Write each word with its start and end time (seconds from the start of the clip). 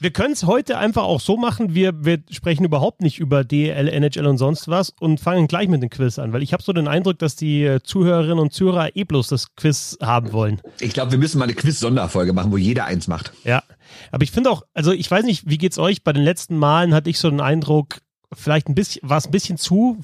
wir 0.00 0.10
können 0.12 0.32
es 0.32 0.44
heute 0.44 0.78
einfach 0.78 1.02
auch 1.02 1.20
so 1.20 1.36
machen, 1.36 1.74
wir, 1.74 2.04
wir 2.04 2.22
sprechen 2.30 2.64
überhaupt 2.64 3.02
nicht 3.02 3.18
über 3.18 3.44
DL, 3.44 3.88
NHL 3.88 4.26
und 4.26 4.38
sonst 4.38 4.68
was 4.68 4.90
und 5.00 5.18
fangen 5.18 5.48
gleich 5.48 5.68
mit 5.68 5.82
dem 5.82 5.90
Quiz 5.90 6.18
an, 6.18 6.32
weil 6.32 6.42
ich 6.42 6.52
habe 6.52 6.62
so 6.62 6.72
den 6.72 6.86
Eindruck, 6.86 7.18
dass 7.18 7.34
die 7.34 7.64
äh, 7.64 7.82
Zuhörerinnen 7.82 8.38
und 8.38 8.52
Zuhörer 8.52 8.94
eh 8.94 9.04
bloß 9.04 9.28
das 9.28 9.54
Quiz 9.56 9.98
haben 10.00 10.32
wollen. 10.32 10.60
Ich 10.80 10.92
glaube, 10.92 11.10
wir 11.12 11.18
müssen 11.18 11.38
mal 11.38 11.44
eine 11.44 11.54
Quiz-Sonderfolge 11.54 12.32
machen, 12.32 12.52
wo 12.52 12.56
jeder 12.56 12.84
eins 12.84 13.08
macht. 13.08 13.32
Ja, 13.44 13.62
aber 14.12 14.22
ich 14.22 14.30
finde 14.30 14.50
auch, 14.50 14.62
also 14.74 14.92
ich 14.92 15.10
weiß 15.10 15.24
nicht, 15.24 15.48
wie 15.48 15.58
geht's 15.58 15.78
euch? 15.78 16.04
Bei 16.04 16.12
den 16.12 16.22
letzten 16.22 16.56
Malen 16.56 16.94
hatte 16.94 17.10
ich 17.10 17.18
so 17.18 17.28
den 17.28 17.40
Eindruck, 17.40 17.98
vielleicht 18.32 18.68
ein 18.68 18.74
bisschen, 18.74 19.08
war 19.08 19.18
es 19.18 19.26
ein 19.26 19.32
bisschen 19.32 19.56
zu 19.56 19.98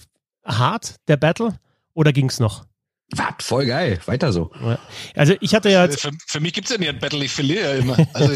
hart, 0.45 0.97
der 1.09 1.17
Battle, 1.17 1.59
oder 1.95 2.13
ging's 2.13 2.41
noch? 2.41 2.65
Was? 3.13 3.35
Voll 3.41 3.67
geil. 3.67 4.01
Weiter 4.07 4.33
so. 4.33 4.51
Also 5.15 5.35
ich 5.41 5.55
hatte 5.55 5.71
ja. 5.71 5.89
Für, 5.89 6.11
für 6.27 6.41
mich 6.41 6.53
gibt 6.53 6.69
es 6.69 6.73
ja 6.73 6.79
nie 6.79 6.89
ein 6.89 6.99
Battle, 6.99 7.25
ich 7.25 7.33
verliere 7.33 7.75
ja 7.75 7.75
immer. 7.75 7.97
Also 8.15 8.35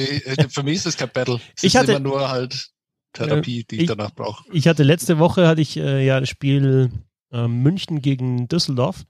für 0.51 0.63
mich 0.63 0.77
ist 0.77 0.87
das 0.87 0.97
kein 0.97 1.11
Battle. 1.11 1.41
Es 1.57 1.65
ich 1.65 1.75
ist 1.75 1.81
hatte, 1.81 1.93
immer 1.93 2.01
nur 2.01 2.29
halt 2.29 2.71
Therapie, 3.13 3.65
die 3.65 3.77
ich, 3.77 3.83
ich 3.83 3.89
danach 3.89 4.15
brauche. 4.15 4.45
Ich 4.53 4.69
hatte 4.69 4.83
letzte 4.83 5.19
Woche 5.19 5.47
hatte 5.47 5.61
ich 5.61 5.77
äh, 5.77 6.05
ja 6.05 6.21
das 6.21 6.29
Spiel 6.29 6.91
äh, 7.33 7.49
München 7.49 8.03
gegen 8.03 8.49
Düsseldorf. 8.49 9.05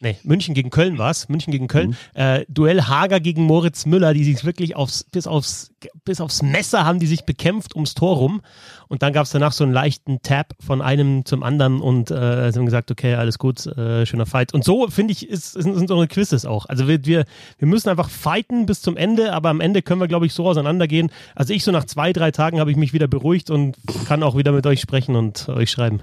Nee, 0.00 0.16
München 0.22 0.54
gegen 0.54 0.70
Köln 0.70 0.96
war 0.96 1.10
es. 1.10 1.28
München 1.28 1.50
gegen 1.50 1.66
Köln. 1.66 1.90
Mhm. 1.90 1.96
Äh, 2.14 2.44
Duell 2.48 2.82
Hager 2.82 3.18
gegen 3.18 3.42
Moritz 3.42 3.84
Müller, 3.84 4.14
die 4.14 4.22
sich 4.22 4.44
wirklich 4.44 4.76
aufs, 4.76 5.02
bis, 5.02 5.26
aufs, 5.26 5.72
bis 6.04 6.20
aufs 6.20 6.40
Messer 6.40 6.84
haben 6.84 7.00
die 7.00 7.08
sich 7.08 7.24
bekämpft 7.24 7.74
ums 7.74 7.94
Tor 7.94 8.16
rum. 8.16 8.40
Und 8.86 9.02
dann 9.02 9.12
gab 9.12 9.24
es 9.24 9.30
danach 9.30 9.50
so 9.50 9.64
einen 9.64 9.72
leichten 9.72 10.22
Tap 10.22 10.54
von 10.64 10.82
einem 10.82 11.24
zum 11.24 11.42
anderen 11.42 11.80
und 11.80 12.12
äh, 12.12 12.52
sie 12.52 12.58
haben 12.58 12.66
gesagt, 12.66 12.92
okay, 12.92 13.14
alles 13.14 13.38
gut, 13.38 13.66
äh, 13.66 14.06
schöner 14.06 14.26
Fight. 14.26 14.54
Und 14.54 14.62
so, 14.62 14.86
finde 14.86 15.12
ich, 15.12 15.28
ist, 15.28 15.52
sind, 15.52 15.74
sind 15.74 15.90
unsere 15.90 16.06
Quizzes 16.06 16.46
auch. 16.46 16.66
Also 16.66 16.86
wir, 16.86 17.04
wir, 17.04 17.24
wir 17.58 17.68
müssen 17.68 17.88
einfach 17.88 18.08
fighten 18.08 18.66
bis 18.66 18.80
zum 18.82 18.96
Ende, 18.96 19.32
aber 19.32 19.48
am 19.48 19.60
Ende 19.60 19.82
können 19.82 20.00
wir, 20.00 20.08
glaube 20.08 20.26
ich, 20.26 20.32
so 20.32 20.46
auseinandergehen. 20.46 21.10
Also 21.34 21.52
ich 21.52 21.64
so 21.64 21.72
nach 21.72 21.84
zwei, 21.84 22.12
drei 22.12 22.30
Tagen 22.30 22.60
habe 22.60 22.70
ich 22.70 22.76
mich 22.76 22.92
wieder 22.92 23.08
beruhigt 23.08 23.50
und 23.50 23.76
kann 24.06 24.22
auch 24.22 24.36
wieder 24.36 24.52
mit 24.52 24.64
euch 24.64 24.80
sprechen 24.80 25.16
und 25.16 25.48
euch 25.48 25.72
schreiben. 25.72 26.02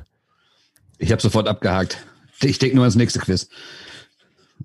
Ich 0.98 1.14
habe 1.14 1.22
sofort 1.22 1.48
abgehakt. 1.48 2.06
Ich 2.42 2.60
denke 2.60 2.76
nur 2.76 2.84
ans 2.84 2.96
nächste 2.96 3.20
Quiz. 3.20 3.50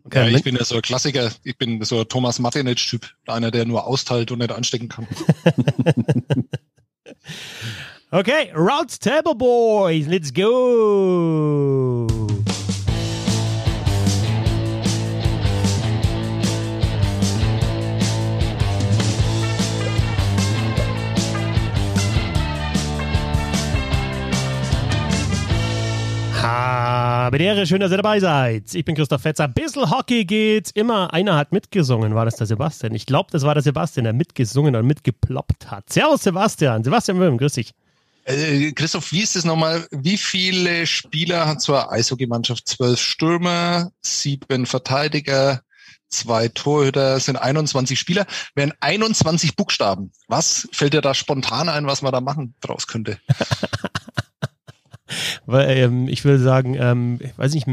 Okay, 0.05 0.31
ja, 0.31 0.37
ich 0.37 0.43
bin 0.43 0.57
ja 0.57 0.65
so 0.65 0.77
ein 0.77 0.83
Klassiker. 0.83 1.31
Ich 1.45 1.57
bin 1.59 1.83
so 1.85 2.01
ein 2.01 2.09
Thomas 2.09 2.39
Martinitsch-Typ. 2.39 3.09
Einer, 3.27 3.51
der 3.51 3.65
nur 3.65 3.87
austeilt 3.87 4.31
und 4.31 4.39
nicht 4.39 4.53
anstecken 4.53 4.89
kann. 4.89 5.07
okay, 8.11 8.53
Route 8.55 8.99
Table 8.99 9.35
Boys, 9.35 10.07
let's 10.07 10.33
go! 10.33 12.07
Habe 26.43 27.37
die 27.37 27.45
Ehre, 27.45 27.67
schön, 27.67 27.81
dass 27.81 27.91
ihr 27.91 27.99
dabei 27.99 28.19
seid. 28.19 28.75
Ich 28.75 28.85
bin 28.85 28.95
Christoph 28.95 29.21
Fetzer. 29.21 29.47
Bissl 29.47 29.91
Hockey 29.91 30.25
geht 30.25 30.71
immer. 30.71 31.13
Einer 31.13 31.37
hat 31.37 31.53
mitgesungen. 31.53 32.15
War 32.15 32.25
das 32.25 32.37
der 32.37 32.47
Sebastian? 32.47 32.95
Ich 32.95 33.05
glaube, 33.05 33.29
das 33.31 33.43
war 33.43 33.53
der 33.53 33.63
Sebastian, 33.63 34.05
der 34.05 34.15
mitgesungen 34.15 34.75
und 34.75 34.87
mitgeploppt 34.87 35.71
hat. 35.71 35.93
Servus, 35.93 36.23
Sebastian. 36.23 36.83
Sebastian 36.83 37.19
Möhm, 37.19 37.37
grüß 37.37 37.53
dich. 37.53 37.73
Äh, 38.25 38.73
Christoph, 38.73 39.13
wie 39.13 39.21
ist 39.21 39.37
es 39.37 39.45
nochmal? 39.45 39.87
Wie 39.91 40.17
viele 40.17 40.87
Spieler 40.87 41.47
hat 41.47 41.69
eine 41.69 41.91
Eishockey-Mannschaft? 41.91 42.67
Zwölf 42.67 42.99
Stürmer, 42.99 43.91
sieben 44.01 44.65
Verteidiger, 44.65 45.61
zwei 46.09 46.49
Torhüter, 46.49 47.21
sind 47.21 47.37
21 47.37 47.99
Spieler, 48.01 48.27
wären 48.55 48.73
21 48.81 49.57
Buchstaben. 49.57 50.11
Was 50.27 50.69
fällt 50.73 50.95
dir 50.95 51.03
da 51.03 51.13
spontan 51.15 51.69
ein, 51.69 51.87
was 51.87 52.03
man 52.03 52.13
da 52.13 52.21
machen 52.21 52.55
draus 52.61 52.87
könnte? 52.87 53.19
Weil, 55.47 55.77
ähm, 55.77 56.09
ich 56.09 56.25
würde 56.25 56.39
sagen, 56.39 56.77
ähm, 56.79 57.19
ich 57.21 57.37
weiß 57.37 57.55
nicht, 57.55 57.67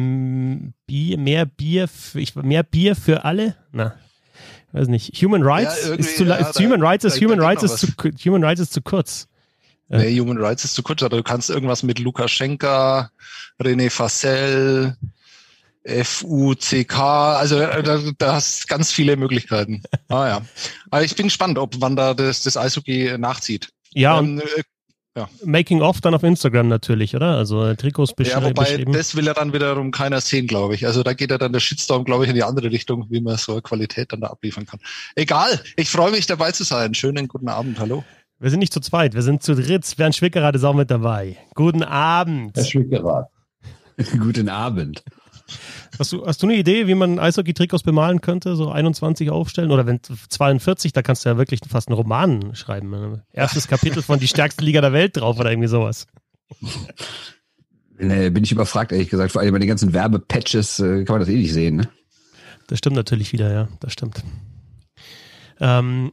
Bier, 0.85 1.17
mehr 1.17 1.45
Bier, 1.45 1.87
für, 1.87 2.19
ich, 2.19 2.35
mehr 2.35 2.63
Bier 2.63 2.95
für 2.95 3.25
alle? 3.25 3.55
Na, 3.71 3.93
weiß 4.71 4.87
nicht. 4.87 5.13
Human 5.21 5.43
Rights 5.43 5.87
ja, 5.87 5.95
ist 5.95 6.17
zu, 6.17 6.25
ja, 6.25 6.35
ist 6.35 6.53
da, 6.53 6.63
Human 6.63 6.81
Rights 6.81 7.05
ist 7.05 7.21
Human 7.21 7.39
Rights 7.39 7.63
ist 7.63 7.77
zu 7.79 7.87
Human 8.25 8.43
Rights 8.43 8.61
ist 8.61 8.73
zu 8.73 8.81
kurz. 8.81 9.27
Nee, 9.89 10.19
Human 10.19 10.37
Rights 10.37 10.65
ist 10.65 10.75
zu 10.75 10.83
kurz, 10.83 11.01
aber 11.01 11.17
du 11.17 11.23
kannst 11.23 11.49
irgendwas 11.49 11.81
mit 11.81 11.99
Lukaschenka, 11.99 13.09
René 13.61 13.89
Fassel, 13.89 14.97
FUCK, 15.87 16.99
also 16.99 17.59
äh, 17.59 17.81
da, 17.81 17.99
da 18.17 18.33
hast 18.33 18.67
ganz 18.67 18.91
viele 18.91 19.15
Möglichkeiten. 19.15 19.81
Ah 20.09 20.27
ja. 20.27 20.41
Aber 20.89 21.03
ich 21.03 21.15
bin 21.15 21.27
gespannt, 21.27 21.57
ob 21.57 21.81
wann 21.81 21.97
da 21.97 22.13
das, 22.13 22.41
das 22.41 22.55
Eishockey 22.55 23.17
nachzieht. 23.17 23.69
Ja, 23.91 24.19
ähm, 24.19 24.39
äh, 24.39 24.63
ja. 25.17 25.27
Making 25.43 25.81
of 25.81 25.99
dann 25.99 26.13
auf 26.13 26.21
Instagram 26.21 26.67
natürlich, 26.67 27.15
oder? 27.15 27.37
Also 27.37 27.65
äh, 27.65 27.75
Trikots 27.75 28.13
beschreiben. 28.13 28.45
Ja, 28.45 28.49
wobei 28.51 28.85
das 28.85 29.15
will 29.15 29.25
ja 29.25 29.33
dann 29.33 29.51
wiederum 29.51 29.89
keiner 29.89 30.21
sehen, 30.21 30.45
glaube 30.45 30.75
ich. 30.75 30.85
Also 30.85 31.01
da 31.01 31.13
geht 31.13 31.31
ja 31.31 31.39
dann 31.39 31.51
der 31.53 31.59
Shitstorm, 31.59 32.05
glaube 32.05 32.23
ich, 32.23 32.29
in 32.29 32.35
die 32.35 32.43
andere 32.43 32.71
Richtung, 32.71 33.07
wie 33.09 33.19
man 33.19 33.35
so 33.37 33.59
Qualität 33.59 34.13
dann 34.13 34.21
da 34.21 34.27
abliefern 34.27 34.67
kann. 34.67 34.79
Egal, 35.15 35.59
ich 35.75 35.89
freue 35.89 36.11
mich 36.11 36.27
dabei 36.27 36.51
zu 36.51 36.63
sein. 36.63 36.93
Schönen 36.93 37.27
guten 37.27 37.49
Abend, 37.49 37.79
hallo. 37.79 38.03
Wir 38.39 38.51
sind 38.51 38.59
nicht 38.59 38.73
zu 38.73 38.79
zweit, 38.79 39.15
wir 39.15 39.23
sind 39.23 39.41
zu 39.41 39.55
dritt. 39.55 39.91
Bernd 39.97 40.15
Schwickerath 40.15 40.55
ist 40.55 40.63
auch 40.63 40.75
mit 40.75 40.91
dabei. 40.91 41.37
Guten 41.55 41.81
Abend. 41.81 42.55
Herr 42.55 42.63
Schwickerath. 42.63 43.29
guten 44.19 44.49
Abend. 44.49 45.03
Hast 45.97 46.11
du, 46.11 46.25
hast 46.25 46.41
du 46.41 46.47
eine 46.47 46.55
Idee, 46.55 46.87
wie 46.87 46.95
man 46.95 47.19
Eishockey-Trikots 47.19 47.83
bemalen 47.83 48.21
könnte? 48.21 48.55
So 48.55 48.69
21 48.69 49.29
aufstellen? 49.29 49.71
Oder 49.71 49.85
wenn 49.85 49.99
42, 50.01 50.93
da 50.93 51.01
kannst 51.01 51.25
du 51.25 51.29
ja 51.29 51.37
wirklich 51.37 51.61
fast 51.67 51.87
einen 51.87 51.95
Roman 51.95 52.55
schreiben. 52.55 53.21
Erstes 53.31 53.67
Kapitel 53.67 54.01
von 54.01 54.19
die 54.19 54.27
stärkste 54.27 54.63
Liga 54.63 54.81
der 54.81 54.93
Welt 54.93 55.17
drauf 55.17 55.39
oder 55.39 55.51
irgendwie 55.51 55.69
sowas. 55.69 56.07
Nee, 57.99 58.29
bin 58.29 58.43
ich 58.43 58.51
überfragt, 58.51 58.91
ehrlich 58.91 59.09
gesagt. 59.09 59.31
Vor 59.31 59.41
allem 59.41 59.53
bei 59.53 59.59
den 59.59 59.67
ganzen 59.67 59.93
Werbepatches 59.93 60.79
äh, 60.79 61.03
kann 61.03 61.15
man 61.15 61.19
das 61.21 61.29
eh 61.29 61.35
nicht 61.35 61.53
sehen. 61.53 61.77
Ne? 61.77 61.89
Das 62.67 62.77
stimmt 62.77 62.95
natürlich 62.95 63.33
wieder, 63.33 63.51
ja. 63.51 63.67
Das 63.79 63.93
stimmt. 63.93 64.23
Ähm, 65.59 66.11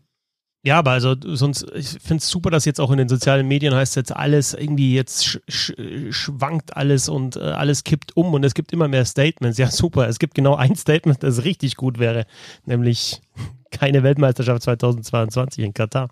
ja, 0.65 0.79
aber 0.79 0.93
also 0.93 1.15
sonst, 1.23 1.67
ich 1.75 1.89
finde 1.89 2.23
es 2.23 2.29
super, 2.29 2.51
dass 2.51 2.65
jetzt 2.65 2.81
auch 2.81 2.91
in 2.91 2.97
den 2.97 3.09
sozialen 3.09 3.47
Medien 3.47 3.75
heißt 3.75 3.97
jetzt 3.97 4.17
alles 4.17 4.55
irgendwie 4.55 4.95
jetzt 4.95 5.27
sch 5.27 5.39
sch 5.47 5.75
schwankt 6.09 6.75
alles 6.75 7.11
und 7.11 7.37
äh, 7.37 7.41
alles 7.41 7.85
kippt 7.85 8.17
um 8.17 8.33
und 8.33 8.43
es 8.45 8.55
gibt 8.55 8.73
immer 8.73 8.89
mehr 8.89 9.05
Statements. 9.05 9.59
Ja, 9.59 9.71
super. 9.71 10.09
Es 10.09 10.19
gibt 10.19 10.35
genau 10.35 10.55
ein 10.55 10.75
Statement, 10.75 11.23
das 11.23 11.45
richtig 11.45 11.77
gut 11.77 11.99
wäre, 11.99 12.27
nämlich 12.65 13.21
keine 13.71 14.03
Weltmeisterschaft 14.03 14.63
2022 14.63 15.63
in 15.63 15.75
Katar. 15.75 16.09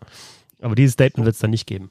Aber 0.61 0.75
dieses 0.75 0.93
Statement 0.93 1.25
wird 1.25 1.35
es 1.35 1.41
dann 1.41 1.51
nicht 1.51 1.67
geben. 1.67 1.91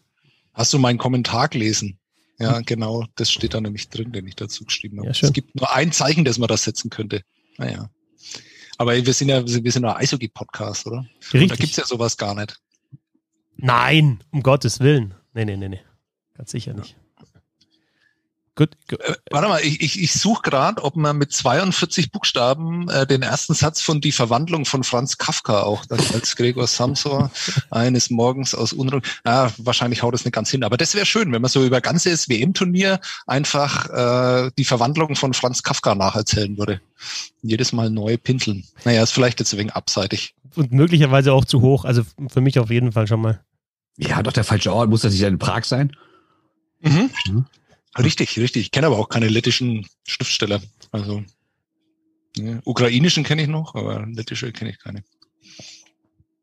Hast 0.53 0.71
du 0.71 0.77
meinen 0.77 0.99
Kommentar 0.99 1.47
gelesen? 1.47 1.97
Ja, 2.37 2.57
hm. 2.57 2.65
genau. 2.65 3.05
Das 3.15 3.31
steht 3.31 3.55
da 3.55 3.61
nämlich 3.61 3.89
drin, 3.89 4.11
den 4.11 4.27
ich 4.27 4.35
dazu 4.35 4.65
geschrieben 4.65 4.99
habe. 4.99 5.07
Ja, 5.07 5.13
es 5.19 5.33
gibt 5.33 5.55
nur 5.55 5.73
ein 5.73 5.91
Zeichen, 5.91 6.25
das 6.25 6.37
man 6.37 6.47
da 6.47 6.57
setzen 6.57 6.91
könnte. 6.91 7.23
Naja. 7.57 7.89
Aber 8.81 8.95
wir 8.95 9.13
sind 9.13 9.29
ja, 9.29 9.45
wir 9.45 9.71
sind 9.71 9.85
ein 9.85 9.95
Eishockey-Podcast, 9.95 10.87
oder? 10.87 11.05
Richtig. 11.21 11.41
Und 11.43 11.51
da 11.51 11.55
gibt's 11.55 11.75
ja 11.75 11.85
sowas 11.85 12.17
gar 12.17 12.33
nicht. 12.33 12.59
Nein, 13.55 14.23
um 14.31 14.41
Gottes 14.41 14.79
Willen. 14.79 15.13
Nee, 15.35 15.45
nee, 15.45 15.55
nee, 15.55 15.69
nee. 15.69 15.81
Ganz 16.33 16.49
sicher 16.49 16.73
nicht. 16.73 16.97
Gut. 18.55 18.71
Äh, 18.91 19.13
warte 19.29 19.47
mal, 19.47 19.61
ich, 19.61 19.81
ich, 19.81 20.01
ich 20.01 20.13
suche 20.13 20.41
gerade, 20.41 20.83
ob 20.83 20.97
man 20.97 21.17
mit 21.17 21.31
42 21.31 22.11
Buchstaben 22.11 22.89
äh, 22.89 23.07
den 23.07 23.21
ersten 23.21 23.53
Satz 23.53 23.81
von 23.81 24.01
Die 24.01 24.11
Verwandlung 24.11 24.65
von 24.65 24.83
Franz 24.83 25.17
Kafka 25.17 25.61
auch, 25.61 25.85
das 25.85 26.13
als 26.13 26.35
Gregor 26.35 26.67
Samsor 26.67 27.31
eines 27.69 28.09
Morgens 28.09 28.53
aus 28.53 28.73
Unruhe. 28.73 29.01
Ah, 29.23 29.49
wahrscheinlich 29.57 30.03
haut 30.03 30.15
es 30.15 30.25
nicht 30.25 30.33
ganz 30.33 30.51
hin, 30.51 30.63
aber 30.63 30.75
das 30.75 30.95
wäre 30.95 31.05
schön, 31.05 31.31
wenn 31.31 31.41
man 31.41 31.49
so 31.49 31.63
über 31.63 31.79
ganzes 31.79 32.27
WM-Turnier 32.27 32.99
einfach 33.25 33.89
äh, 33.89 34.51
die 34.57 34.65
Verwandlung 34.65 35.15
von 35.15 35.33
Franz 35.33 35.63
Kafka 35.63 35.95
nacherzählen 35.95 36.57
würde. 36.57 36.81
Jedes 37.41 37.71
Mal 37.71 37.89
neu 37.89 38.17
pinseln. 38.17 38.65
Naja, 38.83 39.01
ist 39.01 39.13
vielleicht 39.13 39.39
jetzt 39.39 39.55
wegen 39.55 39.69
abseitig. 39.69 40.35
Und 40.55 40.73
möglicherweise 40.73 41.31
auch 41.31 41.45
zu 41.45 41.61
hoch, 41.61 41.85
also 41.85 42.03
für 42.27 42.41
mich 42.41 42.59
auf 42.59 42.69
jeden 42.69 42.91
Fall 42.91 43.07
schon 43.07 43.21
mal. 43.21 43.41
Ja, 43.97 44.21
doch 44.21 44.33
der 44.33 44.43
falsche 44.43 44.73
Ort. 44.73 44.89
Muss 44.89 45.01
das 45.01 45.13
nicht 45.13 45.21
in 45.21 45.39
Prag 45.39 45.63
sein? 45.63 45.95
Mhm. 46.81 47.09
mhm. 47.27 47.45
Richtig, 47.97 48.37
richtig. 48.37 48.63
Ich 48.63 48.71
kenne 48.71 48.87
aber 48.87 48.97
auch 48.97 49.09
keine 49.09 49.27
lettischen 49.27 49.85
Schriftsteller. 50.07 50.61
Also 50.91 51.23
ne, 52.37 52.61
ukrainischen 52.63 53.23
kenne 53.23 53.43
ich 53.43 53.47
noch, 53.47 53.75
aber 53.75 54.05
lettische 54.07 54.51
kenne 54.51 54.71
ich 54.71 54.79
keine. 54.79 55.03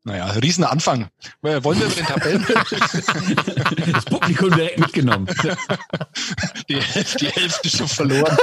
Naja, 0.03 0.27
Riesenanfang. 0.31 1.09
Wollen 1.41 1.79
wir 1.79 1.85
über 1.85 1.95
den 1.95 2.05
Tabellen? 2.05 2.45
das 3.93 4.05
Publikum 4.05 4.49
direkt 4.49 4.79
mitgenommen. 4.79 5.27
Die, 6.69 6.73
die 7.19 7.27
Hälfte 7.27 7.69
schon 7.69 7.87
verloren. 7.87 8.37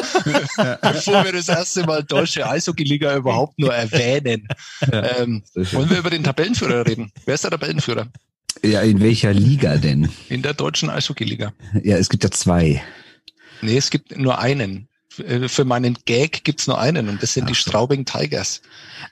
Bevor 0.82 1.24
wir 1.24 1.32
das 1.32 1.48
erste 1.48 1.84
Mal 1.84 2.04
deutsche 2.04 2.46
Eishockey-Liga 2.46 3.16
überhaupt 3.16 3.58
nur 3.58 3.74
erwähnen. 3.74 4.46
Ähm, 4.92 5.42
wollen 5.54 5.90
wir 5.90 5.98
über 5.98 6.10
den 6.10 6.24
Tabellenführer 6.24 6.86
reden? 6.86 7.10
Wer 7.24 7.34
ist 7.34 7.44
der 7.44 7.50
Tabellenführer? 7.50 8.06
Ja, 8.62 8.80
in 8.80 9.00
welcher 9.00 9.32
Liga 9.32 9.76
denn? 9.76 10.08
In 10.28 10.42
der 10.42 10.54
deutschen 10.54 10.90
Eishockey-Liga. 10.90 11.52
Ja, 11.82 11.96
es 11.96 12.08
gibt 12.08 12.24
ja 12.24 12.30
zwei. 12.30 12.82
Nee, 13.62 13.76
es 13.76 13.90
gibt 13.90 14.16
nur 14.16 14.38
einen. 14.38 14.88
äh, 15.18 15.48
für 15.48 15.64
meinen 15.64 15.96
Gag 16.04 16.44
gibt's 16.44 16.66
nur 16.66 16.78
einen 16.78 17.08
und 17.08 17.22
das 17.22 17.34
sind 17.34 17.44
Ach. 17.44 17.48
die 17.48 17.54
Straubing 17.54 18.04
Tigers. 18.04 18.62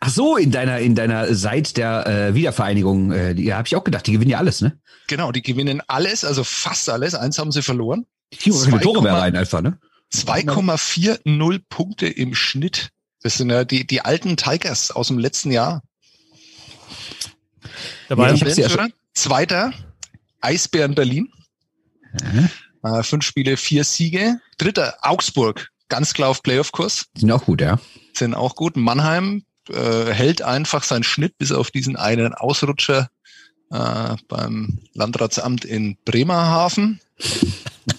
Ach 0.01 0.11
so, 0.11 0.37
in 0.37 0.51
deiner 0.51 0.79
in 0.79 0.95
deiner 0.95 1.35
seit 1.35 1.77
der 1.77 2.07
äh, 2.07 2.35
Wiedervereinigung, 2.35 3.13
äh, 3.13 3.35
die 3.35 3.53
habe 3.55 3.67
ich 3.67 3.77
auch 3.77 3.85
gedacht, 3.85 4.07
die 4.07 4.13
gewinnen 4.13 4.31
ja 4.31 4.39
alles, 4.39 4.61
ne? 4.61 4.79
Genau, 5.07 5.33
die 5.33 5.43
gewinnen 5.43 5.83
alles, 5.87 6.25
also 6.25 6.45
fast 6.45 6.89
alles. 6.89 7.15
Eins 7.15 7.39
haben 7.39 7.53
sie 7.53 7.63
verloren. 7.63 8.07
Die 8.45 8.51
Tore 8.51 9.03
mehr 9.03 9.15
rein 9.15 9.37
einfach, 9.37 9.61
ne? 9.61 9.79
2,40 10.13 11.63
Punkte 11.69 12.07
im 12.07 12.35
Schnitt. 12.35 12.91
Das 13.23 13.37
sind 13.37 13.51
ja 13.51 13.65
die, 13.65 13.87
die 13.87 14.01
alten 14.03 14.37
Tigers 14.37 14.91
aus 14.91 15.09
dem 15.09 15.19
letzten 15.19 15.51
Jahr. 15.51 15.83
Dabei 18.09 18.33
ja, 18.33 18.47
ja 18.47 18.89
Zweiter, 19.15 19.73
Eisbären 20.41 20.95
Berlin. 20.95 21.33
Mhm. 22.23 22.51
Äh, 22.83 23.03
fünf 23.03 23.25
Spiele, 23.25 23.57
vier 23.57 23.85
Siege. 23.85 24.41
Dritter, 24.59 24.99
Augsburg, 25.03 25.71
ganz 25.89 26.13
klar 26.13 26.29
auf 26.29 26.43
Playoff-Kurs. 26.43 27.07
Sind 27.17 27.33
auch 27.33 27.45
gut, 27.45 27.61
ja. 27.61 27.81
Sind 28.13 28.35
auch 28.35 28.55
gut. 28.55 28.77
Mannheim 28.77 29.45
äh, 29.69 30.13
hält 30.13 30.43
einfach 30.43 30.83
seinen 30.83 31.05
Schnitt 31.05 31.39
bis 31.39 31.53
auf 31.53 31.71
diesen 31.71 31.97
einen 31.97 32.35
Ausrutscher 32.35 33.09
äh, 33.71 34.17
beim 34.29 34.79
Landratsamt 34.93 35.65
in 35.65 35.97
Bremerhaven. 36.05 37.01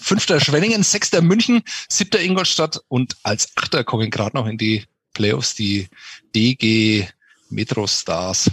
Fünfter 0.00 0.40
Schwenningen, 0.40 0.82
sechster 0.82 1.22
München, 1.22 1.62
siebter 1.88 2.20
Ingolstadt 2.20 2.80
und 2.88 3.16
als 3.22 3.52
Achter 3.56 3.82
kommen 3.82 4.10
gerade 4.10 4.36
noch 4.36 4.46
in 4.46 4.58
die 4.58 4.84
Playoffs 5.12 5.54
die 5.54 5.88
DG 6.34 7.06
Metro 7.48 7.86
Stars. 7.86 8.50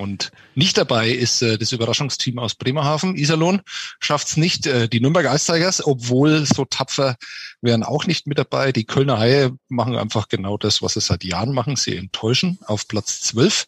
Und 0.00 0.32
nicht 0.54 0.78
dabei 0.78 1.10
ist 1.10 1.42
äh, 1.42 1.58
das 1.58 1.72
Überraschungsteam 1.72 2.38
aus 2.38 2.54
Bremerhaven. 2.54 3.16
Iserlohn 3.16 3.60
schafft 4.00 4.28
es 4.28 4.36
nicht. 4.38 4.66
Äh, 4.66 4.88
die 4.88 4.98
Nürnberger 4.98 5.30
Eistigers, 5.30 5.84
obwohl 5.84 6.46
so 6.46 6.64
tapfer, 6.64 7.16
wären 7.60 7.82
auch 7.82 8.06
nicht 8.06 8.26
mit 8.26 8.38
dabei. 8.38 8.72
Die 8.72 8.84
Kölner 8.84 9.18
Haie 9.18 9.52
machen 9.68 9.96
einfach 9.96 10.28
genau 10.28 10.56
das, 10.56 10.80
was 10.80 10.94
sie 10.94 11.02
seit 11.02 11.22
Jahren 11.22 11.52
machen. 11.52 11.76
Sie 11.76 11.94
enttäuschen 11.94 12.58
auf 12.64 12.88
Platz 12.88 13.20
12. 13.20 13.66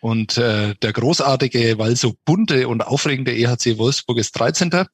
Und 0.00 0.36
äh, 0.36 0.74
der 0.82 0.92
großartige, 0.92 1.78
weil 1.78 1.94
so 1.94 2.16
bunte 2.24 2.66
und 2.66 2.84
aufregende 2.84 3.36
EHC 3.36 3.78
Wolfsburg 3.78 4.18
ist 4.18 4.32
13. 4.32 4.84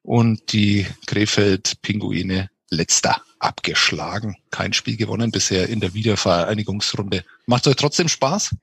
Und 0.00 0.54
die 0.54 0.86
Krefeld 1.04 1.82
Pinguine 1.82 2.48
letzter 2.70 3.20
abgeschlagen. 3.40 4.36
Kein 4.50 4.72
Spiel 4.72 4.96
gewonnen 4.96 5.32
bisher 5.32 5.68
in 5.68 5.80
der 5.80 5.92
Wiedervereinigungsrunde. 5.92 7.24
Macht 7.44 7.68
euch 7.68 7.76
trotzdem 7.76 8.08
Spaß? 8.08 8.54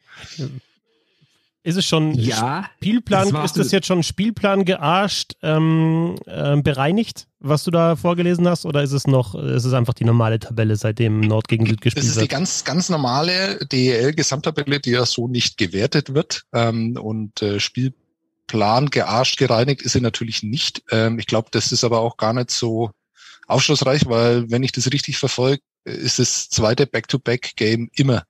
Ist 1.63 1.75
es 1.75 1.85
schon 1.85 2.13
ja, 2.13 2.69
Spielplan, 2.77 3.31
das 3.31 3.51
ist 3.51 3.57
das 3.57 3.71
jetzt 3.71 3.87
schon 3.87 4.01
Spielplan 4.01 4.63
gearscht, 4.63 5.33
ähm, 5.41 6.15
äh, 6.25 6.55
bereinigt, 6.61 7.27
was 7.39 7.65
du 7.65 7.71
da 7.71 7.95
vorgelesen 7.95 8.47
hast, 8.47 8.65
oder 8.65 8.83
ist 8.83 8.93
es 8.93 9.05
noch, 9.05 9.35
ist 9.35 9.65
es 9.65 9.73
einfach 9.73 9.93
die 9.93 10.05
normale 10.05 10.39
Tabelle, 10.39 10.75
seitdem 10.75 11.19
Nord 11.19 11.47
gegen 11.47 11.65
Süd 11.65 11.81
gespielt 11.81 12.05
wird? 12.05 12.15
Das 12.15 12.17
ist 12.17 12.23
die 12.23 12.29
ganz, 12.29 12.63
ganz 12.63 12.89
normale 12.89 13.65
DEL-Gesamttabelle, 13.65 14.79
die 14.79 14.91
ja 14.91 15.05
so 15.05 15.27
nicht 15.27 15.57
gewertet 15.57 16.13
wird. 16.13 16.43
Ähm, 16.53 16.97
und 17.01 17.41
äh, 17.41 17.59
Spielplan 17.59 18.89
gearscht, 18.89 19.37
gereinigt 19.37 19.81
ist 19.81 19.91
sie 19.91 20.01
natürlich 20.01 20.43
nicht. 20.43 20.83
Ähm, 20.91 21.19
ich 21.19 21.27
glaube, 21.27 21.49
das 21.51 21.71
ist 21.71 21.83
aber 21.83 21.99
auch 21.99 22.17
gar 22.17 22.33
nicht 22.33 22.49
so 22.49 22.91
aufschlussreich, 23.47 24.05
weil 24.07 24.49
wenn 24.49 24.63
ich 24.63 24.71
das 24.71 24.91
richtig 24.91 25.17
verfolge, 25.17 25.61
ist 25.83 26.19
das 26.19 26.49
zweite 26.49 26.85
Back-to-Back-Game 26.87 27.89
immer 27.93 28.23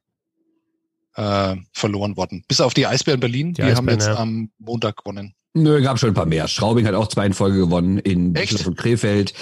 äh, 1.18 1.56
verloren 1.74 2.16
worden. 2.16 2.44
Bis 2.48 2.62
auf 2.62 2.74
die 2.74 2.88
Eisbären 2.88 3.20
Berlin, 3.20 3.50
die, 3.50 3.56
die 3.56 3.64
Eisbären, 3.64 3.78
haben 3.78 3.90
jetzt 3.90 4.08
ja. 4.08 4.16
am 4.18 4.50
Montag 4.60 4.98
gewonnen. 4.98 5.34
Nö, 5.54 5.82
gab 5.82 5.98
schon 5.98 6.10
ein 6.10 6.14
paar 6.14 6.28
mehr. 6.28 6.48
Straubing 6.48 6.86
hat 6.86 6.94
auch 6.94 7.08
zwei 7.08 7.26
in 7.26 7.34
Folge 7.34 7.58
gewonnen 7.58 7.98
in 7.98 8.34
Düsseldorf 8.34 8.68
und 8.68 8.78
Krefeld. 8.78 9.34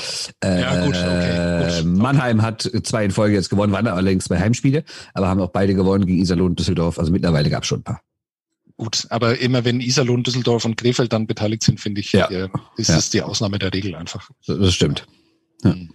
Äh, 0.42 0.62
ja, 0.62 0.86
gut, 0.86 0.96
okay, 0.96 1.82
gut. 1.84 1.98
Mannheim 1.98 2.42
hat 2.42 2.70
zwei 2.84 3.04
in 3.04 3.12
Folge 3.12 3.36
jetzt 3.36 3.50
gewonnen, 3.50 3.74
waren 3.74 3.86
allerdings 3.88 4.26
zwei 4.26 4.40
Heimspiele, 4.40 4.86
aber 5.14 5.28
haben 5.28 5.42
auch 5.42 5.50
beide 5.50 5.76
gewonnen 5.76 6.06
gegen 6.06 6.22
Iserlohn 6.22 6.52
und 6.52 6.60
Düsseldorf. 6.60 7.00
Also 7.00 7.12
mittlerweile 7.12 7.50
gab 7.50 7.64
es 7.64 7.68
schon 7.68 7.80
ein 7.80 7.84
paar. 7.84 8.02
Gut, 8.78 9.08
aber 9.10 9.40
immer 9.40 9.66
wenn 9.66 9.82
Iserlohn, 9.82 10.24
Düsseldorf 10.24 10.64
und 10.64 10.78
Krefeld 10.78 11.12
dann 11.12 11.28
beteiligt 11.28 11.64
sind, 11.64 11.80
finde 11.80 12.02
ich, 12.02 12.14
ja. 12.14 12.30
äh, 12.30 12.50
ist 12.78 12.90
ja. 12.90 12.96
das 12.96 13.10
die 13.10 13.22
Ausnahme 13.22 13.60
der 13.60 13.74
Regel 13.74 13.96
einfach. 13.96 14.30
Das 14.48 14.74
stimmt. 14.74 15.06
Ja. 15.64 15.74
Hm. 15.74 15.90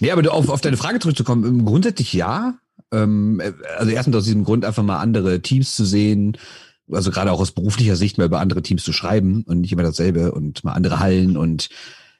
Nee, 0.00 0.10
aber 0.10 0.32
auf, 0.32 0.48
auf 0.48 0.60
deine 0.60 0.76
Frage 0.76 1.00
zurückzukommen, 1.00 1.64
grundsätzlich 1.64 2.12
ja. 2.14 2.54
Ähm, 2.92 3.40
also 3.78 3.90
erstens 3.90 4.16
aus 4.16 4.24
diesem 4.24 4.44
Grund 4.44 4.64
einfach 4.64 4.82
mal 4.82 5.00
andere 5.00 5.40
Teams 5.40 5.74
zu 5.74 5.84
sehen, 5.84 6.36
also 6.90 7.10
gerade 7.10 7.32
auch 7.32 7.40
aus 7.40 7.52
beruflicher 7.52 7.96
Sicht 7.96 8.18
mal 8.18 8.26
über 8.26 8.40
andere 8.40 8.62
Teams 8.62 8.84
zu 8.84 8.92
schreiben 8.92 9.44
und 9.46 9.60
nicht 9.60 9.72
immer 9.72 9.82
dasselbe 9.82 10.32
und 10.32 10.62
mal 10.64 10.72
andere 10.72 11.00
Hallen 11.00 11.36
und 11.36 11.68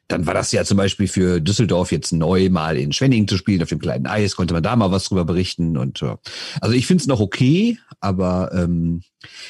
dann 0.08 0.26
war 0.26 0.34
das 0.34 0.52
ja 0.52 0.64
zum 0.64 0.76
Beispiel 0.76 1.08
für 1.08 1.40
Düsseldorf 1.40 1.90
jetzt 1.90 2.12
neu, 2.12 2.50
mal 2.50 2.76
in 2.76 2.92
Schwenningen 2.92 3.28
zu 3.28 3.36
spielen, 3.36 3.62
auf 3.62 3.70
dem 3.70 3.78
kleinen 3.78 4.06
Eis, 4.06 4.36
konnte 4.36 4.52
man 4.52 4.62
da 4.62 4.76
mal 4.76 4.90
was 4.90 5.04
drüber 5.04 5.24
berichten. 5.24 5.76
Und 5.76 6.00
ja. 6.00 6.19
also 6.60 6.75
ich 6.75 6.86
finde 6.86 7.02
es 7.02 7.06
noch 7.06 7.20
okay, 7.20 7.78
aber 8.00 8.50
ähm, 8.52 9.02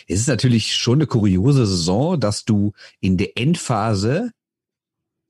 es 0.07 0.21
ist 0.21 0.29
natürlich 0.29 0.77
schon 0.77 0.99
eine 0.99 1.07
kuriose 1.07 1.67
Saison, 1.67 2.21
dass 2.21 2.45
du 2.45 2.73
in 3.01 3.17
der 3.17 3.37
Endphase 3.37 4.31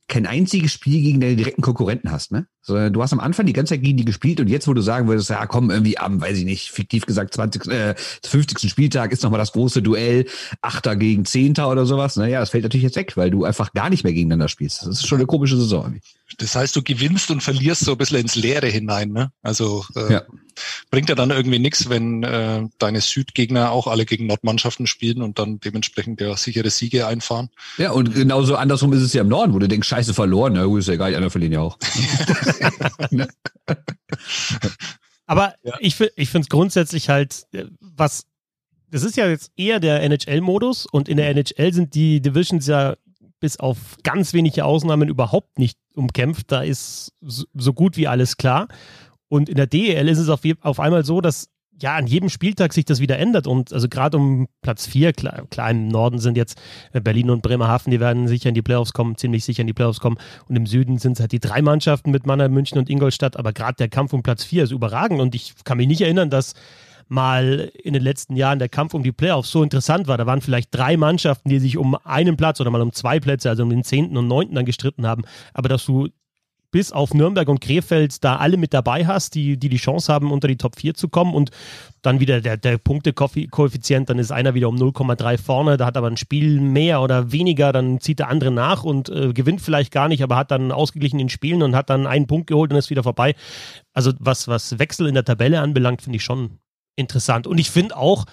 kein 0.09 0.27
einziges 0.27 0.73
Spiel 0.73 1.01
gegen 1.01 1.21
deine 1.21 1.37
direkten 1.37 1.63
Konkurrenten 1.63 2.11
hast, 2.11 2.33
ne? 2.33 2.47
Sondern 2.61 2.93
du 2.93 3.03
hast 3.03 3.13
am 3.13 3.21
Anfang 3.21 3.47
die 3.47 3.53
ganze 3.53 3.75
Zeit 3.75 3.83
gegen 3.83 3.97
die 3.97 4.05
gespielt 4.05 4.41
und 4.41 4.49
jetzt, 4.49 4.69
wo 4.69 4.75
du 4.75 4.83
sagen 4.83 5.09
würdest, 5.09 5.31
ja 5.31 5.47
komm, 5.47 5.71
irgendwie 5.71 5.97
am, 5.99 6.21
weiß 6.21 6.39
ich 6.39 6.45
nicht, 6.45 6.71
fiktiv 6.71 7.07
gesagt, 7.07 7.35
20, 7.35 7.67
äh, 7.67 7.95
50. 8.25 8.71
Spieltag 8.71 9.13
ist 9.13 9.23
nochmal 9.23 9.39
das 9.39 9.53
große 9.53 9.83
Duell, 9.83 10.27
Achter 10.61 10.97
gegen 10.97 11.25
Zehnter 11.25 11.71
oder 11.71 11.87
sowas, 11.87 12.17
naja, 12.17 12.41
das 12.41 12.51
fällt 12.51 12.65
natürlich 12.65 12.85
jetzt 12.85 12.97
weg, 12.97 13.17
weil 13.17 13.31
du 13.31 13.45
einfach 13.45 13.73
gar 13.73 13.91
nicht 13.91 14.05
mehr 14.05 14.13
gegeneinander 14.13 14.49
spielst. 14.49 14.83
Das 14.83 14.89
ist 14.89 15.07
schon 15.07 15.19
eine 15.19 15.27
komische 15.27 15.57
Saison. 15.57 15.85
Irgendwie. 15.85 16.03
Das 16.39 16.55
heißt, 16.55 16.75
du 16.77 16.83
gewinnst 16.83 17.31
und 17.31 17.43
verlierst 17.43 17.85
so 17.85 17.93
ein 17.93 17.99
bisschen 17.99 18.19
ins 18.19 18.35
Leere 18.35 18.67
hinein, 18.67 19.11
ne? 19.11 19.33
Also 19.43 19.85
äh, 19.97 20.13
ja. 20.13 20.23
bringt 20.91 21.09
ja 21.09 21.15
dann 21.15 21.31
irgendwie 21.31 21.59
nichts, 21.59 21.89
wenn 21.89 22.23
äh, 22.23 22.63
deine 22.79 23.01
Südgegner 23.01 23.71
auch 23.71 23.87
alle 23.87 24.05
gegen 24.05 24.27
Nordmannschaften 24.27 24.87
spielen 24.87 25.23
und 25.23 25.39
dann 25.39 25.61
dementsprechend 25.61 26.21
ja 26.21 26.37
sichere 26.37 26.71
Siege 26.71 27.07
einfahren. 27.07 27.51
Ja, 27.79 27.93
und 27.93 28.15
genauso 28.15 28.57
andersrum 28.57 28.93
ist 28.93 29.03
es 29.03 29.13
ja 29.13 29.23
im 29.23 29.29
Norden, 29.29 29.53
wo 29.55 29.59
du 29.59 29.69
denkst, 29.69 29.89
scheiße 29.89 30.15
verloren, 30.15 30.55
na 30.55 30.65
gut, 30.65 30.81
ist 30.81 30.89
ja 30.89 30.95
egal, 30.95 31.11
die 31.11 31.17
anderen 31.17 31.31
verlieren 31.31 31.53
ja 31.53 31.61
auch. 31.61 31.79
Aber 35.27 35.55
ja. 35.63 35.75
ich, 35.81 35.99
ich 36.17 36.29
finde 36.29 36.45
es 36.45 36.49
grundsätzlich 36.49 37.09
halt, 37.09 37.47
äh, 37.53 37.65
was, 37.81 38.27
das 38.91 39.03
ist 39.03 39.17
ja 39.17 39.29
jetzt 39.29 39.51
eher 39.57 39.81
der 39.81 40.03
NHL-Modus 40.03 40.87
und 40.87 41.09
in 41.09 41.17
der 41.17 41.31
NHL 41.31 41.73
sind 41.73 41.95
die 41.95 42.21
Divisions 42.21 42.67
ja 42.67 42.97
bis 43.41 43.59
auf 43.59 43.77
ganz 44.05 44.35
wenige 44.35 44.65
Ausnahmen 44.65 45.09
überhaupt 45.09 45.59
nicht 45.59 45.77
umkämpft. 45.95 46.51
Da 46.53 46.63
ist 46.63 47.13
so 47.21 47.73
gut 47.73 47.97
wie 47.97 48.09
alles 48.09 48.37
klar. 48.37 48.69
Und 49.29 49.49
in 49.49 49.57
der 49.57 49.67
DEL 49.67 50.09
ist 50.09 50.19
es 50.19 50.29
auf, 50.29 50.41
auf 50.61 50.81
einmal 50.81 51.05
so, 51.05 51.21
dass 51.21 51.49
ja 51.81 51.97
an 51.97 52.07
jedem 52.07 52.29
Spieltag 52.29 52.73
sich 52.73 52.85
das 52.85 53.01
wieder 53.01 53.19
ändert. 53.19 53.47
Und 53.47 53.73
also 53.73 53.89
gerade 53.89 54.17
um 54.17 54.47
Platz 54.63 54.87
4, 54.87 55.13
klar, 55.13 55.47
klar, 55.51 55.71
im 55.71 55.89
Norden 55.89 56.19
sind 56.19 56.37
jetzt 56.37 56.61
äh, 56.93 57.01
Berlin 57.01 57.31
und 57.31 57.43
Bremerhaven, 57.43 57.91
die 57.91 58.01
werden 58.01 58.29
sicher 58.29 58.49
in 58.49 58.55
die 58.55 58.63
Playoffs 58.63 58.93
kommen, 58.93 59.17
ziemlich 59.17 59.45
sicher 59.45 59.63
in 59.63 59.67
die 59.67 59.73
Playoffs 59.73 60.01
kommen. 60.01 60.17
Und 60.49 60.57
im 60.57 60.67
Süden 60.67 60.99
sind 60.99 61.13
es 61.13 61.21
halt 61.21 61.33
die 61.33 61.41
drei 61.41 61.63
Mannschaften 61.63 62.11
mit 62.11 62.27
Mannheim, 62.27 62.53
München 62.53 62.79
und 62.79 62.89
Ingolstadt. 62.89 63.37
Aber 63.37 63.53
gerade 63.53 63.77
der 63.77 63.89
Kampf 63.89 64.13
um 64.13 64.23
Platz 64.23 64.45
4 64.45 64.65
ist 64.65 64.71
überragend. 64.71 65.21
Und 65.21 65.35
ich 65.35 65.55
kann 65.65 65.77
mich 65.77 65.89
nicht 65.89 66.01
erinnern, 66.01 66.31
dass 66.31 66.55
mal 67.13 67.71
in 67.75 67.93
den 67.93 68.03
letzten 68.03 68.37
Jahren 68.37 68.59
der 68.59 68.69
Kampf 68.69 68.95
um 68.95 69.03
die 69.03 69.13
Playoffs 69.13 69.51
so 69.51 69.63
interessant 69.63 70.09
war. 70.09 70.17
Da 70.17 70.27
waren 70.27 70.41
vielleicht 70.41 70.75
drei 70.75 70.97
Mannschaften, 70.97 71.51
die 71.51 71.59
sich 71.59 71.77
um 71.77 71.97
einen 72.05 72.37
Platz 72.37 72.61
oder 72.61 72.71
mal 72.71 72.81
um 72.81 72.93
zwei 72.93 73.21
Plätze, 73.21 73.51
also 73.51 73.63
um 73.63 73.71
den 73.71 73.85
zehnten 73.85 74.17
und 74.17 74.27
neunten 74.27 74.55
dann 74.55 74.65
gestritten 74.65 75.07
haben. 75.07 75.25
Aber 75.53 75.69
dass 75.69 75.85
du 75.85 76.09
bis 76.73 76.91
auf 76.91 77.13
Nürnberg 77.13 77.49
und 77.49 77.61
Krefeld 77.61 78.25
da 78.25 78.37
alle 78.37 78.57
mit 78.57 78.73
dabei 78.73 79.07
hast, 79.07 79.35
die, 79.35 79.59
die 79.59 79.69
die 79.69 79.77
Chance 79.77 80.11
haben, 80.11 80.33
unter 80.33 80.49
die 80.49 80.57
Top 80.57 80.77
4 80.77 80.95
zu 80.95 81.09
kommen 81.09 81.35
und 81.35 81.51
dann 82.01 82.19
wieder 82.19 82.41
der, 82.41 82.57
der 82.57 82.79
Punktekoeffizient, 82.79 84.09
dann 84.09 84.19
ist 84.19 84.33
einer 84.33 84.55
wieder 84.55 84.71
um 84.71 84.77
0,3 84.77 85.37
vorne, 85.37 85.77
da 85.77 85.85
hat 85.85 85.99
aber 85.99 86.07
ein 86.07 86.17
Spiel 86.17 86.61
mehr 86.61 87.03
oder 87.03 87.31
weniger, 87.31 87.73
dann 87.73 88.01
zieht 88.01 88.21
der 88.21 88.29
andere 88.29 88.51
nach 88.51 88.85
und 88.85 89.11
äh, 89.11 89.35
gewinnt 89.35 89.61
vielleicht 89.61 89.93
gar 89.93 90.09
nicht, 90.09 90.23
aber 90.23 90.37
hat 90.37 90.51
dann 90.51 90.73
ausgeglichen 90.73 91.21
in 91.21 91.29
Spielen 91.29 91.63
und 91.63 91.77
hat 91.77 91.91
dann 91.91 92.07
einen 92.07 92.27
Punkt 92.27 92.47
geholt 92.47 92.73
und 92.73 92.79
ist 92.79 92.91
wieder 92.91 93.03
vorbei. 93.03 93.35
Also 93.93 94.13
was, 94.19 94.49
was 94.49 94.79
Wechsel 94.79 95.07
in 95.07 95.15
der 95.15 95.27
Tabelle 95.27 95.61
anbelangt, 95.61 96.01
finde 96.01 96.17
ich 96.17 96.25
schon 96.25 96.59
interessant. 96.97 97.47
Und 97.47 97.59
ich 97.59 97.71
finde 97.71 97.97
auch, 97.97 98.25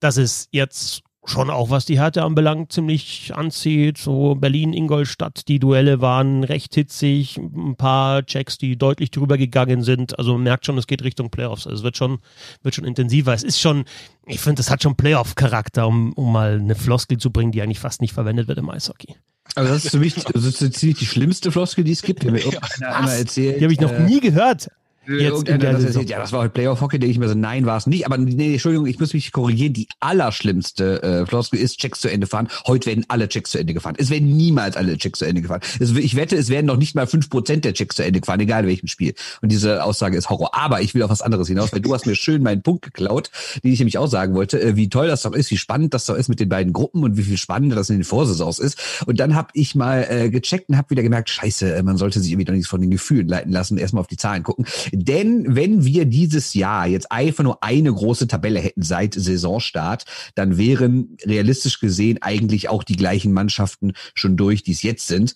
dass 0.00 0.16
es 0.16 0.48
jetzt 0.50 1.02
schon 1.28 1.50
auch, 1.50 1.70
was 1.70 1.84
die 1.84 1.98
Härte 1.98 2.22
anbelangt, 2.22 2.72
ziemlich 2.72 3.32
anzieht. 3.34 3.98
So 3.98 4.34
Berlin, 4.34 4.72
Ingolstadt, 4.72 5.48
die 5.48 5.58
Duelle 5.58 6.00
waren 6.00 6.44
recht 6.44 6.74
hitzig, 6.74 7.36
ein 7.36 7.76
paar 7.76 8.24
Checks, 8.24 8.58
die 8.58 8.76
deutlich 8.76 9.10
drüber 9.10 9.36
gegangen 9.36 9.82
sind. 9.82 10.18
Also 10.18 10.34
man 10.34 10.44
merkt 10.44 10.66
schon, 10.66 10.78
es 10.78 10.86
geht 10.86 11.02
Richtung 11.02 11.30
Playoffs. 11.30 11.66
Also 11.66 11.78
es 11.78 11.82
wird 11.82 11.96
schon, 11.96 12.18
wird 12.62 12.74
schon 12.74 12.84
intensiver. 12.84 13.34
Es 13.34 13.42
ist 13.42 13.60
schon, 13.60 13.84
ich 14.26 14.40
finde, 14.40 14.60
es 14.60 14.70
hat 14.70 14.82
schon 14.82 14.96
Playoff-Charakter, 14.96 15.86
um, 15.86 16.12
um 16.12 16.32
mal 16.32 16.58
eine 16.60 16.74
Floskel 16.74 17.18
zu 17.18 17.30
bringen, 17.30 17.52
die 17.52 17.62
eigentlich 17.62 17.80
fast 17.80 18.00
nicht 18.00 18.12
verwendet 18.12 18.48
wird 18.48 18.58
im 18.58 18.70
Eishockey. 18.70 19.16
Also 19.54 19.72
das 19.72 19.84
ist 19.84 19.90
für 19.92 19.98
mich 19.98 20.14
das 20.14 20.44
ist 20.44 20.74
ziemlich 20.74 20.98
die 20.98 21.06
schlimmste 21.06 21.52
Floskel, 21.52 21.84
die 21.84 21.92
es 21.92 22.02
gibt. 22.02 22.22
Die, 22.22 22.30
mir 22.30 22.40
ja, 22.40 22.60
einmal 22.80 23.16
erzählt, 23.16 23.60
die 23.60 23.64
habe 23.64 23.72
ich 23.72 23.80
noch 23.80 23.92
äh, 23.92 24.00
nie 24.00 24.20
gehört. 24.20 24.68
Jetzt 25.08 25.48
in 25.48 25.60
der 25.60 25.72
das 25.74 25.94
ja, 25.94 26.18
das 26.18 26.32
war 26.32 26.40
heute 26.42 26.50
Playoff 26.50 26.80
Hockey, 26.80 26.98
denke 26.98 27.12
ich 27.12 27.18
mir 27.18 27.28
so, 27.28 27.34
nein, 27.34 27.66
war 27.66 27.76
es 27.76 27.86
nicht. 27.86 28.06
Aber 28.06 28.18
nee, 28.18 28.52
Entschuldigung, 28.52 28.86
ich 28.86 28.98
muss 28.98 29.14
mich 29.14 29.32
korrigieren. 29.32 29.72
Die 29.72 29.88
allerschlimmste 30.00 31.02
äh, 31.02 31.26
Floskel 31.26 31.60
ist 31.60 31.78
Checks 31.78 32.00
zu 32.00 32.10
Ende 32.10 32.26
fahren. 32.26 32.48
Heute 32.66 32.86
werden 32.86 33.04
alle 33.08 33.28
Checks 33.28 33.50
zu 33.50 33.58
Ende 33.58 33.74
gefahren. 33.74 33.94
Es 33.98 34.10
werden 34.10 34.36
niemals 34.36 34.76
alle 34.76 34.96
Checks 34.96 35.20
zu 35.20 35.24
Ende 35.24 35.42
gefahren. 35.42 35.60
Es, 35.80 35.90
ich 35.92 36.16
wette, 36.16 36.36
es 36.36 36.48
werden 36.48 36.66
noch 36.66 36.76
nicht 36.76 36.94
mal 36.94 37.06
fünf 37.06 37.30
Prozent 37.30 37.64
der 37.64 37.74
Checks 37.74 37.96
zu 37.96 38.04
Ende 38.04 38.20
gefahren, 38.20 38.40
egal 38.40 38.66
welchem 38.66 38.88
Spiel. 38.88 39.14
Und 39.42 39.52
diese 39.52 39.84
Aussage 39.84 40.16
ist 40.16 40.30
Horror. 40.30 40.54
Aber 40.54 40.80
ich 40.80 40.94
will 40.94 41.02
auf 41.02 41.10
was 41.10 41.22
anderes 41.22 41.48
hinaus, 41.48 41.72
weil 41.72 41.80
du 41.80 41.94
hast 41.94 42.06
mir 42.06 42.14
schön 42.14 42.42
meinen 42.42 42.62
Punkt 42.62 42.82
geklaut, 42.82 43.30
den 43.62 43.72
ich 43.72 43.78
nämlich 43.78 43.98
auch 43.98 44.08
sagen 44.08 44.34
wollte, 44.34 44.60
äh, 44.60 44.76
wie 44.76 44.88
toll 44.88 45.08
das 45.08 45.22
doch 45.22 45.32
ist, 45.32 45.50
wie 45.50 45.56
spannend 45.56 45.94
das 45.94 46.06
doch 46.06 46.14
ist 46.14 46.28
mit 46.28 46.40
den 46.40 46.48
beiden 46.48 46.72
Gruppen 46.72 47.02
und 47.02 47.16
wie 47.16 47.22
viel 47.22 47.38
spannender 47.38 47.76
das 47.76 47.90
in 47.90 47.96
den 47.96 48.04
Vorsaisons 48.04 48.58
ist. 48.58 49.02
Und 49.06 49.20
dann 49.20 49.34
habe 49.34 49.48
ich 49.54 49.74
mal 49.74 50.06
äh, 50.08 50.30
gecheckt 50.30 50.68
und 50.68 50.76
habe 50.76 50.90
wieder 50.90 51.02
gemerkt, 51.02 51.30
scheiße, 51.30 51.74
äh, 51.74 51.82
man 51.82 51.96
sollte 51.96 52.20
sich 52.20 52.32
irgendwie 52.32 52.46
doch 52.46 52.54
nichts 52.54 52.68
von 52.68 52.80
den 52.80 52.90
Gefühlen 52.90 53.28
leiten 53.28 53.52
lassen, 53.52 53.78
erstmal 53.78 54.00
auf 54.00 54.06
die 54.06 54.16
Zahlen 54.16 54.42
gucken. 54.42 54.66
Denn 54.98 55.54
wenn 55.54 55.84
wir 55.84 56.06
dieses 56.06 56.54
Jahr 56.54 56.86
jetzt 56.86 57.12
einfach 57.12 57.44
nur 57.44 57.62
eine 57.62 57.92
große 57.92 58.28
Tabelle 58.28 58.60
hätten 58.60 58.82
seit 58.82 59.12
Saisonstart, 59.12 60.04
dann 60.34 60.56
wären 60.56 61.18
realistisch 61.24 61.80
gesehen 61.80 62.22
eigentlich 62.22 62.70
auch 62.70 62.82
die 62.82 62.96
gleichen 62.96 63.32
Mannschaften 63.32 63.92
schon 64.14 64.38
durch, 64.38 64.62
die 64.62 64.72
es 64.72 64.82
jetzt 64.82 65.06
sind 65.06 65.34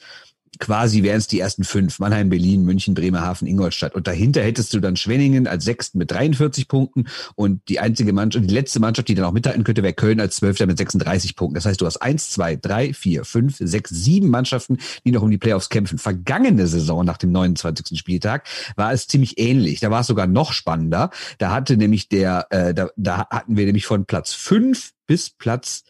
quasi 0.61 1.03
wären 1.03 1.19
es 1.19 1.27
die 1.27 1.41
ersten 1.41 1.65
fünf. 1.65 1.99
Mannheim, 1.99 2.29
Berlin, 2.29 2.65
München, 2.65 2.95
Bremerhaven, 2.95 3.49
Ingolstadt. 3.49 3.95
Und 3.95 4.07
dahinter 4.07 4.43
hättest 4.43 4.73
du 4.75 4.81
dann 4.81 4.97
Schwenningen 4.97 5.47
als 5.47 5.65
Sechsten 5.65 5.99
mit 5.99 6.11
43 6.11 6.69
Punkten 6.69 7.07
und 7.35 7.69
die 7.69 7.81
einzige 7.81 8.13
Mannschaft, 8.13 8.49
die 8.49 8.55
letzte 8.55 8.81
Mannschaft, 8.81 9.09
die 9.09 9.15
dann 9.15 9.25
auch 9.25 9.33
mithalten 9.33 9.65
könnte, 9.65 9.83
wäre 9.83 9.95
Köln 9.95 10.21
als 10.21 10.37
Zwölfter 10.37 10.67
mit 10.67 10.79
36 10.79 11.35
Punkten. 11.35 11.55
Das 11.55 11.67
heißt, 11.67 11.81
du 11.81 11.87
hast 11.87 11.97
eins, 11.97 12.31
zwei, 12.31 12.57
drei, 12.57 12.93
vier, 12.93 13.25
fünf, 13.25 13.57
sechs, 13.59 13.91
sieben 13.91 14.29
Mannschaften, 14.29 14.79
die 15.05 15.11
noch 15.11 15.23
um 15.23 15.31
die 15.31 15.39
Playoffs 15.39 15.69
kämpfen. 15.69 15.99
Vergangene 15.99 16.67
Saison 16.67 17.05
nach 17.05 17.17
dem 17.17 17.33
29. 17.33 17.99
Spieltag 17.99 18.47
war 18.77 18.93
es 18.93 19.07
ziemlich 19.07 19.39
ähnlich. 19.39 19.81
Da 19.81 19.91
war 19.91 20.03
es 20.03 20.07
sogar 20.07 20.27
noch 20.27 20.53
spannender. 20.53 21.11
Da 21.39 21.51
hatte 21.51 21.77
nämlich 21.77 22.09
der, 22.09 22.47
äh, 22.51 22.75
da, 22.75 22.91
da 22.97 23.27
hatten 23.31 23.57
wir 23.57 23.65
nämlich 23.67 23.87
von 23.87 24.05
Platz 24.05 24.33
fünf 24.33 24.93
bis 25.07 25.31
Platz 25.31 25.83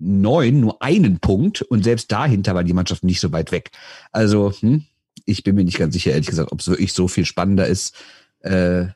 neun 0.00 0.60
nur 0.60 0.82
einen 0.82 1.18
Punkt 1.18 1.62
und 1.62 1.84
selbst 1.84 2.10
dahinter 2.12 2.54
war 2.54 2.64
die 2.64 2.72
Mannschaft 2.72 3.04
nicht 3.04 3.20
so 3.20 3.32
weit 3.32 3.52
weg. 3.52 3.70
Also 4.12 4.52
hm, 4.52 4.84
ich 5.24 5.44
bin 5.44 5.54
mir 5.54 5.64
nicht 5.64 5.78
ganz 5.78 5.94
sicher, 5.94 6.12
ehrlich 6.12 6.28
gesagt, 6.28 6.52
ob 6.52 6.60
es 6.60 6.68
wirklich 6.68 6.92
so 6.92 7.08
viel 7.08 7.24
spannender 7.24 7.66
ist, 7.66 7.94
äh, 8.40 8.86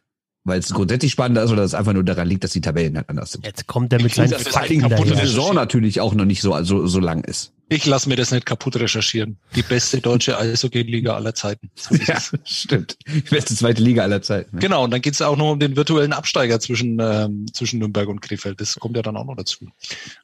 weil 0.45 0.59
es 0.59 0.71
grundsätzlich 0.71 1.13
spannender 1.13 1.45
ist 1.45 1.51
oder 1.51 1.63
es 1.63 1.75
einfach 1.75 1.93
nur 1.93 2.05
daran 2.05 2.29
liegt, 2.29 2.43
dass 2.45 2.53
die 2.53 2.61
Tabellen 2.61 2.97
halt 2.97 3.09
anders 3.09 3.33
sind. 3.33 3.47
Jetzt 3.47 3.67
kommt 3.67 3.93
er 3.93 4.03
mit 4.03 4.15
seinen 4.15 4.33
Fakten 4.33 4.81
daher. 4.89 5.17
Saison 5.17 5.55
natürlich 5.55 6.01
auch 6.01 6.15
noch 6.15 6.25
nicht 6.25 6.43
so, 6.43 6.53
also, 6.53 6.87
so 6.87 7.01
lang 7.01 7.23
ist. 7.25 7.53
Ich 7.69 7.87
lasse 7.87 8.07
mir 8.07 8.17
das 8.17 8.33
nicht 8.33 8.45
kaputt 8.45 8.77
recherchieren. 8.77 9.39
Die 9.57 9.63
beste 9.63 10.03
deutsche 10.03 10.37
Eishockey-Liga 10.37 11.15
aller 11.15 11.35
Zeiten. 11.35 11.71
So 11.75 11.95
ja, 11.95 12.21
stimmt. 12.45 12.99
Die 13.07 13.23
beste 13.23 13.55
zweite 13.55 13.81
Liga 13.83 14.03
aller 14.03 14.21
Zeiten. 14.21 14.57
Ne? 14.57 14.61
Genau, 14.61 14.85
und 14.85 14.91
dann 14.91 15.01
geht 15.01 15.15
es 15.15 15.23
auch 15.23 15.39
noch 15.39 15.53
um 15.53 15.59
den 15.59 15.75
virtuellen 15.75 16.13
Absteiger 16.13 16.61
zwischen, 16.61 16.99
ähm, 17.01 17.47
zwischen 17.55 17.79
Nürnberg 17.79 18.09
und 18.09 18.21
Krefeld. 18.21 18.61
Das 18.61 18.75
kommt 18.75 18.97
ja 18.97 19.03
dann 19.03 19.17
auch 19.17 19.25
noch 19.25 19.37
dazu. 19.37 19.69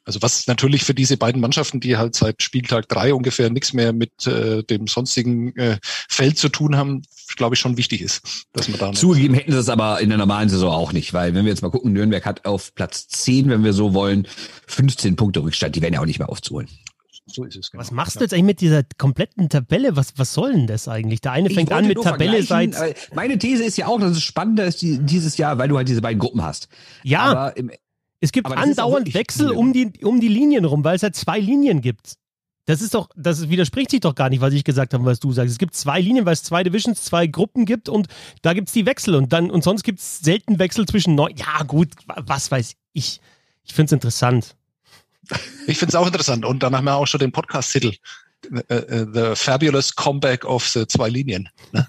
Also 0.05 0.21
was 0.21 0.45
natürlich 0.45 0.83
für 0.83 0.93
diese 0.93 1.17
beiden 1.17 1.41
Mannschaften, 1.41 1.79
die 1.79 1.97
halt 1.97 2.13
seit 2.13 2.43
Spieltag 2.43 2.87
drei 2.87 3.15
ungefähr 3.15 3.49
nichts 3.49 3.73
mehr 3.73 3.93
mit 3.93 4.27
äh, 4.27 4.61
dem 4.63 4.85
sonstigen 4.85 5.55
äh, 5.55 5.79
Feld 5.81 6.37
zu 6.37 6.49
tun 6.49 6.77
haben, 6.77 7.01
glaube 7.35 7.55
ich, 7.55 7.59
schon 7.59 7.77
wichtig 7.77 8.01
ist. 8.01 8.47
Dass 8.53 8.67
man 8.69 8.79
da 8.79 8.93
Zugegeben 8.93 9.33
hätten 9.33 9.51
sie 9.51 9.57
es 9.57 9.69
aber 9.69 10.01
in 10.01 10.09
der 10.09 10.17
normalen 10.17 10.49
Saison 10.49 10.71
auch 10.71 10.93
nicht, 10.93 11.13
weil 11.13 11.33
wenn 11.33 11.45
wir 11.45 11.51
jetzt 11.51 11.61
mal 11.61 11.71
gucken, 11.71 11.93
Nürnberg 11.93 12.25
hat 12.25 12.45
auf 12.45 12.73
Platz 12.75 13.07
10, 13.07 13.49
wenn 13.49 13.63
wir 13.63 13.73
so 13.73 13.93
wollen, 13.93 14.27
15 14.67 15.15
Punkte 15.15 15.43
Rückstand. 15.43 15.75
Die 15.75 15.81
werden 15.81 15.93
ja 15.93 16.01
auch 16.01 16.05
nicht 16.05 16.19
mehr 16.19 16.29
aufzuholen. 16.29 16.67
So 17.31 17.43
ist 17.43 17.55
es. 17.55 17.71
Genau. 17.71 17.81
Was 17.81 17.91
machst 17.91 18.15
du 18.15 18.21
jetzt 18.21 18.33
eigentlich 18.33 18.45
mit 18.45 18.61
dieser 18.61 18.83
kompletten 18.97 19.49
Tabelle? 19.49 19.95
Was, 19.95 20.13
was 20.17 20.33
soll 20.33 20.53
denn 20.53 20.67
das 20.67 20.87
eigentlich? 20.87 21.21
Der 21.21 21.31
eine 21.31 21.49
fängt 21.49 21.71
an 21.71 21.87
mit 21.87 22.01
Tabelle 22.01 22.41
seit. 22.43 22.75
Meine 23.13 23.37
These 23.37 23.63
ist 23.63 23.77
ja 23.77 23.87
auch, 23.87 23.99
dass 23.99 24.11
es 24.11 24.23
spannender 24.23 24.65
ist 24.65 24.81
dieses 24.81 25.37
Jahr, 25.37 25.57
weil 25.57 25.67
du 25.67 25.77
halt 25.77 25.87
diese 25.87 26.01
beiden 26.01 26.19
Gruppen 26.19 26.41
hast. 26.41 26.69
Ja. 27.03 27.49
Im, 27.49 27.71
es 28.21 28.31
gibt 28.31 28.47
andauernd 28.47 29.13
Wechsel 29.13 29.51
um 29.51 29.71
die, 29.71 29.91
um 30.03 30.19
die 30.19 30.27
Linien 30.27 30.65
rum, 30.65 30.83
weil 30.83 30.95
es 30.95 31.03
halt 31.03 31.15
zwei 31.15 31.39
Linien 31.39 31.81
gibt. 31.81 32.15
Das 32.69 32.83
ist 32.83 32.93
doch, 32.93 33.09
das 33.15 33.49
widerspricht 33.49 33.89
sich 33.89 34.01
doch 34.01 34.13
gar 34.13 34.29
nicht, 34.29 34.41
was 34.41 34.53
ich 34.53 34.63
gesagt 34.63 34.93
habe, 34.93 35.03
was 35.03 35.19
du 35.19 35.31
sagst. 35.31 35.51
Es 35.51 35.57
gibt 35.57 35.73
zwei 35.73 35.99
Linien, 35.99 36.27
weil 36.27 36.33
es 36.33 36.43
zwei 36.43 36.61
Divisions, 36.61 37.03
zwei 37.03 37.25
Gruppen 37.25 37.65
gibt 37.65 37.89
und 37.89 38.07
da 38.43 38.53
gibt 38.53 38.67
es 38.67 38.75
die 38.75 38.85
Wechsel 38.85 39.15
und 39.15 39.33
dann, 39.33 39.49
und 39.49 39.63
sonst 39.63 39.81
gibt 39.81 39.97
es 39.97 40.19
selten 40.19 40.59
Wechsel 40.59 40.85
zwischen 40.85 41.15
neun. 41.15 41.33
Ja, 41.35 41.63
gut, 41.63 41.89
was 42.05 42.51
weiß 42.51 42.75
ich. 42.93 43.21
Ich 43.63 43.73
finde 43.73 43.87
es 43.87 43.91
interessant. 43.93 44.55
Ich 45.65 45.79
finde 45.79 45.89
es 45.89 45.95
auch 45.95 46.05
interessant. 46.05 46.45
Und 46.45 46.61
dann 46.61 46.75
haben 46.75 46.85
wir 46.85 46.93
auch 46.93 47.07
schon 47.07 47.19
den 47.19 47.31
Podcast-Titel. 47.31 47.91
The, 48.43 48.61
äh, 48.69 48.75
äh, 48.75 49.07
the 49.15 49.35
Fabulous 49.35 49.95
Comeback 49.95 50.45
of 50.45 50.63
the 50.67 50.85
zwei 50.85 51.09
Linien. 51.09 51.49
Ne? 51.71 51.87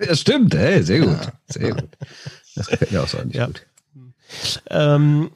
Ja, 0.00 0.16
stimmt, 0.16 0.56
hey, 0.56 0.82
sehr 0.82 1.06
gut. 1.06 1.20
Sehr 1.46 1.72
gut. 1.72 1.88
Das 2.56 2.66
gefällt 2.66 2.90
mir 2.90 3.04
auch 3.04 3.08
so 3.08 3.18
ja. 3.30 3.46
gut. 3.46 3.64
Ähm, 4.70 5.30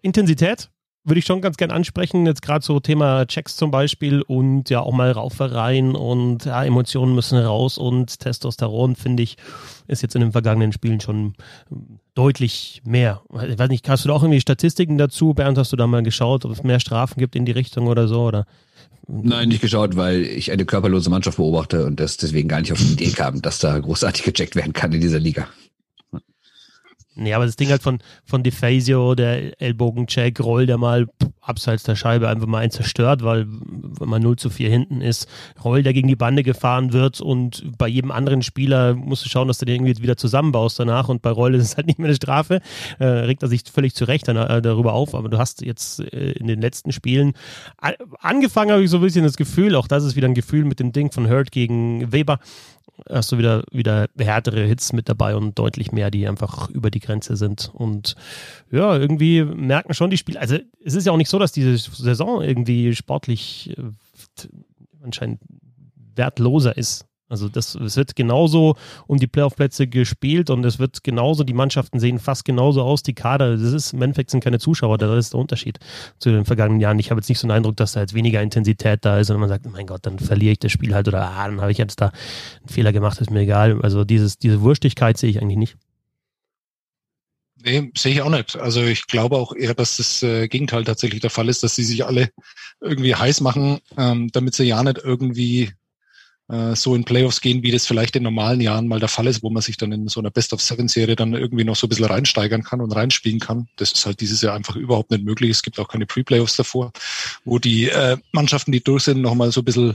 Intensität 0.00 0.70
würde 1.04 1.18
ich 1.18 1.26
schon 1.26 1.42
ganz 1.42 1.56
gern 1.56 1.70
ansprechen. 1.70 2.26
Jetzt 2.26 2.42
gerade 2.42 2.64
so 2.64 2.80
Thema 2.80 3.26
Checks 3.26 3.56
zum 3.56 3.70
Beispiel 3.70 4.22
und 4.22 4.70
ja 4.70 4.80
auch 4.80 4.92
mal 4.92 5.10
Raufereien 5.10 5.94
und 5.94 6.46
ja, 6.46 6.64
Emotionen 6.64 7.14
müssen 7.14 7.38
raus 7.38 7.78
und 7.78 8.18
Testosteron, 8.18 8.96
finde 8.96 9.22
ich, 9.22 9.36
ist 9.86 10.02
jetzt 10.02 10.14
in 10.14 10.22
den 10.22 10.32
vergangenen 10.32 10.72
Spielen 10.72 11.00
schon 11.00 11.34
deutlich 12.14 12.80
mehr. 12.84 13.22
Ich 13.48 13.58
weiß 13.58 13.68
nicht, 13.68 13.88
hast 13.88 14.04
du 14.04 14.08
da 14.08 14.14
auch 14.14 14.22
irgendwie 14.22 14.40
Statistiken 14.40 14.96
dazu? 14.96 15.34
Bernd, 15.34 15.58
hast 15.58 15.72
du 15.72 15.76
da 15.76 15.86
mal 15.86 16.02
geschaut, 16.02 16.44
ob 16.44 16.52
es 16.52 16.62
mehr 16.62 16.80
Strafen 16.80 17.18
gibt 17.18 17.36
in 17.36 17.44
die 17.44 17.52
Richtung 17.52 17.86
oder 17.86 18.08
so? 18.08 18.22
Oder? 18.22 18.46
Nein, 19.06 19.48
nicht 19.48 19.60
geschaut, 19.60 19.96
weil 19.96 20.22
ich 20.22 20.50
eine 20.50 20.64
körperlose 20.64 21.10
Mannschaft 21.10 21.36
beobachte 21.36 21.84
und 21.84 22.00
das 22.00 22.16
deswegen 22.16 22.48
gar 22.48 22.60
nicht 22.60 22.72
auf 22.72 22.78
die 22.78 22.92
Idee 22.92 23.10
kam, 23.10 23.42
dass 23.42 23.58
da 23.58 23.78
großartig 23.78 24.24
gecheckt 24.24 24.56
werden 24.56 24.72
kann 24.72 24.92
in 24.92 25.00
dieser 25.00 25.20
Liga. 25.20 25.48
Nee, 27.16 27.32
aber 27.32 27.46
das 27.46 27.56
Ding 27.56 27.70
halt 27.70 27.82
von, 27.82 27.98
von 28.24 28.42
DeFazio, 28.42 29.14
der 29.14 29.60
Ellbogencheck, 29.60 30.40
Roll, 30.40 30.66
der 30.66 30.78
mal 30.78 31.06
abseits 31.40 31.84
der 31.84 31.94
Scheibe 31.94 32.28
einfach 32.28 32.46
mal 32.46 32.58
einen 32.58 32.72
zerstört, 32.72 33.22
weil 33.22 33.46
wenn 33.48 34.08
man 34.08 34.22
0 34.22 34.36
zu 34.36 34.50
4 34.50 34.68
hinten 34.68 35.00
ist, 35.00 35.28
Roll, 35.62 35.82
der 35.82 35.92
gegen 35.92 36.08
die 36.08 36.16
Bande 36.16 36.42
gefahren 36.42 36.92
wird 36.92 37.20
und 37.20 37.78
bei 37.78 37.86
jedem 37.86 38.10
anderen 38.10 38.42
Spieler 38.42 38.94
musst 38.94 39.24
du 39.24 39.28
schauen, 39.28 39.46
dass 39.46 39.58
du 39.58 39.66
den 39.66 39.84
irgendwie 39.84 40.02
wieder 40.02 40.16
zusammenbaust 40.16 40.78
danach 40.80 41.08
und 41.08 41.22
bei 41.22 41.30
Roll 41.30 41.54
ist 41.54 41.64
es 41.64 41.76
halt 41.76 41.86
nicht 41.86 41.98
mehr 41.98 42.08
eine 42.08 42.16
Strafe, 42.16 42.60
äh, 42.98 43.04
regt 43.04 43.42
er 43.42 43.48
sich 43.48 43.62
völlig 43.72 43.94
zurecht 43.94 44.26
dann, 44.26 44.36
äh, 44.36 44.60
darüber 44.60 44.94
auf, 44.94 45.14
aber 45.14 45.28
du 45.28 45.38
hast 45.38 45.62
jetzt 45.62 46.00
äh, 46.00 46.32
in 46.32 46.48
den 46.48 46.60
letzten 46.60 46.90
Spielen 46.92 47.34
angefangen 48.20 48.72
habe 48.72 48.82
ich 48.82 48.90
so 48.90 48.98
ein 48.98 49.02
bisschen 49.02 49.24
das 49.24 49.36
Gefühl, 49.36 49.76
auch 49.76 49.86
das 49.86 50.04
ist 50.04 50.16
wieder 50.16 50.28
ein 50.28 50.34
Gefühl 50.34 50.64
mit 50.64 50.80
dem 50.80 50.92
Ding 50.92 51.12
von 51.12 51.28
Hurt 51.28 51.52
gegen 51.52 52.12
Weber, 52.12 52.38
hast 53.08 53.32
du 53.32 53.38
wieder, 53.38 53.64
wieder 53.70 54.08
härtere 54.18 54.64
Hits 54.66 54.92
mit 54.92 55.08
dabei 55.08 55.36
und 55.36 55.58
deutlich 55.58 55.92
mehr, 55.92 56.10
die 56.10 56.26
einfach 56.26 56.70
über 56.70 56.90
die 56.90 57.00
Grenze 57.00 57.36
sind. 57.36 57.70
Und 57.72 58.16
ja, 58.70 58.96
irgendwie 58.96 59.44
merken 59.44 59.94
schon 59.94 60.10
die 60.10 60.16
Spieler, 60.16 60.40
also 60.40 60.58
es 60.84 60.94
ist 60.94 61.06
ja 61.06 61.12
auch 61.12 61.16
nicht 61.16 61.30
so, 61.30 61.38
dass 61.38 61.52
diese 61.52 61.76
Saison 61.76 62.42
irgendwie 62.42 62.94
sportlich 62.94 63.76
äh, 63.76 63.82
anscheinend 65.02 65.40
wertloser 66.14 66.76
ist. 66.76 67.06
Also 67.34 67.48
das, 67.48 67.74
es 67.74 67.96
wird 67.96 68.14
genauso 68.14 68.76
um 69.08 69.18
die 69.18 69.26
Playoff-Plätze 69.26 69.88
gespielt 69.88 70.50
und 70.50 70.64
es 70.64 70.78
wird 70.78 71.02
genauso, 71.02 71.42
die 71.42 71.52
Mannschaften 71.52 71.98
sehen 71.98 72.20
fast 72.20 72.44
genauso 72.44 72.82
aus, 72.82 73.02
die 73.02 73.12
Kader, 73.12 73.56
das 73.56 73.72
ist, 73.72 73.92
im 73.92 74.02
Endeffekt 74.02 74.30
sind 74.30 74.44
keine 74.44 74.60
Zuschauer, 74.60 74.98
das 74.98 75.18
ist 75.18 75.32
der 75.32 75.40
Unterschied 75.40 75.80
zu 76.20 76.30
den 76.30 76.44
vergangenen 76.44 76.80
Jahren. 76.80 77.00
Ich 77.00 77.10
habe 77.10 77.18
jetzt 77.18 77.28
nicht 77.28 77.40
so 77.40 77.48
den 77.48 77.50
Eindruck, 77.50 77.76
dass 77.76 77.92
da 77.92 78.00
jetzt 78.00 78.14
weniger 78.14 78.40
Intensität 78.40 79.04
da 79.04 79.18
ist, 79.18 79.26
sondern 79.26 79.40
man 79.40 79.48
sagt, 79.48 79.66
mein 79.66 79.88
Gott, 79.88 80.06
dann 80.06 80.20
verliere 80.20 80.52
ich 80.52 80.60
das 80.60 80.70
Spiel 80.70 80.94
halt 80.94 81.08
oder 81.08 81.28
ah, 81.28 81.48
dann 81.48 81.60
habe 81.60 81.72
ich 81.72 81.78
jetzt 81.78 82.00
da 82.00 82.12
einen 82.60 82.68
Fehler 82.68 82.92
gemacht, 82.92 83.20
ist 83.20 83.32
mir 83.32 83.40
egal. 83.40 83.80
Also 83.82 84.04
dieses, 84.04 84.38
diese 84.38 84.60
Wurstigkeit 84.60 85.18
sehe 85.18 85.30
ich 85.30 85.42
eigentlich 85.42 85.58
nicht. 85.58 85.76
Nee, 87.64 87.90
sehe 87.96 88.12
ich 88.12 88.20
auch 88.20 88.30
nicht. 88.30 88.56
Also 88.56 88.82
ich 88.82 89.06
glaube 89.06 89.36
auch 89.36 89.54
eher, 89.56 89.72
dass 89.74 89.96
das 89.96 90.22
äh, 90.22 90.48
Gegenteil 90.48 90.84
tatsächlich 90.84 91.22
der 91.22 91.30
Fall 91.30 91.48
ist, 91.48 91.62
dass 91.62 91.74
sie 91.74 91.84
sich 91.84 92.04
alle 92.04 92.28
irgendwie 92.80 93.14
heiß 93.14 93.40
machen, 93.40 93.80
ähm, 93.96 94.30
damit 94.32 94.54
sie 94.54 94.64
ja 94.64 94.82
nicht 94.82 94.98
irgendwie 95.02 95.72
äh, 96.48 96.76
so 96.76 96.94
in 96.94 97.04
Playoffs 97.04 97.40
gehen, 97.40 97.62
wie 97.62 97.70
das 97.70 97.86
vielleicht 97.86 98.16
in 98.16 98.22
normalen 98.22 98.60
Jahren 98.60 98.86
mal 98.86 99.00
der 99.00 99.08
Fall 99.08 99.26
ist, 99.26 99.42
wo 99.42 99.48
man 99.48 99.62
sich 99.62 99.78
dann 99.78 99.92
in 99.92 100.08
so 100.08 100.20
einer 100.20 100.30
Best-of-Seven-Serie 100.30 101.16
dann 101.16 101.32
irgendwie 101.32 101.64
noch 101.64 101.76
so 101.76 101.86
ein 101.86 101.88
bisschen 101.88 102.04
reinsteigern 102.04 102.62
kann 102.62 102.82
und 102.82 102.92
reinspielen 102.92 103.40
kann. 103.40 103.68
Das 103.76 103.92
ist 103.92 104.04
halt 104.04 104.20
dieses 104.20 104.42
Jahr 104.42 104.54
einfach 104.54 104.76
überhaupt 104.76 105.10
nicht 105.10 105.24
möglich. 105.24 105.50
Es 105.50 105.62
gibt 105.62 105.78
auch 105.78 105.88
keine 105.88 106.04
Pre-Playoffs 106.04 106.56
davor, 106.56 106.92
wo 107.44 107.58
die 107.58 107.88
äh, 107.88 108.18
Mannschaften, 108.32 108.72
die 108.72 108.84
durch 108.84 109.04
sind, 109.04 109.22
nochmal 109.22 109.52
so 109.52 109.62
ein 109.62 109.64
bisschen 109.64 109.94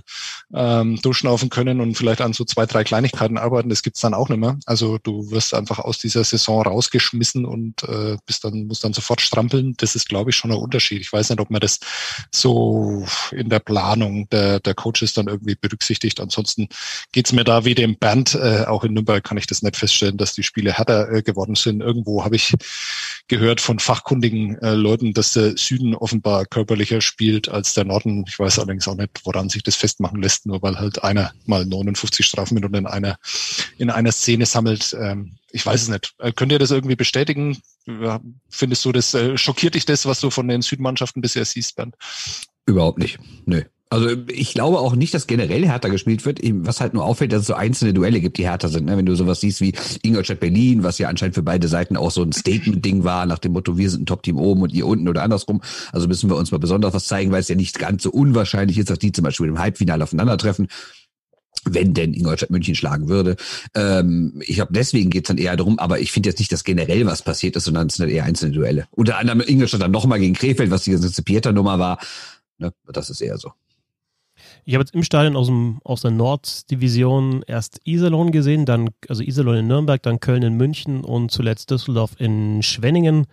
ähm, 0.53 0.99
durchschnaufen 1.01 1.49
können 1.49 1.81
und 1.81 1.95
vielleicht 1.95 2.21
an 2.21 2.33
so 2.33 2.45
zwei, 2.45 2.65
drei 2.65 2.83
Kleinigkeiten 2.83 3.37
arbeiten. 3.37 3.69
Das 3.69 3.83
gibt's 3.83 4.01
dann 4.01 4.15
auch 4.15 4.29
nicht 4.29 4.39
mehr. 4.39 4.57
Also 4.65 4.97
du 4.97 5.29
wirst 5.29 5.53
einfach 5.53 5.77
aus 5.77 5.99
dieser 5.99 6.23
Saison 6.23 6.63
rausgeschmissen 6.63 7.45
und 7.45 7.83
äh, 7.83 8.17
bist 8.25 8.43
dann, 8.43 8.65
musst 8.65 8.83
dann 8.83 8.93
sofort 8.93 9.21
strampeln. 9.21 9.75
Das 9.77 9.93
ist, 9.93 10.09
glaube 10.09 10.31
ich, 10.31 10.35
schon 10.35 10.51
ein 10.51 10.57
Unterschied. 10.57 11.01
Ich 11.01 11.13
weiß 11.13 11.29
nicht, 11.29 11.39
ob 11.39 11.51
man 11.51 11.61
das 11.61 11.79
so 12.31 13.05
in 13.31 13.49
der 13.49 13.59
Planung 13.59 14.27
der, 14.29 14.59
der 14.59 14.73
Coaches 14.73 15.13
dann 15.13 15.27
irgendwie 15.27 15.53
berücksichtigt. 15.53 16.19
Ansonsten 16.19 16.38
ansonsten 16.39 16.69
geht's 17.11 17.33
mir 17.33 17.43
da 17.43 17.65
wie 17.65 17.75
dem 17.75 17.97
Bernd. 17.97 18.35
Äh, 18.35 18.65
auch 18.65 18.83
in 18.83 18.93
Nürnberg 18.93 19.23
kann 19.23 19.37
ich 19.37 19.47
das 19.47 19.61
nicht 19.61 19.75
feststellen, 19.75 20.17
dass 20.17 20.33
die 20.33 20.43
Spiele 20.43 20.73
härter 20.73 21.11
äh, 21.11 21.21
geworden 21.21 21.55
sind. 21.55 21.81
Irgendwo 21.81 22.23
habe 22.23 22.35
ich 22.35 22.53
gehört 23.27 23.61
von 23.61 23.79
fachkundigen 23.79 24.57
äh, 24.61 24.73
Leuten, 24.73 25.13
dass 25.13 25.33
der 25.33 25.57
Süden 25.57 25.95
offenbar 25.95 26.45
körperlicher 26.45 27.01
spielt 27.01 27.49
als 27.49 27.73
der 27.73 27.85
Norden. 27.85 28.25
Ich 28.27 28.39
weiß 28.39 28.59
allerdings 28.59 28.87
auch 28.87 28.95
nicht, 28.95 29.21
woran 29.25 29.49
sich 29.49 29.63
das 29.63 29.75
festmachen 29.75 30.21
lässt, 30.21 30.45
nur 30.45 30.61
weil 30.61 30.79
halt 30.79 31.03
einer 31.03 31.33
mal 31.45 31.65
59 31.65 32.25
Strafminuten 32.25 32.77
in 32.77 32.87
einer, 32.87 33.17
in 33.77 33.89
einer 33.89 34.11
Szene 34.11 34.45
sammelt. 34.45 34.95
Ähm, 34.99 35.35
ich 35.51 35.65
weiß 35.65 35.83
es 35.83 35.89
nicht. 35.89 36.13
Äh, 36.19 36.31
könnt 36.31 36.51
ihr 36.51 36.59
das 36.59 36.71
irgendwie 36.71 36.95
bestätigen? 36.95 37.57
Findest 38.49 38.85
du 38.85 38.91
das, 38.91 39.13
äh, 39.13 39.37
schockiert 39.37 39.75
dich 39.75 39.85
das, 39.85 40.05
was 40.05 40.19
du 40.21 40.29
von 40.29 40.47
den 40.47 40.61
Südmannschaften 40.61 41.21
bisher 41.21 41.43
siehst, 41.43 41.75
Bernd? 41.75 41.95
Überhaupt 42.65 42.99
nicht. 42.99 43.19
Nö. 43.45 43.63
Also 43.91 44.09
ich 44.27 44.53
glaube 44.53 44.79
auch 44.79 44.95
nicht, 44.95 45.15
dass 45.15 45.25
generell 45.25 45.65
härter 45.65 45.89
gespielt 45.89 46.23
wird. 46.23 46.39
Was 46.43 46.79
halt 46.79 46.93
nur 46.93 47.03
auffällt, 47.03 47.31
dass 47.31 47.41
es 47.41 47.47
so 47.47 47.55
einzelne 47.55 47.91
Duelle 47.91 48.21
gibt, 48.21 48.37
die 48.37 48.45
härter 48.45 48.69
sind. 48.69 48.85
Ne? 48.85 48.95
Wenn 48.97 49.07
du 49.07 49.15
sowas 49.15 49.41
siehst 49.41 49.61
wie 49.61 49.73
Ingolstadt 50.03 50.39
Berlin, 50.39 50.83
was 50.83 50.99
ja 50.99 51.09
anscheinend 51.09 51.33
für 51.33 51.41
beide 51.41 51.67
Seiten 51.67 51.97
auch 51.97 52.11
so 52.11 52.21
ein 52.21 52.31
Statement-Ding 52.31 53.03
war, 53.03 53.25
nach 53.25 53.39
dem 53.39 53.53
Motto, 53.53 53.79
wir 53.79 53.89
sind 53.89 54.03
ein 54.03 54.05
Top-Team 54.05 54.37
oben 54.37 54.61
und 54.61 54.73
ihr 54.73 54.85
unten 54.85 55.07
oder 55.07 55.23
andersrum. 55.23 55.61
Also 55.91 56.07
müssen 56.07 56.29
wir 56.29 56.37
uns 56.37 56.51
mal 56.51 56.59
besonders 56.59 56.93
was 56.93 57.07
zeigen, 57.07 57.31
weil 57.31 57.39
es 57.39 57.47
ja 57.47 57.55
nicht 57.55 57.79
ganz 57.79 58.03
so 58.03 58.11
unwahrscheinlich 58.11 58.77
ist, 58.77 58.91
dass 58.91 58.99
die 58.99 59.11
zum 59.11 59.23
Beispiel 59.23 59.47
im 59.47 59.59
Halbfinale 59.59 60.03
aufeinandertreffen 60.03 60.67
wenn 61.65 61.93
denn 61.93 62.13
Ingolstadt 62.13 62.51
München 62.51 62.73
schlagen 62.73 63.09
würde. 63.09 63.35
Ähm, 63.75 64.41
ich 64.45 64.55
glaube, 64.55 64.71
deswegen 64.71 65.09
geht's 65.09 65.27
dann 65.27 65.37
eher 65.37 65.57
darum, 65.57 65.77
aber 65.77 65.99
ich 65.99 66.13
finde 66.13 66.29
jetzt 66.29 66.39
nicht, 66.39 66.51
dass 66.53 66.63
generell 66.63 67.05
was 67.05 67.21
passiert 67.21 67.57
ist, 67.57 67.65
sondern 67.65 67.87
es 67.87 67.95
sind 67.95 68.05
halt 68.05 68.15
eher 68.15 68.23
einzelne 68.23 68.53
Duelle. 68.53 68.87
Unter 68.91 69.17
anderem 69.17 69.41
Ingolstadt 69.41 69.81
dann 69.81 69.91
nochmal 69.91 70.19
gegen 70.19 70.35
Krefeld, 70.35 70.71
was 70.71 70.83
die 70.83 70.91
ganze 70.91 71.21
Pieter-Nummer 71.21 71.77
war. 71.77 71.99
Ne, 72.59 72.71
das 72.87 73.09
ist 73.09 73.19
eher 73.19 73.37
so. 73.37 73.51
Ich 74.69 74.75
habe 74.75 74.83
jetzt 74.83 74.93
im 74.93 75.01
Stadion 75.01 75.35
aus, 75.35 75.47
dem, 75.47 75.79
aus 75.83 76.01
der 76.01 76.11
Norddivision 76.11 77.43
erst 77.47 77.81
Iserlohn 77.85 78.31
gesehen, 78.31 78.67
dann, 78.67 78.91
also 79.07 79.23
Iserlohn 79.23 79.55
in 79.55 79.67
Nürnberg, 79.67 79.99
dann 80.03 80.19
Köln 80.19 80.43
in 80.43 80.57
München 80.57 81.03
und 81.03 81.31
zuletzt 81.31 81.71
Düsseldorf 81.71 82.11
in 82.19 82.61
Schwenningen. 82.61 83.25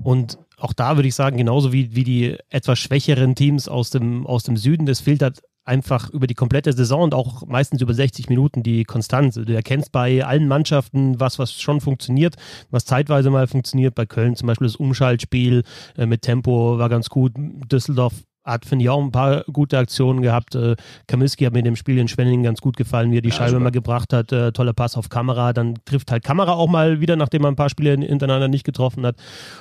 Und 0.00 0.38
auch 0.56 0.72
da 0.72 0.94
würde 0.94 1.08
ich 1.08 1.16
sagen, 1.16 1.36
genauso 1.36 1.72
wie, 1.72 1.96
wie 1.96 2.04
die 2.04 2.36
etwas 2.48 2.78
schwächeren 2.78 3.34
Teams 3.34 3.66
aus 3.66 3.90
dem, 3.90 4.24
aus 4.24 4.44
dem 4.44 4.56
Süden, 4.56 4.86
das 4.86 5.00
fehlt 5.00 5.20
halt 5.20 5.42
einfach 5.64 6.10
über 6.10 6.28
die 6.28 6.34
komplette 6.34 6.72
Saison 6.72 7.02
und 7.02 7.12
auch 7.12 7.44
meistens 7.48 7.82
über 7.82 7.92
60 7.92 8.28
Minuten 8.28 8.62
die 8.62 8.84
Konstanz. 8.84 9.34
Du 9.34 9.52
erkennst 9.52 9.90
bei 9.90 10.24
allen 10.24 10.46
Mannschaften 10.46 11.18
was, 11.18 11.40
was 11.40 11.60
schon 11.60 11.80
funktioniert, 11.80 12.36
was 12.70 12.84
zeitweise 12.84 13.30
mal 13.30 13.48
funktioniert. 13.48 13.96
Bei 13.96 14.06
Köln 14.06 14.36
zum 14.36 14.46
Beispiel 14.46 14.68
das 14.68 14.76
Umschaltspiel 14.76 15.64
äh, 15.96 16.06
mit 16.06 16.22
Tempo 16.22 16.78
war 16.78 16.88
ganz 16.88 17.08
gut. 17.08 17.32
Düsseldorf 17.36 18.14
hat, 18.46 18.64
finde 18.64 18.84
ich, 18.84 18.88
auch 18.88 19.02
ein 19.02 19.10
paar 19.10 19.44
gute 19.52 19.76
Aktionen 19.76 20.22
gehabt. 20.22 20.54
Äh, 20.54 20.76
Kaminski 21.08 21.44
hat 21.44 21.52
mir 21.52 21.58
in 21.58 21.64
dem 21.64 21.76
Spiel 21.76 21.98
in 21.98 22.08
Schwenningen 22.08 22.44
ganz 22.44 22.60
gut 22.60 22.76
gefallen, 22.76 23.10
wie 23.10 23.18
er 23.18 23.22
die 23.22 23.30
ja, 23.30 23.34
Scheibe 23.34 23.50
super. 23.50 23.64
mal 23.64 23.70
gebracht 23.70 24.12
hat. 24.12 24.32
Äh, 24.32 24.52
toller 24.52 24.72
Pass 24.72 24.96
auf 24.96 25.08
Kamera. 25.08 25.52
Dann 25.52 25.74
trifft 25.84 26.10
halt 26.12 26.22
Kamera 26.24 26.52
auch 26.52 26.68
mal 26.68 27.00
wieder, 27.00 27.16
nachdem 27.16 27.42
man 27.42 27.54
ein 27.54 27.56
paar 27.56 27.68
Spiele 27.68 27.90
hintereinander 27.90 28.48
nicht 28.48 28.64
getroffen 28.64 29.04
hat. 29.04 29.16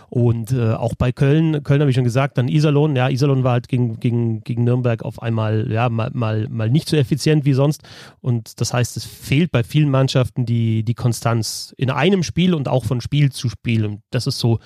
Und 0.09 0.51
äh, 0.51 0.73
auch 0.73 0.93
bei 0.95 1.11
Köln, 1.11 1.63
Köln 1.63 1.81
habe 1.81 1.89
ich 1.89 1.95
schon 1.95 2.03
gesagt, 2.03 2.37
dann 2.37 2.47
Iserlohn. 2.47 2.95
Ja, 2.95 3.09
Iserlohn 3.09 3.43
war 3.43 3.53
halt 3.53 3.67
gegen, 3.67 3.99
gegen, 3.99 4.43
gegen 4.43 4.63
Nürnberg 4.63 5.03
auf 5.03 5.21
einmal, 5.21 5.71
ja, 5.71 5.89
mal, 5.89 6.11
mal, 6.13 6.47
mal 6.49 6.69
nicht 6.69 6.87
so 6.87 6.95
effizient 6.95 7.45
wie 7.45 7.53
sonst. 7.53 7.81
Und 8.21 8.61
das 8.61 8.73
heißt, 8.73 8.97
es 8.97 9.05
fehlt 9.05 9.51
bei 9.51 9.63
vielen 9.63 9.89
Mannschaften 9.89 10.45
die, 10.45 10.83
die 10.83 10.93
Konstanz 10.93 11.73
in 11.77 11.89
einem 11.89 12.21
Spiel 12.21 12.53
und 12.53 12.67
auch 12.67 12.85
von 12.85 13.01
Spiel 13.01 13.31
zu 13.31 13.49
Spiel. 13.49 13.85
Und 13.85 14.01
das 14.11 14.27
ist 14.27 14.37
so, 14.37 14.59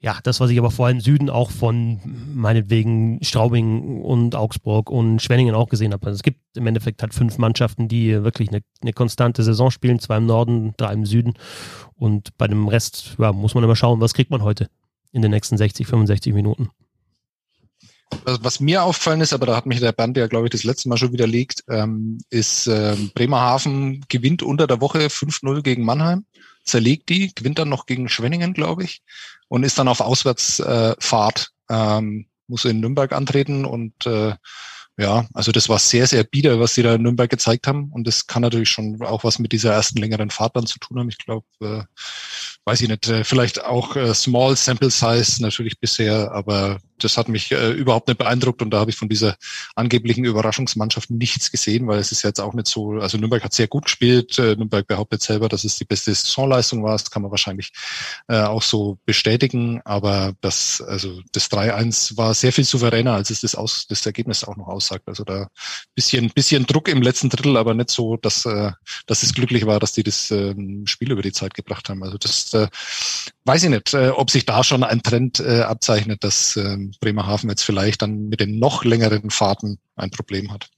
ja, 0.00 0.18
das, 0.22 0.40
was 0.40 0.50
ich 0.50 0.58
aber 0.58 0.70
vor 0.70 0.86
allem 0.86 0.98
im 0.98 1.00
Süden 1.00 1.30
auch 1.30 1.50
von 1.50 2.00
meinetwegen 2.34 3.18
Straubing 3.22 4.02
und 4.02 4.34
Augsburg 4.34 4.90
und 4.90 5.20
Schwenningen 5.20 5.54
auch 5.54 5.68
gesehen 5.68 5.92
habe. 5.92 6.06
Also 6.06 6.16
es 6.16 6.22
gibt 6.22 6.40
im 6.56 6.66
Endeffekt 6.66 7.02
halt 7.02 7.14
fünf 7.14 7.38
Mannschaften, 7.38 7.88
die 7.88 8.22
wirklich 8.22 8.48
eine, 8.48 8.60
eine 8.82 8.92
konstante 8.92 9.42
Saison 9.42 9.70
spielen, 9.70 9.98
zwei 9.98 10.18
im 10.18 10.26
Norden, 10.26 10.74
drei 10.76 10.92
im 10.92 11.06
Süden. 11.06 11.34
Und 11.94 12.36
bei 12.36 12.46
dem 12.46 12.68
Rest 12.68 13.16
ja, 13.18 13.32
muss 13.32 13.54
man 13.54 13.64
immer 13.64 13.76
schauen, 13.76 14.00
was 14.00 14.14
kriegt 14.14 14.30
man 14.30 14.42
heute 14.42 14.68
in 15.12 15.22
den 15.22 15.30
nächsten 15.30 15.56
60, 15.56 15.86
65 15.86 16.34
Minuten. 16.34 16.68
Was 18.24 18.60
mir 18.60 18.84
auffallen 18.84 19.20
ist, 19.20 19.32
aber 19.32 19.46
da 19.46 19.56
hat 19.56 19.66
mich 19.66 19.80
der 19.80 19.92
Band 19.92 20.16
ja, 20.16 20.28
glaube 20.28 20.46
ich, 20.46 20.50
das 20.50 20.62
letzte 20.62 20.88
Mal 20.88 20.96
schon 20.96 21.12
widerlegt, 21.12 21.64
ähm, 21.68 22.18
ist 22.30 22.66
ähm, 22.68 23.10
Bremerhaven 23.14 24.04
gewinnt 24.08 24.42
unter 24.42 24.66
der 24.66 24.80
Woche 24.80 25.06
5-0 25.06 25.62
gegen 25.62 25.84
Mannheim, 25.84 26.24
zerlegt 26.66 27.08
die, 27.08 27.34
gewinnt 27.34 27.58
dann 27.58 27.68
noch 27.68 27.86
gegen 27.86 28.08
Schwenningen, 28.08 28.52
glaube 28.52 28.84
ich 28.84 29.02
und 29.48 29.62
ist 29.62 29.78
dann 29.78 29.88
auf 29.88 30.00
Auswärtsfahrt, 30.00 31.52
äh, 31.68 31.98
ähm, 31.98 32.26
muss 32.48 32.64
in 32.64 32.80
Nürnberg 32.80 33.12
antreten 33.12 33.64
und 33.64 34.06
äh, 34.06 34.34
ja, 34.98 35.26
also 35.34 35.52
das 35.52 35.68
war 35.68 35.78
sehr, 35.78 36.06
sehr 36.06 36.24
bieder, 36.24 36.58
was 36.58 36.74
sie 36.74 36.82
da 36.82 36.94
in 36.94 37.02
Nürnberg 37.02 37.28
gezeigt 37.28 37.66
haben. 37.66 37.90
Und 37.92 38.06
das 38.06 38.26
kann 38.26 38.42
natürlich 38.42 38.70
schon 38.70 39.02
auch 39.02 39.24
was 39.24 39.38
mit 39.38 39.52
dieser 39.52 39.72
ersten 39.72 39.98
längeren 39.98 40.30
Fahrt 40.30 40.56
dann 40.56 40.66
zu 40.66 40.78
tun 40.78 40.98
haben. 40.98 41.10
Ich 41.10 41.18
glaube, 41.18 41.44
äh, 41.60 41.82
weiß 42.64 42.80
ich 42.80 42.88
nicht, 42.88 43.06
äh, 43.08 43.22
vielleicht 43.22 43.62
auch 43.62 43.94
äh, 43.96 44.14
Small 44.14 44.56
Sample 44.56 44.90
Size 44.90 45.42
natürlich 45.42 45.78
bisher, 45.78 46.32
aber 46.32 46.78
das 46.98 47.16
hat 47.16 47.28
mich 47.28 47.52
äh, 47.52 47.72
überhaupt 47.72 48.08
nicht 48.08 48.18
beeindruckt. 48.18 48.62
Und 48.62 48.70
da 48.70 48.80
habe 48.80 48.90
ich 48.90 48.96
von 48.96 49.08
dieser 49.08 49.36
angeblichen 49.74 50.24
Überraschungsmannschaft 50.24 51.10
nichts 51.10 51.50
gesehen, 51.50 51.86
weil 51.86 51.98
es 51.98 52.12
ist 52.12 52.22
jetzt 52.22 52.40
auch 52.40 52.54
nicht 52.54 52.68
so, 52.68 52.92
also 52.92 53.18
Nürnberg 53.18 53.44
hat 53.44 53.52
sehr 53.52 53.68
gut 53.68 53.84
gespielt, 53.84 54.38
äh, 54.38 54.56
Nürnberg 54.56 54.86
behauptet 54.86 55.22
selber, 55.22 55.48
dass 55.48 55.64
es 55.64 55.76
die 55.76 55.84
beste 55.84 56.14
Saisonleistung 56.14 56.82
war, 56.82 56.92
das 56.92 57.10
kann 57.10 57.22
man 57.22 57.30
wahrscheinlich 57.30 57.72
äh, 58.28 58.40
auch 58.40 58.62
so 58.62 58.98
bestätigen, 59.04 59.80
aber 59.84 60.34
das, 60.40 60.80
also 60.80 61.20
das 61.32 61.50
3-1 61.50 62.16
war 62.16 62.34
sehr 62.34 62.52
viel 62.52 62.64
souveräner, 62.64 63.12
als 63.12 63.30
es 63.30 63.42
das, 63.42 63.54
aus, 63.54 63.86
das 63.88 64.04
Ergebnis 64.06 64.44
auch 64.44 64.56
noch 64.56 64.68
aussagt. 64.86 65.08
Also 65.08 65.24
da 65.24 65.48
bisschen, 65.94 66.30
bisschen 66.30 66.66
Druck 66.66 66.88
im 66.88 67.02
letzten 67.02 67.28
Drittel, 67.28 67.56
aber 67.56 67.74
nicht 67.74 67.90
so, 67.90 68.16
dass, 68.16 68.46
äh, 68.46 68.72
dass 69.06 69.22
es 69.22 69.34
glücklich 69.34 69.66
war, 69.66 69.80
dass 69.80 69.92
die 69.92 70.02
das 70.02 70.30
äh, 70.30 70.54
Spiel 70.84 71.12
über 71.12 71.22
die 71.22 71.32
Zeit 71.32 71.54
gebracht 71.54 71.88
haben. 71.88 72.02
Also 72.02 72.18
das 72.18 72.52
äh, 72.54 72.68
weiß 73.44 73.64
ich 73.64 73.70
nicht, 73.70 73.94
äh, 73.94 74.08
ob 74.08 74.30
sich 74.30 74.46
da 74.46 74.64
schon 74.64 74.84
ein 74.84 75.02
Trend 75.02 75.40
äh, 75.40 75.62
abzeichnet, 75.62 76.24
dass 76.24 76.56
äh, 76.56 76.78
Bremerhaven 77.00 77.50
jetzt 77.50 77.62
vielleicht 77.62 78.02
dann 78.02 78.28
mit 78.28 78.40
den 78.40 78.58
noch 78.58 78.84
längeren 78.84 79.30
Fahrten 79.30 79.78
ein 79.96 80.10
Problem 80.10 80.52
hat. 80.52 80.68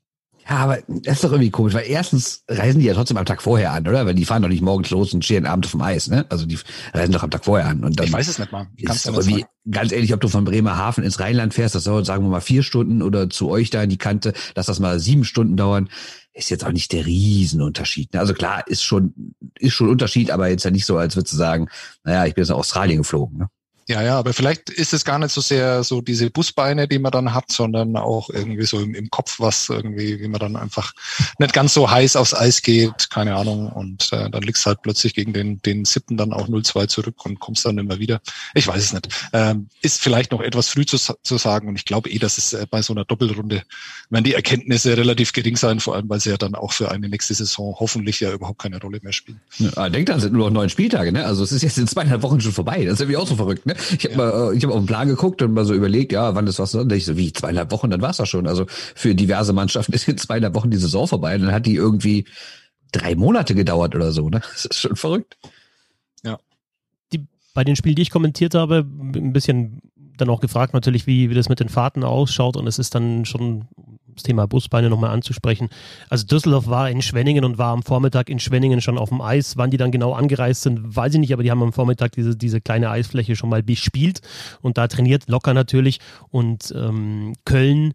Ja, 0.48 0.56
aber 0.56 0.78
das 0.88 1.16
ist 1.16 1.24
doch 1.24 1.32
irgendwie 1.32 1.50
komisch, 1.50 1.74
weil 1.74 1.86
erstens 1.86 2.42
reisen 2.48 2.80
die 2.80 2.86
ja 2.86 2.94
trotzdem 2.94 3.18
am 3.18 3.26
Tag 3.26 3.42
vorher 3.42 3.72
an, 3.72 3.86
oder? 3.86 4.06
Weil 4.06 4.14
die 4.14 4.24
fahren 4.24 4.40
doch 4.40 4.48
nicht 4.48 4.62
morgens 4.62 4.88
los 4.88 5.12
und 5.12 5.22
stehen 5.22 5.44
abends 5.44 5.68
vom 5.68 5.82
Eis, 5.82 6.08
ne? 6.08 6.24
Also 6.30 6.46
die 6.46 6.58
reisen 6.94 7.12
doch 7.12 7.22
am 7.22 7.30
Tag 7.30 7.44
vorher 7.44 7.68
an. 7.68 7.84
Und 7.84 8.00
dann 8.00 8.06
ich 8.06 8.12
weiß 8.12 8.28
es 8.28 8.38
nicht 8.38 8.50
mal. 8.50 8.66
Kannst 8.86 9.06
ist 9.06 9.14
irgendwie, 9.14 9.44
ganz 9.70 9.92
ehrlich, 9.92 10.14
ob 10.14 10.22
du 10.22 10.28
von 10.28 10.44
Bremerhaven 10.44 11.04
ins 11.04 11.20
Rheinland 11.20 11.52
fährst, 11.52 11.74
das 11.74 11.84
dauert, 11.84 12.06
sagen 12.06 12.24
wir 12.24 12.30
mal, 12.30 12.40
vier 12.40 12.62
Stunden 12.62 13.02
oder 13.02 13.28
zu 13.28 13.50
euch 13.50 13.68
da 13.68 13.82
in 13.82 13.90
die 13.90 13.98
Kante, 13.98 14.32
dass 14.54 14.66
das 14.66 14.80
mal 14.80 14.98
sieben 15.00 15.24
Stunden 15.24 15.58
dauern, 15.58 15.90
ist 16.32 16.48
jetzt 16.48 16.64
auch 16.64 16.72
nicht 16.72 16.92
der 16.92 17.04
Riesenunterschied. 17.04 18.14
Ne? 18.14 18.20
Also 18.20 18.32
klar, 18.32 18.66
ist 18.66 18.82
schon, 18.82 19.34
ist 19.58 19.74
schon 19.74 19.90
Unterschied, 19.90 20.30
aber 20.30 20.48
jetzt 20.48 20.64
ja 20.64 20.70
nicht 20.70 20.86
so, 20.86 20.96
als 20.96 21.14
würdest 21.14 21.34
du 21.34 21.36
sagen, 21.36 21.68
naja, 22.04 22.24
ich 22.24 22.34
bin 22.34 22.42
jetzt 22.42 22.50
nach 22.50 22.56
Australien 22.56 22.98
geflogen, 22.98 23.38
ne? 23.38 23.48
Ja, 23.88 24.02
ja, 24.02 24.18
aber 24.18 24.34
vielleicht 24.34 24.68
ist 24.68 24.92
es 24.92 25.02
gar 25.02 25.18
nicht 25.18 25.32
so 25.32 25.40
sehr 25.40 25.82
so 25.82 26.02
diese 26.02 26.28
Busbeine, 26.28 26.86
die 26.86 26.98
man 26.98 27.10
dann 27.10 27.32
hat, 27.32 27.50
sondern 27.50 27.96
auch 27.96 28.28
irgendwie 28.28 28.66
so 28.66 28.80
im, 28.80 28.94
im 28.94 29.08
Kopf, 29.08 29.40
was 29.40 29.70
irgendwie, 29.70 30.20
wie 30.20 30.28
man 30.28 30.40
dann 30.40 30.56
einfach 30.56 30.92
nicht 31.38 31.54
ganz 31.54 31.72
so 31.72 31.90
heiß 31.90 32.16
aufs 32.16 32.34
Eis 32.34 32.60
geht, 32.60 33.08
keine 33.08 33.34
Ahnung. 33.34 33.72
Und 33.72 34.12
äh, 34.12 34.28
dann 34.28 34.42
liegst 34.42 34.66
halt 34.66 34.82
plötzlich 34.82 35.14
gegen 35.14 35.32
den, 35.32 35.62
den 35.62 35.86
siebten 35.86 36.18
dann 36.18 36.34
auch 36.34 36.48
0-2 36.48 36.86
zurück 36.88 37.24
und 37.24 37.40
kommst 37.40 37.64
dann 37.64 37.78
immer 37.78 37.98
wieder. 37.98 38.20
Ich 38.52 38.66
weiß 38.66 38.84
es 38.84 38.92
nicht. 38.92 39.08
Ähm, 39.32 39.68
ist 39.80 40.02
vielleicht 40.02 40.32
noch 40.32 40.42
etwas 40.42 40.68
früh 40.68 40.84
zu, 40.84 40.98
zu 40.98 41.38
sagen 41.38 41.68
und 41.68 41.76
ich 41.76 41.86
glaube 41.86 42.10
eh, 42.10 42.18
dass 42.18 42.36
es 42.36 42.52
äh, 42.52 42.66
bei 42.70 42.82
so 42.82 42.92
einer 42.92 43.06
Doppelrunde, 43.06 43.62
wenn 44.10 44.22
die 44.22 44.34
Erkenntnisse 44.34 44.98
relativ 44.98 45.32
gering 45.32 45.56
sein, 45.56 45.80
vor 45.80 45.94
allem 45.94 46.10
weil 46.10 46.20
sie 46.20 46.28
ja 46.28 46.36
dann 46.36 46.54
auch 46.54 46.74
für 46.74 46.90
eine 46.90 47.08
nächste 47.08 47.32
Saison 47.32 47.74
hoffentlich 47.80 48.20
ja 48.20 48.32
überhaupt 48.32 48.60
keine 48.60 48.78
Rolle 48.82 49.00
mehr 49.02 49.14
spielen. 49.14 49.40
Ja, 49.56 49.88
denkt 49.88 50.10
dann, 50.10 50.20
sind 50.20 50.34
nur 50.34 50.50
noch 50.50 50.54
neun 50.54 50.68
Spieltage, 50.68 51.10
ne? 51.10 51.24
Also 51.24 51.42
es 51.42 51.52
ist 51.52 51.62
jetzt 51.62 51.78
in 51.78 51.86
zweieinhalb 51.86 52.20
Wochen 52.20 52.42
schon 52.42 52.52
vorbei. 52.52 52.84
Das 52.84 52.94
ist 52.94 53.00
irgendwie 53.00 53.16
auch 53.16 53.26
so 53.26 53.36
verrückt, 53.36 53.64
ne? 53.64 53.77
Ich 53.98 54.04
habe 54.04 54.10
ja. 54.10 54.16
mal, 54.16 54.52
äh, 54.52 54.56
ich 54.56 54.64
habe 54.64 54.74
auf 54.74 54.80
den 54.80 54.86
Plan 54.86 55.08
geguckt 55.08 55.42
und 55.42 55.52
mal 55.52 55.64
so 55.64 55.74
überlegt, 55.74 56.12
ja, 56.12 56.34
wann 56.34 56.46
ist 56.46 56.58
was? 56.58 56.74
Und 56.74 56.92
ich 56.92 57.04
so, 57.04 57.16
wie, 57.16 57.32
zweieinhalb 57.32 57.70
Wochen, 57.70 57.90
dann 57.90 58.02
war's 58.02 58.16
das 58.18 58.28
schon. 58.28 58.46
Also 58.46 58.66
für 58.68 59.14
diverse 59.14 59.52
Mannschaften 59.52 59.92
ist 59.94 60.08
in 60.08 60.18
zweieinhalb 60.18 60.54
Wochen 60.54 60.70
die 60.70 60.76
Saison 60.76 61.06
vorbei. 61.06 61.34
Und 61.34 61.42
dann 61.42 61.52
hat 61.52 61.66
die 61.66 61.74
irgendwie 61.74 62.26
drei 62.92 63.14
Monate 63.14 63.54
gedauert 63.54 63.94
oder 63.94 64.12
so, 64.12 64.28
ne? 64.28 64.40
Das 64.40 64.64
ist 64.64 64.78
schon 64.78 64.96
verrückt. 64.96 65.36
Ja. 66.24 66.38
Die, 67.12 67.26
bei 67.54 67.64
den 67.64 67.76
Spielen, 67.76 67.96
die 67.96 68.02
ich 68.02 68.10
kommentiert 68.10 68.54
habe, 68.54 68.78
ein 68.78 69.32
bisschen 69.32 69.82
dann 70.20 70.30
auch 70.30 70.40
gefragt 70.40 70.74
natürlich, 70.74 71.06
wie, 71.06 71.30
wie 71.30 71.34
das 71.34 71.48
mit 71.48 71.60
den 71.60 71.68
Fahrten 71.68 72.04
ausschaut 72.04 72.56
und 72.56 72.66
es 72.66 72.78
ist 72.78 72.94
dann 72.94 73.24
schon 73.24 73.66
das 74.18 74.24
Thema 74.24 74.46
Busbeine 74.46 74.90
nochmal 74.90 75.10
anzusprechen. 75.10 75.68
Also 76.08 76.26
Düsseldorf 76.26 76.66
war 76.66 76.90
in 76.90 77.02
Schwenningen 77.02 77.44
und 77.44 77.58
war 77.58 77.72
am 77.72 77.82
Vormittag 77.82 78.28
in 78.28 78.40
Schwenningen 78.40 78.80
schon 78.80 78.98
auf 78.98 79.08
dem 79.08 79.20
Eis. 79.20 79.56
Wann 79.56 79.70
die 79.70 79.76
dann 79.76 79.92
genau 79.92 80.12
angereist 80.12 80.62
sind, 80.62 80.96
weiß 80.96 81.14
ich 81.14 81.20
nicht, 81.20 81.32
aber 81.32 81.42
die 81.42 81.50
haben 81.50 81.62
am 81.62 81.72
Vormittag 81.72 82.12
diese, 82.12 82.36
diese 82.36 82.60
kleine 82.60 82.90
Eisfläche 82.90 83.36
schon 83.36 83.50
mal 83.50 83.62
bespielt 83.62 84.20
und 84.60 84.76
da 84.76 84.88
trainiert 84.88 85.28
locker 85.28 85.54
natürlich. 85.54 86.00
Und 86.30 86.74
ähm, 86.76 87.34
Köln 87.44 87.94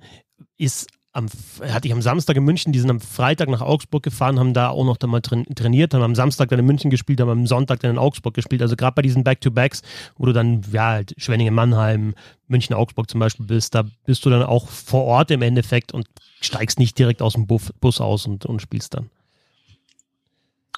ist 0.58 0.88
am, 1.14 1.28
hatte 1.62 1.88
ich 1.88 1.94
am 1.94 2.02
Samstag 2.02 2.36
in 2.36 2.44
München, 2.44 2.74
die 2.74 2.80
sind 2.80 2.90
am 2.90 3.00
Freitag 3.00 3.48
nach 3.48 3.62
Augsburg 3.62 4.04
gefahren, 4.04 4.40
haben 4.40 4.54
da 4.54 4.70
auch 4.70 4.84
noch 4.84 4.98
da 4.98 5.08
mal 5.08 5.22
trainiert, 5.22 5.94
haben 5.94 6.02
am 6.02 6.16
Samstag 6.16 6.50
dann 6.50 6.60
in 6.60 6.66
München 6.66 6.90
gespielt, 6.90 7.22
haben 7.22 7.30
am 7.30 7.48
Sonntag 7.48 7.80
dann 7.80 7.92
in 7.92 7.98
Augsburg 8.00 8.34
gespielt. 8.34 8.62
Also 8.64 8.76
gerade 8.76 8.96
bei 8.96 9.04
diesen 9.04 9.24
Back-to-Backs, 9.24 9.84
wo 10.18 10.26
du 10.26 10.34
dann, 10.34 10.64
ja, 10.72 10.90
halt 10.90 11.14
Schwenningen, 11.18 11.54
Mannheim, 11.54 12.16
München, 12.48 12.76
Augsburg 12.76 13.10
zum 13.10 13.20
Beispiel 13.20 13.46
bist, 13.46 13.76
da 13.76 13.84
bist 14.06 14.26
du 14.26 14.32
dann 14.32 14.44
auch 14.44 14.68
vor 14.68 15.04
Ort 15.06 15.30
im 15.32 15.44
Endeffekt 15.44 15.94
und 15.94 16.08
steigst 16.42 16.80
nicht 16.80 16.98
direkt 16.98 17.22
aus 17.22 17.34
dem 17.34 17.46
Bus, 17.46 17.72
Bus 17.80 18.02
aus 18.02 18.26
und, 18.26 18.46
und 18.46 18.62
spielst 18.62 18.96
dann. 18.96 19.10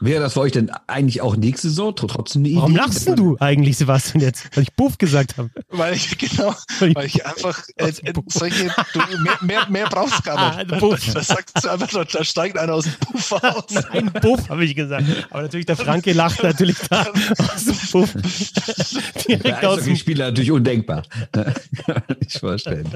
Wäre 0.02 0.22
das 0.22 0.34
für 0.34 0.42
euch 0.42 0.52
denn 0.52 0.70
eigentlich 0.88 1.22
auch 1.22 1.38
nächste 1.38 1.70
Saison 1.70 1.96
trotzdem 1.96 2.42
eine 2.42 2.50
Idee? 2.50 2.58
Warum 2.58 2.76
lachst 2.76 3.08
du 3.08 3.38
eigentlich, 3.40 3.78
Sebastian, 3.78 4.22
jetzt? 4.22 4.54
Weil 4.54 4.64
ich 4.64 4.74
Buff 4.74 4.98
gesagt 4.98 5.38
habe. 5.38 5.50
Weil 5.70 5.94
ich, 5.94 6.18
genau, 6.18 6.54
weil 6.80 7.06
ich 7.06 7.26
einfach, 7.26 7.64
äh, 7.78 7.88
äh, 7.88 8.14
solche, 8.28 8.68
du, 8.92 9.00
mehr, 9.24 9.38
mehr, 9.42 9.70
mehr 9.70 9.86
brauchst 9.90 10.20
du 10.20 10.24
gar 10.24 10.58
nicht. 10.58 10.74
Ah, 10.74 10.80
Buff. 10.80 11.00
Das 11.16 11.28
sagst 11.28 11.64
du 11.64 11.70
einfach, 11.70 12.06
da 12.06 12.24
steigt 12.26 12.58
einer 12.58 12.74
aus 12.74 12.84
dem 12.84 12.94
Buff 13.10 13.32
aus. 13.32 13.76
Ein 13.92 14.12
Buff, 14.22 14.50
habe 14.50 14.66
ich 14.66 14.76
gesagt. 14.76 15.06
Aber 15.30 15.44
natürlich, 15.44 15.66
der 15.66 15.78
Franke 15.78 16.12
lacht 16.12 16.44
natürlich 16.44 16.78
da 16.90 17.08
aus 17.54 17.66
dem 17.66 17.78
Buff. 17.92 18.14
Direkt 19.28 19.64
aus 19.64 19.84
dem 19.84 19.96
Spieler 19.96 20.26
natürlich 20.26 20.52
undenkbar. 20.52 21.04
ich 22.20 22.38
vorstellen. 22.38 22.90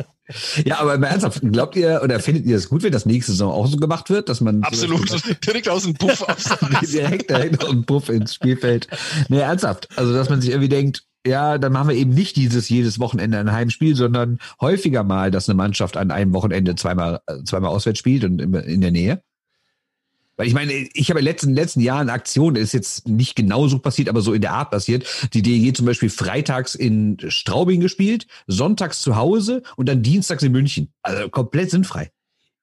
Ja, 0.66 0.80
aber 0.80 0.96
ernsthaft, 0.96 1.42
glaubt 1.42 1.76
ihr 1.78 2.02
oder 2.04 2.20
findet 2.20 2.46
ihr 2.46 2.58
es 2.58 2.68
gut, 2.68 2.84
wenn 2.84 2.92
das 2.92 3.06
nächste 3.06 3.32
Saison 3.32 3.52
auch 3.54 3.68
so 3.68 3.78
gemacht 3.78 4.10
wird, 4.10 4.28
dass 4.28 4.42
man. 4.42 4.64
Absolut, 4.64 5.10
direkt 5.46 5.70
aus 5.70 5.84
dem 5.84 5.94
Buff 5.94 6.22
aus 6.24 6.44
direkt, 6.92 7.64
auf 7.64 7.70
den 7.70 7.86
Puff 7.86 8.10
ins 8.10 8.36
Spielfeld. 8.36 8.88
Nee, 9.28 9.40
ernsthaft. 9.40 9.90
Also, 9.96 10.14
dass 10.14 10.30
man 10.30 10.42
sich 10.42 10.52
irgendwie 10.52 10.70
denkt, 10.70 11.04
ja, 11.26 11.58
dann 11.58 11.74
machen 11.74 11.90
wir 11.90 11.96
eben 11.96 12.14
nicht 12.14 12.36
dieses 12.38 12.70
jedes 12.70 13.00
Wochenende 13.00 13.40
ein 13.40 13.52
Heimspiel, 13.52 13.96
sondern 13.96 14.40
häufiger 14.62 15.04
mal, 15.04 15.32
dass 15.32 15.50
eine 15.50 15.58
Mannschaft 15.58 15.98
an 15.98 16.12
einem 16.12 16.34
Wochenende 16.34 16.76
zweimal, 16.76 17.22
zweimal 17.46 17.72
auswärts 17.72 18.00
spielt 18.00 18.24
und 18.24 18.40
in 18.40 18.82
der 18.82 18.92
Nähe. 18.92 19.22
Weil 20.38 20.48
ich 20.48 20.54
meine, 20.54 20.72
ich 20.72 21.10
habe 21.10 21.20
in 21.20 21.26
den 21.26 21.32
letzten, 21.34 21.54
letzten 21.54 21.82
Jahren 21.82 22.10
Aktionen, 22.10 22.56
ist 22.56 22.72
jetzt 22.72 23.10
nicht 23.10 23.36
genauso 23.36 23.80
passiert, 23.80 24.08
aber 24.08 24.22
so 24.22 24.32
in 24.32 24.40
der 24.40 24.54
Art 24.54 24.72
passiert. 24.72 25.06
Die 25.34 25.42
DEG 25.42 25.76
zum 25.76 25.86
Beispiel 25.86 26.10
freitags 26.10 26.76
in 26.76 27.18
Straubing 27.28 27.82
gespielt, 27.82 28.26
sonntags 28.48 29.02
zu 29.02 29.18
Hause 29.18 29.64
und 29.76 29.90
dann 29.90 30.02
dienstags 30.02 30.42
in 30.42 30.54
München. 30.54 30.94
Also 31.02 31.28
komplett 31.28 31.72
sinnfrei. 31.72 32.12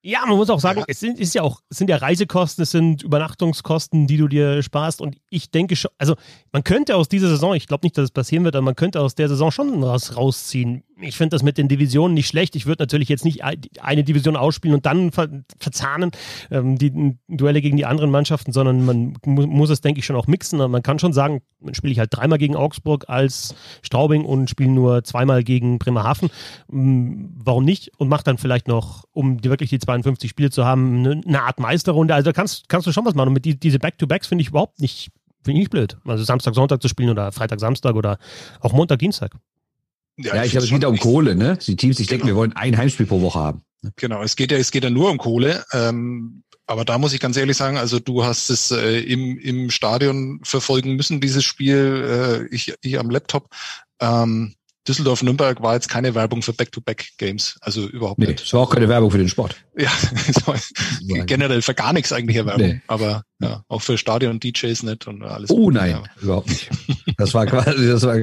Ja, 0.03 0.25
man 0.25 0.37
muss 0.37 0.49
auch 0.49 0.59
sagen, 0.59 0.79
ja. 0.79 0.85
es 0.87 0.99
sind, 0.99 1.19
ist 1.19 1.35
ja 1.35 1.41
auch, 1.41 1.61
es 1.69 1.77
sind 1.77 1.89
ja 1.89 1.97
Reisekosten, 1.97 2.63
es 2.63 2.71
sind 2.71 3.03
Übernachtungskosten, 3.03 4.07
die 4.07 4.17
du 4.17 4.27
dir 4.27 4.61
sparst. 4.63 5.01
Und 5.01 5.17
ich 5.29 5.51
denke 5.51 5.75
schon, 5.75 5.91
also 5.97 6.15
man 6.51 6.63
könnte 6.63 6.95
aus 6.95 7.09
dieser 7.09 7.27
Saison, 7.27 7.55
ich 7.55 7.67
glaube 7.67 7.85
nicht, 7.85 7.97
dass 7.97 8.05
es 8.05 8.11
passieren 8.11 8.43
wird, 8.43 8.55
aber 8.55 8.63
man 8.63 8.75
könnte 8.75 9.01
aus 9.01 9.15
der 9.15 9.27
Saison 9.27 9.51
schon 9.51 9.81
was 9.81 10.15
rausziehen 10.15 10.83
ich 11.01 11.17
finde 11.17 11.35
das 11.35 11.43
mit 11.43 11.57
den 11.57 11.67
Divisionen 11.67 12.13
nicht 12.13 12.27
schlecht. 12.27 12.55
Ich 12.55 12.65
würde 12.65 12.81
natürlich 12.81 13.09
jetzt 13.09 13.25
nicht 13.25 13.43
eine 13.43 14.03
Division 14.03 14.35
ausspielen 14.35 14.75
und 14.75 14.85
dann 14.85 15.11
ver 15.11 15.27
verzahnen 15.59 16.11
ähm, 16.49 16.77
die 16.77 17.17
Duelle 17.27 17.61
gegen 17.61 17.77
die 17.77 17.85
anderen 17.85 18.11
Mannschaften, 18.11 18.51
sondern 18.51 18.85
man 18.85 19.13
mu 19.25 19.45
muss 19.45 19.69
es, 19.69 19.81
denke 19.81 19.99
ich, 19.99 20.05
schon 20.05 20.15
auch 20.15 20.27
mixen. 20.27 20.59
Man 20.59 20.83
kann 20.83 20.99
schon 20.99 21.13
sagen, 21.13 21.41
spiele 21.73 21.91
ich 21.91 21.99
halt 21.99 22.09
dreimal 22.11 22.37
gegen 22.37 22.55
Augsburg 22.55 23.05
als 23.07 23.55
Straubing 23.81 24.25
und 24.25 24.49
spiele 24.49 24.71
nur 24.71 25.03
zweimal 25.03 25.43
gegen 25.43 25.79
Bremerhaven. 25.79 26.29
Ähm, 26.71 27.29
warum 27.43 27.63
nicht? 27.63 27.91
Und 27.97 28.07
mach 28.07 28.23
dann 28.23 28.37
vielleicht 28.37 28.67
noch, 28.67 29.05
um 29.11 29.39
die, 29.39 29.49
wirklich 29.49 29.69
die 29.69 29.79
52 29.79 30.29
Spiele 30.29 30.49
zu 30.49 30.65
haben, 30.65 30.99
eine, 30.99 31.21
eine 31.25 31.43
Art 31.43 31.59
Meisterrunde. 31.59 32.15
Also 32.15 32.25
da 32.25 32.33
kannst, 32.33 32.69
kannst 32.69 32.87
du 32.87 32.91
schon 32.91 33.05
was 33.05 33.15
machen. 33.15 33.27
Und 33.27 33.33
mit 33.33 33.45
die, 33.45 33.59
diese 33.59 33.79
Back-to-Backs 33.79 34.27
finde 34.27 34.41
ich 34.41 34.49
überhaupt 34.49 34.79
nicht, 34.79 35.09
finde 35.43 35.59
ich 35.59 35.65
nicht 35.65 35.71
blöd. 35.71 35.97
Also 36.05 36.23
Samstag, 36.23 36.55
Sonntag 36.55 36.81
zu 36.81 36.87
spielen 36.87 37.09
oder 37.09 37.31
Freitag, 37.31 37.59
Samstag 37.59 37.95
oder 37.95 38.17
auch 38.61 38.73
Montag, 38.73 38.99
Dienstag. 38.99 39.31
Ja, 40.17 40.35
ja 40.35 40.43
ich, 40.43 40.51
glaube, 40.51 40.65
es 40.65 40.71
geht 40.71 40.85
um 40.85 40.97
Kohle, 40.97 41.35
ne? 41.35 41.57
Die 41.57 41.75
Teams, 41.75 41.99
ich 41.99 42.07
genau. 42.07 42.17
denke, 42.17 42.27
wir 42.27 42.35
wollen 42.35 42.53
ein 42.53 42.77
Heimspiel 42.77 43.05
pro 43.05 43.21
Woche 43.21 43.39
haben. 43.39 43.61
Genau, 43.95 44.23
es 44.23 44.35
geht 44.35 44.51
ja, 44.51 44.57
es 44.57 44.71
geht 44.71 44.83
ja 44.83 44.89
nur 44.89 45.11
um 45.11 45.17
Kohle. 45.17 45.63
Ähm, 45.71 46.43
aber 46.65 46.83
da 46.83 46.97
muss 46.97 47.13
ich 47.13 47.19
ganz 47.19 47.37
ehrlich 47.37 47.55
sagen, 47.55 47.77
also 47.77 47.99
du 47.99 48.23
hast 48.23 48.49
es 48.49 48.71
äh, 48.71 48.99
im, 48.99 49.37
im 49.37 49.69
Stadion 49.69 50.41
verfolgen 50.43 50.95
müssen, 50.95 51.21
dieses 51.21 51.45
Spiel, 51.45 52.47
äh, 52.51 52.53
ich, 52.53 52.73
ich 52.81 52.99
am 52.99 53.09
Laptop. 53.09 53.49
Ähm, 53.99 54.55
Düsseldorf-Nürnberg 54.87 55.61
war 55.61 55.73
jetzt 55.73 55.89
keine 55.89 56.15
Werbung 56.15 56.41
für 56.41 56.53
Back-to-Back-Games. 56.53 57.57
Also 57.61 57.87
überhaupt 57.87 58.19
nee, 58.19 58.27
nicht. 58.27 58.41
Es 58.41 58.53
war 58.53 58.61
auch 58.61 58.69
keine 58.69 58.87
Werbung 58.87 59.11
für 59.11 59.17
den 59.17 59.29
Sport. 59.29 59.55
Ja, 59.77 59.91
generell 61.25 61.61
für 61.61 61.73
gar 61.73 61.93
nichts 61.93 62.11
eigentlich 62.13 62.37
Werbung. 62.37 62.65
Nee. 62.65 62.81
Aber 62.87 63.23
ja, 63.39 63.63
auch 63.67 63.81
für 63.81 63.97
Stadion-DJs 63.97 64.83
nicht 64.83 65.07
und 65.07 65.23
alles. 65.23 65.49
Oh 65.51 65.69
nein, 65.69 65.91
ja. 65.91 66.03
überhaupt 66.21 66.49
nicht. 66.49 66.69
Das 67.17 67.33
war 67.33 67.45
quasi, 67.45 67.87
das 67.87 68.03
war 68.03 68.15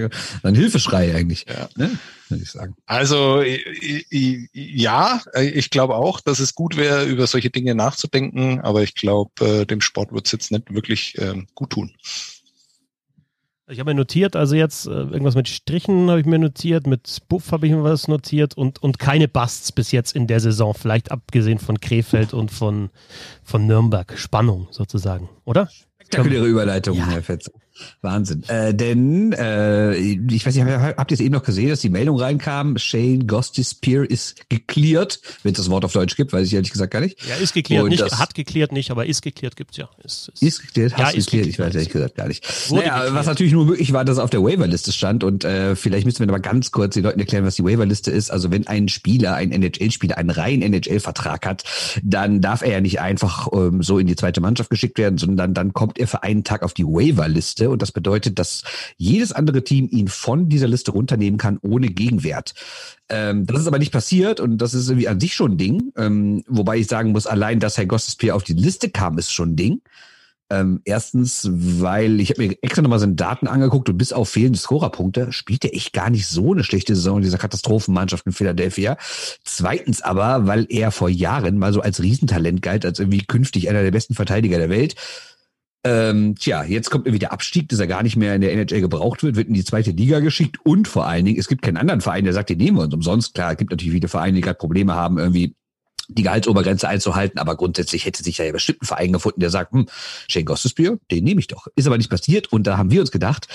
ein 0.43 0.55
Hilfeschrei 0.55 1.15
eigentlich. 1.15 1.47
Ja. 1.49 1.69
Ne? 1.77 1.99
Würde 2.29 2.43
ich 2.43 2.51
sagen. 2.51 2.75
Also 2.87 3.43
ja, 3.43 5.21
ich 5.41 5.71
glaube 5.71 5.97
auch, 5.97 6.21
dass 6.21 6.39
es 6.39 6.55
gut 6.55 6.77
wäre, 6.77 7.05
über 7.05 7.27
solche 7.27 7.51
Dinge 7.51 7.75
nachzudenken, 7.75 8.61
aber 8.61 8.83
ich 8.83 8.95
glaube, 8.95 9.45
äh, 9.45 9.67
dem 9.67 9.81
Sport 9.81 10.13
wird 10.13 10.27
es 10.27 10.33
jetzt 10.33 10.51
nicht 10.51 10.73
wirklich 10.73 11.17
ähm, 11.19 11.47
gut 11.55 11.71
tun. 11.71 11.93
Ich 13.67 13.81
habe 13.81 13.91
mir 13.91 13.95
notiert, 13.95 14.37
also 14.37 14.55
jetzt 14.55 14.87
äh, 14.87 14.91
irgendwas 14.91 15.37
mit 15.37 15.49
Strichen 15.49 16.11
habe 16.11 16.21
ich 16.21 16.27
mir 16.27 16.39
notiert, 16.39 16.87
mit 16.87 17.17
Buff 17.29 17.51
habe 17.51 17.67
ich 17.67 17.73
mir 17.73 17.83
was 17.83 18.09
notiert 18.09 18.55
und, 18.59 18.83
und 18.83 18.99
keine 18.99 19.27
Busts 19.27 19.73
bis 19.73 19.91
jetzt 19.91 20.15
in 20.15 20.27
der 20.27 20.41
Saison, 20.41 20.75
vielleicht 20.75 21.11
abgesehen 21.11 21.59
von 21.59 21.81
Krefeld 21.81 22.35
und 22.35 22.51
von, 22.51 22.91
von 23.43 23.67
Nürnberg. 23.67 24.19
Spannung 24.19 24.69
sozusagen, 24.71 25.31
oder? 25.47 25.71
Spektakuläre 25.97 26.47
Überleitung, 26.47 26.99
ja. 26.99 27.07
Herr 27.07 27.23
Fetzer. 27.23 27.53
Wahnsinn. 28.03 28.45
Äh, 28.49 28.75
denn, 28.75 29.33
äh, 29.33 29.95
ich 29.95 30.47
weiß 30.47 30.55
nicht, 30.55 30.65
habt 30.67 31.11
ihr 31.11 31.15
es 31.15 31.21
eben 31.21 31.35
noch 31.35 31.43
gesehen, 31.43 31.69
dass 31.69 31.81
die 31.81 31.89
Meldung 31.89 32.19
reinkam, 32.19 32.79
Shane 32.79 33.27
Gostispear 33.27 34.05
ist 34.09 34.49
geklärt, 34.49 35.21
wenn 35.43 35.53
es 35.53 35.59
das 35.59 35.71
Wort 35.71 35.85
auf 35.85 35.93
Deutsch 35.93 36.17
gibt, 36.17 36.33
weiß 36.33 36.47
ich 36.47 36.55
ehrlich 36.55 36.71
gesagt 36.71 36.93
gar 36.93 37.01
nicht. 37.01 37.19
Ja, 37.29 37.37
ist 37.37 37.55
geklärt, 37.55 37.89
nicht, 37.89 38.03
hat 38.03 38.35
geklärt 38.35 38.73
nicht, 38.73 38.91
aber 38.91 39.07
ist 39.07 39.23
geklärt 39.23 39.57
gibt's 39.57 39.77
ja. 39.77 39.89
Ist, 40.03 40.29
ist, 40.29 40.43
ist 40.43 40.63
geklärt, 40.63 40.95
ja, 40.99 41.09
ist 41.11 41.31
geklärt, 41.31 41.47
ich 41.47 41.59
weiß 41.59 41.75
ehrlich 41.75 41.91
gesagt 41.91 42.15
gar 42.17 42.29
nicht. 42.29 42.45
naja, 42.71 42.97
geklärt. 42.97 43.15
was 43.15 43.27
natürlich 43.27 43.53
nur 43.53 43.67
möglich 43.67 43.93
war, 43.93 44.05
dass 44.05 44.19
er 44.19 44.25
auf 44.25 44.31
der 44.31 44.43
Waiverliste 44.43 44.93
stand 44.93 45.25
und 45.25 45.45
äh, 45.45 45.77
vielleicht 45.77 46.07
müssen 46.07 46.21
wir 46.21 46.29
aber 46.29 46.41
ganz 46.41 46.71
kurz 46.71 46.95
den 46.95 47.05
Leuten 47.05 47.21
erklären, 47.21 47.45
was 47.45 47.57
die 47.57 47.65
Waiverliste 47.65 48.11
ist. 48.11 48.31
Also 48.31 48.51
wenn 48.51 48.67
ein 48.67 48.89
Spieler, 48.89 49.35
ein 49.35 49.53
NHL-Spieler, 49.53 50.19
einen 50.19 50.31
reinen 50.31 50.75
NHL-Vertrag 50.75 51.47
hat, 51.47 51.65
dann 52.03 52.41
darf 52.41 52.63
er 52.63 52.73
ja 52.73 52.81
nicht 52.81 53.01
einfach 53.01 53.49
ähm, 53.53 53.83
so 53.83 53.99
in 53.99 54.07
die 54.07 54.17
zweite 54.17 54.41
Mannschaft 54.41 54.71
geschickt 54.71 54.99
werden, 54.99 55.19
sondern 55.19 55.55
dann 55.55 55.73
kommt 55.73 55.99
er 55.99 56.07
für 56.07 56.23
einen 56.23 56.45
Tag 56.45 56.63
auf 56.63 56.75
die 56.75 56.85
Waiverliste 56.85 57.64
Liste 57.65 57.71
und 57.71 57.83
das 57.83 57.93
bedeutet, 57.93 58.39
dass 58.39 58.63
jedes 58.97 59.33
andere 59.33 59.65
Team 59.65 59.89
ihn 59.91 60.09
von 60.09 60.49
dieser 60.49 60.69
Liste 60.69 60.93
runternehmen 60.93 61.39
kann 61.39 61.59
ohne 61.63 61.89
Gegenwert. 61.89 62.55
Ähm, 63.09 63.47
das 63.47 63.61
ist 63.61 63.67
aber 63.67 63.79
nicht 63.79 63.93
passiert 63.93 64.41
und 64.41 64.59
das 64.59 64.75
ist 64.75 64.89
irgendwie 64.89 65.09
an 65.09 65.21
sich 65.21 65.35
schon 65.35 65.53
ein 65.53 65.59
Ding. 65.59 65.93
Ähm, 65.97 66.45
wobei 66.49 66.79
ich 66.79 66.87
sagen 66.87 67.13
muss, 67.13 67.27
allein, 67.27 67.61
dass 67.61 67.77
Herr 67.79 67.87
Gossespier 67.87 68.35
auf 68.35 68.45
die 68.45 68.55
Liste 68.55 68.89
kam, 68.91 69.19
ist 69.19 69.33
schon 69.33 69.53
ein 69.53 69.57
Ding. 69.57 69.81
Ähm, 70.51 70.83
erstens, 70.85 71.49
weil 71.51 72.21
ich 72.21 72.31
habe 72.31 72.47
mir 72.47 72.57
extra 72.61 72.83
nochmal 72.83 72.99
seine 72.99 73.15
Daten 73.15 73.47
angeguckt 73.47 73.89
und 73.89 73.97
bis 73.97 74.13
auf 74.13 74.29
fehlende 74.29 74.59
Scorerpunkte 74.59 75.33
spielt 75.33 75.65
er 75.65 75.75
echt 75.75 75.95
gar 75.95 76.11
nicht 76.11 76.27
so 76.27 76.53
eine 76.53 76.63
schlechte 76.63 76.95
Saison 76.95 77.17
in 77.17 77.23
dieser 77.23 77.39
Katastrophenmannschaft 77.39 78.27
in 78.27 78.33
Philadelphia. 78.33 78.99
Zweitens 79.43 80.03
aber, 80.03 80.47
weil 80.47 80.67
er 80.69 80.91
vor 80.91 81.09
Jahren 81.09 81.59
mal 81.59 81.73
so 81.73 81.81
als 81.81 82.03
Riesentalent 82.03 82.61
galt, 82.61 82.85
als 82.85 82.99
irgendwie 82.99 83.25
künftig 83.25 83.71
einer 83.71 83.83
der 83.83 83.91
besten 83.91 84.15
Verteidiger 84.15 84.59
der 84.59 84.69
Welt. 84.69 84.97
Ähm, 85.87 86.35
tja, 86.37 86.65
jetzt 86.65 86.91
kommt 86.91 87.07
irgendwie 87.07 87.19
der 87.19 87.33
Abstieg, 87.33 87.69
dass 87.69 87.79
er 87.79 87.87
gar 87.87 88.03
nicht 88.03 88.17
mehr 88.17 88.35
in 88.35 88.41
der 88.41 88.53
NHL 88.53 88.81
gebraucht 88.81 89.23
wird, 89.23 89.37
wird 89.37 89.49
in 89.49 89.55
die 89.55 89.65
zweite 89.65 89.91
Liga 89.91 90.21
geschickt 90.21 90.57
und 90.65 90.89
vor 90.89 91.07
allen 91.07 91.27
Dingen, 91.27 91.39
es 91.39 91.47
gibt 91.47 91.61
keinen 91.61 91.77
anderen 91.77 92.01
Verein, 92.01 92.25
der 92.25 92.33
sagt, 92.33 92.49
den 92.49 92.57
nehmen 92.57 92.79
wir 92.79 92.85
uns 92.85 92.95
umsonst. 92.95 93.35
Klar, 93.35 93.53
es 93.53 93.59
gibt 93.59 93.71
natürlich 93.71 93.93
viele 93.93 94.09
Vereine, 94.09 94.37
die 94.37 94.41
gerade 94.41 94.57
Probleme 94.57 94.95
haben, 94.95 95.19
irgendwie 95.19 95.55
die 96.09 96.23
Gehaltsobergrenze 96.23 96.89
einzuhalten, 96.89 97.39
aber 97.39 97.57
grundsätzlich 97.57 98.05
hätte 98.05 98.23
sich 98.23 98.39
ja 98.39 98.51
bestimmt 98.53 98.83
ein 98.83 98.87
Verein 98.87 99.13
gefunden, 99.13 99.41
der 99.41 99.51
sagt, 99.51 99.73
hm, 99.73 99.87
Shane 100.29 100.45
Gostisbehere, 100.45 100.99
den 101.11 101.25
nehme 101.25 101.41
ich 101.41 101.47
doch. 101.47 101.67
Ist 101.77 101.87
aber 101.87 101.99
nicht 101.99 102.11
passiert 102.11 102.53
und 102.53 102.67
da 102.67 102.79
haben 102.79 102.91
wir 102.91 103.01
uns 103.01 103.11
gedacht, 103.11 103.49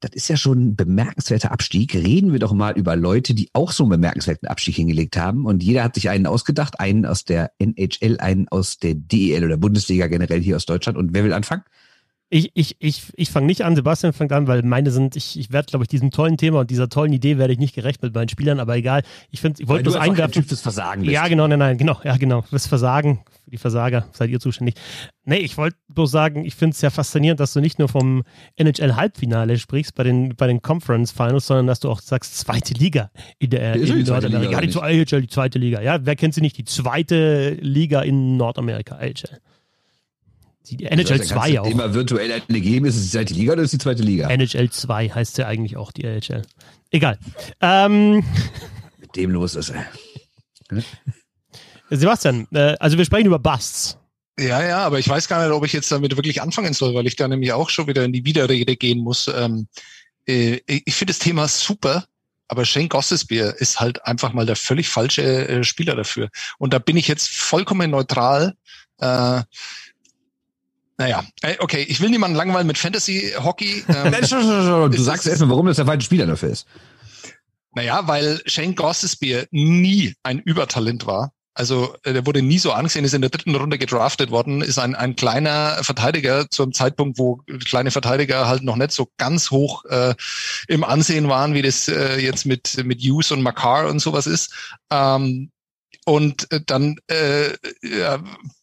das 0.00 0.10
ist 0.12 0.28
ja 0.28 0.36
schon 0.36 0.58
ein 0.58 0.76
bemerkenswerter 0.76 1.50
Abstieg. 1.50 1.94
Reden 1.94 2.32
wir 2.32 2.38
doch 2.38 2.52
mal 2.52 2.76
über 2.76 2.94
Leute, 2.94 3.32
die 3.32 3.48
auch 3.54 3.72
so 3.72 3.84
einen 3.84 3.90
bemerkenswerten 3.90 4.48
Abstieg 4.48 4.76
hingelegt 4.76 5.16
haben. 5.16 5.46
Und 5.46 5.62
jeder 5.62 5.82
hat 5.82 5.94
sich 5.94 6.10
einen 6.10 6.26
ausgedacht, 6.26 6.78
einen 6.78 7.06
aus 7.06 7.24
der 7.24 7.52
NHL, 7.58 8.18
einen 8.18 8.48
aus 8.48 8.78
der 8.78 8.94
DEL 8.94 9.44
oder 9.44 9.56
Bundesliga 9.56 10.06
generell 10.08 10.42
hier 10.42 10.56
aus 10.56 10.66
Deutschland. 10.66 10.98
Und 10.98 11.14
wer 11.14 11.24
will 11.24 11.32
anfangen? 11.32 11.62
Ich, 12.36 12.50
ich, 12.54 12.74
ich, 12.80 13.12
ich 13.14 13.30
fange 13.30 13.46
nicht 13.46 13.62
an, 13.62 13.76
Sebastian 13.76 14.12
fängt 14.12 14.32
an, 14.32 14.48
weil 14.48 14.62
meine 14.62 14.90
sind, 14.90 15.14
ich, 15.14 15.38
ich 15.38 15.52
werde, 15.52 15.66
glaube 15.66 15.84
ich, 15.84 15.88
diesem 15.88 16.10
tollen 16.10 16.36
Thema 16.36 16.58
und 16.58 16.68
dieser 16.68 16.88
tollen 16.88 17.12
Idee 17.12 17.38
werde 17.38 17.52
ich 17.52 17.60
nicht 17.60 17.76
gerecht 17.76 18.02
mit 18.02 18.12
meinen 18.12 18.28
Spielern, 18.28 18.58
aber 18.58 18.74
egal. 18.74 19.04
Ich 19.30 19.40
finde, 19.40 19.62
ich 19.62 19.68
wollte 19.68 19.84
bloß 19.84 19.94
einwerfen. 19.94 20.32
Typ 20.32 20.48
des 20.48 20.60
Versagen 20.60 21.02
bist. 21.02 21.12
Ja, 21.12 21.28
genau, 21.28 21.46
nein, 21.46 21.60
nein, 21.60 21.78
genau, 21.78 22.00
ja, 22.02 22.16
genau. 22.16 22.42
Fürs 22.42 22.66
Versagen, 22.66 23.20
für 23.44 23.52
die 23.52 23.56
Versager 23.56 24.08
seid 24.10 24.30
ihr 24.30 24.40
zuständig. 24.40 24.74
Nee, 25.24 25.36
ich 25.36 25.56
wollte 25.56 25.76
bloß 25.86 26.10
sagen, 26.10 26.44
ich 26.44 26.56
finde 26.56 26.74
es 26.74 26.80
ja 26.80 26.90
faszinierend, 26.90 27.38
dass 27.38 27.52
du 27.52 27.60
nicht 27.60 27.78
nur 27.78 27.88
vom 27.88 28.24
NHL-Halbfinale 28.56 29.56
sprichst 29.56 29.94
bei 29.94 30.02
den, 30.02 30.34
bei 30.34 30.48
den 30.48 30.60
Conference 30.60 31.12
Finals, 31.12 31.46
sondern 31.46 31.68
dass 31.68 31.78
du 31.78 31.88
auch 31.88 32.00
sagst, 32.00 32.36
zweite 32.36 32.74
Liga 32.74 33.12
in 33.38 33.50
der 33.50 33.76
in 33.76 34.02
Nordamerika. 34.02 34.50
Ja, 34.50 34.60
die, 34.60 35.20
die 35.20 35.28
zweite 35.28 35.60
Liga. 35.60 35.80
Ja, 35.82 36.04
wer 36.04 36.16
kennt 36.16 36.34
sie 36.34 36.40
nicht? 36.40 36.58
Die 36.58 36.64
zweite 36.64 37.50
Liga 37.60 38.02
in 38.02 38.36
Nordamerika, 38.36 38.96
AHL. 38.96 39.40
Die 40.70 40.84
NHL 40.84 41.22
2 41.22 41.60
auch. 41.60 41.66
Immer 41.66 41.92
virtuell 41.92 42.42
eine 42.48 42.60
geben, 42.60 42.86
ist 42.86 42.96
es 42.96 43.04
die 43.04 43.10
zweite 43.10 43.34
Liga 43.34 43.52
oder 43.52 43.62
ist 43.62 43.72
es 43.72 43.78
die 43.78 43.82
zweite 43.82 44.02
Liga? 44.02 44.28
NHL 44.30 44.70
2 44.70 45.10
heißt 45.10 45.38
ja 45.38 45.46
eigentlich 45.46 45.76
auch 45.76 45.92
die 45.92 46.04
NHL. 46.04 46.42
Egal. 46.90 47.18
Ähm, 47.60 48.24
Mit 48.98 49.14
dem 49.16 49.30
los 49.30 49.54
ist 49.54 49.70
er. 49.70 49.86
Sebastian, 51.90 52.46
äh, 52.52 52.76
also 52.80 52.96
wir 52.96 53.04
sprechen 53.04 53.26
über 53.26 53.38
Busts. 53.38 53.98
Ja, 54.38 54.64
ja, 54.64 54.78
aber 54.78 54.98
ich 54.98 55.08
weiß 55.08 55.28
gar 55.28 55.44
nicht, 55.44 55.54
ob 55.54 55.64
ich 55.64 55.72
jetzt 55.72 55.92
damit 55.92 56.16
wirklich 56.16 56.42
anfangen 56.42 56.72
soll, 56.72 56.94
weil 56.94 57.06
ich 57.06 57.16
da 57.16 57.28
nämlich 57.28 57.52
auch 57.52 57.70
schon 57.70 57.86
wieder 57.86 58.04
in 58.04 58.12
die 58.12 58.24
Widerrede 58.24 58.76
gehen 58.76 58.98
muss. 58.98 59.28
Ähm, 59.28 59.68
äh, 60.26 60.60
ich 60.66 60.94
finde 60.94 61.12
das 61.12 61.20
Thema 61.20 61.46
super, 61.46 62.04
aber 62.48 62.64
Shane 62.64 62.88
Gossesbeer 62.88 63.54
ist 63.60 63.80
halt 63.80 64.04
einfach 64.06 64.32
mal 64.32 64.46
der 64.46 64.56
völlig 64.56 64.88
falsche 64.88 65.48
äh, 65.48 65.64
Spieler 65.64 65.94
dafür. 65.94 66.30
Und 66.58 66.72
da 66.72 66.78
bin 66.78 66.96
ich 66.96 67.06
jetzt 67.06 67.30
vollkommen 67.30 67.90
neutral. 67.90 68.54
Äh, 68.98 69.42
naja, 70.96 71.24
äh, 71.42 71.56
okay, 71.58 71.84
ich 71.88 72.00
will 72.00 72.10
niemanden 72.10 72.36
langweilen 72.36 72.66
mit 72.66 72.78
Fantasy-Hockey. 72.78 73.84
Ähm, 73.94 74.12
du 74.90 75.02
sagst 75.02 75.26
erstmal, 75.26 75.50
warum 75.50 75.66
das 75.66 75.76
der 75.76 75.86
falsche 75.86 76.06
Spieler 76.06 76.26
dafür 76.26 76.50
ist. 76.50 76.66
Naja, 77.74 78.06
weil 78.06 78.40
Shane 78.46 78.74
Gossesbeer 78.74 79.46
nie 79.50 80.14
ein 80.22 80.38
Übertalent 80.38 81.06
war. 81.06 81.32
Also 81.54 81.94
äh, 82.02 82.12
der 82.12 82.26
wurde 82.26 82.42
nie 82.42 82.58
so 82.58 82.72
angesehen, 82.72 83.04
ist 83.04 83.14
in 83.14 83.20
der 83.20 83.30
dritten 83.30 83.54
Runde 83.54 83.78
gedraftet 83.78 84.30
worden, 84.30 84.60
ist 84.60 84.78
ein, 84.78 84.94
ein 84.94 85.14
kleiner 85.14 85.78
Verteidiger 85.82 86.50
zum 86.50 86.72
Zeitpunkt, 86.72 87.18
wo 87.18 87.42
kleine 87.64 87.92
Verteidiger 87.92 88.48
halt 88.48 88.64
noch 88.64 88.76
nicht 88.76 88.90
so 88.90 89.08
ganz 89.18 89.50
hoch 89.50 89.84
äh, 89.84 90.14
im 90.66 90.82
Ansehen 90.82 91.28
waren, 91.28 91.54
wie 91.54 91.62
das 91.62 91.88
äh, 91.88 92.18
jetzt 92.18 92.44
mit, 92.44 92.84
mit 92.84 93.00
Hughes 93.00 93.30
und 93.30 93.42
Makar 93.42 93.88
und 93.88 94.00
sowas 94.00 94.26
ist. 94.26 94.52
Ähm, 94.90 95.50
und 96.04 96.50
äh, 96.52 96.60
dann 96.64 96.96
äh, 97.08 97.50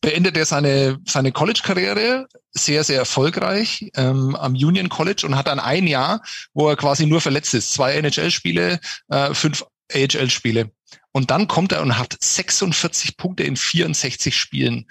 beendet 0.01 0.37
er 0.37 0.45
seine, 0.45 0.99
seine 1.05 1.31
College-Karriere 1.31 2.27
sehr, 2.51 2.83
sehr 2.83 2.99
erfolgreich 2.99 3.89
ähm, 3.95 4.35
am 4.35 4.53
Union 4.53 4.89
College 4.89 5.25
und 5.25 5.35
hat 5.35 5.47
dann 5.47 5.59
ein 5.59 5.87
Jahr, 5.87 6.21
wo 6.53 6.69
er 6.69 6.75
quasi 6.75 7.05
nur 7.05 7.21
verletzt 7.21 7.53
ist. 7.53 7.73
Zwei 7.73 7.93
NHL-Spiele, 7.93 8.79
äh, 9.09 9.33
fünf 9.33 9.65
AHL-Spiele. 9.91 10.71
Und 11.13 11.29
dann 11.29 11.47
kommt 11.47 11.73
er 11.73 11.81
und 11.81 11.97
hat 11.97 12.15
46 12.21 13.17
Punkte 13.17 13.43
in 13.43 13.57
64 13.57 14.35
Spielen. 14.35 14.87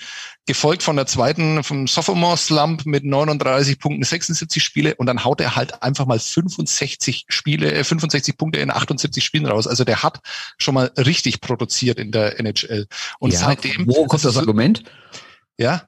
Gefolgt 0.47 0.83
von 0.83 0.97
der 0.97 1.07
zweiten, 1.07 1.63
vom 1.65 1.87
Sophomore 1.87 2.37
Slump 2.37 2.85
mit 2.85 3.05
39 3.05 3.79
Punkten, 3.79 4.05
76 4.05 4.63
Spiele. 4.63 4.95
Und 4.97 5.07
dann 5.07 5.25
haut 5.25 5.41
er 5.41 5.57
halt 5.57 5.83
einfach 5.83 6.05
mal 6.05 6.19
65 6.19 7.25
Spiele, 7.29 7.85
65 7.85 8.35
äh, 8.35 8.37
Punkte 8.37 8.61
in 8.61 8.71
78 8.71 9.25
Spielen 9.25 9.47
raus. 9.47 9.67
Also 9.67 9.85
der 9.85 10.03
hat 10.03 10.21
schon 10.59 10.75
mal 10.75 10.91
richtig 10.99 11.41
produziert 11.41 11.99
in 11.99 12.13
der 12.13 12.39
NHL. 12.39 12.87
Und 13.19 13.33
ja, 13.33 13.39
seitdem. 13.39 13.87
Wo 13.87 14.07
kommt 14.07 14.25
das 14.25 14.37
Argument? 14.37 14.83
Ja, 15.57 15.83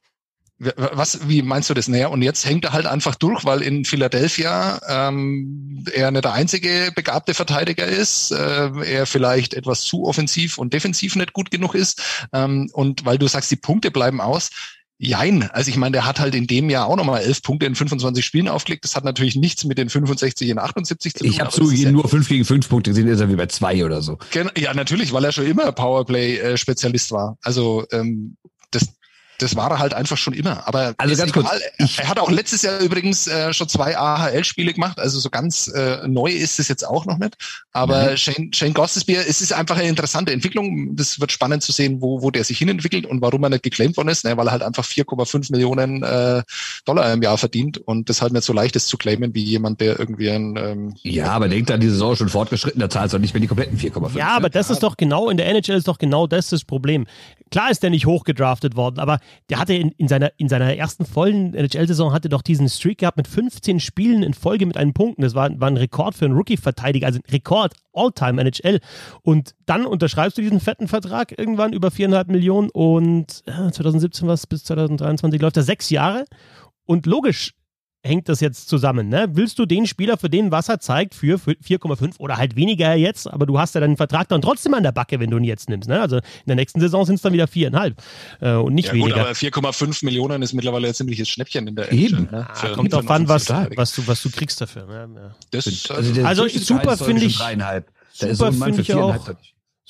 was, 0.76 1.28
wie 1.28 1.42
meinst 1.42 1.70
du 1.70 1.74
das 1.74 1.88
näher? 1.88 2.10
Und 2.10 2.22
jetzt 2.22 2.46
hängt 2.46 2.64
er 2.64 2.72
halt 2.72 2.86
einfach 2.86 3.16
durch, 3.16 3.44
weil 3.44 3.62
in 3.62 3.84
Philadelphia 3.84 4.80
ähm, 4.88 5.84
er 5.92 6.10
nicht 6.10 6.24
der 6.24 6.32
einzige 6.32 6.92
begabte 6.94 7.34
Verteidiger 7.34 7.86
ist, 7.86 8.30
äh, 8.30 8.70
er 8.84 9.06
vielleicht 9.06 9.54
etwas 9.54 9.82
zu 9.82 10.04
offensiv 10.04 10.58
und 10.58 10.72
defensiv 10.72 11.16
nicht 11.16 11.32
gut 11.32 11.50
genug 11.50 11.74
ist. 11.74 12.00
Ähm, 12.32 12.70
und 12.72 13.04
weil 13.04 13.18
du 13.18 13.26
sagst, 13.26 13.50
die 13.50 13.56
Punkte 13.56 13.90
bleiben 13.90 14.20
aus. 14.20 14.50
Jein. 14.98 15.50
Also 15.50 15.68
ich 15.68 15.76
meine, 15.76 15.94
der 15.94 16.06
hat 16.06 16.20
halt 16.20 16.36
in 16.36 16.46
dem 16.46 16.70
Jahr 16.70 16.86
auch 16.86 16.94
nochmal 16.94 17.22
elf 17.22 17.42
Punkte 17.42 17.66
in 17.66 17.74
25 17.74 18.24
Spielen 18.24 18.46
aufgelegt. 18.46 18.84
Das 18.84 18.94
hat 18.94 19.02
natürlich 19.04 19.34
nichts 19.34 19.64
mit 19.64 19.76
den 19.76 19.88
65 19.88 20.48
in 20.48 20.60
78 20.60 21.14
zu 21.14 21.24
tun. 21.24 21.28
Ich 21.28 21.40
habe 21.40 21.50
zugegeben, 21.50 21.82
ja 21.82 21.90
nur 21.90 22.08
fünf 22.08 22.28
gegen 22.28 22.44
fünf 22.44 22.68
Punkte 22.68 22.92
gesehen, 22.92 23.08
ist 23.08 23.20
er 23.20 23.28
wie 23.28 23.34
bei 23.34 23.46
zwei 23.46 23.84
oder 23.84 24.00
so. 24.00 24.18
Ja, 24.32 24.74
natürlich, 24.74 25.12
weil 25.12 25.24
er 25.24 25.32
schon 25.32 25.46
immer 25.46 25.72
Powerplay-Spezialist 25.72 27.10
war. 27.10 27.36
Also 27.42 27.84
ähm, 27.90 28.36
das, 28.70 28.90
das 29.42 29.56
war 29.56 29.70
er 29.70 29.78
halt 29.78 29.94
einfach 29.94 30.16
schon 30.16 30.34
immer. 30.34 30.66
Aber 30.66 30.94
also 30.98 31.16
ganz 31.16 31.32
kurz, 31.32 31.48
er, 31.98 32.08
hat 32.08 32.18
auch 32.18 32.30
letztes 32.30 32.62
Jahr 32.62 32.78
übrigens 32.80 33.26
äh, 33.26 33.52
schon 33.52 33.68
zwei 33.68 33.96
AHL-Spiele 33.96 34.72
gemacht, 34.72 34.98
also 34.98 35.18
so 35.18 35.30
ganz 35.30 35.68
äh, 35.68 36.06
neu 36.06 36.30
ist 36.30 36.58
es 36.58 36.68
jetzt 36.68 36.86
auch 36.86 37.06
noch 37.06 37.18
nicht. 37.18 37.36
Aber 37.72 38.12
mhm. 38.12 38.16
Shane, 38.16 38.52
Shane 38.52 38.74
Gossesbeer, 38.74 39.24
es 39.28 39.40
ist 39.40 39.52
einfach 39.52 39.76
eine 39.76 39.88
interessante 39.88 40.32
Entwicklung. 40.32 40.94
Das 40.96 41.20
wird 41.20 41.32
spannend 41.32 41.62
zu 41.62 41.72
sehen, 41.72 42.00
wo, 42.00 42.22
wo 42.22 42.30
der 42.30 42.44
sich 42.44 42.58
hinentwickelt 42.58 43.06
und 43.06 43.20
warum 43.20 43.42
er 43.44 43.50
nicht 43.50 43.62
geclaimed 43.62 43.96
worden 43.96 44.08
ist, 44.08 44.24
ne, 44.24 44.36
weil 44.36 44.46
er 44.46 44.52
halt 44.52 44.62
einfach 44.62 44.84
4,5 44.84 45.52
Millionen 45.52 46.02
äh, 46.02 46.42
Dollar 46.84 47.12
im 47.12 47.22
Jahr 47.22 47.38
verdient 47.38 47.78
und 47.78 48.08
das 48.08 48.22
halt 48.22 48.32
nicht 48.32 48.44
so 48.44 48.52
leicht 48.52 48.76
ist 48.76 48.88
zu 48.88 48.96
claimen 48.96 49.34
wie 49.34 49.42
jemand, 49.42 49.80
der 49.80 49.98
irgendwie 49.98 50.30
ein 50.30 50.56
ähm, 50.56 50.94
Ja, 51.02 51.32
aber 51.32 51.48
denkt 51.48 51.70
an 51.70 51.80
die 51.80 51.88
Saison 51.88 52.16
schon 52.16 52.28
fortgeschritten, 52.28 52.80
da 52.80 52.88
zahlt 52.88 53.12
er 53.12 53.18
nicht 53.18 53.34
mehr 53.34 53.40
die 53.40 53.46
kompletten 53.46 53.78
4,5. 53.78 54.16
Ja, 54.16 54.36
aber 54.36 54.50
das 54.50 54.70
ist 54.70 54.82
doch 54.82 54.96
genau, 54.96 55.30
in 55.30 55.36
der 55.36 55.46
NHL 55.48 55.76
ist 55.76 55.88
doch 55.88 55.98
genau 55.98 56.26
das 56.26 56.48
das 56.48 56.64
Problem. 56.64 57.06
Klar 57.50 57.70
ist 57.70 57.82
der 57.82 57.90
nicht 57.90 58.06
hochgedraftet 58.06 58.76
worden, 58.76 58.98
aber 58.98 59.18
der 59.50 59.58
hatte 59.58 59.74
in, 59.74 59.90
in, 59.92 60.08
seiner, 60.08 60.32
in 60.36 60.48
seiner 60.48 60.76
ersten 60.76 61.04
vollen 61.04 61.54
NHL-Saison 61.54 62.12
hatte 62.12 62.28
doch 62.28 62.42
diesen 62.42 62.68
Streak 62.68 62.98
gehabt 62.98 63.16
mit 63.16 63.28
15 63.28 63.80
Spielen 63.80 64.22
in 64.22 64.34
Folge 64.34 64.66
mit 64.66 64.76
einem 64.76 64.92
Punkten. 64.94 65.22
Das 65.22 65.34
war, 65.34 65.48
war 65.60 65.68
ein 65.68 65.76
Rekord 65.76 66.14
für 66.14 66.24
einen 66.24 66.34
Rookie-Verteidiger, 66.34 67.06
also 67.06 67.18
ein 67.18 67.30
Rekord 67.30 67.74
All-Time 67.92 68.40
NHL. 68.40 68.80
Und 69.22 69.54
dann 69.66 69.86
unterschreibst 69.86 70.38
du 70.38 70.42
diesen 70.42 70.60
fetten 70.60 70.88
Vertrag 70.88 71.36
irgendwann 71.38 71.72
über 71.72 71.90
viereinhalb 71.90 72.28
Millionen 72.28 72.70
und 72.70 73.42
äh, 73.46 73.70
2017 73.70 74.28
was 74.28 74.46
bis 74.46 74.64
2023 74.64 75.40
läuft 75.40 75.56
er 75.56 75.62
sechs 75.62 75.90
Jahre. 75.90 76.24
Und 76.84 77.06
logisch, 77.06 77.54
hängt 78.02 78.28
das 78.28 78.40
jetzt 78.40 78.68
zusammen? 78.68 79.08
Ne? 79.08 79.28
Willst 79.32 79.58
du 79.58 79.66
den 79.66 79.86
Spieler, 79.86 80.16
für 80.16 80.28
den 80.28 80.50
Wasser 80.50 80.80
zeigt, 80.80 81.14
für 81.14 81.36
4,5 81.36 82.18
oder 82.18 82.36
halt 82.36 82.56
weniger 82.56 82.94
jetzt, 82.94 83.30
aber 83.30 83.46
du 83.46 83.58
hast 83.58 83.74
ja 83.74 83.80
deinen 83.80 83.96
Vertrag 83.96 84.28
dann 84.28 84.42
trotzdem 84.42 84.74
an 84.74 84.82
der 84.82 84.92
Backe, 84.92 85.20
wenn 85.20 85.30
du 85.30 85.38
ihn 85.38 85.44
jetzt 85.44 85.68
nimmst. 85.68 85.88
Ne? 85.88 86.00
Also 86.00 86.16
in 86.16 86.22
der 86.46 86.56
nächsten 86.56 86.80
Saison 86.80 87.04
sind 87.04 87.16
es 87.16 87.22
dann 87.22 87.32
wieder 87.32 87.44
4,5 87.44 87.94
äh, 88.40 88.54
und 88.54 88.74
nicht 88.74 88.88
ja, 88.88 88.94
weniger. 88.94 89.14
Gut, 89.14 89.18
aber 89.18 89.32
4,5 89.32 90.04
Millionen 90.04 90.42
ist 90.42 90.52
mittlerweile 90.52 90.88
ein 90.88 90.94
ziemliches 90.94 91.28
Schnäppchen 91.28 91.66
in 91.68 91.76
der 91.76 91.92
Eben. 91.92 92.28
Ne? 92.30 92.46
Ah, 92.48 92.68
kommt 92.68 92.92
drauf 92.92 93.08
an, 93.10 93.28
was, 93.28 93.48
was, 93.48 93.94
du, 93.94 94.06
was 94.06 94.22
du 94.22 94.30
kriegst 94.30 94.60
dafür. 94.60 94.86
Ne? 94.86 95.20
Ja. 95.20 95.34
Das, 95.50 95.90
also, 95.90 96.22
also 96.24 96.48
super 96.48 96.96
finde 96.96 97.24
ich. 97.24 97.38
Super 98.14 98.52
finde 98.52 98.80
ich 98.82 98.94
auch 98.94 99.34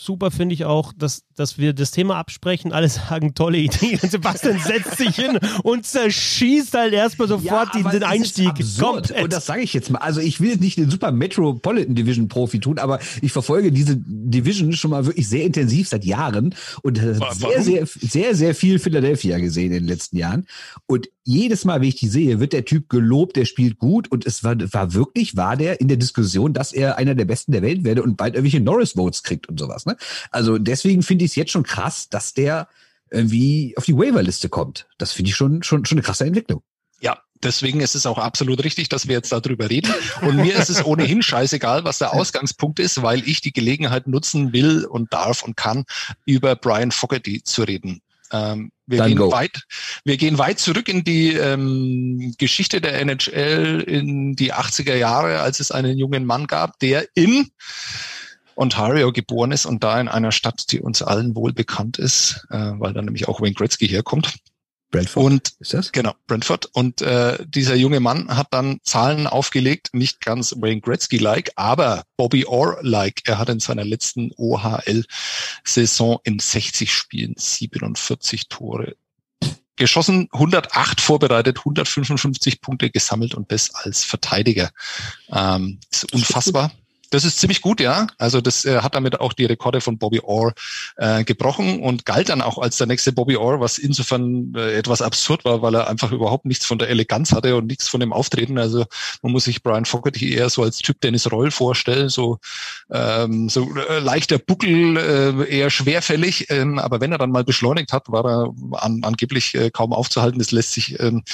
super 0.05 0.31
finde 0.31 0.55
ich 0.55 0.65
auch, 0.65 0.93
dass, 0.93 1.25
dass 1.35 1.59
wir 1.59 1.73
das 1.73 1.91
Thema 1.91 2.17
absprechen, 2.17 2.73
alle 2.73 2.89
sagen, 2.89 3.35
tolle 3.35 3.59
Idee. 3.59 3.99
Und 4.03 4.11
Sebastian 4.11 4.59
setzt 4.65 4.99
sich 4.99 5.17
hin 5.17 5.39
und 5.63 5.87
zerschießt 5.87 6.75
halt 6.75 6.93
erstmal 6.93 7.29
sofort 7.29 7.75
ja, 7.75 7.91
den 7.91 8.03
Einstieg. 8.03 8.53
Komplett. 8.79 9.23
Und 9.23 9.33
das 9.33 9.47
sage 9.47 9.63
ich 9.63 9.73
jetzt 9.73 9.91
mal. 9.91 10.01
Also 10.01 10.21
ich 10.21 10.41
will 10.41 10.51
jetzt 10.51 10.61
nicht 10.61 10.79
den 10.79 10.91
Super 10.91 11.13
Metropolitan 11.13 11.95
Division 11.95 12.29
Profi 12.29 12.61
tun, 12.61 12.79
aber 12.79 12.99
ich 13.21 13.33
verfolge 13.33 13.73
diese 13.73 13.97
Division 13.97 14.73
schon 14.73 14.91
mal 14.91 15.07
wirklich 15.07 15.29
sehr 15.29 15.45
intensiv 15.45 15.89
seit 15.89 16.05
Jahren 16.05 16.55
und 16.83 16.99
sehr, 16.99 17.63
sehr, 17.63 17.87
sehr, 17.87 18.35
sehr 18.35 18.55
viel 18.55 18.79
Philadelphia 18.79 19.39
gesehen 19.39 19.73
in 19.73 19.85
den 19.85 19.89
letzten 19.89 20.17
Jahren. 20.17 20.47
Und 20.87 21.09
jedes 21.25 21.65
Mal, 21.65 21.81
wenn 21.81 21.89
ich 21.89 21.97
die 21.97 22.09
sehe, 22.09 22.41
wird 22.41 22.53
der 22.53 22.65
Typ 22.65 22.89
gelobt, 22.89 23.37
der 23.37 23.45
spielt 23.45 23.79
gut 23.79 24.11
und 24.11 24.27
es 24.27 24.43
war, 24.43 24.57
war 24.73 24.93
wirklich, 24.93 25.37
war 25.37 25.57
der 25.57 25.81
in 25.81 25.89
der 25.89 25.97
Diskussion, 25.97 26.53
dass 26.53 26.73
er 26.73 26.99
einer 26.99 27.15
der 27.15 27.25
Besten 27.25 27.53
der 27.53 27.63
Welt 27.63 27.85
werde 27.85 28.03
und 28.03 28.17
bald 28.17 28.35
irgendwelche 28.35 28.61
Norris-Votes 28.61 29.23
kriegt 29.23 29.49
und 29.49 29.59
sowas. 29.61 29.87
Ne? 29.87 29.92
Also 30.31 30.59
deswegen 30.59 31.03
finde 31.03 31.25
ich 31.25 31.33
es 31.33 31.35
jetzt 31.37 31.51
schon 31.51 31.63
krass, 31.65 32.09
dass 32.09 32.35
der 32.35 32.69
irgendwie 33.11 33.75
auf 33.77 33.85
die 33.85 33.97
Waiver-Liste 33.97 34.49
kommt. 34.49 34.87
Das 34.99 35.13
finde 35.13 35.31
ich 35.31 35.37
schon, 35.37 35.63
schon, 35.63 35.85
schon 35.85 35.99
eine 35.99 36.05
krasse 36.05 36.25
Entwicklung. 36.25 36.63
Ja, 37.01 37.19
deswegen 37.43 37.81
ist 37.81 37.95
es 37.95 38.07
auch 38.07 38.19
absolut 38.19 38.65
richtig, 38.65 38.89
dass 38.89 39.07
wir 39.07 39.15
jetzt 39.15 39.33
darüber 39.33 39.69
reden. 39.69 39.93
Und 40.23 40.37
mir 40.37 40.57
ist 40.57 40.71
es 40.71 40.85
ohnehin 40.85 41.23
scheißegal, 41.23 41.85
was 41.85 41.99
der 41.99 42.15
Ausgangspunkt 42.15 42.79
ist, 42.79 43.03
weil 43.03 43.29
ich 43.29 43.41
die 43.41 43.53
Gelegenheit 43.53 44.07
nutzen 44.07 44.53
will 44.53 44.85
und 44.85 45.13
darf 45.13 45.43
und 45.43 45.57
kann, 45.57 45.85
über 46.25 46.57
Brian 46.57 46.91
Fogarty 46.91 47.43
zu 47.43 47.65
reden. 47.65 48.01
Ähm, 48.33 48.73
wir, 48.87 49.05
gehen 49.05 49.19
weit, 49.19 49.65
wir 50.05 50.17
gehen 50.17 50.39
weit 50.39 50.59
zurück 50.59 50.89
in 50.89 51.05
die 51.05 51.35
ähm, 51.35 52.35
Geschichte 52.39 52.81
der 52.81 52.99
NHL 53.01 53.85
in 53.87 54.35
die 54.35 54.55
80er 54.55 54.95
Jahre, 54.95 55.41
als 55.41 55.61
es 55.61 55.71
einen 55.71 55.99
jungen 55.99 56.25
Mann 56.25 56.47
gab, 56.47 56.79
der 56.79 57.07
in 57.15 57.51
Ontario 58.57 59.13
geboren 59.13 59.53
ist 59.53 59.67
und 59.67 59.83
da 59.83 60.01
in 60.01 60.09
einer 60.09 60.33
Stadt, 60.33 60.71
die 60.71 60.81
uns 60.81 61.03
allen 61.03 61.35
wohl 61.35 61.53
bekannt 61.53 61.99
ist, 61.99 62.47
äh, 62.51 62.73
weil 62.79 62.93
da 62.93 63.03
nämlich 63.03 63.29
auch 63.29 63.41
Wayne 63.41 63.55
Gretzky 63.55 63.89
herkommt. 63.89 64.35
Brentford. 64.93 65.25
Und 65.25 65.53
ist 65.59 65.75
das? 65.75 65.91
Genau, 65.91 66.13
Brentford. 66.27 66.67
Und 66.67 67.01
äh, 67.01 67.39
dieser 67.47 67.75
junge 67.75 67.99
Mann 67.99 68.37
hat 68.37 68.49
dann 68.51 68.79
Zahlen 68.85 69.27
aufgelegt, 69.27 69.89
nicht 69.95 70.21
ganz 70.21 70.55
Wayne 70.59 70.83
Gretzky-like, 70.83 71.53
aber 71.57 72.05
Bobby 72.17 72.45
Orr-like. 72.45 73.23
Er 73.25 73.39
hat 73.39 73.49
in 73.49 73.59
seiner 73.59 73.85
letzten 73.85 74.33
OHL-Saison 74.37 76.21
in 76.25 76.39
60 76.39 76.93
Spielen 76.93 77.35
47 77.37 78.49
Tore 78.49 78.97
geschossen, 79.77 80.29
108 80.31 81.01
vorbereitet, 81.01 81.59
155 81.59 82.61
Punkte 82.61 82.91
gesammelt 82.91 83.35
und 83.35 83.51
das 83.51 83.75
als 83.75 84.05
Verteidiger. 84.05 84.71
Ähm, 85.31 85.81
ist 85.91 86.13
unfassbar. 86.13 86.71
Das 87.13 87.25
ist 87.25 87.39
ziemlich 87.39 87.61
gut, 87.61 87.79
ja. 87.79 88.07
Also 88.17 88.41
das 88.41 88.65
äh, 88.65 88.81
hat 88.81 88.95
damit 88.95 89.21
auch 89.21 89.35
die 89.35 89.45
Rekorde 89.45 89.83
von 89.83 89.99
Bobby 89.99 90.21
Orr 90.21 90.55
äh, 90.97 91.25
gebrochen 91.25 91.81
und 91.81 92.07
galt 92.07 92.31
dann 92.31 92.41
auch 92.41 92.57
als 92.57 92.79
der 92.79 92.87
nächste 92.87 93.13
Bobby 93.13 93.37
Orr, 93.37 93.61
was 93.61 93.77
insofern 93.77 94.55
äh, 94.57 94.73
etwas 94.79 95.03
absurd 95.03 95.45
war, 95.45 95.61
weil 95.61 95.75
er 95.75 95.89
einfach 95.89 96.11
überhaupt 96.11 96.47
nichts 96.47 96.65
von 96.65 96.79
der 96.79 96.89
Eleganz 96.89 97.33
hatte 97.33 97.55
und 97.57 97.67
nichts 97.67 97.87
von 97.87 98.01
dem 98.01 98.15
Auftreten. 98.15 98.57
Also 98.57 98.87
man 99.21 99.31
muss 99.31 99.45
sich 99.45 99.63
Brian 99.63 99.85
Fogarty 99.85 100.33
eher 100.33 100.49
so 100.49 100.63
als 100.63 100.79
Typ 100.79 101.03
Dennis 101.03 101.31
Roll 101.31 101.51
vorstellen, 101.51 102.09
so 102.09 102.39
ähm, 102.91 103.51
so 103.51 103.69
äh, 103.91 103.99
leichter 103.99 104.39
Buckel, 104.39 104.97
äh, 104.97 105.55
eher 105.55 105.69
schwerfällig. 105.69 106.47
Ähm, 106.49 106.79
aber 106.79 107.03
wenn 107.03 107.13
er 107.13 107.19
dann 107.19 107.31
mal 107.31 107.45
beschleunigt 107.45 107.93
hat, 107.93 108.09
war 108.09 108.25
er 108.25 108.55
an, 108.83 109.03
angeblich 109.05 109.55
äh, 109.55 109.71
kaum 109.71 109.93
aufzuhalten. 109.93 110.39
Das 110.39 110.51
lässt 110.51 110.73
sich 110.73 110.99
ähm, 110.99 111.25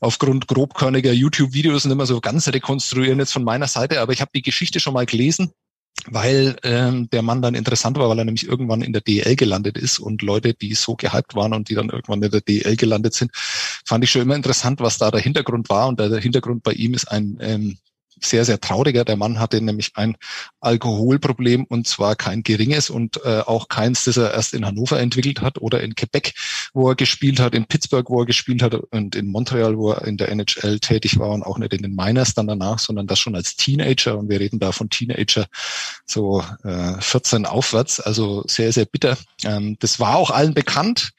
aufgrund 0.00 0.48
grobkörniger 0.48 1.12
YouTube-Videos 1.12 1.84
nicht 1.84 1.94
mehr 1.94 2.06
so 2.06 2.22
ganz 2.22 2.48
rekonstruieren 2.48 3.18
jetzt 3.18 3.34
von 3.34 3.44
meiner 3.44 3.68
Seite. 3.68 4.00
Aber 4.00 4.14
ich 4.14 4.22
habe 4.22 4.30
die 4.34 4.40
Geschichte 4.40 4.80
schon 4.80 4.94
mal 4.94 5.04
gelesen 5.04 5.25
gelesen. 5.26 5.52
weil 6.08 6.56
ähm, 6.62 7.08
der 7.10 7.22
Mann 7.22 7.42
dann 7.42 7.54
interessant 7.54 7.98
war, 7.98 8.08
weil 8.08 8.18
er 8.18 8.24
nämlich 8.24 8.46
irgendwann 8.46 8.82
in 8.82 8.92
der 8.92 9.02
DL 9.02 9.34
gelandet 9.34 9.76
ist 9.76 9.98
und 9.98 10.22
Leute, 10.22 10.54
die 10.54 10.74
so 10.74 10.94
gehypt 10.94 11.34
waren 11.34 11.52
und 11.52 11.68
die 11.68 11.74
dann 11.74 11.88
irgendwann 11.88 12.22
in 12.22 12.30
der 12.30 12.42
DL 12.42 12.76
gelandet 12.76 13.14
sind, 13.14 13.32
fand 13.34 14.04
ich 14.04 14.10
schon 14.10 14.22
immer 14.22 14.36
interessant, 14.36 14.78
was 14.80 14.98
da 14.98 15.10
der 15.10 15.20
Hintergrund 15.20 15.68
war. 15.68 15.88
Und 15.88 15.98
der 15.98 16.20
Hintergrund 16.20 16.62
bei 16.62 16.72
ihm 16.72 16.94
ist 16.94 17.10
ein 17.10 17.38
ähm, 17.40 17.78
sehr, 18.20 18.44
sehr 18.44 18.60
trauriger. 18.60 19.04
Der 19.04 19.16
Mann 19.16 19.38
hatte 19.38 19.60
nämlich 19.60 19.92
ein 19.94 20.16
Alkoholproblem 20.60 21.64
und 21.64 21.86
zwar 21.86 22.16
kein 22.16 22.42
geringes 22.42 22.90
und 22.90 23.20
äh, 23.24 23.40
auch 23.40 23.68
keins, 23.68 24.04
das 24.04 24.16
er 24.16 24.32
erst 24.32 24.54
in 24.54 24.64
Hannover 24.64 24.98
entwickelt 24.98 25.40
hat 25.40 25.58
oder 25.60 25.82
in 25.82 25.94
Quebec, 25.94 26.34
wo 26.72 26.88
er 26.88 26.94
gespielt 26.94 27.40
hat, 27.40 27.54
in 27.54 27.66
Pittsburgh, 27.66 28.08
wo 28.08 28.20
er 28.20 28.26
gespielt 28.26 28.62
hat 28.62 28.74
und 28.74 29.14
in 29.14 29.26
Montreal, 29.26 29.76
wo 29.76 29.92
er 29.92 30.06
in 30.06 30.16
der 30.16 30.30
NHL 30.30 30.80
tätig 30.80 31.18
war 31.18 31.30
und 31.30 31.42
auch 31.42 31.58
nicht 31.58 31.72
in 31.72 31.82
den 31.82 31.94
Miners 31.94 32.34
dann 32.34 32.46
danach, 32.46 32.78
sondern 32.78 33.06
das 33.06 33.18
schon 33.18 33.36
als 33.36 33.56
Teenager 33.56 34.16
und 34.18 34.28
wir 34.28 34.40
reden 34.40 34.58
da 34.58 34.72
von 34.72 34.88
Teenager 34.88 35.46
so 36.06 36.42
äh, 36.64 37.00
14 37.00 37.46
aufwärts, 37.46 38.00
also 38.00 38.44
sehr, 38.46 38.72
sehr 38.72 38.86
bitter. 38.86 39.16
Ähm, 39.44 39.76
das 39.80 40.00
war 40.00 40.16
auch 40.16 40.30
allen 40.30 40.54
bekannt. 40.54 41.12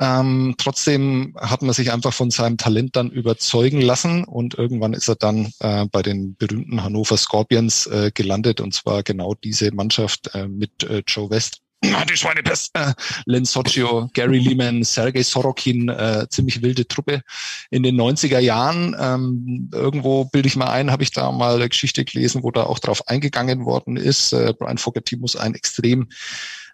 Ähm, 0.00 0.54
trotzdem 0.58 1.34
hat 1.40 1.62
man 1.62 1.74
sich 1.74 1.92
einfach 1.92 2.12
von 2.12 2.30
seinem 2.30 2.56
Talent 2.56 2.94
dann 2.96 3.10
überzeugen 3.10 3.80
lassen 3.80 4.24
und 4.24 4.54
irgendwann 4.54 4.92
ist 4.92 5.08
er 5.08 5.16
dann 5.16 5.52
äh, 5.60 5.86
bei 5.86 6.02
den 6.02 6.27
berühmten 6.36 6.82
Hannover 6.82 7.16
Scorpions 7.16 7.86
äh, 7.86 8.10
gelandet 8.12 8.60
und 8.60 8.74
zwar 8.74 9.02
genau 9.02 9.34
diese 9.34 9.72
Mannschaft 9.72 10.34
äh, 10.34 10.48
mit 10.48 10.84
äh, 10.84 11.02
Joe 11.06 11.30
West 11.30 11.62
die 11.82 12.16
Schweinepest, 12.16 12.70
äh, 12.74 12.92
Len 13.26 13.44
Socio, 13.44 14.10
Gary 14.12 14.38
Lehman, 14.38 14.82
Sergei 14.82 15.22
Sorokin, 15.22 15.88
äh, 15.88 16.26
ziemlich 16.28 16.62
wilde 16.62 16.88
Truppe 16.88 17.22
in 17.70 17.82
den 17.82 17.96
90er 17.96 18.40
Jahren. 18.40 18.96
Ähm, 18.98 19.70
irgendwo 19.72 20.24
bilde 20.24 20.48
ich 20.48 20.56
mal 20.56 20.70
ein, 20.70 20.90
habe 20.90 21.02
ich 21.02 21.12
da 21.12 21.30
mal 21.30 21.56
eine 21.56 21.68
Geschichte 21.68 22.04
gelesen, 22.04 22.42
wo 22.42 22.50
da 22.50 22.64
auch 22.64 22.78
drauf 22.78 23.06
eingegangen 23.06 23.64
worden 23.64 23.96
ist. 23.96 24.32
Äh, 24.32 24.54
Brian 24.58 24.78
Fogerty 24.78 25.16
muss 25.16 25.36
ein 25.36 25.54
extrem 25.54 26.08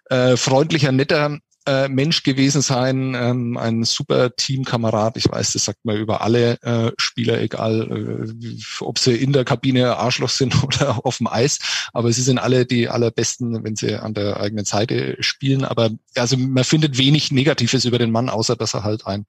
äh, 0.09 0.37
freundlicher, 0.37 0.91
netter 0.91 1.39
äh, 1.65 1.87
Mensch 1.87 2.23
gewesen 2.23 2.61
sein, 2.61 3.15
ähm, 3.15 3.57
ein 3.57 3.83
super 3.83 4.35
Teamkamerad. 4.35 5.17
Ich 5.17 5.29
weiß, 5.29 5.53
das 5.53 5.65
sagt 5.65 5.83
man 5.83 5.97
über 5.97 6.21
alle 6.21 6.61
äh, 6.61 6.91
Spieler, 6.97 7.41
egal 7.41 8.33
äh, 8.37 8.57
ob 8.79 8.99
sie 8.99 9.15
in 9.15 9.33
der 9.33 9.45
Kabine 9.45 9.97
Arschloch 9.97 10.29
sind 10.29 10.63
oder 10.63 11.05
auf 11.05 11.17
dem 11.17 11.27
Eis. 11.27 11.59
Aber 11.93 12.11
sie 12.11 12.21
sind 12.21 12.39
alle 12.39 12.65
die 12.65 12.89
allerbesten, 12.89 13.63
wenn 13.63 13.75
sie 13.75 13.95
an 13.95 14.13
der 14.13 14.39
eigenen 14.39 14.65
Seite 14.65 15.17
spielen. 15.21 15.65
Aber 15.65 15.91
also 16.15 16.37
man 16.37 16.63
findet 16.63 16.97
wenig 16.97 17.31
Negatives 17.31 17.85
über 17.85 17.99
den 17.99 18.11
Mann, 18.11 18.29
außer 18.29 18.55
dass 18.55 18.73
er 18.73 18.83
halt 18.83 19.05
ein 19.07 19.25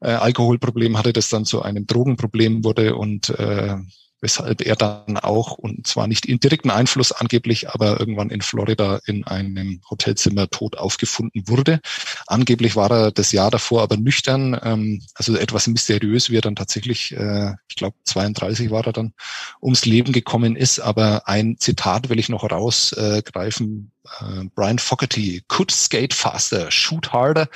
äh, 0.00 0.10
Alkoholproblem 0.10 0.98
hatte, 0.98 1.12
das 1.12 1.28
dann 1.28 1.44
zu 1.44 1.62
einem 1.62 1.86
Drogenproblem 1.86 2.64
wurde 2.64 2.96
und 2.96 3.30
äh, 3.30 3.76
weshalb 4.24 4.62
er 4.62 4.74
dann 4.74 5.18
auch, 5.18 5.52
und 5.52 5.86
zwar 5.86 6.06
nicht 6.06 6.24
in 6.24 6.40
direkten 6.40 6.70
Einfluss 6.70 7.12
angeblich, 7.12 7.68
aber 7.68 8.00
irgendwann 8.00 8.30
in 8.30 8.40
Florida 8.40 9.00
in 9.04 9.24
einem 9.24 9.82
Hotelzimmer 9.88 10.48
tot 10.48 10.78
aufgefunden 10.78 11.46
wurde. 11.46 11.80
Angeblich 12.26 12.74
war 12.74 12.90
er 12.90 13.12
das 13.12 13.32
Jahr 13.32 13.50
davor 13.50 13.82
aber 13.82 13.98
nüchtern, 13.98 14.58
ähm, 14.62 15.02
also 15.14 15.36
etwas 15.36 15.66
mysteriös, 15.66 16.30
wie 16.30 16.38
er 16.38 16.40
dann 16.40 16.56
tatsächlich, 16.56 17.14
äh, 17.14 17.52
ich 17.68 17.76
glaube 17.76 17.96
32 18.04 18.70
war 18.70 18.86
er 18.86 18.94
dann, 18.94 19.12
ums 19.60 19.84
Leben 19.84 20.12
gekommen 20.12 20.56
ist. 20.56 20.80
Aber 20.80 21.28
ein 21.28 21.56
Zitat 21.58 22.08
will 22.08 22.18
ich 22.18 22.30
noch 22.30 22.50
rausgreifen. 22.50 23.90
Uh, 24.20 24.44
Brian 24.54 24.78
Fogerty 24.78 25.42
could 25.48 25.70
skate 25.70 26.12
faster, 26.12 26.70
shoot 26.70 27.10
harder 27.10 27.48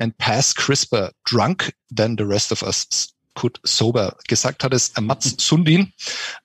and 0.00 0.18
pass 0.18 0.52
crisper, 0.52 1.12
drunk 1.24 1.72
than 1.94 2.16
the 2.18 2.24
rest 2.24 2.50
of 2.50 2.64
us 2.64 3.14
Kurt 3.34 3.60
Sober 3.62 4.16
gesagt 4.28 4.64
hat, 4.64 4.74
ist 4.74 5.00
Mats 5.00 5.34
Sundin, 5.38 5.92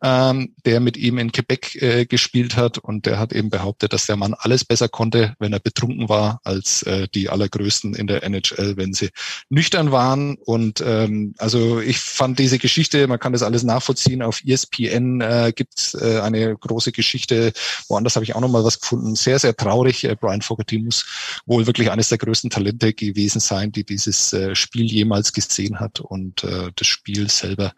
ähm, 0.02 0.54
der 0.66 0.80
mit 0.80 0.98
ihm 0.98 1.18
in 1.18 1.32
Quebec 1.32 1.82
äh, 1.82 2.06
gespielt 2.06 2.56
hat. 2.56 2.78
Und 2.78 3.06
der 3.06 3.20
hat 3.20 3.34
eben 3.34 3.50
behauptet, 3.50 3.94
dass 3.94 4.06
der 4.06 4.16
Mann 4.16 4.34
alles 4.34 4.66
besser 4.66 4.88
konnte, 4.88 5.36
wenn 5.40 5.54
er 5.54 5.60
betrunken 5.60 6.10
war, 6.10 6.40
als 6.44 6.84
äh, 6.84 7.08
die 7.14 7.30
allergrößten 7.30 7.94
in 7.94 8.08
der 8.08 8.24
NHL, 8.24 8.78
wenn 8.78 8.94
sie 8.94 9.10
nüchtern 9.50 9.92
waren. 9.92 10.36
Und 10.36 10.82
ähm, 10.86 11.34
also 11.38 11.80
ich 11.80 12.00
fand 12.00 12.40
diese 12.40 12.60
Geschichte, 12.60 13.08
man 13.08 13.20
kann 13.20 13.34
das 13.34 13.44
alles 13.44 13.64
nachvollziehen, 13.64 14.22
auf 14.22 14.42
ESPN 14.46 15.22
äh, 15.22 15.54
gibt 15.56 15.96
äh, 16.00 16.20
eine 16.20 16.56
große 16.56 16.92
Geschichte, 16.92 17.54
woanders 17.88 18.16
habe 18.16 18.24
ich 18.24 18.36
auch 18.36 18.42
nochmal 18.42 18.64
was 18.64 18.80
gefunden, 18.80 19.16
sehr, 19.16 19.40
sehr 19.40 19.56
traurig. 19.56 20.04
Äh, 20.04 20.16
Brian 20.16 20.42
Fogerty 20.42 20.80
muss 20.80 21.06
wohl 21.46 21.68
wirklich 21.68 21.92
eines 21.92 22.10
der 22.10 22.18
größten 22.18 22.50
Talente 22.50 22.94
gewesen 22.94 23.40
sein, 23.40 23.72
die 23.72 23.84
dieses 23.84 24.34
äh, 24.34 24.56
Spiel 24.56 24.86
jemals 24.86 25.34
gesehen 25.34 25.80
hat. 25.80 26.00
Und 26.00 26.44
äh, 26.44 26.72
des 26.80 26.88
Spiels 26.88 27.40
selber. 27.40 27.74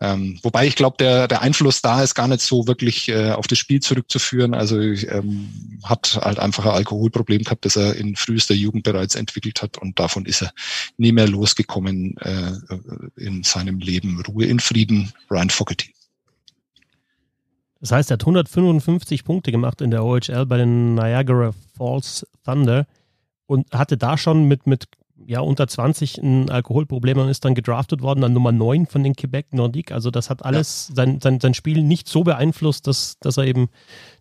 Ähm, 0.00 0.38
wobei 0.42 0.66
ich 0.66 0.74
glaube, 0.74 0.96
der, 0.98 1.28
der 1.28 1.40
Einfluss 1.40 1.80
da 1.80 2.02
ist 2.02 2.14
gar 2.14 2.28
nicht 2.28 2.40
so 2.40 2.66
wirklich 2.66 3.08
äh, 3.08 3.30
auf 3.30 3.46
das 3.46 3.58
Spiel 3.58 3.80
zurückzuführen. 3.80 4.52
Also 4.52 4.78
ähm, 4.78 5.80
hat 5.84 6.18
halt 6.20 6.38
einfach 6.38 6.66
ein 6.66 6.72
Alkoholproblem 6.72 7.44
gehabt, 7.44 7.64
das 7.64 7.76
er 7.76 7.94
in 7.94 8.16
frühester 8.16 8.54
Jugend 8.54 8.82
bereits 8.82 9.14
entwickelt 9.14 9.62
hat 9.62 9.78
und 9.78 9.98
davon 9.98 10.26
ist 10.26 10.42
er 10.42 10.52
nie 10.96 11.12
mehr 11.12 11.28
losgekommen 11.28 12.16
äh, 12.18 12.52
in 13.16 13.44
seinem 13.44 13.78
Leben. 13.78 14.20
Ruhe 14.26 14.46
in 14.46 14.58
Frieden, 14.58 15.12
Ryan 15.30 15.50
Fogerty. 15.50 15.94
Das 17.80 17.92
heißt, 17.92 18.10
er 18.10 18.14
hat 18.14 18.22
155 18.22 19.24
Punkte 19.24 19.52
gemacht 19.52 19.80
in 19.80 19.90
der 19.90 20.04
OHL 20.04 20.46
bei 20.46 20.56
den 20.56 20.94
Niagara 20.94 21.52
Falls 21.76 22.26
Thunder 22.44 22.86
und 23.46 23.72
hatte 23.72 23.96
da 23.96 24.18
schon 24.18 24.48
mit, 24.48 24.66
mit 24.66 24.86
ja, 25.26 25.40
unter 25.40 25.66
20 25.66 26.18
ein 26.18 26.50
Alkoholproblem 26.50 27.18
und 27.18 27.28
ist 27.28 27.44
dann 27.44 27.54
gedraftet 27.54 28.02
worden, 28.02 28.20
dann 28.20 28.32
Nummer 28.32 28.52
9 28.52 28.86
von 28.86 29.02
den 29.02 29.14
Quebec 29.14 29.52
Nordique. 29.52 29.92
Also 29.92 30.10
das 30.10 30.30
hat 30.30 30.44
alles 30.44 30.88
ja. 30.90 30.96
sein, 30.96 31.20
sein, 31.20 31.40
sein 31.40 31.54
Spiel 31.54 31.82
nicht 31.82 32.08
so 32.08 32.24
beeinflusst, 32.24 32.86
dass, 32.86 33.18
dass 33.20 33.36
er 33.36 33.44
eben 33.44 33.68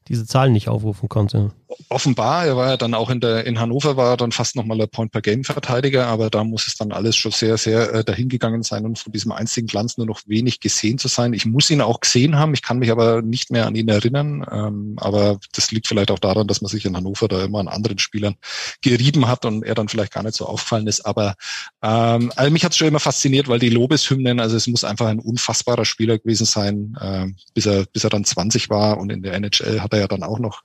diese 0.07 0.25
Zahlen 0.25 0.53
nicht 0.53 0.69
aufrufen 0.69 1.09
konnte. 1.09 1.51
Offenbar, 1.89 2.45
er 2.45 2.55
war 2.55 2.69
ja 2.69 2.77
dann 2.77 2.93
auch 2.93 3.09
in 3.09 3.19
der 3.19 3.45
in 3.47 3.59
Hannover 3.59 3.97
war 3.97 4.11
er 4.11 4.17
dann 4.17 4.31
fast 4.31 4.55
nochmal 4.55 4.77
der 4.77 4.87
Point 4.87 5.11
per 5.11 5.21
Game 5.21 5.43
Verteidiger, 5.43 6.07
aber 6.07 6.29
da 6.29 6.43
muss 6.43 6.67
es 6.67 6.75
dann 6.75 6.91
alles 6.91 7.15
schon 7.15 7.31
sehr 7.31 7.57
sehr 7.57 7.93
äh, 7.93 8.03
dahingegangen 8.03 8.63
sein 8.63 8.85
und 8.85 8.99
von 8.99 9.11
diesem 9.11 9.31
einzigen 9.31 9.67
Glanz 9.67 9.97
nur 9.97 10.05
noch 10.05 10.21
wenig 10.27 10.59
gesehen 10.59 10.97
zu 10.97 11.07
sein. 11.07 11.33
Ich 11.33 11.45
muss 11.45 11.69
ihn 11.71 11.81
auch 11.81 11.99
gesehen 11.99 12.37
haben, 12.37 12.53
ich 12.53 12.61
kann 12.61 12.79
mich 12.79 12.91
aber 12.91 13.21
nicht 13.21 13.49
mehr 13.51 13.65
an 13.65 13.75
ihn 13.75 13.87
erinnern, 13.87 14.45
ähm, 14.51 14.95
aber 14.97 15.39
das 15.53 15.71
liegt 15.71 15.87
vielleicht 15.87 16.11
auch 16.11 16.19
daran, 16.19 16.47
dass 16.47 16.61
man 16.61 16.69
sich 16.69 16.85
in 16.85 16.95
Hannover 16.95 17.27
da 17.27 17.43
immer 17.43 17.59
an 17.59 17.67
anderen 17.67 17.97
Spielern 17.99 18.35
gerieben 18.81 19.27
hat 19.27 19.45
und 19.45 19.63
er 19.63 19.75
dann 19.75 19.87
vielleicht 19.87 20.13
gar 20.13 20.23
nicht 20.23 20.35
so 20.35 20.45
aufgefallen 20.45 20.87
ist. 20.87 21.05
Aber 21.05 21.35
ähm, 21.81 22.31
also 22.35 22.51
mich 22.51 22.63
hat 22.63 22.73
es 22.73 22.77
schon 22.77 22.87
immer 22.87 22.99
fasziniert, 22.99 23.47
weil 23.47 23.59
die 23.59 23.69
Lobeshymnen, 23.69 24.39
also 24.39 24.55
es 24.55 24.67
muss 24.67 24.83
einfach 24.83 25.07
ein 25.07 25.19
unfassbarer 25.19 25.85
Spieler 25.85 26.19
gewesen 26.19 26.45
sein, 26.45 26.95
äh, 26.99 27.27
bis 27.53 27.65
er 27.65 27.85
bis 27.91 28.03
er 28.03 28.09
dann 28.09 28.25
20 28.25 28.69
war 28.69 28.97
und 28.97 29.11
in 29.11 29.23
der 29.23 29.33
NHL 29.33 29.81
hat 29.81 29.92
er 29.93 29.99
ja 30.01 30.07
dann 30.07 30.23
auch 30.23 30.39
noch 30.39 30.63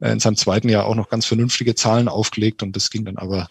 äh, 0.00 0.12
in 0.12 0.20
seinem 0.20 0.36
zweiten 0.36 0.68
Jahr 0.68 0.86
auch 0.86 0.94
noch 0.94 1.08
ganz 1.08 1.26
vernünftige 1.26 1.74
Zahlen 1.74 2.08
aufgelegt 2.08 2.62
und 2.62 2.76
das 2.76 2.90
ging 2.90 3.04
dann 3.04 3.16
aber 3.16 3.48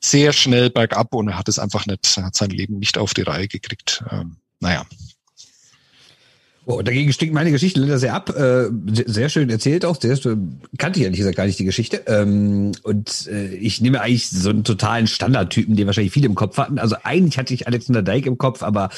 sehr 0.00 0.32
schnell 0.32 0.70
bergab 0.70 1.14
und 1.14 1.28
er 1.28 1.38
hat 1.38 1.48
es 1.48 1.58
einfach 1.58 1.86
nicht, 1.86 2.16
hat 2.16 2.36
sein 2.36 2.50
Leben 2.50 2.78
nicht 2.78 2.98
auf 2.98 3.14
die 3.14 3.22
Reihe 3.22 3.48
gekriegt. 3.48 4.04
Ähm, 4.10 4.36
naja, 4.60 4.84
Oh, 6.66 6.80
dagegen 6.80 7.12
stinkt 7.12 7.34
meine 7.34 7.50
Geschichte 7.50 7.78
leider 7.80 7.98
sehr 7.98 8.14
ab. 8.14 8.30
Äh, 8.30 8.68
sehr 8.86 9.28
schön 9.28 9.50
erzählt 9.50 9.84
auch. 9.84 10.00
Sehr, 10.00 10.16
kannte 10.78 10.98
ich 10.98 11.04
ehrlich 11.04 11.18
gesagt 11.18 11.36
gar 11.36 11.44
nicht 11.44 11.58
die 11.58 11.64
Geschichte. 11.66 12.02
Ähm, 12.06 12.72
und 12.82 13.28
äh, 13.30 13.54
ich 13.56 13.82
nehme 13.82 14.00
eigentlich 14.00 14.30
so 14.30 14.48
einen 14.48 14.64
totalen 14.64 15.06
Standardtypen, 15.06 15.76
den 15.76 15.86
wahrscheinlich 15.86 16.12
viele 16.12 16.26
im 16.26 16.34
Kopf 16.34 16.56
hatten. 16.56 16.78
Also 16.78 16.96
eigentlich 17.02 17.36
hatte 17.36 17.52
ich 17.52 17.66
Alexander 17.66 18.02
Dijk 18.02 18.24
im 18.24 18.38
Kopf, 18.38 18.62
aber 18.62 18.88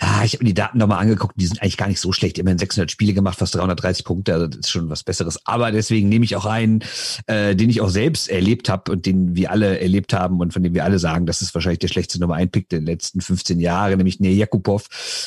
ja, 0.00 0.24
ich 0.24 0.32
habe 0.32 0.44
mir 0.44 0.48
die 0.48 0.54
Daten 0.54 0.78
nochmal 0.78 1.00
angeguckt. 1.00 1.34
Die 1.36 1.46
sind 1.46 1.60
eigentlich 1.60 1.76
gar 1.76 1.88
nicht 1.88 2.00
so 2.00 2.12
schlecht. 2.12 2.38
Immerhin 2.38 2.58
600 2.58 2.90
Spiele 2.90 3.12
gemacht, 3.12 3.38
fast 3.38 3.54
330 3.56 4.06
Punkte. 4.06 4.32
Also 4.32 4.46
das 4.46 4.60
ist 4.60 4.70
schon 4.70 4.88
was 4.88 5.02
Besseres. 5.02 5.38
Aber 5.44 5.70
deswegen 5.70 6.08
nehme 6.08 6.24
ich 6.24 6.34
auch 6.36 6.46
einen, 6.46 6.82
äh, 7.26 7.54
den 7.54 7.68
ich 7.68 7.82
auch 7.82 7.90
selbst 7.90 8.30
erlebt 8.30 8.70
habe 8.70 8.90
und 8.90 9.04
den 9.04 9.36
wir 9.36 9.50
alle 9.50 9.80
erlebt 9.80 10.14
haben 10.14 10.40
und 10.40 10.54
von 10.54 10.62
dem 10.62 10.72
wir 10.72 10.84
alle 10.84 10.98
sagen, 10.98 11.26
das 11.26 11.42
ist 11.42 11.54
wahrscheinlich 11.54 11.80
der 11.80 11.88
schlechteste 11.88 12.20
Nummer 12.20 12.36
1 12.36 12.52
Pick 12.52 12.70
der 12.70 12.80
letzten 12.80 13.20
15 13.20 13.60
Jahre, 13.60 13.98
nämlich 13.98 14.18
Nea 14.18 14.32
Jakubov. 14.32 14.86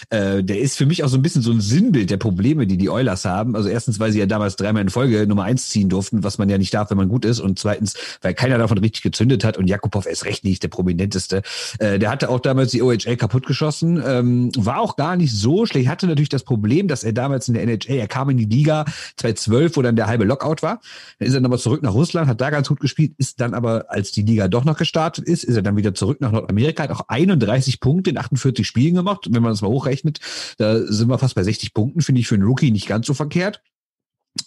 Äh, 0.09 0.43
der 0.43 0.59
ist 0.59 0.77
für 0.77 0.87
mich 0.87 1.03
auch 1.03 1.09
so 1.09 1.17
ein 1.17 1.21
bisschen 1.21 1.43
so 1.43 1.51
ein 1.51 1.61
Sinnbild 1.75 2.09
der 2.09 2.15
Probleme, 2.15 2.67
die 2.67 2.77
die 2.77 2.89
Oilers 2.89 3.25
haben. 3.25 3.53
Also 3.53 3.67
erstens, 3.67 3.99
weil 3.99 4.09
sie 4.13 4.19
ja 4.19 4.25
damals 4.25 4.55
dreimal 4.55 4.81
in 4.81 4.89
Folge 4.89 5.27
Nummer 5.27 5.43
eins 5.43 5.67
ziehen 5.67 5.89
durften, 5.89 6.23
was 6.23 6.37
man 6.37 6.47
ja 6.47 6.57
nicht 6.57 6.73
darf, 6.73 6.89
wenn 6.89 6.95
man 6.95 7.09
gut 7.09 7.25
ist. 7.25 7.41
Und 7.41 7.59
zweitens, 7.59 7.95
weil 8.21 8.33
keiner 8.33 8.57
davon 8.57 8.77
richtig 8.77 9.01
gezündet 9.01 9.43
hat 9.43 9.57
und 9.57 9.67
Jakubov 9.67 10.05
ist 10.05 10.23
recht 10.23 10.45
nicht 10.45 10.63
der 10.63 10.69
prominenteste. 10.69 11.41
Äh, 11.79 11.99
der 11.99 12.11
hatte 12.11 12.29
auch 12.29 12.39
damals 12.39 12.71
die 12.71 12.81
OHL 12.81 13.17
kaputtgeschossen, 13.17 14.01
ähm, 14.05 14.51
war 14.55 14.79
auch 14.79 14.95
gar 14.95 15.17
nicht 15.17 15.33
so 15.33 15.65
schlecht. 15.65 15.89
Hatte 15.89 16.07
natürlich 16.07 16.29
das 16.29 16.43
Problem, 16.43 16.87
dass 16.87 17.03
er 17.03 17.11
damals 17.11 17.49
in 17.49 17.55
der 17.55 17.63
NHL, 17.63 17.97
er 17.97 18.07
kam 18.07 18.29
in 18.29 18.37
die 18.37 18.45
Liga 18.45 18.85
2012, 19.17 19.75
wo 19.75 19.81
dann 19.81 19.97
der 19.97 20.07
halbe 20.07 20.23
Lockout 20.23 20.61
war. 20.61 20.79
Dann 21.19 21.27
ist 21.27 21.33
er 21.33 21.41
nochmal 21.41 21.59
zurück 21.59 21.83
nach 21.83 21.93
Russland, 21.93 22.29
hat 22.29 22.39
da 22.39 22.51
ganz 22.51 22.69
gut 22.69 22.79
gespielt, 22.79 23.15
ist 23.17 23.41
dann 23.41 23.53
aber, 23.53 23.87
als 23.89 24.13
die 24.13 24.21
Liga 24.21 24.47
doch 24.47 24.63
noch 24.63 24.77
gestartet 24.77 25.27
ist, 25.27 25.43
ist 25.43 25.57
er 25.57 25.61
dann 25.61 25.75
wieder 25.75 25.93
zurück 25.93 26.21
nach 26.21 26.31
Nordamerika, 26.31 26.83
hat 26.83 26.91
auch 26.91 27.09
31 27.09 27.81
Punkte 27.81 28.11
in 28.11 28.17
48 28.17 28.65
Spielen 28.65 28.95
gemacht. 28.95 29.27
Wenn 29.29 29.43
man 29.43 29.51
das 29.51 29.61
mal 29.61 29.67
hochrechnet, 29.67 30.21
da 30.57 30.79
sind 30.79 31.09
wir 31.09 31.17
fast 31.17 31.35
bei 31.35 31.43
60 31.43 31.64
Punkten 31.73 32.01
finde 32.01 32.21
ich 32.21 32.27
für 32.27 32.35
einen 32.35 32.43
Rookie 32.43 32.71
nicht 32.71 32.87
ganz 32.87 33.07
so 33.07 33.13
verkehrt. 33.13 33.61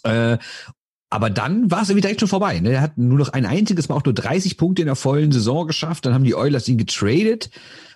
Äh, 0.03 0.39
aber 1.11 1.31
dann 1.31 1.71
war 1.71 1.83
es 1.83 1.89
irgendwie 1.89 2.03
direkt 2.03 2.21
schon 2.21 2.29
vorbei. 2.29 2.61
Ne? 2.61 2.73
Er 2.73 2.81
hat 2.83 2.99
nur 2.99 3.19
noch 3.19 3.31
ein 3.31 3.47
einziges 3.47 3.89
Mal 3.89 3.95
auch 3.95 4.05
nur 4.05 4.15
30 4.15 4.59
Punkte 4.59 4.83
in 4.83 4.87
der 4.87 4.97
vollen 4.97 5.33
Saison 5.33 5.67
geschafft. 5.67 6.05
Dann 6.05 6.13
haben 6.13 6.25
die 6.25 6.35
Oilers 6.35 6.69
ihn 6.69 6.79
getradet 6.79 7.51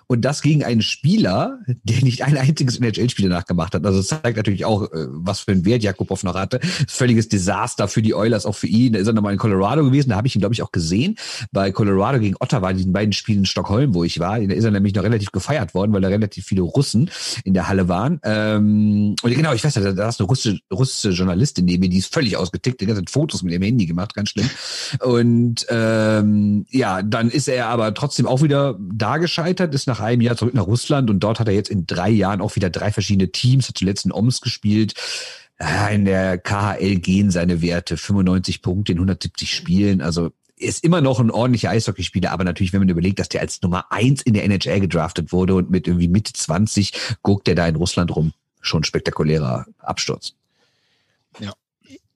und 0.07 0.21
das 0.21 0.41
gegen 0.41 0.63
einen 0.63 0.81
Spieler, 0.81 1.59
der 1.83 2.03
nicht 2.03 2.23
ein 2.23 2.37
einziges 2.37 2.79
NHL-Spiel 2.79 3.29
nachgemacht 3.29 3.73
hat. 3.73 3.85
Also 3.85 3.99
das 3.99 4.07
zeigt 4.07 4.37
natürlich 4.37 4.65
auch, 4.65 4.83
äh, 4.91 5.07
was 5.09 5.41
für 5.41 5.51
einen 5.51 5.65
Wert 5.65 5.83
Jakubow 5.83 6.19
noch 6.23 6.35
hatte. 6.35 6.59
Völliges 6.87 7.29
Desaster 7.29 7.87
für 7.87 8.01
die 8.01 8.13
Oilers, 8.13 8.45
auch 8.45 8.55
für 8.55 8.67
ihn. 8.67 8.93
Da 8.93 8.99
ist 8.99 9.07
er 9.07 9.13
nochmal 9.13 9.33
in 9.33 9.39
Colorado 9.39 9.83
gewesen, 9.83 10.09
da 10.09 10.15
habe 10.15 10.27
ich 10.27 10.35
ihn, 10.35 10.39
glaube 10.39 10.53
ich, 10.53 10.61
auch 10.61 10.71
gesehen. 10.71 11.15
Bei 11.51 11.71
Colorado 11.71 12.19
gegen 12.19 12.35
Ottawa, 12.39 12.69
in 12.69 12.77
diesen 12.77 12.93
beiden 12.93 13.13
Spielen 13.13 13.39
in 13.39 13.45
Stockholm, 13.45 13.93
wo 13.93 14.03
ich 14.03 14.19
war, 14.19 14.39
da 14.39 14.53
ist 14.53 14.63
er 14.63 14.71
nämlich 14.71 14.93
noch 14.93 15.03
relativ 15.03 15.31
gefeiert 15.31 15.73
worden, 15.73 15.93
weil 15.93 16.01
da 16.01 16.07
relativ 16.07 16.45
viele 16.45 16.61
Russen 16.61 17.09
in 17.43 17.53
der 17.53 17.67
Halle 17.67 17.87
waren. 17.87 18.19
Ähm, 18.23 19.15
und 19.21 19.35
genau, 19.35 19.53
ich 19.53 19.63
weiß, 19.63 19.73
da, 19.73 19.91
da 19.91 20.09
ist 20.09 20.19
eine 20.19 20.27
russische, 20.27 20.59
russische 20.71 21.09
Journalistin 21.09 21.65
neben 21.65 21.81
mir, 21.81 21.89
die 21.89 21.97
ist 21.97 22.13
völlig 22.13 22.37
ausgetickt, 22.37 22.81
die 22.81 22.85
ganze 22.85 23.03
Fotos 23.09 23.43
mit 23.43 23.53
ihrem 23.53 23.63
Handy 23.63 23.85
gemacht, 23.85 24.13
ganz 24.13 24.29
schlimm. 24.29 24.49
Und 25.01 25.65
ähm, 25.69 26.65
ja, 26.69 27.01
dann 27.01 27.29
ist 27.29 27.47
er 27.47 27.67
aber 27.67 27.93
trotzdem 27.93 28.27
auch 28.27 28.41
wieder 28.41 28.77
da 28.79 29.17
gescheitert, 29.17 29.73
ist 29.73 29.87
nach 29.87 29.92
einem 29.99 30.21
Jahr 30.21 30.35
zurück 30.35 30.53
nach 30.53 30.67
Russland 30.67 31.09
und 31.09 31.19
dort 31.19 31.39
hat 31.39 31.47
er 31.47 31.53
jetzt 31.53 31.69
in 31.69 31.85
drei 31.85 32.09
Jahren 32.09 32.41
auch 32.41 32.55
wieder 32.55 32.69
drei 32.69 32.91
verschiedene 32.91 33.31
Teams, 33.31 33.67
hat 33.67 33.77
zuletzt 33.77 34.05
in 34.05 34.11
Oms 34.11 34.41
gespielt. 34.41 34.93
In 35.91 36.05
der 36.05 36.37
KHL 36.37 36.95
gehen 36.95 37.31
seine 37.31 37.61
Werte 37.61 37.95
95 37.95 38.61
Punkte 38.61 38.91
in 38.91 38.97
170 38.97 39.53
Spielen. 39.53 40.01
Also 40.01 40.31
ist 40.57 40.83
immer 40.83 41.01
noch 41.01 41.19
ein 41.19 41.31
ordentlicher 41.31 41.69
Eishockeyspieler, 41.69 42.31
aber 42.31 42.43
natürlich, 42.43 42.73
wenn 42.73 42.79
man 42.79 42.89
überlegt, 42.89 43.19
dass 43.19 43.29
der 43.29 43.41
als 43.41 43.61
Nummer 43.61 43.91
eins 43.91 44.21
in 44.21 44.33
der 44.33 44.43
NHL 44.45 44.79
gedraftet 44.79 45.31
wurde 45.31 45.55
und 45.55 45.69
mit 45.69 45.87
irgendwie 45.87 46.07
Mitte 46.07 46.33
20 46.33 46.93
guckt 47.21 47.47
der 47.47 47.55
da 47.55 47.67
in 47.67 47.75
Russland 47.75 48.15
rum. 48.15 48.33
Schon 48.61 48.83
spektakulärer 48.83 49.65
Absturz. 49.79 50.35
Ja. 51.39 51.53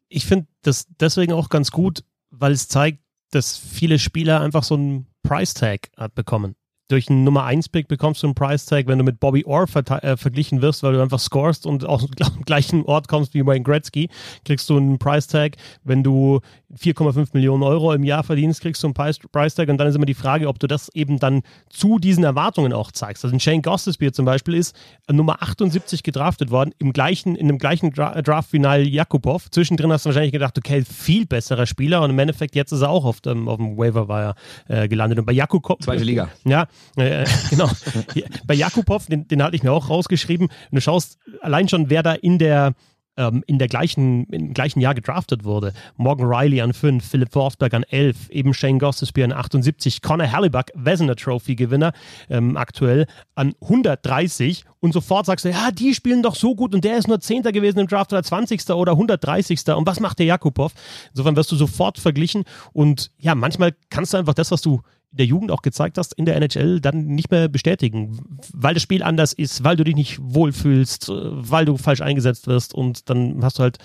Ich 0.10 0.26
finde 0.26 0.48
das 0.62 0.88
deswegen 1.00 1.34
auch 1.34 1.50
ganz 1.50 1.72
gut, 1.72 2.04
weil 2.32 2.54
es 2.54 2.68
zeigt, 2.68 3.00
dass 3.32 3.58
viele 3.58 4.00
Spieler 4.00 4.42
einfach 4.42 4.64
so 4.64 4.76
einen 4.76 5.08
Price 5.24 5.54
Tag 5.54 5.90
bekommen 6.16 6.56
durch 6.88 7.10
einen 7.10 7.24
Nummer 7.24 7.44
1 7.44 7.70
Pick 7.70 7.88
bekommst 7.88 8.24
du 8.24 8.28
einen 8.28 8.36
Price 8.36 8.66
Tag, 8.66 8.88
wenn 8.88 8.98
du 8.98 9.04
mit 9.04 9.20
Bobby 9.20 9.44
Orr 9.46 9.68
äh, 9.76 10.18
verglichen 10.18 10.62
wirst, 10.62 10.84
weil 10.84 10.94
du 10.94 11.02
einfach 11.02 11.20
scorest 11.20 11.66
und 11.66 11.86
auch 11.86 12.04
am 12.22 12.42
gleichen 12.46 12.84
Ort 12.86 13.08
kommst 13.08 13.34
wie 13.34 13.46
Wayne 13.46 13.64
Gretzky, 13.64 14.10
kriegst 14.46 14.70
du 14.70 14.78
einen 14.78 14.98
Price 14.98 15.28
Tag. 15.28 15.58
Wenn 15.84 16.04
du 16.04 16.40
4,5 16.76 17.30
Millionen 17.34 17.64
Euro 17.64 17.94
im 17.94 18.04
Jahr 18.04 18.24
verdienst, 18.24 18.62
kriegst 18.62 18.84
du 18.84 18.88
einen 18.88 18.94
Price, 18.94 19.56
Tag 19.56 19.70
und 19.70 19.78
dann 19.78 19.88
ist 19.88 19.96
immer 19.96 20.06
die 20.06 20.14
Frage, 20.14 20.48
ob 20.48 20.60
du 20.60 20.68
das 20.68 20.90
eben 20.90 21.18
dann 21.18 21.44
zu 21.70 21.98
diesen 21.98 22.24
Erwartungen 22.24 22.74
auch 22.74 22.92
zeigst. 22.92 23.24
Also 23.24 23.36
ein 23.36 23.40
Shane 23.40 23.62
Gostisbehere 23.62 24.12
zum 24.12 24.26
Beispiel 24.26 24.56
ist 24.56 24.76
Nummer 25.10 25.42
78 25.42 26.04
gedraftet 26.04 26.52
worden, 26.52 26.74
im 26.78 26.92
gleichen, 26.92 27.36
in 27.36 27.48
dem 27.48 27.58
gleichen 27.58 27.92
Dra 27.92 28.22
Draft-Final 28.22 28.88
Jakubov. 28.88 29.50
Zwischendrin 29.50 29.92
hast 29.92 30.06
du 30.06 30.10
wahrscheinlich 30.10 30.34
gedacht, 30.34 30.58
okay, 30.58 30.84
viel 30.84 31.26
besserer 31.26 31.66
Spieler 31.66 32.02
und 32.02 32.10
im 32.10 32.20
Endeffekt 32.20 32.56
jetzt 32.56 32.74
ist 32.74 32.82
er 32.82 32.90
auch 32.90 33.06
auf 33.06 33.22
dem, 33.22 33.48
auf 33.48 33.58
dem 33.58 33.78
Waiver 33.78 34.10
Wire 34.10 34.36
äh, 34.68 34.88
gelandet. 34.90 35.20
Und 35.20 35.26
bei 35.26 35.34
Jakubov. 35.34 35.80
Zweite 35.80 36.04
Liga. 36.04 36.30
Ja, 36.46 36.68
äh, 36.96 37.26
genau. 37.50 37.70
Bei 38.48 38.54
Jakubov, 38.54 39.08
den, 39.08 39.28
den 39.28 39.44
hatte 39.44 39.56
ich 39.56 39.64
mir 39.64 39.72
auch 39.72 39.90
rausgeschrieben. 39.90 40.48
Und 40.48 40.76
du 40.76 40.80
schaust 40.80 41.18
allein 41.42 41.68
schon, 41.68 41.90
wer 41.90 42.04
da 42.04 42.14
in 42.14 42.38
der 42.38 42.74
ähm, 43.18 43.44
in 43.48 43.60
der 43.60 43.68
gleichen, 43.68 44.26
im 44.26 44.54
gleichen 44.54 44.80
Jahr 44.80 44.96
gedraftet 44.96 45.44
wurde. 45.44 45.74
Morgan 45.98 46.28
Riley 46.28 46.62
an 46.62 46.74
5, 46.74 47.06
Philip 47.06 47.32
Forsberg 47.32 47.74
an 47.74 47.84
11, 47.84 48.30
eben 48.30 48.54
Shane 48.54 48.80
Gostisbehere 48.80 49.34
an 49.34 49.38
78, 49.38 50.02
Connor 50.02 50.32
Hallibuck, 50.32 50.68
Vezina 50.76 51.16
Trophy 51.16 51.56
Gewinner 51.56 51.92
ähm, 52.30 52.58
aktuell 52.58 53.08
an 53.36 53.54
130 53.62 54.64
und 54.80 54.94
sofort 54.94 55.26
sagst 55.26 55.46
du, 55.46 55.50
ja, 55.50 55.72
die 55.72 55.94
spielen 55.94 56.22
doch 56.22 56.36
so 56.36 56.56
gut 56.56 56.74
und 56.74 56.84
der 56.84 56.98
ist 56.98 57.08
nur 57.08 57.20
Zehnter 57.20 57.52
gewesen 57.52 57.80
im 57.80 57.88
Draft 57.88 58.14
oder 58.14 58.24
20. 58.24 58.70
oder 58.70 58.94
130. 58.94 59.68
Und 59.76 59.88
was 59.88 60.00
macht 60.00 60.20
der 60.20 60.28
Jakubov? 60.28 60.74
Insofern 61.10 61.36
wirst 61.36 61.52
du 61.52 61.56
sofort 61.56 61.98
verglichen 61.98 62.44
und 62.74 63.12
ja, 63.18 63.34
manchmal 63.34 63.74
kannst 63.90 64.14
du 64.14 64.18
einfach 64.18 64.36
das, 64.36 64.52
was 64.52 64.62
du 64.62 64.82
der 65.18 65.26
Jugend 65.26 65.52
auch 65.52 65.62
gezeigt 65.62 65.98
hast, 65.98 66.14
in 66.14 66.26
der 66.26 66.36
NHL 66.36 66.80
dann 66.80 67.06
nicht 67.08 67.32
mehr 67.32 67.48
bestätigen, 67.48 68.20
weil 68.54 68.74
das 68.74 68.84
Spiel 68.84 69.04
anders 69.04 69.34
ist, 69.34 69.64
weil 69.64 69.76
du 69.76 69.84
dich 69.84 69.96
nicht 69.96 70.20
wohlfühlst, 70.22 71.10
äh, 71.10 71.14
weil 71.14 71.66
du 71.66 71.78
falsch 71.78 72.02
eingesetzt 72.02 72.48
wirst 72.48 72.74
und 72.74 73.10
dann 73.10 73.44
hast 73.44 73.60
du 73.60 73.64
halt, 73.64 73.78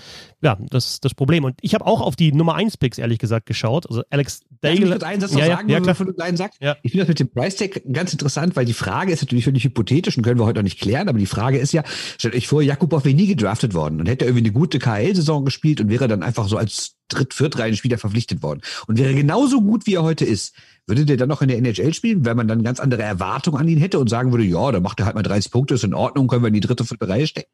ja, 0.43 0.57
das, 0.71 1.01
das 1.01 1.15
Problem. 1.15 1.45
Und 1.45 1.59
ich 1.61 1.75
habe 1.75 1.87
auch 1.87 2.01
auf 2.01 2.17
die 2.17 2.33
Nummer 2.33 2.55
1 2.55 2.77
Picks, 2.77 2.99
ehrlich 2.99 3.19
gesagt, 3.19 3.47
geschaut. 3.47 3.89
Also 3.89 4.03
Alex. 4.11 4.43
Darf 4.63 4.75
ich 4.75 4.81
mit 4.81 5.03
einen 5.03 5.21
Satz 5.21 5.33
noch 5.33 5.41
ja, 5.41 5.47
sagen, 5.47 5.69
ja, 5.69 5.79
ja, 5.79 5.85
bevor 5.85 6.07
du 6.07 6.17
einen 6.23 6.37
sagst? 6.37 6.61
Ja. 6.63 6.77
Ich 6.83 6.93
finde 6.93 7.05
das 7.05 7.09
mit 7.09 7.19
dem 7.19 7.31
Price 7.31 7.57
Tag 7.57 7.83
ganz 7.93 8.13
interessant, 8.13 8.55
weil 8.55 8.65
die 8.65 8.73
Frage 8.73 9.13
ist 9.13 9.21
natürlich 9.21 9.45
völlig 9.45 9.65
hypothetisch 9.65 10.17
und 10.17 10.23
können 10.23 10.39
wir 10.39 10.47
heute 10.47 10.61
noch 10.61 10.65
nicht 10.65 10.81
klären, 10.81 11.09
aber 11.09 11.19
die 11.19 11.27
Frage 11.27 11.59
ist 11.59 11.73
ja, 11.73 11.83
stellt 12.17 12.37
euch 12.37 12.47
vor, 12.47 12.63
Jakubov 12.63 13.05
wäre 13.05 13.17
nie 13.17 13.27
gedraftet 13.27 13.75
worden 13.75 13.99
und 13.99 14.09
hätte 14.09 14.25
irgendwie 14.25 14.45
eine 14.45 14.53
gute 14.53 14.79
KL-Saison 14.79 15.45
gespielt 15.45 15.81
und 15.81 15.89
wäre 15.89 16.07
dann 16.07 16.23
einfach 16.23 16.47
so 16.47 16.57
als 16.57 16.95
Dritt-, 17.09 17.35
Viertreihen-Spieler 17.35 17.99
verpflichtet 17.99 18.45
worden 18.45 18.61
und 18.87 18.99
wäre 18.99 19.15
genauso 19.15 19.61
gut, 19.61 19.87
wie 19.87 19.95
er 19.95 20.05
heute 20.05 20.25
ist. 20.25 20.55
Würde 20.87 21.07
der 21.07 21.17
dann 21.17 21.29
noch 21.29 21.43
in 21.43 21.49
der 21.49 21.59
NHL 21.59 21.93
spielen, 21.93 22.25
wenn 22.25 22.37
man 22.37 22.47
dann 22.47 22.63
ganz 22.63 22.79
andere 22.79 23.03
Erwartungen 23.03 23.59
an 23.59 23.69
ihn 23.69 23.79
hätte 23.79 23.99
und 23.99 24.09
sagen 24.09 24.31
würde, 24.31 24.45
ja, 24.45 24.71
dann 24.71 24.83
macht 24.83 25.01
er 25.01 25.07
halt 25.07 25.17
mal 25.17 25.23
30 25.23 25.51
Punkte, 25.51 25.75
ist 25.75 25.85
in 25.85 25.95
Ordnung, 25.95 26.29
können 26.29 26.43
wir 26.43 26.49
in 26.49 26.55
die 26.55 26.61
dritte, 26.61 26.85
vierte 26.85 27.09
Reihe 27.09 27.27
stecken? 27.27 27.51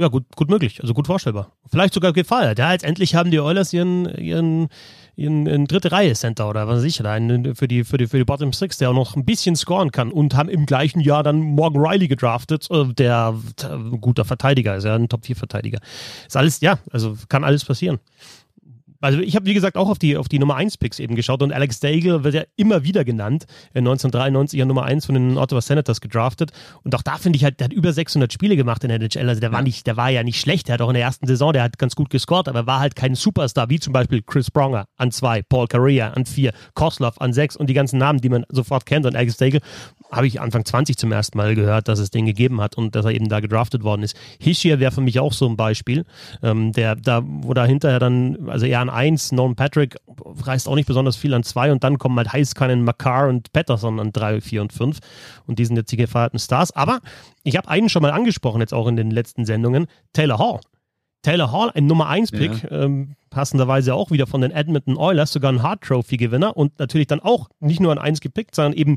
Ja, 0.00 0.06
gut, 0.06 0.24
gut 0.36 0.48
möglich, 0.48 0.80
also 0.80 0.94
gut 0.94 1.08
vorstellbar. 1.08 1.50
Vielleicht 1.68 1.92
sogar 1.92 2.12
gefeiert. 2.12 2.60
Ja, 2.60 2.70
jetzt 2.70 2.84
endlich 2.84 3.16
haben 3.16 3.32
die 3.32 3.40
Oilers 3.40 3.72
ihren, 3.72 4.04
ihren, 4.14 4.68
ihren, 5.16 5.46
ihren 5.46 5.66
dritte 5.66 5.90
Reihe 5.90 6.12
Center 6.14 6.48
oder 6.48 6.68
was 6.68 6.78
weiß 6.78 6.84
ich, 6.84 7.04
einen 7.04 7.56
für 7.56 7.66
die, 7.66 7.82
für 7.82 7.98
die, 7.98 8.06
für 8.06 8.18
die 8.18 8.24
Bottom 8.24 8.52
Six, 8.52 8.78
der 8.78 8.90
auch 8.90 8.94
noch 8.94 9.16
ein 9.16 9.24
bisschen 9.24 9.56
scoren 9.56 9.90
kann 9.90 10.12
und 10.12 10.36
haben 10.36 10.48
im 10.48 10.66
gleichen 10.66 11.00
Jahr 11.00 11.24
dann 11.24 11.40
Morgan 11.40 11.84
Riley 11.84 12.06
gedraftet, 12.06 12.68
äh, 12.70 12.84
der, 12.94 13.34
der 13.60 13.72
ein 13.72 14.00
guter 14.00 14.24
Verteidiger 14.24 14.76
ist, 14.76 14.84
ja, 14.84 14.94
ein 14.94 15.08
Top 15.08 15.26
4 15.26 15.34
Verteidiger. 15.34 15.80
Ist 16.28 16.36
alles, 16.36 16.60
ja, 16.60 16.78
also 16.92 17.16
kann 17.28 17.42
alles 17.42 17.64
passieren 17.64 17.98
also 19.00 19.20
ich 19.20 19.36
habe 19.36 19.46
wie 19.46 19.54
gesagt 19.54 19.76
auch 19.76 19.88
auf 19.88 19.98
die, 19.98 20.16
auf 20.16 20.28
die 20.28 20.38
Nummer 20.38 20.56
1 20.56 20.78
Picks 20.78 20.98
eben 20.98 21.14
geschaut 21.14 21.42
und 21.42 21.52
Alex 21.52 21.80
Daigle 21.80 22.24
wird 22.24 22.34
ja 22.34 22.42
immer 22.56 22.84
wieder 22.84 23.04
genannt, 23.04 23.46
1993 23.74 24.58
ja 24.58 24.64
Nummer 24.64 24.84
1 24.84 25.06
von 25.06 25.14
den 25.14 25.38
Ottawa 25.38 25.60
Senators 25.60 26.00
gedraftet 26.00 26.52
und 26.82 26.94
auch 26.94 27.02
da 27.02 27.16
finde 27.16 27.36
ich 27.36 27.44
halt, 27.44 27.60
der 27.60 27.66
hat 27.66 27.72
über 27.72 27.92
600 27.92 28.32
Spiele 28.32 28.56
gemacht 28.56 28.82
in 28.84 28.88
der 28.88 29.00
NHL, 29.00 29.28
also 29.28 29.40
der 29.40 29.52
war 29.52 29.62
nicht, 29.62 29.86
der 29.86 29.96
war 29.96 30.10
ja 30.10 30.22
nicht 30.22 30.40
schlecht, 30.40 30.68
der 30.68 30.74
hat 30.74 30.82
auch 30.82 30.88
in 30.88 30.94
der 30.94 31.04
ersten 31.04 31.26
Saison, 31.26 31.52
der 31.52 31.62
hat 31.62 31.78
ganz 31.78 31.94
gut 31.94 32.10
gescored, 32.10 32.48
aber 32.48 32.66
war 32.66 32.80
halt 32.80 32.96
kein 32.96 33.14
Superstar, 33.14 33.70
wie 33.70 33.78
zum 33.78 33.92
Beispiel 33.92 34.22
Chris 34.22 34.50
Pronger 34.50 34.86
an 34.96 35.10
2, 35.10 35.42
Paul 35.42 35.68
Correa 35.68 36.10
an 36.10 36.26
4, 36.26 36.52
Koslov 36.74 37.20
an 37.20 37.32
6 37.32 37.56
und 37.56 37.68
die 37.68 37.74
ganzen 37.74 37.98
Namen, 37.98 38.20
die 38.20 38.28
man 38.28 38.44
sofort 38.48 38.86
kennt 38.86 39.06
und 39.06 39.16
Alex 39.16 39.36
Daigle 39.36 39.60
habe 40.10 40.26
ich 40.26 40.40
Anfang 40.40 40.64
20 40.64 40.96
zum 40.96 41.12
ersten 41.12 41.36
Mal 41.36 41.54
gehört, 41.54 41.88
dass 41.88 41.98
es 41.98 42.10
den 42.10 42.26
gegeben 42.26 42.60
hat 42.60 42.76
und 42.76 42.94
dass 42.94 43.04
er 43.04 43.12
eben 43.12 43.28
da 43.28 43.40
gedraftet 43.40 43.82
worden 43.82 44.02
ist. 44.02 44.16
Hischier 44.40 44.80
wäre 44.80 44.92
für 44.92 45.00
mich 45.00 45.20
auch 45.20 45.32
so 45.32 45.46
ein 45.46 45.56
Beispiel, 45.56 46.04
ähm, 46.42 46.72
der 46.72 46.96
da, 46.96 47.22
wo 47.24 47.52
da 47.54 47.64
hinterher 47.64 47.98
dann, 47.98 48.48
also 48.48 48.66
eher 48.66 48.80
an 48.80 48.90
1, 48.90 49.32
Norman 49.32 49.56
Patrick 49.56 49.96
reißt 50.24 50.68
auch 50.68 50.74
nicht 50.74 50.86
besonders 50.86 51.16
viel 51.16 51.34
an 51.34 51.42
2 51.42 51.72
und 51.72 51.84
dann 51.84 51.98
kommen 51.98 52.16
halt 52.16 52.32
Heiskanen, 52.32 52.84
Makar 52.84 53.28
und 53.28 53.52
Patterson 53.52 54.00
an 54.00 54.12
3, 54.12 54.40
4 54.40 54.62
und 54.62 54.72
5 54.72 54.98
und 55.46 55.58
die 55.58 55.64
sind 55.64 55.76
jetzt 55.76 55.92
die 55.92 55.96
gefeierten 55.96 56.38
Stars. 56.38 56.72
Aber 56.72 57.00
ich 57.42 57.56
habe 57.56 57.68
einen 57.68 57.88
schon 57.88 58.02
mal 58.02 58.12
angesprochen, 58.12 58.60
jetzt 58.60 58.74
auch 58.74 58.86
in 58.86 58.96
den 58.96 59.10
letzten 59.10 59.44
Sendungen, 59.44 59.86
Taylor 60.12 60.38
Hall. 60.38 60.60
Taylor 61.22 61.50
Hall, 61.50 61.70
ein 61.74 61.86
Nummer 61.86 62.08
1 62.08 62.30
Pick, 62.30 62.62
ja. 62.62 62.84
ähm, 62.84 63.16
passenderweise 63.30 63.94
auch 63.94 64.10
wieder 64.10 64.26
von 64.26 64.40
den 64.40 64.52
Edmonton 64.52 64.96
Oilers, 64.96 65.32
sogar 65.32 65.52
ein 65.52 65.62
Hard 65.62 65.82
Trophy 65.82 66.16
Gewinner 66.16 66.56
und 66.56 66.78
natürlich 66.78 67.08
dann 67.08 67.20
auch 67.20 67.48
nicht 67.60 67.80
nur 67.80 67.92
an 67.92 67.98
1 67.98 68.20
gepickt, 68.20 68.54
sondern 68.54 68.72
eben 68.74 68.96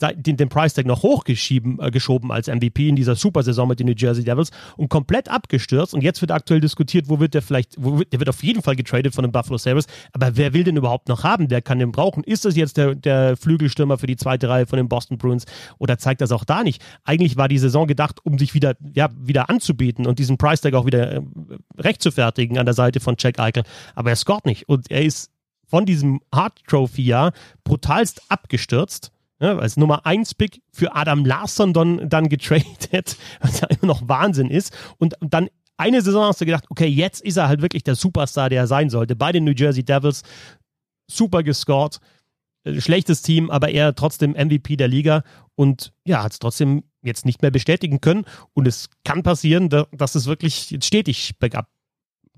den, 0.00 0.36
den 0.36 0.48
Price 0.48 0.74
Tag 0.74 0.86
noch 0.86 1.02
hochgeschoben 1.02 1.78
äh, 1.80 1.90
geschoben 1.90 2.30
als 2.32 2.48
MVP 2.48 2.88
in 2.88 2.96
dieser 2.96 3.14
Supersaison 3.14 3.68
mit 3.68 3.80
den 3.80 3.86
New 3.86 3.94
Jersey 3.96 4.24
Devils 4.24 4.50
und 4.76 4.88
komplett 4.88 5.28
abgestürzt. 5.28 5.94
Und 5.94 6.02
jetzt 6.02 6.20
wird 6.20 6.30
aktuell 6.30 6.60
diskutiert, 6.60 7.08
wo 7.08 7.20
wird 7.20 7.34
der 7.34 7.42
vielleicht, 7.42 7.74
wo 7.78 7.98
wird, 7.98 8.12
der 8.12 8.20
wird 8.20 8.28
auf 8.28 8.42
jeden 8.42 8.62
Fall 8.62 8.76
getradet 8.76 9.14
von 9.14 9.22
den 9.24 9.32
Buffalo 9.32 9.58
Sabres. 9.58 9.86
Aber 10.12 10.36
wer 10.36 10.52
will 10.52 10.64
den 10.64 10.76
überhaupt 10.76 11.08
noch 11.08 11.24
haben? 11.24 11.50
Wer 11.50 11.62
kann 11.62 11.78
den 11.78 11.92
brauchen? 11.92 12.24
Ist 12.24 12.44
das 12.44 12.56
jetzt 12.56 12.76
der, 12.76 12.94
der 12.94 13.36
Flügelstürmer 13.36 13.98
für 13.98 14.06
die 14.06 14.16
zweite 14.16 14.48
Reihe 14.48 14.66
von 14.66 14.76
den 14.76 14.88
Boston 14.88 15.18
Bruins 15.18 15.44
oder 15.78 15.98
zeigt 15.98 16.20
das 16.20 16.32
auch 16.32 16.44
da 16.44 16.62
nicht? 16.62 16.82
Eigentlich 17.04 17.36
war 17.36 17.48
die 17.48 17.58
Saison 17.58 17.86
gedacht, 17.86 18.24
um 18.24 18.38
sich 18.38 18.54
wieder, 18.54 18.74
ja, 18.94 19.10
wieder 19.18 19.50
anzubieten 19.50 20.06
und 20.06 20.18
diesen 20.18 20.38
Price 20.38 20.60
Tag 20.60 20.74
auch 20.74 20.86
wieder 20.86 21.12
äh, 21.12 21.20
recht 21.78 22.06
an 22.06 22.66
der 22.66 22.74
Seite 22.74 23.00
von 23.00 23.16
Jack 23.18 23.38
Eichel. 23.38 23.64
Aber 23.94 24.10
er 24.10 24.16
scoret 24.16 24.46
nicht 24.46 24.68
und 24.68 24.90
er 24.90 25.02
ist 25.02 25.30
von 25.66 25.84
diesem 25.84 26.20
Hart 26.32 26.60
Trophy 26.66 27.02
Jahr 27.02 27.32
brutalst 27.64 28.22
abgestürzt 28.28 29.10
ja, 29.40 29.58
als 29.58 29.76
Nummer 29.76 30.06
1 30.06 30.34
Pick 30.34 30.62
für 30.72 30.94
Adam 30.94 31.24
Larsson 31.24 31.72
dann, 31.72 32.08
dann 32.08 32.28
getradet, 32.28 33.16
was 33.40 33.60
ja 33.60 33.68
immer 33.68 33.86
noch 33.86 34.08
Wahnsinn 34.08 34.50
ist. 34.50 34.76
Und 34.98 35.14
dann 35.20 35.48
eine 35.76 36.00
Saison 36.00 36.24
hast 36.24 36.40
du 36.40 36.46
gedacht, 36.46 36.64
okay, 36.70 36.86
jetzt 36.86 37.22
ist 37.22 37.36
er 37.36 37.48
halt 37.48 37.60
wirklich 37.60 37.84
der 37.84 37.96
Superstar, 37.96 38.48
der 38.48 38.62
er 38.62 38.66
sein 38.66 38.88
sollte. 38.88 39.14
Bei 39.14 39.32
den 39.32 39.44
New 39.44 39.52
Jersey 39.52 39.84
Devils 39.84 40.22
super 41.06 41.42
gescored. 41.42 41.98
Äh, 42.64 42.80
schlechtes 42.80 43.22
Team, 43.22 43.50
aber 43.50 43.70
er 43.70 43.94
trotzdem 43.94 44.32
MVP 44.32 44.76
der 44.76 44.88
Liga 44.88 45.22
und 45.54 45.92
ja, 46.04 46.22
hat 46.22 46.32
es 46.32 46.38
trotzdem 46.38 46.84
jetzt 47.02 47.24
nicht 47.24 47.42
mehr 47.42 47.50
bestätigen 47.50 48.00
können. 48.00 48.24
Und 48.54 48.66
es 48.66 48.88
kann 49.04 49.22
passieren, 49.22 49.68
dass 49.68 50.14
es 50.14 50.26
wirklich 50.26 50.70
jetzt 50.70 50.86
stetig 50.86 51.38
bergab 51.38 51.68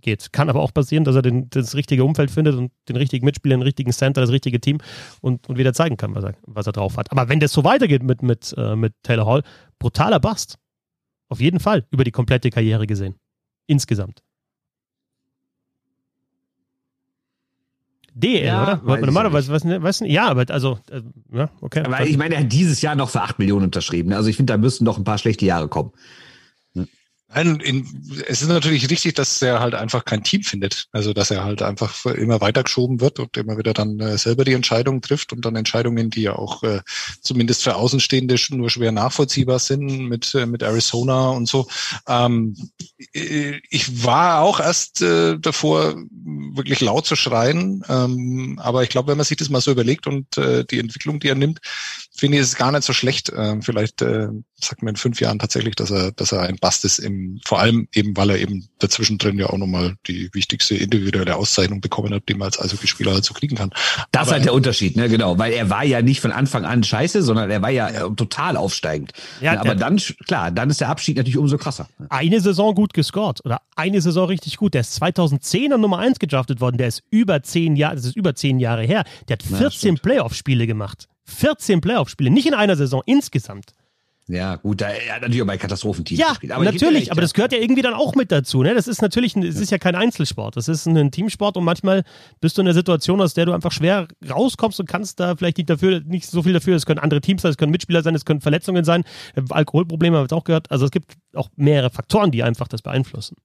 geht. 0.01 0.33
Kann 0.33 0.49
aber 0.49 0.61
auch 0.61 0.73
passieren, 0.73 1.05
dass 1.05 1.17
er 1.17 1.23
den, 1.23 1.49
das 1.51 1.75
richtige 1.75 2.05
Umfeld 2.05 2.31
findet 2.31 2.55
und 2.55 2.73
den 2.89 2.97
richtigen 2.97 3.25
Mitspieler, 3.25 3.57
den 3.57 3.63
richtigen 3.63 3.93
Center, 3.93 4.21
das 4.21 4.31
richtige 4.31 4.61
Team 4.61 4.79
und, 5.21 5.49
und 5.49 5.59
wieder 5.59 5.73
zeigen 5.73 5.97
kann, 5.97 6.15
was 6.15 6.25
er, 6.25 6.35
was 6.47 6.67
er 6.67 6.73
drauf 6.73 6.97
hat. 6.97 7.11
Aber 7.13 7.29
wenn 7.29 7.41
das 7.41 7.53
so 7.53 7.65
weitergeht 7.65 8.03
mit, 8.03 8.23
mit, 8.23 8.55
äh, 8.57 8.77
mit 8.77 8.95
Taylor 9.03 9.27
Hall, 9.27 9.43
brutaler 9.79 10.21
Bust. 10.21 10.59
Auf 11.31 11.41
jeden 11.41 11.61
Fall, 11.61 11.87
über 11.91 12.05
die 12.05 12.11
komplette 12.11 12.49
Karriere 12.51 12.87
gesehen. 12.87 13.15
Insgesamt. 13.67 14.23
DL, 18.15 18.47
ja, 18.47 18.63
oder? 18.63 18.81
Weiß 18.85 19.01
normalerweise, 19.03 19.53
was, 19.53 19.65
was, 19.65 20.01
ja, 20.01 20.29
aber 20.29 20.45
also, 20.49 20.79
äh, 20.91 21.03
ja, 21.33 21.51
okay. 21.61 21.85
Aber 21.85 22.05
ich 22.05 22.17
meine, 22.17 22.35
er 22.35 22.41
hat 22.43 22.53
dieses 22.53 22.81
Jahr 22.81 22.97
noch 22.97 23.11
für 23.11 23.23
8 23.23 23.39
Millionen 23.39 23.67
unterschrieben. 23.67 24.13
Also 24.13 24.29
ich 24.29 24.37
finde, 24.37 24.53
da 24.55 24.57
müssten 24.57 24.85
noch 24.85 24.99
ein 24.99 25.05
paar 25.05 25.19
schlechte 25.19 25.47
Jahre 25.47 25.69
kommen. 25.69 25.93
Nein, 27.31 27.61
in, 27.61 27.87
es 28.27 28.41
ist 28.41 28.49
natürlich 28.49 28.89
richtig, 28.89 29.13
dass 29.15 29.43
er 29.43 29.61
halt 29.61 29.75
einfach 29.75 30.07
kein 30.07 30.23
Team 30.23 30.43
findet. 30.43 30.87
Also 30.93 31.13
dass 31.13 31.31
er 31.31 31.45
halt 31.45 31.61
einfach 31.61 32.07
immer 32.07 32.41
weitergeschoben 32.41 33.01
wird 33.03 33.19
und 33.19 33.37
immer 33.37 33.59
wieder 33.59 33.75
dann 33.75 34.01
äh, 34.01 34.17
selber 34.17 34.47
die 34.47 34.55
Entscheidung 34.55 35.03
trifft 35.03 35.35
und 35.35 35.45
dann 35.45 35.55
Entscheidungen, 35.55 36.09
die 36.09 36.23
ja 36.23 36.37
auch 36.37 36.63
äh, 36.63 36.81
zumindest 37.21 37.65
für 37.65 37.77
Außenstehende 37.77 38.37
nur 38.51 38.71
schwer 38.71 38.93
nachvollziehbar 38.93 39.59
sind 39.59 40.09
mit, 40.09 40.35
äh, 40.35 40.47
mit 40.47 40.63
Arizona 40.63 41.29
und 41.29 41.47
so. 41.47 41.69
Ähm, 42.07 42.57
ich 43.13 44.05
war 44.05 44.41
auch 44.41 44.59
erst 44.59 45.03
äh, 45.03 45.39
davor, 45.39 45.97
wirklich 46.11 46.81
laut 46.81 47.05
zu 47.05 47.15
schreien. 47.15 47.85
Ähm, 47.91 48.59
aber 48.63 48.85
ich 48.85 48.89
glaube, 48.89 49.09
wenn 49.09 49.19
man 49.19 49.27
sich 49.27 49.37
das 49.37 49.51
mal 49.51 49.61
so 49.61 49.71
überlegt 49.71 50.07
und 50.07 50.39
äh, 50.39 50.65
die 50.65 50.79
Entwicklung, 50.79 51.21
die 51.21 51.29
er 51.29 51.35
nimmt, 51.35 51.61
finde 52.19 52.39
ich 52.39 52.43
es 52.43 52.57
gar 52.57 52.73
nicht 52.73 52.83
so 52.83 52.93
schlecht. 52.93 53.33
Ähm, 53.35 53.63
vielleicht 53.63 54.03
äh, 54.03 54.29
sagt 54.57 54.83
man 54.83 54.91
in 54.91 54.97
fünf 54.97 55.21
Jahren 55.21 55.39
tatsächlich, 55.39 55.77
dass 55.77 55.91
er, 55.91 56.11
dass 56.13 56.33
er 56.33 56.43
ein 56.43 56.57
Bast 56.57 56.85
ist, 56.85 56.99
im, 56.99 57.41
vor 57.45 57.61
allem 57.61 57.87
eben, 57.95 58.17
weil 58.17 58.31
er 58.31 58.39
eben 58.39 58.69
dazwischen 58.81 59.19
drin 59.19 59.39
ja 59.39 59.47
auch 59.47 59.57
nochmal 59.57 59.95
die 60.07 60.29
wichtigste 60.35 60.75
individuelle 60.75 61.37
Auszeichnung 61.37 61.81
bekommen 61.81 62.13
hat, 62.13 62.25
die 62.29 62.35
man 62.35 62.47
als 62.47 62.61
Eishockeyspieler 62.61 63.13
halt 63.13 63.25
so 63.25 63.35
kriegen 63.35 63.57
kann. 63.57 63.71
Das 64.11 64.27
ist 64.27 64.33
halt 64.33 64.45
der 64.45 64.55
Unterschied, 64.55 64.97
ne, 64.97 65.09
genau, 65.09 65.39
weil 65.39 65.53
er 65.53 65.71
war 65.71 65.85
ja 65.85 66.03
nicht 66.03 66.21
von 66.21 66.33
Anfang 66.33 66.65
an 66.65 66.83
scheiße, 66.83 67.23
sondern 67.23 67.51
er 67.51 67.63
war 67.63 67.71
ja, 67.71 67.91
ja. 67.91 68.09
total 68.09 68.57
aufsteigend. 68.57 69.13
Ja, 69.41 69.61
aber 69.61 69.77
dann, 69.77 69.97
klar, 70.27 70.51
dann 70.51 70.71
ist 70.71 70.81
der 70.81 70.89
Abschied 70.89 71.17
natürlich 71.17 71.39
umso 71.39 71.57
krasser. 71.57 71.89
Eine 72.09 72.41
Saison 72.41 72.75
gut 72.75 72.95
gescored 72.95 73.45
oder 73.45 73.63
eine 73.77 74.01
Saison 74.01 74.27
richtig 74.27 74.57
gut. 74.57 74.75
Der 74.75 74.81
ist 74.81 75.01
2010er 75.01 75.77
Nummer 75.77 75.99
eins 75.99 76.19
gedraftet 76.19 76.61
worden. 76.61 76.79
Der 76.79 76.89
ist 76.89 77.03
über 77.11 77.43
zehn 77.45 77.77
Jahre, 77.77 77.95
das 77.95 78.07
ist 78.07 78.17
über 78.17 78.35
zehn 78.35 78.59
Jahre 78.59 78.83
her. 78.83 79.05
Der 79.29 79.35
hat 79.35 79.43
14 79.45 79.95
ja, 79.95 80.01
Playoff-Spiele 80.03 80.67
gemacht. 80.67 81.09
14 81.29 81.81
Playoff-Spiele, 81.81 82.31
nicht 82.31 82.47
in 82.47 82.55
einer 82.55 82.77
Saison, 82.77 83.03
insgesamt. 83.07 83.73
Ja, 84.31 84.57
gut, 84.57 84.83
da, 84.83 84.89
er 84.91 85.15
hat 85.15 85.23
natürlich 85.23 85.41
auch 85.41 85.47
bei 85.47 85.57
Katastrophenteams 85.57 86.21
ja, 86.21 86.29
gespielt. 86.29 86.53
Aber 86.53 86.63
natürlich, 86.63 87.11
aber 87.11 87.23
das 87.23 87.33
gehört 87.33 87.53
ja 87.53 87.59
irgendwie 87.59 87.81
dann 87.81 87.95
auch 87.95 88.15
mit 88.15 88.31
dazu. 88.31 88.63
Ne? 88.63 88.75
Das 88.75 88.87
ist 88.87 89.01
natürlich, 89.01 89.35
es 89.37 89.57
ist 89.57 89.71
ja 89.71 89.79
kein 89.79 89.95
Einzelsport, 89.95 90.55
das 90.55 90.69
ist 90.69 90.87
ein 90.87 91.11
Teamsport 91.11 91.57
und 91.57 91.65
manchmal 91.65 92.05
bist 92.39 92.59
du 92.59 92.61
in 92.61 92.67
einer 92.67 92.75
Situation, 92.75 93.23
aus 93.23 93.33
der 93.33 93.47
du 93.47 93.53
einfach 93.53 93.73
schwer 93.73 94.07
rauskommst 94.29 94.81
und 94.81 94.87
kannst 94.87 95.19
da 95.19 95.35
vielleicht 95.35 95.57
nicht 95.57 95.71
dafür, 95.71 96.01
nicht 96.01 96.27
so 96.27 96.43
viel 96.43 96.53
dafür. 96.53 96.77
Es 96.77 96.85
können 96.85 96.99
andere 96.99 97.23
Teams 97.23 97.41
sein, 97.41 97.53
es 97.53 97.57
können 97.57 97.73
Mitspieler 97.73 98.03
sein, 98.03 98.15
es 98.15 98.27
können 98.27 98.43
Verletzungen 98.43 98.85
sein, 98.85 99.05
Alkoholprobleme 99.49 100.17
haben 100.17 100.21
wir 100.21 100.25
jetzt 100.27 100.35
auch 100.35 100.45
gehört. 100.45 100.71
Also 100.71 100.85
es 100.85 100.91
gibt 100.91 101.15
auch 101.35 101.49
mehrere 101.57 101.89
Faktoren, 101.89 102.31
die 102.31 102.43
einfach 102.43 102.69
das 102.69 102.83
beeinflussen. 102.83 103.37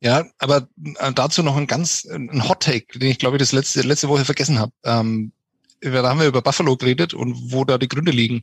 Ja, 0.00 0.24
aber 0.38 0.68
äh, 0.98 1.12
dazu 1.12 1.44
noch 1.44 1.56
ein 1.56 1.68
ganz 1.68 2.04
ein 2.04 2.48
Hot 2.48 2.64
Take, 2.64 2.98
den 2.98 3.10
ich 3.10 3.18
glaube 3.18 3.36
ich 3.36 3.40
das 3.40 3.52
letzte 3.52 3.82
letzte 3.82 4.08
Woche 4.08 4.24
vergessen 4.24 4.58
habe. 4.58 4.72
Ähm, 4.84 5.32
da 5.80 6.08
haben 6.08 6.20
wir 6.20 6.26
über 6.26 6.42
Buffalo 6.42 6.76
geredet 6.76 7.14
und 7.14 7.52
wo 7.52 7.64
da 7.64 7.78
die 7.78 7.88
Gründe 7.88 8.12
liegen. 8.12 8.42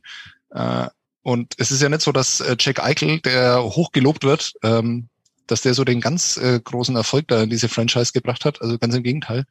Äh, 0.50 0.86
und 1.22 1.54
es 1.58 1.70
ist 1.70 1.82
ja 1.82 1.88
nicht 1.88 2.02
so, 2.02 2.12
dass 2.12 2.40
äh, 2.40 2.56
Jack 2.58 2.82
Eichel, 2.82 3.20
der 3.20 3.62
hoch 3.62 3.92
gelobt 3.92 4.22
wird, 4.24 4.54
ähm, 4.62 5.08
dass 5.46 5.62
der 5.62 5.74
so 5.74 5.84
den 5.84 6.00
ganz 6.00 6.36
äh, 6.36 6.60
großen 6.60 6.96
Erfolg 6.96 7.28
da 7.28 7.42
in 7.42 7.50
diese 7.50 7.68
Franchise 7.68 8.12
gebracht 8.12 8.44
hat. 8.44 8.62
Also 8.62 8.78
ganz 8.78 8.94
im 8.94 9.02
Gegenteil. 9.02 9.44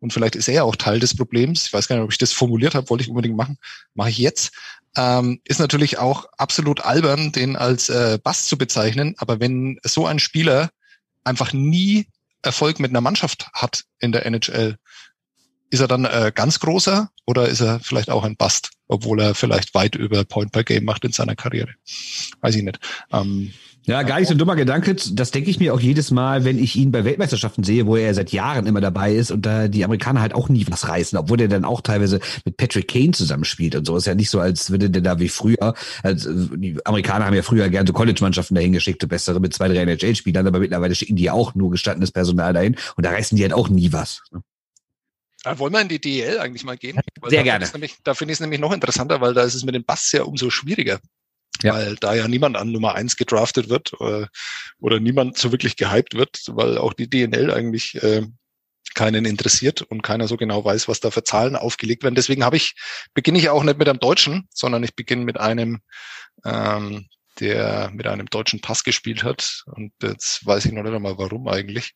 Und 0.00 0.12
vielleicht 0.12 0.36
ist 0.36 0.48
er 0.48 0.64
auch 0.64 0.76
Teil 0.76 1.00
des 1.00 1.16
Problems. 1.16 1.66
Ich 1.66 1.72
weiß 1.72 1.88
gar 1.88 1.96
nicht, 1.96 2.04
ob 2.04 2.12
ich 2.12 2.18
das 2.18 2.32
formuliert 2.32 2.74
habe, 2.74 2.88
wollte 2.90 3.04
ich 3.04 3.10
unbedingt 3.10 3.36
machen. 3.36 3.58
Mache 3.94 4.10
ich 4.10 4.18
jetzt. 4.18 4.52
Ähm, 4.96 5.40
ist 5.44 5.60
natürlich 5.60 5.98
auch 5.98 6.26
absolut 6.36 6.84
albern, 6.84 7.32
den 7.32 7.56
als 7.56 7.88
äh, 7.88 8.18
Bass 8.22 8.46
zu 8.46 8.58
bezeichnen. 8.58 9.14
Aber 9.18 9.40
wenn 9.40 9.78
so 9.84 10.06
ein 10.06 10.18
Spieler 10.18 10.70
einfach 11.24 11.52
nie 11.52 12.06
Erfolg 12.42 12.80
mit 12.80 12.90
einer 12.90 13.00
Mannschaft 13.00 13.48
hat 13.54 13.84
in 14.00 14.12
der 14.12 14.26
NHL, 14.26 14.76
ist 15.72 15.80
er 15.80 15.88
dann 15.88 16.04
äh, 16.04 16.32
ganz 16.34 16.60
großer 16.60 17.10
oder 17.26 17.48
ist 17.48 17.60
er 17.60 17.80
vielleicht 17.80 18.10
auch 18.10 18.24
ein 18.24 18.36
Bust, 18.36 18.70
obwohl 18.88 19.20
er 19.20 19.34
vielleicht 19.34 19.74
weit 19.74 19.94
über 19.94 20.22
Point 20.24 20.52
per 20.52 20.64
Game 20.64 20.84
macht 20.84 21.04
in 21.04 21.12
seiner 21.12 21.34
Karriere? 21.34 21.70
Weiß 22.42 22.54
ich 22.54 22.62
nicht. 22.62 22.78
Ähm, 23.10 23.52
ja, 23.84 24.02
gar 24.02 24.20
nicht 24.20 24.28
so 24.28 24.34
ein 24.34 24.38
dummer 24.38 24.54
Gedanke. 24.54 24.94
Das 24.94 25.32
denke 25.32 25.50
ich 25.50 25.58
mir 25.58 25.74
auch 25.74 25.80
jedes 25.80 26.10
Mal, 26.10 26.44
wenn 26.44 26.58
ich 26.58 26.76
ihn 26.76 26.92
bei 26.92 27.04
Weltmeisterschaften 27.04 27.64
sehe, 27.64 27.86
wo 27.86 27.96
er 27.96 28.14
seit 28.14 28.30
Jahren 28.30 28.66
immer 28.66 28.80
dabei 28.80 29.14
ist 29.14 29.32
und 29.32 29.44
da 29.44 29.66
die 29.66 29.84
Amerikaner 29.84 30.20
halt 30.20 30.34
auch 30.34 30.48
nie 30.48 30.66
was 30.68 30.88
reißen, 30.88 31.18
obwohl 31.18 31.40
er 31.40 31.48
dann 31.48 31.64
auch 31.64 31.80
teilweise 31.80 32.20
mit 32.44 32.58
Patrick 32.58 32.86
Kane 32.86 33.10
zusammenspielt 33.10 33.74
und 33.74 33.86
so. 33.86 33.96
Ist 33.96 34.06
ja 34.06 34.14
nicht 34.14 34.30
so, 34.30 34.38
als 34.40 34.70
würde 34.70 34.90
der 34.90 35.02
da 35.02 35.18
wie 35.18 35.28
früher. 35.28 35.74
Also 36.02 36.32
die 36.54 36.76
Amerikaner 36.84 37.24
haben 37.24 37.34
ja 37.34 37.42
früher 37.42 37.68
gerne 37.70 37.88
so 37.88 37.94
College-Mannschaften 37.94 38.54
dahin 38.54 38.72
geschickt, 38.72 39.08
bessere 39.08 39.40
mit 39.40 39.54
zwei, 39.54 39.68
drei 39.68 39.78
NHL-Spielern, 39.78 40.46
aber 40.46 40.60
mittlerweile 40.60 40.94
schicken 40.94 41.16
die 41.16 41.24
ja 41.24 41.32
auch 41.32 41.54
nur 41.54 41.70
gestandenes 41.70 42.12
Personal 42.12 42.52
dahin 42.52 42.76
und 42.96 43.04
da 43.04 43.10
reißen 43.10 43.36
die 43.36 43.42
halt 43.42 43.54
auch 43.54 43.68
nie 43.68 43.92
was. 43.92 44.22
Ne? 44.30 44.42
Ja, 45.44 45.58
wollen 45.58 45.72
wir 45.72 45.80
in 45.80 45.88
die 45.88 46.00
DEL 46.00 46.38
eigentlich 46.38 46.64
mal 46.64 46.76
gehen? 46.76 47.00
Weil 47.20 47.30
sehr 47.30 47.42
gerne. 47.42 47.68
Nämlich, 47.72 47.96
da 48.04 48.14
finde 48.14 48.32
ich 48.32 48.36
es 48.36 48.40
nämlich 48.40 48.60
noch 48.60 48.72
interessanter, 48.72 49.20
weil 49.20 49.34
da 49.34 49.42
ist 49.42 49.54
es 49.54 49.64
mit 49.64 49.74
dem 49.74 49.84
Bass 49.84 50.12
ja 50.12 50.22
umso 50.22 50.50
schwieriger. 50.50 51.00
Ja. 51.62 51.74
Weil 51.74 51.96
da 51.96 52.14
ja 52.14 52.28
niemand 52.28 52.56
an 52.56 52.72
Nummer 52.72 52.94
eins 52.94 53.16
gedraftet 53.16 53.68
wird 53.68 53.92
oder, 54.00 54.22
äh, 54.22 54.26
oder 54.78 55.00
niemand 55.00 55.36
so 55.38 55.52
wirklich 55.52 55.76
gehypt 55.76 56.14
wird, 56.14 56.42
weil 56.48 56.78
auch 56.78 56.92
die 56.92 57.10
DNL 57.10 57.52
eigentlich 57.52 58.02
äh, 58.02 58.26
keinen 58.94 59.24
interessiert 59.24 59.82
und 59.82 60.02
keiner 60.02 60.28
so 60.28 60.36
genau 60.36 60.64
weiß, 60.64 60.88
was 60.88 61.00
da 61.00 61.10
für 61.10 61.24
Zahlen 61.24 61.56
aufgelegt 61.56 62.02
werden. 62.02 62.14
Deswegen 62.14 62.44
habe 62.44 62.56
ich, 62.56 62.74
beginne 63.14 63.38
ich 63.38 63.48
auch 63.48 63.64
nicht 63.64 63.78
mit 63.78 63.88
einem 63.88 64.00
Deutschen, 64.00 64.48
sondern 64.52 64.82
ich 64.82 64.94
beginne 64.94 65.24
mit 65.24 65.38
einem, 65.38 65.80
ähm, 66.44 67.08
der 67.40 67.90
mit 67.92 68.06
einem 68.06 68.26
deutschen 68.26 68.60
Pass 68.60 68.84
gespielt 68.84 69.22
hat. 69.22 69.64
Und 69.66 69.92
jetzt 70.02 70.44
weiß 70.44 70.66
ich 70.66 70.72
noch 70.72 70.82
nicht 70.82 70.94
einmal 70.94 71.18
warum 71.18 71.48
eigentlich. 71.48 71.94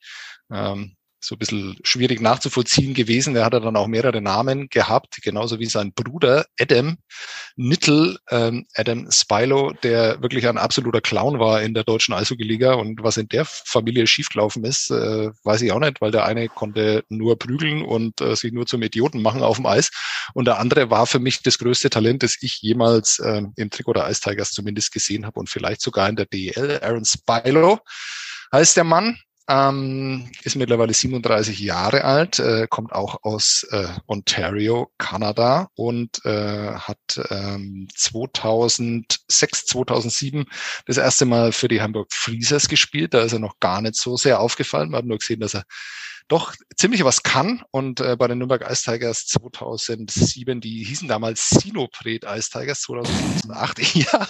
Ähm, 0.50 0.96
so 1.20 1.34
ein 1.34 1.38
bisschen 1.38 1.76
schwierig 1.82 2.20
nachzuvollziehen 2.20 2.94
gewesen. 2.94 3.34
Der 3.34 3.44
hatte 3.44 3.60
dann 3.60 3.76
auch 3.76 3.86
mehrere 3.86 4.20
Namen 4.20 4.68
gehabt, 4.68 5.18
genauso 5.22 5.58
wie 5.58 5.66
sein 5.66 5.92
Bruder 5.92 6.46
Adam 6.60 6.98
Nittel, 7.56 8.18
ähm, 8.30 8.66
Adam 8.74 9.10
Spilo, 9.10 9.72
der 9.82 10.20
wirklich 10.22 10.46
ein 10.46 10.58
absoluter 10.58 11.00
Clown 11.00 11.38
war 11.38 11.62
in 11.62 11.74
der 11.74 11.84
deutschen 11.84 12.14
Eishockey-Liga. 12.14 12.74
Und 12.74 13.02
was 13.02 13.16
in 13.16 13.28
der 13.28 13.44
Familie 13.44 14.06
schiefgelaufen 14.06 14.64
ist, 14.64 14.90
äh, 14.90 15.30
weiß 15.44 15.62
ich 15.62 15.72
auch 15.72 15.80
nicht, 15.80 16.00
weil 16.00 16.10
der 16.10 16.24
eine 16.24 16.48
konnte 16.48 17.04
nur 17.08 17.38
prügeln 17.38 17.82
und 17.82 18.20
äh, 18.20 18.36
sich 18.36 18.52
nur 18.52 18.66
zum 18.66 18.82
Idioten 18.82 19.22
machen 19.22 19.42
auf 19.42 19.56
dem 19.56 19.66
Eis. 19.66 19.90
Und 20.34 20.46
der 20.46 20.58
andere 20.58 20.90
war 20.90 21.06
für 21.06 21.18
mich 21.18 21.42
das 21.42 21.58
größte 21.58 21.90
Talent, 21.90 22.22
das 22.22 22.36
ich 22.40 22.60
jemals 22.60 23.18
äh, 23.18 23.42
im 23.56 23.70
Trikot 23.70 23.94
der 23.94 24.08
Ice 24.10 24.20
Tigers 24.20 24.52
zumindest 24.52 24.92
gesehen 24.92 25.26
habe 25.26 25.40
und 25.40 25.48
vielleicht 25.48 25.80
sogar 25.80 26.08
in 26.08 26.16
der 26.16 26.26
DEL. 26.26 26.80
Aaron 26.82 27.04
Spilo 27.04 27.80
heißt 28.52 28.76
der 28.76 28.84
Mann, 28.84 29.18
ähm, 29.48 30.30
ist 30.42 30.56
mittlerweile 30.56 30.92
37 30.92 31.60
Jahre 31.60 32.04
alt, 32.04 32.38
äh, 32.38 32.66
kommt 32.68 32.92
auch 32.92 33.22
aus 33.22 33.66
äh, 33.70 33.86
Ontario, 34.06 34.90
Kanada 34.98 35.70
und 35.74 36.24
äh, 36.24 36.72
hat 36.72 37.20
ähm, 37.30 37.88
2006, 37.94 39.66
2007 39.66 40.46
das 40.86 40.96
erste 40.96 41.26
Mal 41.26 41.52
für 41.52 41.68
die 41.68 41.80
Hamburg 41.80 42.12
Freezers 42.12 42.68
gespielt. 42.68 43.14
Da 43.14 43.22
ist 43.22 43.32
er 43.32 43.38
noch 43.38 43.60
gar 43.60 43.80
nicht 43.80 43.96
so 43.96 44.16
sehr 44.16 44.40
aufgefallen. 44.40 44.90
Man 44.90 44.98
hat 44.98 45.06
nur 45.06 45.18
gesehen, 45.18 45.40
dass 45.40 45.54
er 45.54 45.64
doch 46.28 46.54
ziemlich 46.74 47.04
was 47.04 47.22
kann. 47.22 47.62
Und 47.70 48.00
äh, 48.00 48.16
bei 48.16 48.26
den 48.26 48.38
Nürnberg 48.38 48.68
Ice 48.70 48.90
Tigers 48.90 49.26
2007, 49.26 50.60
die 50.60 50.84
hießen 50.84 51.08
damals 51.08 51.48
Sinopret 51.50 52.24
Ice 52.24 52.50
Tigers 52.50 52.80
2008. 52.82 53.94
ja, 53.94 54.26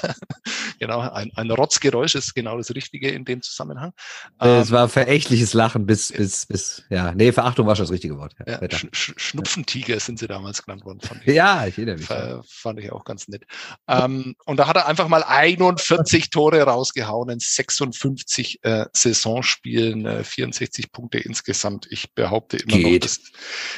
genau, 0.78 1.00
ein, 1.00 1.32
ein 1.34 1.50
Rotzgeräusch 1.50 2.14
ist 2.14 2.34
genau 2.34 2.58
das 2.58 2.74
Richtige 2.74 3.10
in 3.10 3.24
dem 3.24 3.42
Zusammenhang. 3.42 3.92
Äh, 4.40 4.60
es 4.60 4.68
ähm, 4.68 4.74
war 4.74 4.88
verächtliches 4.88 5.54
Lachen 5.54 5.86
bis, 5.86 6.12
bis, 6.12 6.46
bis, 6.46 6.84
ja, 6.90 7.12
nee, 7.14 7.32
Verachtung 7.32 7.66
war 7.66 7.76
schon 7.76 7.84
das 7.84 7.92
richtige 7.92 8.18
Wort. 8.18 8.34
Ja, 8.46 8.60
ja 8.60 8.68
Sch 8.70 9.14
Schnupfentiger 9.16 9.98
sind 10.00 10.18
sie 10.18 10.26
damals 10.26 10.62
genannt 10.62 10.84
worden. 10.84 11.00
Ja, 11.26 11.66
ich 11.66 11.76
erinnere 11.76 11.96
mich. 11.96 12.06
Fand 12.48 12.78
ich 12.78 12.92
auch 12.92 13.04
ganz 13.04 13.28
nett. 13.28 13.44
Ähm, 13.88 14.36
und 14.44 14.58
da 14.58 14.68
hat 14.68 14.76
er 14.76 14.86
einfach 14.86 15.08
mal 15.08 15.22
41 15.22 16.30
Tore 16.30 16.62
rausgehauen 16.62 17.30
in 17.30 17.40
56 17.40 18.60
äh, 18.62 18.86
Saisonspielen, 18.92 20.06
äh, 20.06 20.24
64 20.24 20.92
Punkte 20.92 21.18
insgesamt 21.18 21.85
ich 21.90 22.12
behaupte 22.14 22.56
immer 22.56 22.76
Geht. 22.76 23.02
noch, 23.02 23.10
das 23.10 23.20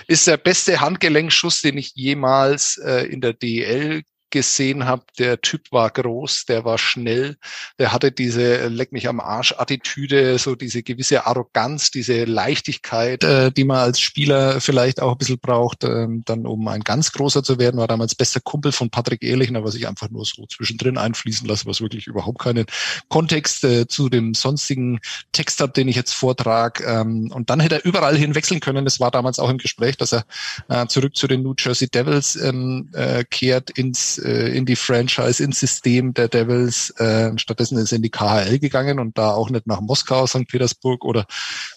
ist 0.06 0.26
der 0.26 0.36
beste 0.36 0.80
Handgelenkschuss, 0.80 1.60
den 1.60 1.78
ich 1.78 1.92
jemals 1.94 2.78
äh, 2.78 3.06
in 3.06 3.20
der 3.20 3.32
DL 3.32 4.02
gesehen 4.30 4.86
habe, 4.86 5.04
der 5.18 5.40
Typ 5.40 5.72
war 5.72 5.90
groß, 5.90 6.44
der 6.46 6.64
war 6.64 6.78
schnell, 6.78 7.36
der 7.78 7.92
hatte 7.92 8.12
diese 8.12 8.68
Leck 8.68 8.92
mich 8.92 9.08
am 9.08 9.20
Arsch 9.20 9.54
Attitüde, 9.56 10.38
so 10.38 10.54
diese 10.54 10.82
gewisse 10.82 11.26
Arroganz, 11.26 11.90
diese 11.90 12.24
Leichtigkeit, 12.24 13.24
äh, 13.24 13.50
die 13.52 13.64
man 13.64 13.78
als 13.78 14.00
Spieler 14.00 14.60
vielleicht 14.60 15.00
auch 15.00 15.12
ein 15.12 15.18
bisschen 15.18 15.38
braucht, 15.38 15.84
ähm, 15.84 16.22
dann 16.24 16.46
um 16.46 16.66
ein 16.68 16.80
ganz 16.80 17.12
großer 17.12 17.42
zu 17.42 17.58
werden, 17.58 17.78
war 17.78 17.88
damals 17.88 18.14
bester 18.14 18.40
Kumpel 18.40 18.72
von 18.72 18.90
Patrick 18.90 19.22
Ehrlichner, 19.22 19.64
was 19.64 19.74
ich 19.74 19.88
einfach 19.88 20.10
nur 20.10 20.24
so 20.24 20.46
zwischendrin 20.46 20.98
einfließen 20.98 21.46
lasse, 21.46 21.66
was 21.66 21.80
wirklich 21.80 22.06
überhaupt 22.06 22.38
keinen 22.38 22.66
Kontext 23.08 23.64
äh, 23.64 23.86
zu 23.86 24.08
dem 24.08 24.34
sonstigen 24.34 25.00
Text 25.32 25.60
hat, 25.60 25.76
den 25.76 25.88
ich 25.88 25.96
jetzt 25.96 26.14
vortrage. 26.14 26.84
Ähm, 26.84 27.30
und 27.32 27.50
dann 27.50 27.60
hätte 27.60 27.76
er 27.76 27.84
überall 27.84 28.16
hin 28.16 28.34
wechseln 28.34 28.60
können. 28.60 28.84
Das 28.84 29.00
war 29.00 29.10
damals 29.10 29.38
auch 29.38 29.50
im 29.50 29.58
Gespräch, 29.58 29.96
dass 29.96 30.12
er 30.12 30.24
äh, 30.68 30.86
zurück 30.86 31.16
zu 31.16 31.26
den 31.26 31.42
New 31.42 31.54
Jersey 31.58 31.88
Devils 31.88 32.36
ähm, 32.36 32.90
äh, 32.92 33.24
kehrt 33.24 33.70
ins 33.70 34.17
äh, 34.18 34.48
in 34.56 34.66
die 34.66 34.76
Franchise, 34.76 35.42
ins 35.42 35.60
System 35.60 36.14
der 36.14 36.28
Devils. 36.28 36.90
Äh, 36.98 37.36
stattdessen 37.38 37.78
ist 37.78 37.92
er 37.92 37.96
in 37.96 38.02
die 38.02 38.10
KHL 38.10 38.58
gegangen 38.58 38.98
und 38.98 39.16
da 39.18 39.32
auch 39.32 39.50
nicht 39.50 39.66
nach 39.66 39.80
Moskau, 39.80 40.26
St. 40.26 40.46
Petersburg 40.46 41.04
oder 41.04 41.26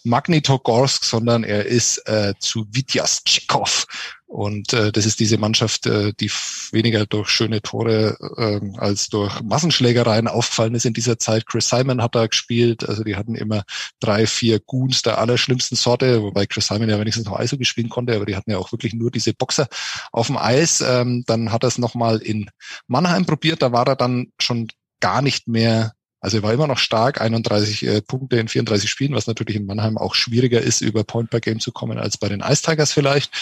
Magnitogorsk, 0.03 1.03
sondern 1.03 1.43
er 1.43 1.65
ist 1.65 1.97
äh, 2.07 2.33
zu 2.39 2.65
Vityas 2.71 3.23
Tschikov 3.23 3.85
und 4.31 4.71
äh, 4.71 4.93
das 4.93 5.05
ist 5.05 5.19
diese 5.19 5.37
Mannschaft, 5.37 5.87
äh, 5.87 6.13
die 6.17 6.31
weniger 6.71 7.05
durch 7.05 7.27
schöne 7.27 7.61
Tore 7.61 8.15
äh, 8.37 8.61
als 8.77 9.09
durch 9.09 9.41
Massenschlägereien 9.41 10.29
aufgefallen 10.29 10.73
ist 10.73 10.85
in 10.85 10.93
dieser 10.93 11.19
Zeit. 11.19 11.45
Chris 11.45 11.67
Simon 11.67 12.01
hat 12.01 12.15
da 12.15 12.27
gespielt. 12.27 12.87
Also 12.87 13.03
die 13.03 13.17
hatten 13.17 13.35
immer 13.35 13.63
drei, 13.99 14.25
vier 14.25 14.61
Goons 14.61 15.01
der 15.01 15.17
allerschlimmsten 15.17 15.75
Sorte, 15.75 16.23
wobei 16.23 16.45
Chris 16.45 16.67
Simon 16.67 16.87
ja 16.87 16.97
wenigstens 16.97 17.25
noch 17.25 17.37
Eishockey 17.37 17.65
spielen 17.65 17.89
konnte, 17.89 18.15
aber 18.15 18.25
die 18.25 18.37
hatten 18.37 18.51
ja 18.51 18.57
auch 18.57 18.71
wirklich 18.71 18.93
nur 18.93 19.11
diese 19.11 19.33
Boxer 19.33 19.67
auf 20.13 20.27
dem 20.27 20.37
Eis. 20.37 20.79
Ähm, 20.79 21.25
dann 21.27 21.51
hat 21.51 21.65
er 21.65 21.67
es 21.67 21.77
nochmal 21.77 22.19
in 22.19 22.49
Mannheim 22.87 23.25
probiert. 23.25 23.61
Da 23.61 23.73
war 23.73 23.85
er 23.85 23.97
dann 23.97 24.31
schon 24.39 24.69
gar 25.01 25.21
nicht 25.21 25.49
mehr 25.49 25.91
also 26.21 26.37
er 26.37 26.43
war 26.43 26.53
immer 26.53 26.67
noch 26.67 26.77
stark, 26.77 27.19
31 27.19 27.85
äh, 27.85 28.01
Punkte 28.01 28.37
in 28.37 28.47
34 28.47 28.89
Spielen, 28.89 29.15
was 29.15 29.25
natürlich 29.25 29.55
in 29.55 29.65
Mannheim 29.65 29.97
auch 29.97 30.13
schwieriger 30.13 30.61
ist, 30.61 30.81
über 30.81 31.03
Point 31.03 31.31
per 31.31 31.39
Game 31.39 31.59
zu 31.59 31.71
kommen 31.71 31.97
als 31.97 32.17
bei 32.17 32.29
den 32.29 32.41
Ice 32.41 32.61
Tigers 32.61 32.93
vielleicht. 32.93 33.33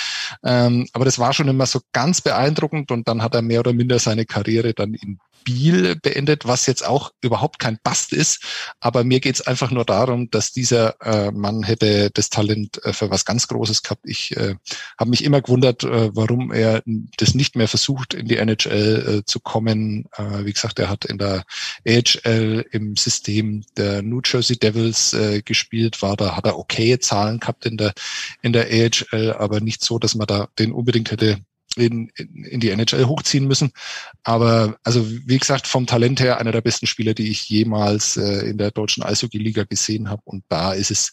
Ähm, 0.44 0.88
aber 0.94 1.04
das 1.04 1.20
war 1.20 1.34
schon 1.34 1.50
immer 1.50 1.66
so 1.66 1.82
ganz 1.92 2.22
beeindruckend 2.22 2.92
und 2.92 3.10
dann 3.10 3.22
hat 3.22 3.36
er 3.36 3.42
mehr 3.42 3.60
oder 3.60 3.74
minder 3.74 4.00
seine 4.00 4.26
Karriere 4.26 4.74
dann 4.74 4.94
in 4.94 5.20
Biel 5.44 5.96
beendet, 5.96 6.46
was 6.46 6.66
jetzt 6.66 6.86
auch 6.86 7.12
überhaupt 7.22 7.60
kein 7.60 7.80
Bast 7.84 8.14
ist. 8.14 8.44
Aber 8.80 9.04
mir 9.04 9.20
geht's 9.20 9.42
einfach 9.42 9.72
nur 9.72 9.86
darum, 9.86 10.30
dass 10.32 10.52
dieser 10.52 11.00
äh, 11.02 11.32
Mann 11.32 11.64
hätte 11.64 12.10
das 12.12 12.30
Talent 12.30 12.84
äh, 12.84 12.94
für 12.94 13.10
was 13.10 13.26
ganz 13.26 13.48
Großes 13.48 13.84
gehabt. 13.84 14.02
Ich 14.06 14.36
äh, 14.38 14.56
habe 14.98 15.10
mich 15.10 15.24
immer 15.24 15.42
gewundert, 15.42 15.84
äh, 15.84 16.16
warum 16.16 16.52
er 16.52 16.84
das 17.18 17.36
nicht 17.36 17.56
mehr 17.56 17.68
versucht, 17.68 18.14
in 18.14 18.28
die 18.28 18.38
NHL 18.38 19.20
äh, 19.20 19.26
zu 19.26 19.40
kommen. 19.40 20.06
Äh, 20.18 20.46
wie 20.46 20.54
gesagt, 20.54 20.80
er 20.80 20.90
hat 20.90 21.06
in 21.06 21.18
der 21.18 21.44
AHL 21.88 22.66
im 22.72 22.96
System 22.96 23.64
der 23.78 24.02
New 24.02 24.22
Jersey 24.24 24.58
Devils 24.58 25.14
äh, 25.14 25.42
gespielt, 25.42 26.02
war 26.02 26.18
da, 26.18 26.36
hat 26.36 26.46
er 26.46 26.58
okaye 26.58 27.00
Zahlen 27.00 27.40
gehabt 27.40 27.66
in 27.66 27.78
der, 27.78 27.94
in 28.42 28.54
der 28.54 28.68
AHL, 28.68 29.34
aber 29.34 29.62
nicht 29.62 29.84
so, 29.84 30.00
dass 30.00 30.16
man 30.16 30.28
da 30.28 30.50
den 30.58 30.72
unbedingt 30.72 31.12
hätte 31.12 31.40
in, 31.80 32.12
in, 32.16 32.44
in 32.46 32.60
die 32.60 32.70
NHL 32.70 33.06
hochziehen 33.06 33.48
müssen. 33.48 33.72
Aber 34.24 34.78
also 34.84 35.06
wie 35.08 35.38
gesagt, 35.38 35.68
vom 35.68 35.86
Talent 35.86 36.20
her 36.20 36.40
einer 36.40 36.52
der 36.52 36.62
besten 36.62 36.88
Spieler, 36.88 37.14
die 37.14 37.30
ich 37.30 37.50
jemals 37.50 38.18
äh, 38.18 38.50
in 38.50 38.58
der 38.58 38.72
deutschen 38.72 39.04
Eishockey-Liga 39.04 39.64
gesehen 39.64 40.10
habe. 40.10 40.22
Und 40.26 40.44
da 40.50 40.74
ist 40.74 40.92
es 40.92 41.12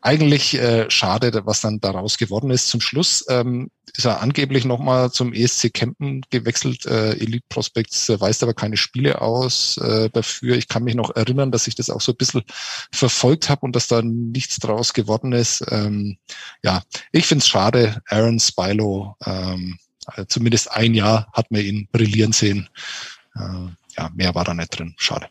eigentlich 0.00 0.54
äh, 0.54 0.90
schade, 0.90 1.42
was 1.44 1.60
dann 1.60 1.80
daraus 1.80 2.18
geworden 2.18 2.50
ist. 2.50 2.68
Zum 2.68 2.80
Schluss 2.80 3.24
ähm, 3.28 3.70
ist 3.96 4.06
er 4.06 4.20
angeblich 4.22 4.64
nochmal 4.64 5.12
zum 5.12 5.32
ESC 5.32 5.72
Campen 5.72 6.22
gewechselt. 6.30 6.86
Äh, 6.86 7.12
Elite 7.12 7.44
Prospects 7.48 8.08
äh, 8.08 8.20
weist 8.20 8.42
aber 8.42 8.54
keine 8.54 8.76
Spiele 8.76 9.20
aus 9.20 9.76
äh, 9.78 10.10
dafür. 10.10 10.56
Ich 10.56 10.68
kann 10.68 10.84
mich 10.84 10.94
noch 10.94 11.14
erinnern, 11.14 11.52
dass 11.52 11.66
ich 11.66 11.74
das 11.74 11.90
auch 11.90 12.00
so 12.00 12.12
ein 12.12 12.16
bisschen 12.16 12.42
verfolgt 12.92 13.48
habe 13.48 13.62
und 13.62 13.76
dass 13.76 13.86
da 13.86 14.02
nichts 14.02 14.56
draus 14.58 14.94
geworden 14.94 15.32
ist. 15.32 15.64
Ähm, 15.70 16.18
ja, 16.62 16.82
ich 17.12 17.26
finde 17.26 17.42
es 17.42 17.48
schade. 17.48 18.02
Aaron 18.08 18.40
Spilo 18.40 19.16
ähm, 19.24 19.78
also 20.06 20.24
zumindest 20.24 20.70
ein 20.72 20.94
Jahr 20.94 21.28
hat 21.32 21.50
man 21.50 21.60
ihn 21.60 21.88
brillieren 21.92 22.32
sehen. 22.32 22.68
Äh, 23.34 23.68
ja, 23.96 24.10
mehr 24.14 24.34
war 24.34 24.44
da 24.44 24.54
nicht 24.54 24.78
drin. 24.78 24.94
Schade. 24.96 25.28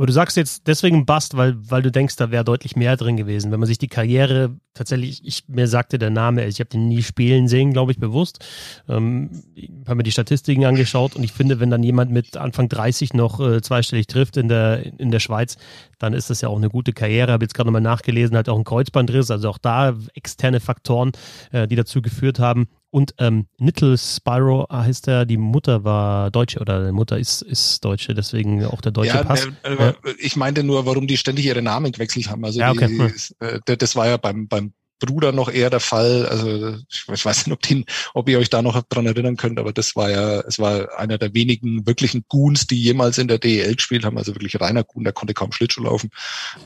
Aber 0.00 0.06
du 0.06 0.14
sagst 0.14 0.38
jetzt 0.38 0.66
deswegen 0.66 1.04
Bust, 1.04 1.36
weil, 1.36 1.56
weil 1.70 1.82
du 1.82 1.90
denkst, 1.90 2.16
da 2.16 2.30
wäre 2.30 2.42
deutlich 2.42 2.74
mehr 2.74 2.96
drin 2.96 3.18
gewesen. 3.18 3.52
Wenn 3.52 3.60
man 3.60 3.66
sich 3.66 3.76
die 3.76 3.86
Karriere 3.86 4.56
tatsächlich, 4.72 5.20
ich, 5.26 5.46
mir 5.46 5.68
sagte 5.68 5.98
der 5.98 6.08
Name, 6.08 6.46
ich 6.46 6.58
habe 6.58 6.70
den 6.70 6.88
nie 6.88 7.02
spielen 7.02 7.48
sehen, 7.48 7.74
glaube 7.74 7.92
ich, 7.92 7.98
bewusst. 7.98 8.42
Ähm, 8.88 9.42
ich 9.54 9.68
habe 9.84 9.96
mir 9.96 10.02
die 10.02 10.12
Statistiken 10.12 10.64
angeschaut 10.64 11.16
und 11.16 11.22
ich 11.22 11.32
finde, 11.32 11.60
wenn 11.60 11.68
dann 11.68 11.82
jemand 11.82 12.10
mit 12.12 12.38
Anfang 12.38 12.70
30 12.70 13.12
noch 13.12 13.40
äh, 13.40 13.60
zweistellig 13.60 14.06
trifft 14.06 14.38
in 14.38 14.48
der, 14.48 14.86
in 14.98 15.10
der 15.10 15.20
Schweiz, 15.20 15.58
dann 16.00 16.14
ist 16.14 16.30
das 16.30 16.40
ja 16.40 16.48
auch 16.48 16.56
eine 16.56 16.68
gute 16.68 16.92
Karriere. 16.92 17.30
Habe 17.30 17.44
jetzt 17.44 17.54
gerade 17.54 17.68
nochmal 17.68 17.82
nachgelesen, 17.82 18.36
hat 18.36 18.48
auch 18.48 18.58
ein 18.58 18.64
Kreuzbandriss, 18.64 19.30
also 19.30 19.48
auch 19.48 19.58
da 19.58 19.96
externe 20.14 20.58
Faktoren, 20.58 21.12
äh, 21.52 21.68
die 21.68 21.76
dazu 21.76 22.02
geführt 22.02 22.40
haben. 22.40 22.66
Und 22.90 23.14
ähm, 23.18 23.46
Nittel 23.58 23.96
Spyro 23.96 24.66
heißt 24.70 25.06
er, 25.06 25.24
die 25.24 25.36
Mutter 25.36 25.84
war 25.84 26.32
Deutsche 26.32 26.58
oder 26.58 26.86
die 26.86 26.92
Mutter 26.92 27.18
ist, 27.18 27.42
ist 27.42 27.84
Deutsche, 27.84 28.14
deswegen 28.14 28.64
auch 28.64 28.80
der 28.80 28.90
deutsche 28.90 29.14
ja, 29.14 29.22
Pass. 29.22 29.46
Äh, 29.62 29.74
äh, 29.74 29.94
ich 30.18 30.34
meinte 30.34 30.64
nur, 30.64 30.86
warum 30.86 31.06
die 31.06 31.16
ständig 31.16 31.46
ihre 31.46 31.62
Namen 31.62 31.92
gewechselt 31.92 32.28
haben. 32.28 32.44
Also 32.44 32.58
ja, 32.58 32.72
okay. 32.72 32.88
die, 32.88 32.98
hm. 32.98 33.60
äh, 33.64 33.76
das 33.76 33.94
war 33.94 34.08
ja 34.08 34.16
beim, 34.16 34.48
beim 34.48 34.72
Bruder 35.00 35.32
noch 35.32 35.50
eher 35.50 35.70
der 35.70 35.80
Fall. 35.80 36.26
Also 36.26 36.76
ich 36.88 37.24
weiß 37.24 37.46
nicht, 37.46 37.52
ob, 37.52 37.62
den, 37.62 37.84
ob 38.14 38.28
ihr 38.28 38.38
euch 38.38 38.50
da 38.50 38.62
noch 38.62 38.80
dran 38.88 39.06
erinnern 39.06 39.36
könnt, 39.36 39.58
aber 39.58 39.72
das 39.72 39.96
war 39.96 40.10
ja, 40.10 40.40
es 40.40 40.58
war 40.58 40.98
einer 40.98 41.18
der 41.18 41.34
wenigen 41.34 41.86
wirklichen 41.86 42.24
Goons, 42.28 42.66
die 42.66 42.80
jemals 42.80 43.18
in 43.18 43.28
der 43.28 43.38
DEL 43.38 43.74
gespielt 43.74 44.04
haben. 44.04 44.18
Also 44.18 44.34
wirklich 44.34 44.60
reiner 44.60 44.84
Goon, 44.84 45.04
der 45.04 45.12
konnte 45.12 45.34
kaum 45.34 45.52
Schlittschuh 45.52 45.82
laufen 45.82 46.10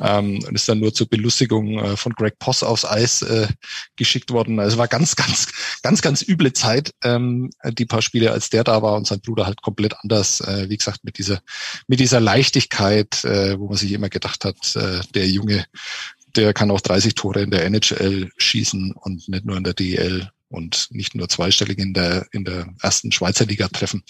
ähm, 0.01 0.41
und 0.47 0.55
ist 0.55 0.69
dann 0.69 0.81
nur 0.81 0.93
zur 0.93 1.09
Belustigung 1.09 1.79
äh, 1.79 1.97
von 1.97 2.13
Greg 2.13 2.39
Poss 2.39 2.63
aufs 2.63 2.85
Eis 2.85 3.23
äh, 3.23 3.49
geschickt 3.97 4.31
worden. 4.31 4.61
Also 4.61 4.77
war 4.77 4.89
ganz, 4.89 5.17
ganz, 5.17 5.49
ganz, 5.83 6.03
ganz 6.03 6.23
üble 6.23 6.53
Zeit, 6.53 6.93
ähm, 7.03 7.51
die 7.65 7.87
paar 7.87 8.03
Spiele, 8.03 8.33
als 8.33 8.51
der 8.51 8.65
da 8.65 8.83
war 8.83 8.97
und 8.97 9.07
sein 9.07 9.21
Bruder 9.21 9.47
halt 9.47 9.63
komplett 9.63 9.95
anders. 10.03 10.41
Äh, 10.41 10.69
wie 10.69 10.77
gesagt, 10.77 11.05
mit 11.05 11.19
dieser, 11.19 11.41
mit 11.87 12.01
dieser 12.01 12.21
Leichtigkeit, 12.21 13.25
äh, 13.25 13.59
wo 13.59 13.69
man 13.69 13.77
sich 13.77 13.93
immer 13.93 14.09
gedacht 14.09 14.45
hat, 14.45 14.77
äh, 14.77 15.01
der 15.15 15.29
Junge 15.29 15.65
der 16.37 16.53
kann 16.53 16.71
auch 16.71 16.81
30 16.81 17.15
Tore 17.15 17.43
in 17.43 17.51
der 17.51 17.65
NHL 17.65 18.31
schießen 18.37 18.93
und 18.93 19.29
nicht 19.29 19.45
nur 19.45 19.57
in 19.57 19.65
der 19.65 19.75
DEL 19.75 20.31
und 20.55 20.89
nicht 20.91 21.15
nur 21.15 21.29
zweistellig 21.29 21.79
in 21.79 21.93
der, 21.93 22.27
in 22.33 22.45
der 22.45 22.67
ersten 22.81 23.13
Schweizer 23.13 23.45
Liga 23.45 23.69
treffen. 23.69 24.03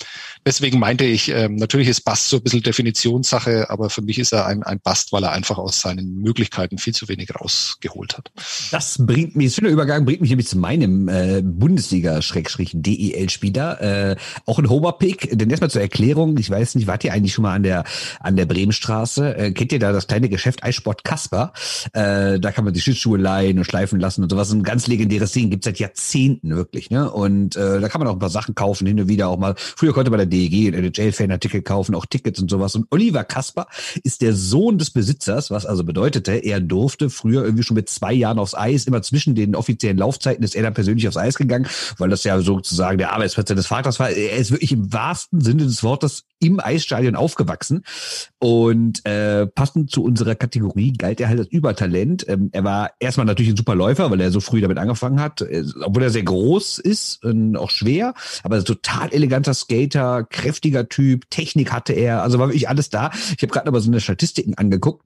Deswegen 0.46 0.78
meinte 0.78 1.04
ich, 1.04 1.30
ähm, 1.30 1.56
natürlich 1.56 1.88
ist 1.88 2.02
Bast 2.02 2.28
so 2.28 2.36
ein 2.36 2.42
bisschen 2.42 2.62
Definitionssache, 2.62 3.70
aber 3.70 3.90
für 3.90 4.02
mich 4.02 4.18
ist 4.18 4.32
er 4.32 4.46
ein, 4.46 4.62
ein 4.62 4.80
Bast, 4.80 5.12
weil 5.12 5.24
er 5.24 5.32
einfach 5.32 5.58
aus 5.58 5.80
seinen 5.80 6.20
Möglichkeiten 6.20 6.78
viel 6.78 6.94
zu 6.94 7.08
wenig 7.08 7.34
rausgeholt 7.34 8.16
hat. 8.16 8.30
Das 8.70 8.96
bringt 8.98 9.36
mich, 9.36 9.54
schöner 9.54 9.70
Übergang 9.70 10.04
bringt 10.04 10.20
mich 10.20 10.30
nämlich 10.30 10.48
zu 10.48 10.58
meinem 10.58 11.08
äh, 11.08 11.42
Bundesliga-DEL-Spieler, 11.42 13.80
äh, 13.80 14.16
auch 14.46 14.58
ein 14.58 14.68
Homer-Pick, 14.68 15.30
denn 15.32 15.50
erstmal 15.50 15.70
zur 15.70 15.80
Erklärung, 15.80 16.36
ich 16.38 16.50
weiß 16.50 16.74
nicht, 16.74 16.86
wart 16.86 17.04
ihr 17.04 17.12
eigentlich 17.12 17.32
schon 17.32 17.42
mal 17.42 17.54
an 17.54 17.62
der, 17.62 17.84
an 18.20 18.36
der 18.36 18.46
Bremenstraße? 18.46 19.36
Äh, 19.36 19.52
kennt 19.52 19.72
ihr 19.72 19.78
da 19.78 19.92
das 19.92 20.06
kleine 20.06 20.28
Geschäft 20.28 20.62
Eissport 20.62 21.04
Kasper? 21.04 21.52
Äh, 21.92 22.38
da 22.38 22.52
kann 22.52 22.64
man 22.64 22.74
die 22.74 22.80
Schlittschuhe 22.80 23.18
leihen 23.18 23.58
und 23.58 23.64
schleifen 23.64 23.98
lassen 23.98 24.22
und 24.22 24.30
sowas. 24.30 24.52
Ein 24.52 24.62
ganz 24.62 24.86
legendäres 24.86 25.32
Ding, 25.32 25.50
gibt's 25.50 25.64
seit 25.64 25.78
Jahrzehnten 25.78 26.33
hinten 26.34 26.56
wirklich, 26.56 26.90
ne? 26.90 27.10
Und 27.10 27.56
äh, 27.56 27.80
da 27.80 27.88
kann 27.88 28.00
man 28.00 28.08
auch 28.08 28.14
ein 28.14 28.18
paar 28.18 28.30
Sachen 28.30 28.54
kaufen, 28.54 28.86
hin 28.86 29.00
und 29.00 29.08
wieder 29.08 29.28
auch 29.28 29.38
mal. 29.38 29.54
Früher 29.56 29.92
konnte 29.92 30.10
man 30.10 30.18
der 30.18 30.26
DEG 30.26 30.68
und 30.68 30.74
NHL-Fan-Artikel 30.74 31.62
kaufen, 31.62 31.94
auch 31.94 32.06
Tickets 32.06 32.40
und 32.40 32.50
sowas. 32.50 32.74
Und 32.74 32.86
Oliver 32.90 33.24
Kasper 33.24 33.66
ist 34.02 34.22
der 34.22 34.34
Sohn 34.34 34.78
des 34.78 34.90
Besitzers, 34.90 35.50
was 35.50 35.66
also 35.66 35.84
bedeutete, 35.84 36.32
er 36.32 36.60
durfte 36.60 37.10
früher 37.10 37.44
irgendwie 37.44 37.62
schon 37.62 37.76
mit 37.76 37.88
zwei 37.88 38.12
Jahren 38.12 38.38
aufs 38.38 38.54
Eis, 38.54 38.86
immer 38.86 39.02
zwischen 39.02 39.34
den 39.34 39.54
offiziellen 39.54 39.98
Laufzeiten 39.98 40.44
ist 40.44 40.54
er 40.54 40.62
dann 40.62 40.74
persönlich 40.74 41.06
aufs 41.08 41.16
Eis 41.16 41.36
gegangen, 41.36 41.66
weil 41.98 42.10
das 42.10 42.24
ja 42.24 42.40
sozusagen 42.40 42.98
der 42.98 43.12
Arbeitsplatz 43.12 43.48
des 43.48 43.66
Vaters 43.66 43.98
war. 44.00 44.10
Er 44.10 44.36
ist 44.36 44.50
wirklich 44.50 44.72
im 44.72 44.92
wahrsten 44.92 45.40
Sinne 45.40 45.64
des 45.64 45.82
Wortes 45.82 46.24
im 46.40 46.60
Eisstadion 46.60 47.16
aufgewachsen. 47.16 47.84
Und 48.38 49.04
äh, 49.06 49.46
passend 49.46 49.90
zu 49.90 50.02
unserer 50.04 50.34
Kategorie 50.34 50.92
galt 50.92 51.20
er 51.20 51.28
halt 51.28 51.38
als 51.38 51.48
Übertalent. 51.48 52.28
Ähm, 52.28 52.50
er 52.52 52.64
war 52.64 52.90
erstmal 53.00 53.26
natürlich 53.26 53.52
ein 53.52 53.56
super 53.56 53.74
Läufer, 53.74 54.10
weil 54.10 54.20
er 54.20 54.30
so 54.30 54.40
früh 54.40 54.60
damit 54.60 54.78
angefangen 54.78 55.20
hat, 55.20 55.40
äh, 55.40 55.64
obwohl 55.82 56.02
er 56.02 56.10
sehr 56.14 56.22
groß 56.22 56.78
ist 56.78 57.22
und 57.24 57.56
auch 57.56 57.70
schwer, 57.70 58.14
aber 58.42 58.64
total 58.64 59.12
eleganter 59.12 59.52
Skater, 59.52 60.24
kräftiger 60.24 60.88
Typ, 60.88 61.28
Technik 61.30 61.72
hatte 61.72 61.92
er, 61.92 62.22
also 62.22 62.38
war 62.38 62.48
wirklich 62.48 62.68
alles 62.68 62.88
da. 62.88 63.10
Ich 63.36 63.42
habe 63.42 63.48
gerade 63.48 63.68
aber 63.68 63.80
so 63.80 63.90
eine 63.90 64.00
Statistiken 64.00 64.54
angeguckt. 64.54 65.04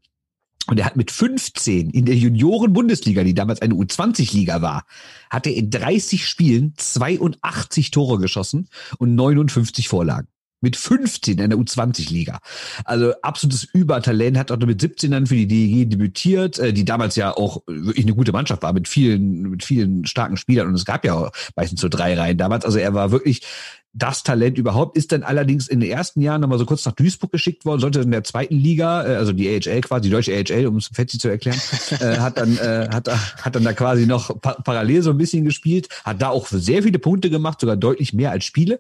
Und 0.69 0.79
er 0.79 0.85
hat 0.85 0.97
mit 0.97 1.11
15 1.11 1.89
in 1.89 2.05
der 2.05 2.15
Junioren-Bundesliga, 2.15 3.25
die 3.25 3.33
damals 3.33 3.63
eine 3.63 3.73
U20-Liga 3.73 4.61
war, 4.61 4.85
hat 5.31 5.47
er 5.47 5.55
in 5.55 5.71
30 5.71 6.27
Spielen 6.27 6.75
82 6.77 7.91
Tore 7.91 8.19
geschossen 8.19 8.69
und 8.99 9.15
59 9.15 9.89
Vorlagen 9.89 10.29
mit 10.61 10.77
15 10.77 11.39
in 11.39 11.51
der 11.51 11.59
U20-Liga. 11.59 12.39
Also 12.85 13.13
absolutes 13.23 13.65
Übertalent, 13.65 14.39
hat 14.39 14.51
auch 14.51 14.59
mit 14.59 14.81
17 14.81 15.11
dann 15.11 15.27
für 15.27 15.35
die 15.35 15.47
DEG 15.47 15.91
debütiert, 15.91 16.59
äh, 16.59 16.73
die 16.73 16.85
damals 16.85 17.17
ja 17.17 17.37
auch 17.37 17.63
wirklich 17.67 18.05
eine 18.05 18.15
gute 18.15 18.33
Mannschaft 18.33 18.63
war, 18.63 18.73
mit 18.73 18.89
vielen, 18.89 19.51
mit 19.51 19.65
vielen 19.65 20.05
starken 20.07 20.37
Spielern. 20.37 20.69
Und 20.69 20.75
es 20.75 20.85
gab 20.85 21.05
ja 21.05 21.15
auch 21.15 21.31
meistens 21.57 21.81
so 21.81 21.89
drei 21.89 22.15
Reihen 22.15 22.39
damals. 22.39 22.65
Also 22.65 22.79
er 22.79 22.95
war 22.95 23.11
wirklich 23.11 23.43
das 23.95 24.23
Talent 24.23 24.59
überhaupt, 24.59 24.97
ist 24.97 25.13
dann 25.13 25.23
allerdings 25.23 25.67
in 25.67 25.81
den 25.81 25.91
ersten 25.91 26.21
Jahren 26.21 26.41
nochmal 26.41 26.59
so 26.59 26.67
kurz 26.67 26.85
nach 26.85 26.93
Duisburg 26.93 27.33
geschickt 27.33 27.65
worden, 27.65 27.81
sollte 27.81 28.01
in 28.01 28.11
der 28.11 28.23
zweiten 28.23 28.57
Liga, 28.57 29.07
äh, 29.07 29.17
also 29.17 29.33
die 29.33 29.49
AHL 29.49 29.81
quasi, 29.81 30.03
die 30.03 30.11
deutsche 30.11 30.33
AHL, 30.33 30.67
um 30.67 30.77
es 30.77 30.89
fancy 30.89 31.19
zu 31.19 31.29
erklären, 31.29 31.59
äh, 32.01 32.19
hat 32.19 32.39
dann 32.39 32.57
äh, 32.59 32.89
hat, 32.93 33.09
hat 33.09 33.55
dann 33.55 33.65
da 33.65 33.73
quasi 33.73 34.07
noch 34.07 34.41
pa 34.41 34.53
parallel 34.55 35.03
so 35.03 35.11
ein 35.11 35.19
bisschen 35.19 35.45
gespielt, 35.45 35.89
hat 36.05 36.21
da 36.21 36.29
auch 36.29 36.47
sehr 36.49 36.83
viele 36.83 36.99
Punkte 36.99 37.31
gemacht, 37.31 37.61
sogar 37.61 37.77
deutlich 37.77 38.13
mehr 38.13 38.31
als 38.31 38.45
Spiele. 38.45 38.79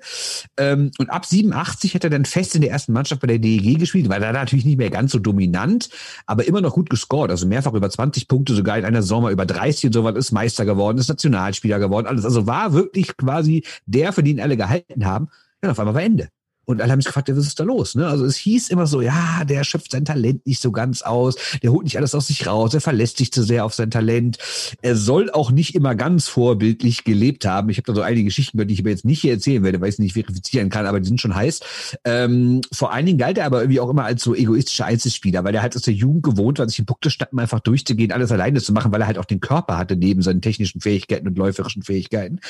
Ähm, 0.56 0.90
und 0.98 1.10
ab 1.10 1.24
87 1.24 1.94
hat 1.94 2.04
er 2.04 2.10
dann 2.10 2.24
fest 2.24 2.54
in 2.54 2.60
der 2.60 2.70
ersten 2.70 2.92
Mannschaft 2.92 3.22
bei 3.22 3.26
der 3.26 3.38
DEG 3.38 3.78
gespielt, 3.78 4.08
war 4.08 4.20
da 4.20 4.32
natürlich 4.32 4.64
nicht 4.64 4.78
mehr 4.78 4.90
ganz 4.90 5.12
so 5.12 5.18
dominant, 5.18 5.88
aber 6.26 6.46
immer 6.46 6.60
noch 6.60 6.74
gut 6.74 6.90
gescored, 6.90 7.30
also 7.30 7.46
mehrfach 7.46 7.72
über 7.72 7.88
20 7.88 8.28
Punkte, 8.28 8.54
sogar 8.54 8.78
in 8.78 8.84
einer 8.84 9.02
Sommer 9.02 9.30
über 9.30 9.46
30 9.46 9.86
und 9.86 9.92
so 9.94 10.04
was, 10.04 10.16
ist 10.16 10.32
Meister 10.32 10.64
geworden, 10.64 10.98
ist 10.98 11.08
Nationalspieler 11.08 11.78
geworden, 11.78 12.06
alles. 12.06 12.24
Also 12.24 12.46
war 12.46 12.72
wirklich 12.72 13.16
quasi 13.16 13.64
der, 13.86 14.12
für 14.12 14.22
den 14.22 14.40
alle 14.40 14.56
gehalten 14.56 14.97
haben 15.04 15.18
haben. 15.18 15.28
Ja, 15.62 15.72
auf 15.72 15.78
einmal 15.80 15.94
war 15.94 16.02
Ende. 16.02 16.28
Und 16.64 16.82
alle 16.82 16.92
haben 16.92 17.00
sich 17.00 17.06
gefragt, 17.06 17.30
ja, 17.30 17.36
was 17.36 17.46
ist 17.46 17.58
da 17.58 17.64
los? 17.64 17.94
Ne? 17.94 18.06
Also 18.06 18.26
es 18.26 18.36
hieß 18.36 18.68
immer 18.68 18.86
so, 18.86 19.00
ja, 19.00 19.42
der 19.46 19.64
schöpft 19.64 19.90
sein 19.90 20.04
Talent 20.04 20.46
nicht 20.46 20.60
so 20.60 20.70
ganz 20.70 21.00
aus, 21.00 21.36
der 21.62 21.72
holt 21.72 21.84
nicht 21.84 21.96
alles 21.96 22.14
aus 22.14 22.26
sich 22.26 22.46
raus, 22.46 22.74
er 22.74 22.82
verlässt 22.82 23.16
sich 23.16 23.32
zu 23.32 23.42
sehr 23.42 23.64
auf 23.64 23.72
sein 23.72 23.90
Talent. 23.90 24.36
Er 24.82 24.94
soll 24.94 25.30
auch 25.30 25.50
nicht 25.50 25.74
immer 25.74 25.94
ganz 25.94 26.28
vorbildlich 26.28 27.04
gelebt 27.04 27.46
haben. 27.46 27.70
Ich 27.70 27.78
habe 27.78 27.86
da 27.86 27.94
so 27.94 28.02
einige 28.02 28.24
Geschichten, 28.24 28.58
die 28.68 28.74
ich 28.74 28.80
aber 28.80 28.90
jetzt 28.90 29.06
nicht 29.06 29.22
hier 29.22 29.32
erzählen 29.32 29.62
werde, 29.62 29.80
weil 29.80 29.88
ich 29.88 29.94
es 29.94 29.98
nicht 29.98 30.12
verifizieren 30.12 30.68
kann, 30.68 30.84
aber 30.84 31.00
die 31.00 31.08
sind 31.08 31.22
schon 31.22 31.34
heiß. 31.34 31.60
Ähm, 32.04 32.60
vor 32.70 32.92
allen 32.92 33.06
Dingen 33.06 33.16
galt 33.16 33.38
er 33.38 33.46
aber 33.46 33.62
irgendwie 33.62 33.80
auch 33.80 33.88
immer 33.88 34.04
als 34.04 34.22
so 34.22 34.34
egoistischer 34.34 34.84
Einzelspieler, 34.84 35.44
weil 35.44 35.54
er 35.54 35.62
halt 35.62 35.74
aus 35.74 35.82
der 35.82 35.94
Jugend 35.94 36.22
gewohnt 36.22 36.58
war, 36.58 36.68
sich 36.68 36.80
in 36.80 36.84
Punkte 36.84 37.08
standen, 37.08 37.38
einfach 37.38 37.60
durchzugehen, 37.60 38.12
alles 38.12 38.30
alleine 38.30 38.60
zu 38.60 38.74
machen, 38.74 38.92
weil 38.92 39.00
er 39.00 39.06
halt 39.06 39.16
auch 39.16 39.24
den 39.24 39.40
Körper 39.40 39.78
hatte 39.78 39.96
neben 39.96 40.20
seinen 40.20 40.42
technischen 40.42 40.82
Fähigkeiten 40.82 41.28
und 41.28 41.38
läuferischen 41.38 41.82
Fähigkeiten. 41.82 42.40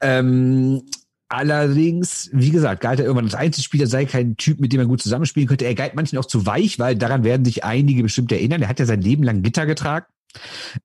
Ähm, 0.00 0.82
Allerdings, 1.28 2.28
wie 2.32 2.50
gesagt, 2.50 2.80
galt 2.82 3.00
er 3.00 3.06
irgendwann 3.06 3.24
als 3.24 3.34
Einzelspieler, 3.34 3.86
sei 3.86 4.04
kein 4.04 4.36
Typ, 4.36 4.60
mit 4.60 4.72
dem 4.72 4.80
er 4.80 4.86
gut 4.86 5.02
zusammenspielen 5.02 5.48
könnte. 5.48 5.64
Er 5.64 5.74
galt 5.74 5.94
manchen 5.94 6.18
auch 6.18 6.26
zu 6.26 6.46
weich, 6.46 6.78
weil 6.78 6.96
daran 6.96 7.24
werden 7.24 7.44
sich 7.44 7.64
einige 7.64 8.02
bestimmt 8.02 8.30
erinnern. 8.30 8.62
Er 8.62 8.68
hat 8.68 8.78
ja 8.78 8.86
sein 8.86 9.00
Leben 9.00 9.22
lang 9.22 9.42
Gitter 9.42 9.66
getragen. 9.66 10.06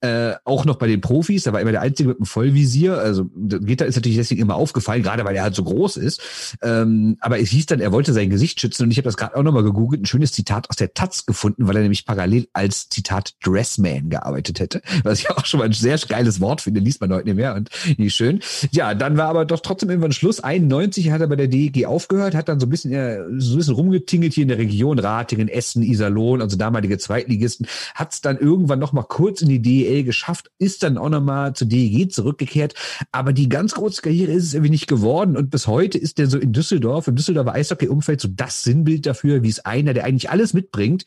Äh, 0.01 0.33
auch 0.45 0.65
noch 0.65 0.77
bei 0.77 0.87
den 0.87 1.01
Profis, 1.01 1.43
da 1.43 1.53
war 1.53 1.61
immer 1.61 1.71
der 1.71 1.81
Einzige 1.81 2.09
mit 2.09 2.17
einem 2.17 2.25
Vollvisier. 2.25 2.97
Also 2.97 3.25
Gitter 3.35 3.85
ist 3.85 3.95
natürlich 3.95 4.17
deswegen 4.17 4.41
immer 4.41 4.55
aufgefallen, 4.55 5.03
gerade 5.03 5.25
weil 5.25 5.35
er 5.35 5.43
halt 5.43 5.55
so 5.55 5.63
groß 5.63 5.97
ist. 5.97 6.57
Ähm, 6.61 7.17
aber 7.19 7.39
es 7.39 7.49
hieß 7.49 7.67
dann, 7.67 7.79
er 7.79 7.91
wollte 7.91 8.13
sein 8.13 8.29
Gesicht 8.29 8.59
schützen 8.59 8.83
und 8.83 8.91
ich 8.91 8.97
habe 8.97 9.05
das 9.05 9.17
gerade 9.17 9.35
auch 9.35 9.43
nochmal 9.43 9.63
gegoogelt, 9.63 10.03
ein 10.03 10.05
schönes 10.05 10.31
Zitat 10.31 10.69
aus 10.69 10.75
der 10.75 10.93
Taz 10.93 11.25
gefunden, 11.25 11.67
weil 11.67 11.75
er 11.75 11.81
nämlich 11.81 12.05
parallel 12.05 12.47
als 12.53 12.89
Zitat 12.89 13.33
Dressman 13.43 14.09
gearbeitet 14.09 14.59
hätte. 14.59 14.81
Was 15.03 15.19
ich 15.19 15.29
auch 15.29 15.45
schon 15.45 15.59
mal 15.59 15.65
ein 15.65 15.73
sehr 15.73 15.97
geiles 15.97 16.39
Wort 16.39 16.61
finde, 16.61 16.79
liest 16.79 17.01
man 17.01 17.11
heute 17.11 17.25
nicht 17.25 17.35
mehr 17.35 17.55
und 17.55 17.69
nie 17.97 18.09
schön. 18.09 18.39
Ja, 18.71 18.93
dann 18.93 19.17
war 19.17 19.29
aber 19.29 19.45
doch 19.45 19.59
trotzdem 19.59 19.89
irgendwann 19.89 20.11
Schluss. 20.11 20.39
91 20.39 21.11
hat 21.11 21.21
er 21.21 21.27
bei 21.27 21.35
der 21.35 21.47
DEG 21.47 21.85
aufgehört, 21.85 22.35
hat 22.35 22.49
dann 22.49 22.59
so 22.59 22.65
ein 22.65 22.69
bisschen, 22.69 22.91
äh, 22.93 23.19
so 23.37 23.53
ein 23.53 23.57
bisschen 23.57 23.75
rumgetingelt 23.75 24.33
hier 24.33 24.43
in 24.43 24.47
der 24.47 24.57
Region, 24.57 24.99
Ratingen, 24.99 25.47
Essen, 25.47 25.83
Iserlohn, 25.83 26.41
also 26.41 26.57
damalige 26.57 26.97
Zweitligisten, 26.97 27.67
hat 27.95 28.13
es 28.13 28.21
dann 28.21 28.37
irgendwann 28.37 28.79
nochmal 28.79 29.05
kurz 29.07 29.38
in 29.41 29.49
die 29.49 29.61
DEL 29.61 30.03
geschafft, 30.03 30.51
ist 30.57 30.83
dann 30.83 30.97
auch 30.97 31.09
nochmal 31.09 31.53
zur 31.53 31.67
DEG 31.67 32.11
zurückgekehrt. 32.11 32.73
Aber 33.11 33.33
die 33.33 33.49
ganz 33.49 33.73
große 33.73 34.01
Karriere 34.01 34.31
ist 34.31 34.45
es 34.45 34.53
irgendwie 34.53 34.71
nicht 34.71 34.87
geworden. 34.87 35.37
Und 35.37 35.49
bis 35.49 35.67
heute 35.67 35.97
ist 35.97 36.17
der 36.17 36.27
so 36.27 36.37
in 36.37 36.53
Düsseldorf, 36.53 37.07
im 37.07 37.15
Düsseldorfer 37.15 37.53
Eishockey-Umfeld 37.53 38.21
so 38.21 38.27
das 38.31 38.63
Sinnbild 38.63 39.05
dafür, 39.05 39.43
wie 39.43 39.49
es 39.49 39.65
einer, 39.65 39.93
der 39.93 40.05
eigentlich 40.05 40.29
alles 40.29 40.53
mitbringt, 40.53 41.05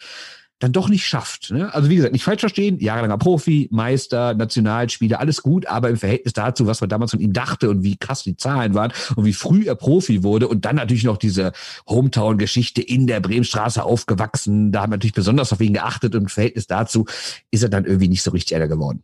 dann 0.62 0.72
doch 0.72 0.88
nicht 0.88 1.06
schafft. 1.06 1.50
Ne? 1.50 1.74
Also 1.74 1.90
wie 1.90 1.96
gesagt, 1.96 2.12
nicht 2.12 2.24
falsch 2.24 2.40
verstehen, 2.40 2.78
jahrelanger 2.78 3.18
Profi, 3.18 3.68
Meister, 3.72 4.34
Nationalspieler, 4.34 5.18
alles 5.18 5.42
gut, 5.42 5.66
aber 5.66 5.90
im 5.90 5.96
Verhältnis 5.96 6.32
dazu, 6.34 6.66
was 6.66 6.80
man 6.80 6.88
damals 6.88 7.10
von 7.10 7.20
ihm 7.20 7.32
dachte 7.32 7.68
und 7.68 7.82
wie 7.82 7.96
krass 7.96 8.22
die 8.22 8.36
Zahlen 8.36 8.74
waren 8.74 8.92
und 9.16 9.24
wie 9.24 9.32
früh 9.32 9.66
er 9.66 9.74
Profi 9.74 10.22
wurde 10.22 10.46
und 10.46 10.64
dann 10.64 10.76
natürlich 10.76 11.04
noch 11.04 11.16
diese 11.16 11.52
Hometown-Geschichte 11.88 12.80
in 12.80 13.06
der 13.06 13.20
Bremenstraße 13.20 13.82
aufgewachsen, 13.82 14.70
da 14.70 14.82
haben 14.82 14.92
wir 14.92 14.96
natürlich 14.96 15.14
besonders 15.14 15.52
auf 15.52 15.60
ihn 15.60 15.74
geachtet 15.74 16.14
und 16.14 16.22
im 16.22 16.28
Verhältnis 16.28 16.66
dazu 16.66 17.06
ist 17.50 17.62
er 17.62 17.68
dann 17.68 17.84
irgendwie 17.84 18.08
nicht 18.08 18.22
so 18.22 18.30
richtig 18.30 18.54
einer 18.54 18.68
geworden. 18.68 19.02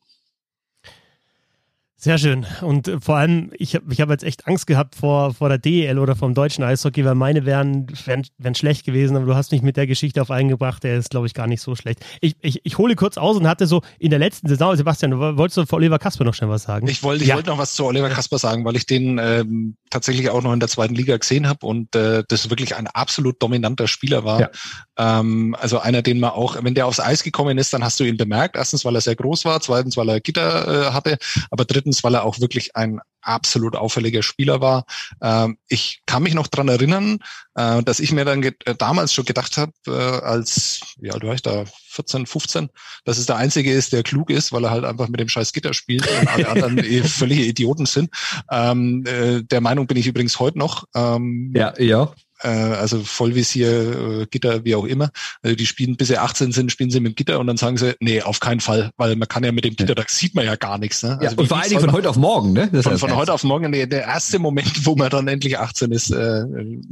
Sehr 2.01 2.17
schön. 2.17 2.47
Und 2.61 2.87
äh, 2.87 3.01
vor 3.01 3.17
allem, 3.17 3.51
ich 3.59 3.75
habe 3.75 3.93
ich 3.93 4.01
hab 4.01 4.09
jetzt 4.09 4.23
echt 4.23 4.47
Angst 4.47 4.69
gehabt 4.69 4.95
vor, 4.95 5.35
vor 5.35 5.49
der 5.49 5.59
DEL 5.59 5.99
oder 5.99 6.15
vom 6.15 6.33
deutschen 6.33 6.63
Eishockey, 6.63 7.05
weil 7.05 7.17
meine 7.17 7.45
wären, 7.45 7.89
wären, 8.05 8.25
wären 8.39 8.55
schlecht 8.55 8.87
gewesen, 8.87 9.17
aber 9.17 9.27
du 9.27 9.35
hast 9.35 9.51
mich 9.51 9.63
mit 9.63 9.77
der 9.77 9.89
Geschichte 9.89 10.23
auf 10.23 10.31
eingebracht, 10.31 10.85
der 10.85 10.97
ist, 10.97 11.11
glaube 11.11 11.27
ich, 11.27 11.35
gar 11.35 11.49
nicht 11.49 11.61
so 11.61 11.75
schlecht. 11.75 11.99
Ich, 12.21 12.37
ich, 12.41 12.61
ich 12.63 12.79
hole 12.79 12.95
kurz 12.95 13.19
aus 13.19 13.37
und 13.37 13.49
hatte 13.49 13.67
so 13.67 13.83
in 13.99 14.11
der 14.11 14.21
letzten 14.21 14.47
Saison, 14.47 14.77
Sebastian, 14.77 15.11
du 15.11 15.19
wolltest 15.19 15.57
du 15.57 15.67
vor 15.67 15.79
Oliver 15.79 15.99
Kasper 15.99 16.23
noch 16.23 16.35
schnell 16.35 16.51
was 16.51 16.63
sagen? 16.63 16.87
Ich 16.87 17.03
wollte 17.03 17.25
ich 17.25 17.31
ja. 17.31 17.35
wollte 17.35 17.51
noch 17.51 17.59
was 17.59 17.75
zu 17.75 17.85
Oliver 17.85 18.11
Kasper 18.11 18.39
sagen, 18.39 18.65
weil 18.65 18.77
ich 18.77 18.87
den 18.87 19.19
ähm, 19.21 19.75
tatsächlich 19.91 20.31
auch 20.31 20.43
noch 20.43 20.53
in 20.53 20.61
der 20.61 20.69
zweiten 20.69 20.95
Liga 20.95 21.17
gesehen 21.17 21.49
habe 21.49 21.67
und 21.67 21.97
äh, 21.97 22.23
das 22.29 22.49
wirklich 22.49 22.77
ein 22.77 22.87
absolut 22.87 23.43
dominanter 23.43 23.89
Spieler 23.89 24.25
war. 24.25 24.41
Ja. 24.41 24.51
Ähm, 24.99 25.57
also 25.59 25.81
einer, 25.81 26.03
den 26.03 26.21
man 26.21 26.31
auch, 26.31 26.57
wenn 26.63 26.75
der 26.75 26.87
aufs 26.87 27.01
Eis 27.01 27.25
gekommen 27.25 27.59
ist, 27.59 27.73
dann 27.73 27.83
hast 27.83 27.99
du 27.99 28.05
ihn 28.05 28.17
bemerkt. 28.17 28.55
Erstens, 28.55 28.85
weil 28.85 28.95
er 28.95 29.01
sehr 29.01 29.17
groß 29.17 29.45
war, 29.45 29.61
zweitens, 29.61 29.97
weil 29.97 30.09
er 30.09 30.21
Gitter 30.21 30.89
äh, 30.89 30.93
hatte, 30.93 31.19
aber 31.51 31.65
drittens, 31.65 31.88
weil 32.05 32.15
er 32.15 32.25
auch 32.25 32.41
wirklich 32.41 32.77
ein 32.77 33.01
absolut 33.21 33.77
auffälliger 33.77 34.23
Spieler 34.23 34.61
war. 34.61 34.85
Ähm, 35.23 35.59
ich 35.69 36.03
kann 36.07 36.23
mich 36.23 36.35
noch 36.35 36.47
dran 36.47 36.69
erinnern, 36.69 37.19
äh, 37.55 37.83
dass 37.83 38.01
ich 38.01 38.13
mir 38.13 38.25
dann 38.25 38.43
äh, 38.43 38.53
damals 38.77 39.13
schon 39.13 39.25
gedacht 39.25 39.57
habe, 39.59 39.73
äh, 39.87 39.91
als, 39.91 40.81
ja, 41.01 41.19
du 41.19 41.29
weißt 41.29 41.45
da 41.47 41.65
14, 41.91 42.27
15, 42.27 42.69
dass 43.05 43.19
es 43.19 43.27
der 43.27 43.37
Einzige 43.37 43.73
ist, 43.73 43.93
der 43.93 44.03
klug 44.03 44.31
ist, 44.31 44.53
weil 44.53 44.65
er 44.65 44.71
halt 44.71 44.85
einfach 44.85 45.09
mit 45.09 45.21
dem 45.21 45.29
scheiß 45.29 45.53
Gitter 45.53 45.75
spielt 45.75 46.09
und 46.09 46.29
alle 46.29 46.49
anderen 46.63 46.79
eh 46.79 47.03
völlige 47.03 47.45
Idioten 47.45 47.87
sind. 47.87 48.11
Ähm, 48.51 49.05
äh, 49.07 49.43
der 49.43 49.61
Meinung 49.61 49.87
bin 49.87 49.97
ich 49.97 50.07
übrigens 50.07 50.39
heute 50.39 50.59
noch. 50.59 50.85
Ähm, 50.95 51.53
ja, 51.55 51.75
ja 51.79 52.13
äh, 52.41 52.49
also 52.49 53.03
Vollvisier, 53.03 54.21
äh, 54.21 54.27
Gitter, 54.27 54.65
wie 54.65 54.75
auch 54.75 54.85
immer. 54.85 55.11
Also 55.43 55.57
die 55.57 55.67
spielen, 55.67 55.97
bis 55.97 56.09
sie 56.09 56.19
18 56.19 56.53
sind, 56.53 56.73
spielen 56.73 56.91
sie 56.91 57.01
mit 57.01 57.13
dem 57.13 57.15
Gitter 57.15 57.39
und 57.39 57.47
dann 57.47 57.57
sagen 57.57 57.77
sie, 57.77 57.95
nee, 58.01 58.23
auf 58.23 58.41
keinen 58.41 58.61
Fall, 58.61 58.91
weil 58.97 59.17
man 59.17 59.29
kann 59.29 59.45
ja 59.45 59.53
mit 59.53 59.65
dem 59.65 59.77
Gitter, 59.77 59.95
da 59.95 60.05
sieht 60.07 60.35
man 60.35 60.45
ja 60.45 60.57
gar 60.57 60.79
nichts. 60.79 61.03
Ne? 61.03 61.19
Also 61.21 61.25
ja, 61.25 61.33
und 61.39 61.49
vor 61.49 61.59
allen 61.59 61.69
Dingen 61.69 61.81
von 61.81 61.93
heute 61.93 62.11
auf 62.11 62.17
morgen, 62.17 62.53
ne? 62.53 62.69
Das 62.73 62.85
von, 62.85 62.99
von 62.99 63.17
heute 63.17 63.33
auf 63.33 63.45
morgen, 63.45 63.71
der, 63.73 63.87
der 63.87 64.03
erste 64.03 64.39
Moment, 64.39 64.87
wo 64.87 64.97
man 64.97 65.11
dann 65.11 65.29
endlich 65.29 65.59
18 65.59 65.93
ist, 65.93 66.11
äh, 66.11 66.45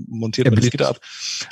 montiert 0.09 0.49
man 0.49 0.57
das 0.57 0.70
Gitter 0.70 0.88
ab. 0.88 1.01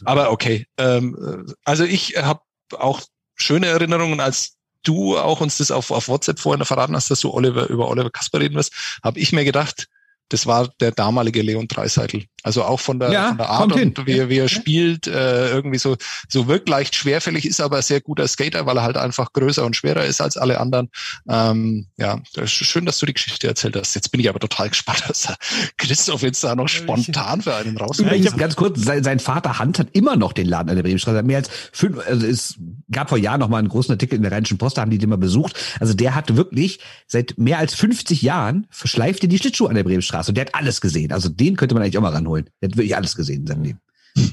Aber 0.05 0.31
okay, 0.31 0.67
ähm, 0.79 1.47
also 1.65 1.85
ich 1.85 2.17
habe 2.17 2.41
auch 2.79 3.01
schöne 3.35 3.67
Erinnerungen, 3.67 4.21
als 4.21 4.57
du 4.83 5.17
auch 5.17 5.41
uns 5.41 5.59
das 5.59 5.71
auf, 5.71 5.91
auf 5.91 6.09
WhatsApp 6.09 6.39
vorhin 6.39 6.65
verraten 6.65 6.95
hast, 6.95 7.11
dass 7.11 7.21
du 7.21 7.33
Oliver 7.33 7.69
über 7.69 7.89
Oliver 7.89 8.11
Kasper 8.11 8.41
reden 8.41 8.55
wirst, 8.55 8.73
habe 9.03 9.19
ich 9.19 9.33
mir 9.33 9.45
gedacht, 9.45 9.89
das 10.35 10.47
war 10.47 10.69
der 10.81 10.91
damalige 10.91 11.43
Leon 11.43 11.69
Dreiseitel. 11.69 12.25
Also 12.43 12.65
auch 12.65 12.81
von 12.81 12.99
der, 12.99 13.11
ja, 13.11 13.29
von 13.29 13.39
der 13.39 13.49
Art 13.49 13.73
und 13.73 14.07
wie, 14.07 14.29
wie 14.29 14.39
er 14.39 14.49
spielt, 14.49 15.07
äh, 15.07 15.49
irgendwie 15.51 15.79
so, 15.79 15.97
so 16.29 16.49
wirkt 16.49 16.69
leicht 16.69 16.95
schwerfällig, 16.95 17.47
ist 17.47 17.61
aber 17.61 17.81
sehr 17.81 18.01
guter 18.01 18.27
Skater, 18.27 18.67
weil 18.67 18.77
er 18.77 18.83
halt 18.83 18.97
einfach 18.97 19.33
größer 19.33 19.65
und 19.65 19.77
schwerer 19.77 20.05
ist 20.05 20.21
als 20.21 20.37
alle 20.37 20.61
anderen. 20.61 20.91
Ähm, 21.29 21.87
ja, 21.97 22.21
schön, 22.45 22.85
dass 22.85 22.99
du 22.99 23.07
die 23.07 23.15
Geschichte 23.15 23.47
erzählt 23.47 23.77
hast. 23.77 23.95
Jetzt 23.95 24.11
bin 24.11 24.21
ich 24.21 24.29
aber 24.29 24.41
total 24.41 24.69
gespannt, 24.71 25.05
dass 25.07 25.33
Christoph 25.79 26.23
jetzt 26.23 26.43
da 26.43 26.55
noch 26.55 26.69
spontan 26.69 27.41
für 27.41 27.55
einen 27.55 27.79
raus. 27.79 28.01
Ich 28.01 28.27
habe 28.27 28.37
ganz 28.37 28.57
kurz, 28.57 28.83
sein, 28.83 29.05
sein, 29.05 29.21
Vater 29.21 29.61
Hand 29.61 29.79
hat 29.79 29.89
immer 29.93 30.17
noch 30.17 30.33
den 30.33 30.47
Laden 30.47 30.69
an 30.69 30.77
der 30.77 30.83
Bremenstraße. 30.83 31.23
Mehr 31.23 31.39
als 31.39 31.49
fünf, 31.73 31.99
also 32.07 32.27
es 32.27 32.57
gab 32.91 33.09
vor 33.09 33.19
Jahren 33.19 33.41
noch 33.41 33.49
mal 33.49 33.59
einen 33.59 33.69
großen 33.69 33.93
Artikel 33.93 34.17
in 34.17 34.23
der 34.23 34.33
Rheinischen 34.33 34.59
Post, 34.59 34.77
da 34.77 34.83
haben 34.83 34.91
die 34.91 34.99
den 34.99 35.09
mal 35.09 35.17
besucht. 35.17 35.57
Also 35.79 35.95
der 35.95 36.17
hat 36.17 36.35
wirklich 36.37 36.81
seit 37.07 37.39
mehr 37.39 37.59
als 37.59 37.75
50 37.75 38.21
Jahren 38.21 38.67
verschleift 38.71 39.23
die 39.23 39.39
Schlittschuhe 39.39 39.69
an 39.69 39.77
der 39.77 39.85
Bremenstraße 39.85 40.24
und 40.29 40.37
der 40.37 40.47
hat 40.47 40.55
alles 40.55 40.81
gesehen. 40.81 41.13
Also 41.13 41.29
den 41.29 41.57
könnte 41.57 41.75
man 41.75 41.83
eigentlich 41.83 41.99
auch 41.99 42.03
mal 42.03 42.13
ranholen 42.13 42.45
holen. 42.45 42.51
Der 42.61 42.69
hat 42.69 42.77
wirklich 42.77 42.97
alles 42.97 43.17
gesehen 43.17 43.43
in 43.43 43.47
seinem 43.47 43.63
Leben, 43.63 43.81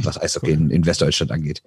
was 0.03 0.21
Eishockey 0.21 0.51
in, 0.51 0.69
in 0.69 0.85
Westdeutschland 0.85 1.31
angeht. 1.31 1.61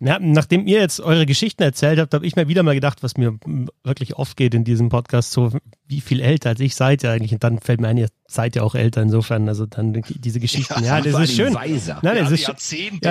Ja, 0.00 0.18
nachdem 0.20 0.66
ihr 0.66 0.80
jetzt 0.80 1.00
eure 1.00 1.26
Geschichten 1.26 1.62
erzählt 1.62 1.98
habt, 1.98 2.14
habe 2.14 2.26
ich 2.26 2.36
mir 2.36 2.48
wieder 2.48 2.62
mal 2.62 2.74
gedacht, 2.74 3.02
was 3.02 3.16
mir 3.16 3.38
wirklich 3.84 4.16
oft 4.16 4.36
geht 4.36 4.54
in 4.54 4.64
diesem 4.64 4.88
Podcast, 4.88 5.32
so 5.32 5.52
wie 5.86 6.00
viel 6.00 6.20
älter 6.20 6.50
als 6.50 6.60
ich 6.60 6.74
seid 6.74 7.02
ihr 7.02 7.10
eigentlich. 7.10 7.32
Und 7.32 7.44
dann 7.44 7.58
fällt 7.58 7.80
mir 7.80 7.88
ein, 7.88 7.98
ihr 7.98 8.08
seid 8.32 8.56
ja 8.56 8.62
auch 8.62 8.74
älter 8.74 9.02
insofern. 9.02 9.48
Also 9.48 9.66
dann 9.66 10.02
diese 10.08 10.40
Geschichten. 10.40 10.84
Ja, 10.84 10.98
ja 10.98 11.00
das 11.00 11.20
ist 11.20 11.36
schön. 11.36 11.54
Weiser. 11.54 11.98
Nein, 12.02 12.18
es 12.18 12.30
ist, 12.30 12.46
ja, 12.46 12.54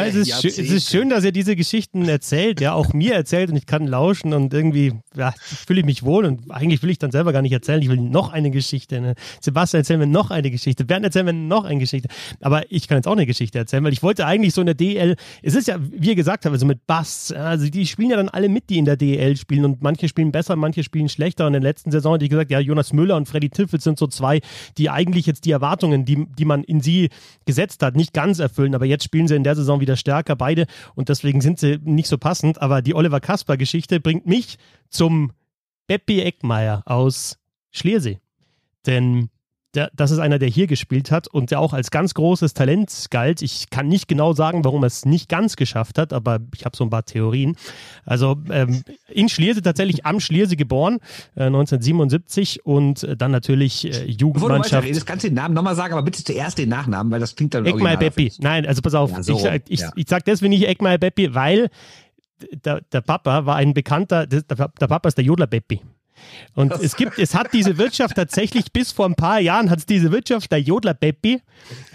es, 0.03 0.15
ist 0.15 0.41
schön, 0.41 0.51
es 0.51 0.72
ist 0.72 0.89
schön, 0.89 1.09
dass 1.09 1.24
ihr 1.24 1.32
diese 1.32 1.55
Geschichten 1.55 2.07
erzählt, 2.07 2.61
ja, 2.61 2.74
auch 2.74 2.93
mir 2.93 3.13
erzählt 3.13 3.49
und 3.49 3.57
ich 3.57 3.65
kann 3.65 3.88
lauschen 3.88 4.34
und 4.34 4.53
irgendwie 4.53 4.93
ja, 5.15 5.34
fühle 5.39 5.82
ich 5.82 5.86
mich 5.86 6.03
wohl 6.03 6.26
und 6.26 6.51
eigentlich 6.51 6.82
will 6.84 6.89
ich 6.89 6.99
dann 6.99 7.11
selber 7.11 7.34
gar 7.34 7.41
nicht 7.41 7.51
erzählen. 7.51 7.82
Ich 7.82 7.89
will 7.89 7.97
noch 7.97 8.32
eine 8.32 8.51
Geschichte. 8.51 9.01
Ne? 9.01 9.15
Sebastian, 9.41 9.82
erzähl 9.82 9.97
mir 9.97 10.07
noch 10.07 10.32
eine 10.32 10.49
Geschichte. 10.51 10.86
Bernd, 10.86 11.05
erzähl 11.05 11.24
mir 11.24 11.34
noch 11.34 11.65
eine 11.65 11.80
Geschichte. 11.80 12.07
Aber 12.41 12.72
ich 12.72 12.88
kann 12.88 12.97
jetzt 12.97 13.07
auch 13.07 13.13
eine 13.13 13.26
Geschichte 13.26 13.57
erzählen, 13.57 13.84
weil 13.84 13.93
ich 13.93 14.03
wollte 14.03 14.26
eigentlich 14.26 14.53
so 14.53 14.61
in 14.61 14.67
der 14.67 14.76
DL, 14.76 15.15
es 15.41 15.55
ist 15.55 15.67
ja, 15.67 15.78
wie 15.80 16.09
ihr 16.09 16.15
gesagt 16.15 16.45
habt, 16.45 16.53
also 16.53 16.65
mit 16.65 16.88
Bass, 16.88 17.32
also 17.32 17.70
die 17.70 17.86
spielen 17.86 18.11
ja 18.11 18.17
dann 18.17 18.30
alle 18.30 18.49
mit, 18.49 18.70
die 18.70 18.78
in 18.78 18.86
der 18.86 18.97
DL 18.97 19.36
spielen 19.36 19.65
und 19.65 19.82
manche 19.82 20.07
spielen 20.07 20.32
besser, 20.32 20.55
manche 20.55 20.84
spielen 20.84 21.09
schlechter. 21.09 21.45
Und 21.45 21.53
in 21.53 21.61
der 21.61 21.70
letzten 21.70 21.91
Saison 21.91 22.13
hat 22.13 22.22
die 22.22 22.30
gesagt, 22.30 22.51
ja, 22.51 22.59
Jonas 22.59 22.93
Müller 22.93 23.15
und 23.15 23.28
Freddy 23.28 23.49
Tiffels 23.49 23.84
sind 23.84 23.99
so 23.99 24.07
zwei, 24.07 24.39
die 24.78 24.89
eigentlich 24.89 25.09
jetzt 25.18 25.45
die 25.45 25.51
Erwartungen, 25.51 26.05
die, 26.05 26.28
die 26.38 26.45
man 26.45 26.64
in 26.64 26.82
sie 26.82 27.10
gesetzt 27.45 27.82
hat, 27.84 27.95
nicht 27.95 28.14
ganz 28.14 28.39
erfüllen. 28.39 28.76
Aber 28.76 28.86
jetzt 28.86 29.03
spielen 29.03 29.28
sie 29.28 29.36
in 29.36 29.43
der 29.43 29.55
Saison 29.55 29.80
wieder 29.80 29.95
stärker, 29.95 30.36
beide. 30.36 30.66
Und 30.95 31.10
deswegen 31.10 31.41
sind 31.41 31.60
sie 31.60 31.80
nicht 31.84 32.07
so 32.07 32.18
passend. 32.18 32.62
Aber 32.62 32.82
die 32.82 32.95
Oliver 32.95 33.20
Kasper-Geschichte 33.20 33.99
bringt 33.99 34.26
mich 34.26 34.57
zum 34.89 35.32
Beppi 35.88 36.22
Eckmeier 36.22 36.84
aus 36.86 37.38
Schliersee. 37.72 38.20
Denn 38.86 39.30
der, 39.76 39.91
das 39.93 40.09
ist 40.09 40.17
einer, 40.17 40.39
der 40.39 40.49
hier 40.49 40.65
gespielt 40.65 41.11
hat 41.11 41.28
und 41.28 41.51
der 41.51 41.59
auch 41.59 41.74
als 41.74 41.91
ganz 41.91 42.15
großes 42.15 42.53
Talent 42.55 43.05
galt. 43.11 43.41
Ich 43.43 43.70
kann 43.70 43.88
nicht 43.88 44.07
genau 44.07 44.34
sagen, 44.34 44.65
warum 44.65 44.84
er 44.84 44.88
es 44.88 45.05
nicht 45.05 45.30
ganz 45.30 45.55
geschafft 45.55 45.99
hat, 45.99 46.11
aber 46.11 46.39
ich 46.55 46.65
habe 46.65 46.76
so 46.76 46.84
ein 46.84 46.89
paar 46.89 47.05
Theorien. 47.05 47.55
Also 48.03 48.38
ähm, 48.49 48.84
in 49.07 49.30
Schlierse, 49.30 49.61
tatsächlich 49.61 50.05
am 50.05 50.20
Schlierse 50.20 50.55
geboren, 50.55 50.97
äh, 51.36 51.43
1977 51.43 52.65
und 52.65 53.03
äh, 53.03 53.15
dann 53.15 53.32
natürlich 53.32 53.86
äh, 53.86 54.05
Jugendmannschaft. 54.05 54.88
Bevor 54.88 54.99
du 54.99 55.05
kannst 55.05 55.24
du 55.24 55.30
den 55.30 55.36
Namen 55.36 55.53
nochmal 55.53 55.76
sagen, 55.76 55.93
aber 55.93 56.03
bitte 56.03 56.24
zuerst 56.24 56.57
den 56.57 56.70
Nachnamen, 56.70 57.11
weil 57.11 57.20
das 57.20 57.36
klingt 57.36 57.53
dann 57.53 57.65
Ekmal 57.65 57.97
Beppi. 57.97 58.32
Nein, 58.39 58.65
also 58.65 58.82
pass 58.82 58.95
auf, 58.95 59.11
ja, 59.11 59.22
so, 59.22 59.38
ich, 59.38 59.61
ich, 59.67 59.80
ja. 59.82 59.91
ich 59.95 60.07
sag 60.07 60.26
deswegen 60.26 60.49
nicht 60.49 60.67
Ekmal 60.67 60.97
Beppi, 60.97 61.36
weil 61.36 61.70
der, 62.65 62.82
der 62.91 63.01
Papa 63.01 63.45
war 63.45 63.55
ein 63.55 63.74
bekannter, 63.74 64.26
der, 64.26 64.41
der 64.41 64.88
Papa 64.88 65.07
ist 65.07 65.17
der 65.17 65.26
Jodler 65.26 65.47
Beppi. 65.47 65.82
Und 66.55 66.74
es 66.74 66.95
gibt, 66.95 67.17
es 67.20 67.36
hat 67.36 67.53
diese 67.53 67.78
Wirtschaft 67.78 68.15
tatsächlich 68.15 68.72
bis 68.74 68.91
vor 68.91 69.05
ein 69.05 69.15
paar 69.15 69.39
Jahren 69.39 69.70
hat 69.70 69.80
es 69.80 69.86
diese 69.86 70.11
Wirtschaft, 70.11 70.51
der 70.51 70.59
Jodler 70.59 70.93
Beppi, 70.93 71.41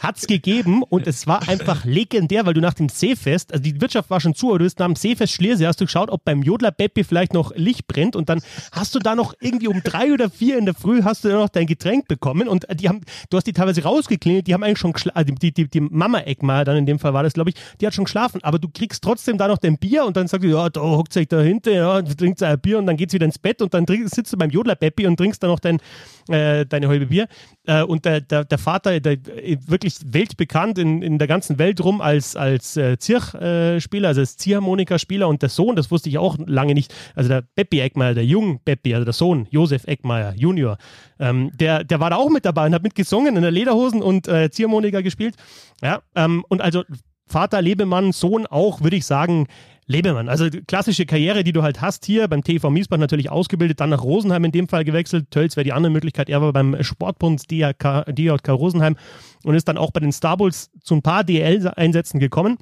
hat 0.01 0.17
es 0.17 0.27
gegeben 0.27 0.83
und 0.83 1.07
es 1.07 1.27
war 1.27 1.49
einfach 1.49 1.85
legendär, 1.85 2.47
weil 2.47 2.55
du 2.55 2.61
nach 2.61 2.75
dem 2.75 2.89
Seefest, 2.89 3.53
also 3.53 3.63
die 3.63 3.81
Wirtschaft 3.81 4.11
war 4.11 4.21
schon 4.21 4.35
zu, 4.35 4.51
aber 4.51 4.59
du 4.59 4.65
bist 4.65 4.79
nach 4.79 4.87
dem 4.87 4.97
Seefest 4.97 5.33
Schliersee, 5.35 5.67
hast 5.67 5.81
du 5.81 5.85
geschaut, 5.85 6.11
ob 6.11 6.25
beim 6.25 6.43
Jodler 6.43 6.71
Beppi 6.71 7.05
vielleicht 7.05 7.35
noch 7.35 7.55
Licht 7.55 7.87
brennt 7.87 8.17
und 8.17 8.29
dann 8.29 8.41
hast 8.73 8.95
du 8.95 8.99
da 8.99 9.15
noch 9.15 9.35
irgendwie 9.41 9.69
um 9.69 9.83
drei 9.83 10.13
oder 10.13 10.31
vier 10.31 10.59
in 10.59 10.65
der 10.65 10.75
Früh 10.75 11.03
hast 11.03 11.25
du 11.25 11.29
noch 11.29 11.49
dein 11.49 11.67
Getränk 11.67 12.09
bekommen 12.09 12.49
und 12.49 12.67
die 12.75 12.89
haben, 12.89 13.01
du 13.31 13.37
hast 13.37 13.47
die 13.47 13.53
teilweise 13.53 13.83
rausgeklingelt, 13.83 14.47
die 14.47 14.55
haben 14.55 14.63
eigentlich 14.63 14.79
schon 14.79 14.95
also 15.15 15.35
die, 15.35 15.53
die, 15.53 15.69
die 15.69 15.81
Mama 15.81 16.21
Eckmeier 16.21 16.65
dann 16.65 16.77
in 16.77 16.87
dem 16.87 16.99
Fall 16.99 17.13
war 17.13 17.23
das, 17.23 17.35
glaube 17.35 17.51
ich, 17.51 17.57
die 17.81 17.87
hat 17.87 17.95
schon 17.95 18.05
geschlafen, 18.05 18.43
aber 18.43 18.59
du 18.59 18.69
kriegst 18.69 19.03
trotzdem 19.03 19.39
da 19.39 19.49
noch 19.49 19.59
dein 19.59 19.79
Bier 19.79 20.05
und 20.05 20.17
dann 20.17 20.29
sagt 20.29 20.45
die, 20.45 20.49
ja, 20.49 20.69
da 20.69 20.81
hockt 20.81 21.13
sich 21.13 21.29
dahinter, 21.29 21.73
ja, 21.73 22.03
trinkt 22.03 22.43
ein 22.43 22.61
Bier 22.61 22.79
und 22.79 22.87
dann 22.87 22.97
geht's 22.97 23.15
wieder 23.15 23.27
ins 23.27 23.39
Bett 23.39 23.63
und 23.63 23.75
dann 23.75 23.87
trink, 23.87 24.09
sitzt 24.15 24.33
du 24.33 24.37
beim 24.37 24.51
Jodler 24.51 24.77
Beppi 24.77 25.07
und 25.07 25.17
trinkst 25.17 25.43
dann 25.43 25.51
noch 25.51 25.61
dein, 25.61 25.81
äh, 26.29 26.65
deine 26.67 26.89
halbe 26.89 27.07
Bier. 27.07 27.29
Äh, 27.67 27.83
und 27.83 28.05
der, 28.05 28.21
der, 28.21 28.45
der 28.45 28.59
Vater, 28.59 29.01
der, 29.01 29.19
wirklich 29.67 29.97
weltbekannt 30.05 30.79
in, 30.79 31.03
in 31.03 31.19
der 31.19 31.29
ganzen 31.29 31.59
Welt 31.59 31.83
rum 31.83 32.01
als, 32.01 32.37
als 32.37 32.77
äh, 32.77 32.99
Zirchspieler, 32.99 34.09
also 34.09 34.21
als 34.21 34.37
Ziehharmonikaspieler 34.37 35.29
und 35.29 35.43
der 35.43 35.49
Sohn, 35.49 35.77
das 35.77 35.91
wusste 35.91 36.09
ich 36.09 36.19
auch 36.19 36.37
lange 36.47 36.75
nicht, 36.75 36.95
also 37.15 37.29
der 37.29 37.45
Beppi 37.55 37.81
Eckmeier, 37.81 38.15
der 38.15 38.25
Jung 38.25 38.61
Beppi, 38.65 38.95
also 38.95 39.05
der 39.05 39.15
Sohn, 39.15 39.47
Josef 39.51 39.85
Eckmeier, 39.87 40.35
Junior, 40.37 40.79
ähm, 41.19 41.51
der, 41.55 41.85
der 41.85 42.01
war 42.01 42.11
da 42.11 42.17
auch 42.17 42.31
mit 42.31 42.45
dabei 42.45 42.67
und 42.67 42.75
hat 42.75 42.83
mitgesungen 42.83 43.37
in 43.37 43.43
der 43.43 43.51
Lederhosen 43.51 44.03
und 44.03 44.29
äh, 44.29 44.51
Ziehharmonika 44.51 45.01
gespielt. 45.01 45.37
Ja, 45.83 46.03
ähm, 46.15 46.45
und 46.49 46.61
also 46.61 46.83
Vater, 47.27 47.63
Lebemann, 47.63 48.13
Sohn 48.13 48.47
auch, 48.47 48.83
würde 48.83 48.97
ich 48.97 49.07
sagen, 49.07 49.47
Lebemann. 49.87 50.29
Also 50.29 50.49
klassische 50.67 51.07
Karriere, 51.07 51.45
die 51.45 51.53
du 51.53 51.63
halt 51.63 51.81
hast 51.81 52.07
hier 52.07 52.29
beim 52.29 52.43
TV 52.43 52.71
Miesbach 52.71 52.99
natürlich 52.99 53.31
ausgebildet, 53.31 53.81
dann 53.81 53.91
nach 53.91 54.03
Rosenheim 54.03 54.45
in 54.45 54.53
dem 54.53 54.69
Fall 54.69 54.85
gewechselt. 54.85 55.31
Tölz 55.31 55.57
wäre 55.57 55.65
die 55.65 55.73
andere 55.73 55.93
Möglichkeit. 55.93 56.31
Er 56.31 56.41
war 56.41 56.53
beim 56.53 56.83
Sportbund 56.83 57.51
DJK, 57.51 58.07
DJK 58.09 58.49
Rosenheim 58.49 58.97
und 59.45 59.55
ist 59.55 59.69
dann 59.69 59.79
auch 59.79 59.91
bei 59.91 60.01
den 60.01 60.13
Starbulls 60.13 60.71
zu 60.83 60.95
ein 60.95 61.03
paar 61.03 61.25
DL-Einsätzen 61.25 62.19
gekommen. 62.19 62.59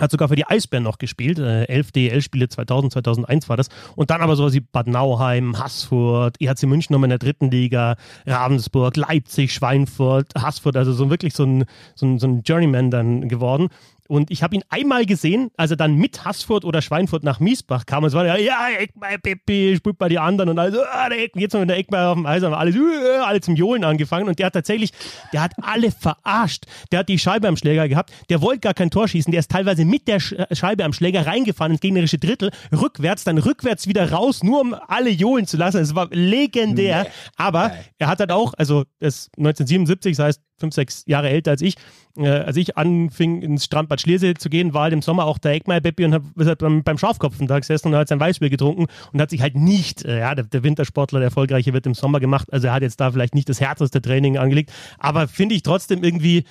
Hat 0.00 0.10
sogar 0.10 0.28
für 0.28 0.36
die 0.36 0.46
Eisbären 0.46 0.84
noch 0.84 0.96
gespielt. 0.98 1.38
Äh, 1.38 1.64
elf 1.64 1.92
DL-Spiele 1.92 2.48
2000, 2.48 2.92
2001 2.94 3.48
war 3.50 3.58
das. 3.58 3.68
Und 3.96 4.10
dann 4.10 4.22
aber 4.22 4.34
sowas 4.34 4.54
wie 4.54 4.60
Bad 4.60 4.86
Nauheim, 4.86 5.58
Haßfurt, 5.58 6.40
EHC 6.40 6.66
München 6.66 6.94
nochmal 6.94 7.08
in 7.08 7.10
der 7.10 7.18
dritten 7.18 7.50
Liga, 7.50 7.96
Ravensburg, 8.26 8.96
Leipzig, 8.96 9.52
Schweinfurt, 9.52 10.32
Haßfurt. 10.34 10.76
Also 10.76 10.92
so 10.92 11.10
wirklich 11.10 11.34
so 11.34 11.44
ein, 11.44 11.66
so 11.94 12.06
ein, 12.06 12.18
so 12.18 12.26
ein 12.26 12.40
Journeyman 12.40 12.90
dann 12.90 13.28
geworden. 13.28 13.68
Und 14.10 14.32
ich 14.32 14.42
habe 14.42 14.56
ihn 14.56 14.64
einmal 14.70 15.06
gesehen, 15.06 15.52
als 15.56 15.70
er 15.70 15.76
dann 15.76 15.94
mit 15.94 16.24
Haßfurt 16.24 16.64
oder 16.64 16.82
Schweinfurt 16.82 17.22
nach 17.22 17.38
Miesbach 17.38 17.86
kam. 17.86 18.04
Es 18.04 18.12
war 18.12 18.26
ja, 18.26 18.36
ja, 18.36 18.68
Eckmeier, 18.76 19.18
Peppi, 19.18 19.76
spielt 19.76 19.98
bei 19.98 20.08
die 20.08 20.18
anderen. 20.18 20.48
Und 20.48 20.58
also, 20.58 20.80
ah, 20.82 21.08
der 21.08 21.22
Eck, 21.22 21.36
jetzt 21.36 21.52
mal 21.52 21.60
mit 21.60 21.70
der 21.70 21.78
Eckmeier 21.78 22.08
auf 22.08 22.16
dem 22.16 22.26
Eis, 22.26 22.42
haben 22.42 22.52
alle, 22.52 22.72
uh, 22.72 23.22
alle 23.24 23.40
zum 23.40 23.54
Johlen 23.54 23.84
angefangen. 23.84 24.26
Und 24.26 24.40
der 24.40 24.46
hat 24.46 24.54
tatsächlich, 24.54 24.90
der 25.32 25.42
hat 25.42 25.52
alle 25.62 25.92
verarscht. 25.92 26.64
Der 26.90 26.98
hat 26.98 27.08
die 27.08 27.20
Scheibe 27.20 27.46
am 27.46 27.56
Schläger 27.56 27.88
gehabt. 27.88 28.12
Der 28.30 28.42
wollte 28.42 28.58
gar 28.58 28.74
kein 28.74 28.90
Tor 28.90 29.06
schießen. 29.06 29.30
Der 29.30 29.38
ist 29.38 29.50
teilweise 29.52 29.84
mit 29.84 30.08
der 30.08 30.18
Scheibe 30.18 30.84
am 30.84 30.92
Schläger 30.92 31.24
reingefahren 31.24 31.70
ins 31.70 31.80
gegnerische 31.80 32.18
Drittel, 32.18 32.50
rückwärts, 32.72 33.22
dann 33.22 33.38
rückwärts 33.38 33.86
wieder 33.86 34.10
raus, 34.10 34.42
nur 34.42 34.60
um 34.60 34.74
alle 34.88 35.10
johlen 35.10 35.46
zu 35.46 35.56
lassen. 35.56 35.78
Es 35.78 35.94
war 35.94 36.08
legendär. 36.10 37.04
Nee. 37.04 37.10
Aber 37.36 37.70
er 37.98 38.08
hat 38.08 38.18
halt 38.18 38.32
auch, 38.32 38.54
also 38.54 38.86
das 38.98 39.18
ist 39.18 39.38
1977, 39.38 40.16
das 40.16 40.26
heißt 40.26 40.49
fünf, 40.60 40.74
sechs 40.74 41.02
Jahre 41.06 41.30
älter 41.30 41.52
als 41.52 41.62
ich. 41.62 41.74
Äh, 42.16 42.28
als 42.28 42.56
ich 42.56 42.76
anfing, 42.76 43.42
ins 43.42 43.64
Strandbad 43.64 44.00
Schliersee 44.00 44.34
zu 44.34 44.50
gehen, 44.50 44.74
war 44.74 44.82
halt 44.82 44.92
im 44.92 45.02
Sommer 45.02 45.24
auch 45.24 45.38
der 45.38 45.52
Eckmeier-Beppi 45.54 46.04
und 46.04 46.14
hat 46.14 46.22
halt 46.38 46.58
beim, 46.58 46.82
beim 46.82 46.98
Schafkopfen 46.98 47.46
da 47.46 47.58
gesessen 47.58 47.88
und 47.88 47.94
hat 47.94 48.08
sein 48.08 48.20
Weißbier 48.20 48.50
getrunken 48.50 48.86
und 49.12 49.20
hat 49.20 49.30
sich 49.30 49.40
halt 49.40 49.56
nicht, 49.56 50.04
äh, 50.04 50.20
ja, 50.20 50.34
der, 50.34 50.44
der, 50.44 50.62
Wintersportler, 50.62 51.20
der 51.20 51.28
erfolgreiche, 51.28 51.72
wird 51.72 51.86
im 51.86 51.94
Sommer 51.94 52.20
gemacht. 52.20 52.52
Also 52.52 52.68
er 52.68 52.74
hat 52.74 52.82
jetzt 52.82 53.00
da 53.00 53.10
vielleicht 53.10 53.34
nicht 53.34 53.48
das 53.48 53.60
härteste 53.60 54.02
Training 54.02 54.38
angelegt, 54.38 54.72
aber 54.98 55.28
finde 55.28 55.54
ich 55.54 55.62
trotzdem 55.62 56.04
irgendwie, 56.04 56.44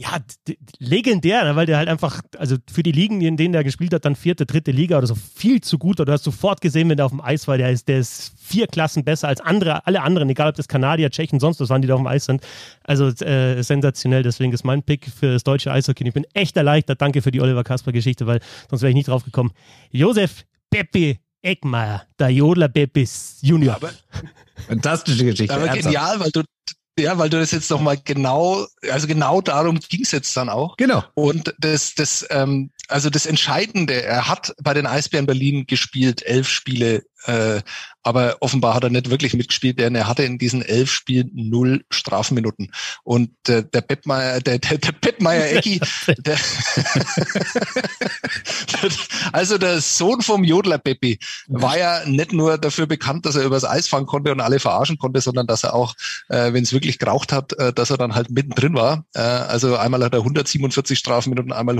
ja, 0.00 0.18
legendär, 0.78 1.44
ne, 1.44 1.56
weil 1.56 1.66
der 1.66 1.76
halt 1.76 1.88
einfach, 1.88 2.22
also 2.38 2.56
für 2.72 2.82
die 2.82 2.92
Ligen, 2.92 3.20
in 3.20 3.36
denen 3.36 3.52
der 3.52 3.64
gespielt 3.64 3.92
hat, 3.92 4.06
dann 4.06 4.16
vierte, 4.16 4.46
dritte 4.46 4.70
Liga 4.70 4.96
oder 4.96 5.06
so, 5.06 5.14
viel 5.14 5.60
zu 5.60 5.78
gut. 5.78 6.00
Oder 6.00 6.06
du 6.06 6.12
hast 6.12 6.24
sofort 6.24 6.62
gesehen, 6.62 6.88
wenn 6.88 6.96
der 6.96 7.04
auf 7.04 7.12
dem 7.12 7.20
Eis 7.20 7.46
war, 7.46 7.58
der 7.58 7.70
ist, 7.70 7.86
der 7.86 7.98
ist 7.98 8.32
vier 8.40 8.66
Klassen 8.66 9.04
besser 9.04 9.28
als 9.28 9.42
andere, 9.42 9.86
alle 9.86 10.00
anderen, 10.00 10.30
egal 10.30 10.48
ob 10.48 10.54
das 10.54 10.68
Kanadier, 10.68 11.10
Tschechen, 11.10 11.38
sonst 11.38 11.60
was 11.60 11.68
waren, 11.68 11.82
die 11.82 11.88
da 11.88 11.94
auf 11.94 12.00
dem 12.00 12.06
Eis 12.06 12.24
sind. 12.24 12.42
Also 12.82 13.08
äh, 13.08 13.62
sensationell, 13.62 14.22
deswegen 14.22 14.52
ist 14.52 14.64
mein 14.64 14.82
Pick 14.82 15.06
für 15.06 15.32
das 15.32 15.44
deutsche 15.44 15.70
Eishockey. 15.70 16.08
Ich 16.08 16.14
bin 16.14 16.26
echt 16.32 16.56
erleichtert. 16.56 17.02
Danke 17.02 17.20
für 17.20 17.30
die 17.30 17.42
Oliver 17.42 17.62
Kasper-Geschichte, 17.62 18.26
weil 18.26 18.40
sonst 18.70 18.80
wäre 18.80 18.90
ich 18.90 18.96
nicht 18.96 19.08
drauf 19.08 19.24
gekommen. 19.24 19.50
Josef 19.90 20.44
Peppi 20.70 21.18
Eckmeier, 21.42 22.06
der 22.18 22.28
Jodler 22.30 22.68
Beppis 22.68 23.38
Junior. 23.42 23.76
Aber, 23.76 23.90
fantastische 24.66 25.24
Geschichte. 25.24 25.54
Aber 25.54 25.68
genial, 25.68 26.20
weil 26.20 26.30
du 26.30 26.42
ja, 27.00 27.18
weil 27.18 27.30
du 27.30 27.38
das 27.38 27.50
jetzt 27.50 27.70
noch 27.70 27.80
mal 27.80 27.96
genau, 27.96 28.66
also 28.90 29.06
genau 29.06 29.40
darum 29.40 29.78
ging 29.80 30.02
es 30.02 30.12
jetzt 30.12 30.36
dann 30.36 30.48
auch. 30.48 30.76
Genau. 30.76 31.02
Und 31.14 31.54
das, 31.58 31.94
das, 31.94 32.26
ähm, 32.30 32.70
also 32.90 33.10
das 33.10 33.26
Entscheidende, 33.26 34.02
er 34.02 34.28
hat 34.28 34.54
bei 34.62 34.74
den 34.74 34.86
Eisbären 34.86 35.26
Berlin 35.26 35.66
gespielt, 35.66 36.22
elf 36.22 36.48
Spiele 36.48 37.02
äh, 37.26 37.60
aber 38.02 38.38
offenbar 38.40 38.74
hat 38.74 38.84
er 38.84 38.90
nicht 38.90 39.10
wirklich 39.10 39.34
mitgespielt, 39.34 39.78
denn 39.78 39.94
er 39.94 40.06
hatte 40.06 40.22
in 40.22 40.38
diesen 40.38 40.62
elf 40.62 40.90
Spielen 40.90 41.30
null 41.34 41.84
Strafminuten. 41.90 42.72
Und 43.04 43.30
äh, 43.48 43.62
der 43.62 43.82
Bettmeier, 43.82 44.40
der, 44.40 44.58
der, 44.58 44.78
der 44.78 44.92
Bettmeier 44.92 45.52
Ecki, 45.56 45.80
der 46.18 46.38
also 49.32 49.58
der 49.58 49.82
Sohn 49.82 50.22
vom 50.22 50.44
Jodler 50.44 50.78
Peppi, 50.78 51.18
war 51.48 51.76
ja 51.76 52.06
nicht 52.06 52.32
nur 52.32 52.56
dafür 52.56 52.86
bekannt, 52.86 53.26
dass 53.26 53.36
er 53.36 53.44
übers 53.44 53.64
Eis 53.64 53.86
fahren 53.86 54.06
konnte 54.06 54.32
und 54.32 54.40
alle 54.40 54.60
verarschen 54.60 54.96
konnte, 54.96 55.20
sondern 55.20 55.46
dass 55.46 55.64
er 55.64 55.74
auch, 55.74 55.94
äh, 56.28 56.54
wenn 56.54 56.62
es 56.62 56.72
wirklich 56.72 56.98
geraucht 56.98 57.32
hat, 57.32 57.52
äh, 57.54 57.74
dass 57.74 57.90
er 57.90 57.98
dann 57.98 58.14
halt 58.14 58.30
mittendrin 58.30 58.74
war. 58.74 59.04
Äh, 59.14 59.20
also 59.20 59.76
einmal 59.76 60.02
hat 60.02 60.14
er 60.14 60.20
147 60.20 60.98
Strafminuten, 60.98 61.52
einmal 61.52 61.74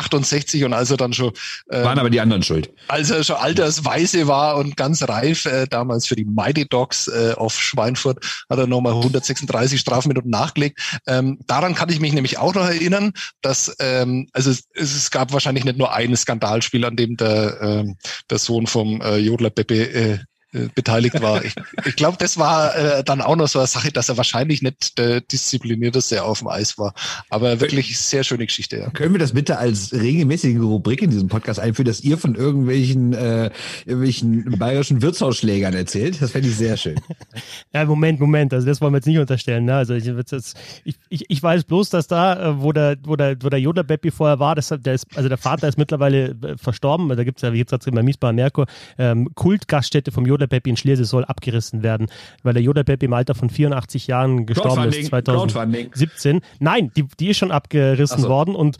168 0.00 0.64
und 0.64 0.72
als 0.72 0.90
er 0.90 0.96
dann 0.96 1.12
schon 1.12 1.32
äh, 1.68 1.82
waren 1.82 1.98
aber 1.98 2.10
die 2.10 2.20
anderen 2.20 2.42
schuld. 2.42 2.70
Als 2.88 3.10
er 3.10 3.22
schon 3.24 3.36
altersweise 3.36 4.26
war 4.26 4.56
und 4.56 4.76
ganz 4.76 5.06
reif, 5.08 5.46
äh, 5.46 5.66
damals 5.68 6.06
für 6.06 6.16
die 6.16 6.24
Mighty 6.24 6.66
Dogs 6.66 7.08
äh, 7.08 7.34
auf 7.36 7.58
Schweinfurt, 7.58 8.24
hat 8.48 8.58
er 8.58 8.66
nochmal 8.66 8.92
136 8.94 9.80
Strafminuten 9.80 10.30
nachgelegt. 10.30 11.00
Ähm, 11.06 11.38
daran 11.46 11.74
kann 11.74 11.88
ich 11.88 12.00
mich 12.00 12.12
nämlich 12.12 12.38
auch 12.38 12.54
noch 12.54 12.66
erinnern, 12.66 13.12
dass 13.42 13.74
ähm, 13.78 14.28
also 14.32 14.50
es, 14.50 14.64
es 14.74 15.10
gab 15.10 15.32
wahrscheinlich 15.32 15.64
nicht 15.64 15.78
nur 15.78 15.92
ein 15.92 16.16
Skandalspiel, 16.16 16.84
an 16.84 16.96
dem 16.96 17.16
der, 17.16 17.58
ähm, 17.60 17.96
der 18.30 18.38
Sohn 18.38 18.66
vom 18.66 19.00
äh, 19.00 19.16
Jodler 19.16 19.50
Pepe 19.50 19.92
äh, 19.92 20.18
äh, 20.52 20.68
beteiligt 20.74 21.22
war. 21.22 21.44
Ich, 21.44 21.54
ich 21.84 21.94
glaube, 21.94 22.16
das 22.18 22.36
war 22.36 22.74
äh, 22.74 23.04
dann 23.04 23.20
auch 23.20 23.36
noch 23.36 23.46
so 23.46 23.60
eine 23.60 23.68
Sache, 23.68 23.92
dass 23.92 24.08
er 24.08 24.16
wahrscheinlich 24.16 24.62
nicht 24.62 24.98
der 24.98 25.20
disziplinierteste 25.20 26.24
auf 26.24 26.40
dem 26.40 26.48
Eis 26.48 26.76
war. 26.76 26.92
Aber 27.28 27.60
wirklich 27.60 27.96
sehr 27.96 28.24
schöne 28.24 28.46
Geschichte. 28.46 28.78
Ja. 28.78 28.90
Können 28.90 29.14
wir 29.14 29.20
das 29.20 29.32
bitte 29.32 29.58
als 29.58 29.92
regelmäßige 29.92 30.58
Rubrik 30.58 31.02
in 31.02 31.10
diesem 31.10 31.28
Podcast 31.28 31.60
einführen, 31.60 31.86
dass 31.86 32.00
ihr 32.00 32.18
von 32.18 32.34
irgendwelchen, 32.34 33.12
äh, 33.12 33.50
irgendwelchen 33.84 34.58
bayerischen 34.58 35.02
Wirtshausschlägern 35.02 35.72
erzählt? 35.72 36.20
Das 36.20 36.32
fände 36.32 36.48
ich 36.48 36.56
sehr 36.56 36.76
schön. 36.76 37.00
ja, 37.72 37.84
Moment, 37.84 38.18
Moment. 38.18 38.52
Also 38.52 38.66
das 38.66 38.80
wollen 38.80 38.92
wir 38.92 38.98
jetzt 38.98 39.06
nicht 39.06 39.18
unterstellen. 39.18 39.66
Ne? 39.66 39.76
Also 39.76 39.94
ich, 39.94 40.04
jetzt, 40.04 40.56
ich, 40.82 40.96
ich, 41.10 41.26
ich 41.28 41.40
weiß 41.40 41.62
bloß, 41.62 41.90
dass 41.90 42.08
da, 42.08 42.50
äh, 42.50 42.60
wo 42.60 42.72
der, 42.72 42.96
wo 43.04 43.14
der, 43.14 43.36
wo 43.40 43.50
der 43.50 43.60
Jodler 43.60 43.84
Beppi 43.84 44.10
vorher 44.10 44.40
war, 44.40 44.56
das, 44.56 44.74
der 44.76 44.94
ist, 44.94 45.06
also 45.14 45.28
der 45.28 45.38
Vater 45.38 45.68
ist 45.68 45.78
mittlerweile 45.78 46.30
äh, 46.30 46.56
verstorben. 46.56 47.08
Da 47.08 47.22
gibt 47.22 47.38
es 47.38 47.42
ja, 47.42 47.52
wie 47.52 47.58
jetzt 47.58 47.86
in 47.86 47.94
Miesbach 47.94 48.32
Merkur, 48.32 48.66
ähm, 48.98 49.32
Kultgaststätte 49.36 50.10
vom 50.10 50.26
Jodler 50.26 50.39
Peppi 50.46 50.70
in 50.70 50.76
Schleswig 50.76 51.06
soll 51.06 51.24
abgerissen 51.24 51.82
werden, 51.82 52.06
weil 52.42 52.54
der 52.54 52.84
Peppi 52.84 53.06
im 53.06 53.12
Alter 53.12 53.34
von 53.34 53.50
84 53.50 54.06
Jahren 54.06 54.46
gestorben 54.46 54.88
ist 54.88 55.06
2017. 55.06 56.40
Nein, 56.58 56.90
die, 56.96 57.04
die 57.18 57.28
ist 57.28 57.38
schon 57.38 57.50
abgerissen 57.50 58.22
so. 58.22 58.28
worden 58.28 58.54
und 58.54 58.78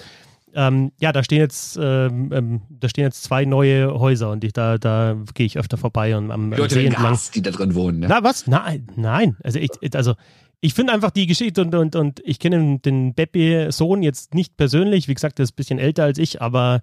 ähm, 0.55 0.93
ja, 0.99 1.13
da 1.13 1.23
stehen 1.23 1.39
jetzt 1.39 1.79
ähm, 1.81 2.31
ähm, 2.33 2.63
da 2.69 2.89
stehen 2.89 3.05
jetzt 3.05 3.23
zwei 3.23 3.45
neue 3.45 3.99
Häuser 3.99 4.31
und 4.31 4.43
ich, 4.43 4.53
da, 4.53 4.79
da 4.79 5.17
gehe 5.35 5.47
ich 5.47 5.59
öfter 5.59 5.77
vorbei 5.77 6.17
und 6.17 6.31
am, 6.31 6.53
Leute 6.53 6.75
See 6.75 6.87
entlang. 6.87 7.13
Gas, 7.13 7.31
die 7.31 7.43
da 7.43 7.51
drin 7.51 7.75
wohnen. 7.75 8.01
Ne? 8.01 8.07
Na 8.09 8.23
was? 8.23 8.47
Nein, 8.47 8.89
nein. 8.97 9.37
Also 9.45 9.59
ich, 9.59 9.71
also 9.95 10.15
ich 10.61 10.75
finde 10.75 10.93
einfach 10.93 11.11
die 11.11 11.27
Geschichte 11.27 11.63
und, 11.63 11.75
und, 11.75 11.97
und 11.97 12.21
ich 12.25 12.39
kenne 12.39 12.79
den 12.81 13.15
Beppi-Sohn 13.15 14.03
jetzt 14.03 14.35
nicht 14.35 14.57
persönlich. 14.57 15.09
Wie 15.09 15.15
gesagt, 15.15 15.39
der 15.39 15.45
ist 15.45 15.53
ein 15.53 15.57
bisschen 15.57 15.79
älter 15.79 16.05
als 16.05 16.19
ich, 16.19 16.43
aber 16.43 16.81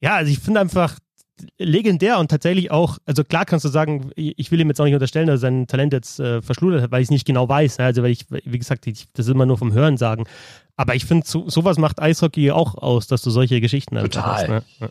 ja, 0.00 0.14
also 0.14 0.30
ich 0.30 0.38
finde 0.38 0.60
einfach 0.60 0.98
legendär 1.58 2.18
und 2.18 2.30
tatsächlich 2.30 2.70
auch, 2.70 2.98
also 3.06 3.24
klar 3.24 3.44
kannst 3.44 3.64
du 3.64 3.68
sagen, 3.68 4.10
ich 4.16 4.50
will 4.50 4.60
ihm 4.60 4.68
jetzt 4.68 4.80
auch 4.80 4.84
nicht 4.84 4.94
unterstellen, 4.94 5.26
dass 5.26 5.36
er 5.36 5.50
sein 5.50 5.66
Talent 5.66 5.92
jetzt 5.92 6.20
äh, 6.20 6.42
verschludert 6.42 6.82
hat, 6.82 6.90
weil 6.90 7.02
ich 7.02 7.06
es 7.06 7.10
nicht 7.10 7.26
genau 7.26 7.48
weiß. 7.48 7.78
Also, 7.80 8.02
weil 8.02 8.10
ich, 8.10 8.26
wie 8.30 8.58
gesagt, 8.58 8.86
ich, 8.86 9.06
das 9.12 9.26
ist 9.26 9.32
immer 9.32 9.46
nur 9.46 9.58
vom 9.58 9.72
Hören 9.72 9.96
sagen. 9.96 10.24
Aber 10.76 10.94
ich 10.94 11.04
finde, 11.04 11.26
so, 11.26 11.48
sowas 11.48 11.78
macht 11.78 12.00
Eishockey 12.00 12.50
auch 12.50 12.74
aus, 12.74 13.06
dass 13.06 13.22
du 13.22 13.30
solche 13.30 13.60
Geschichten 13.60 13.96
Total. 13.96 14.22
hast. 14.24 14.48
Ne? 14.48 14.62
Ja. 14.80 14.88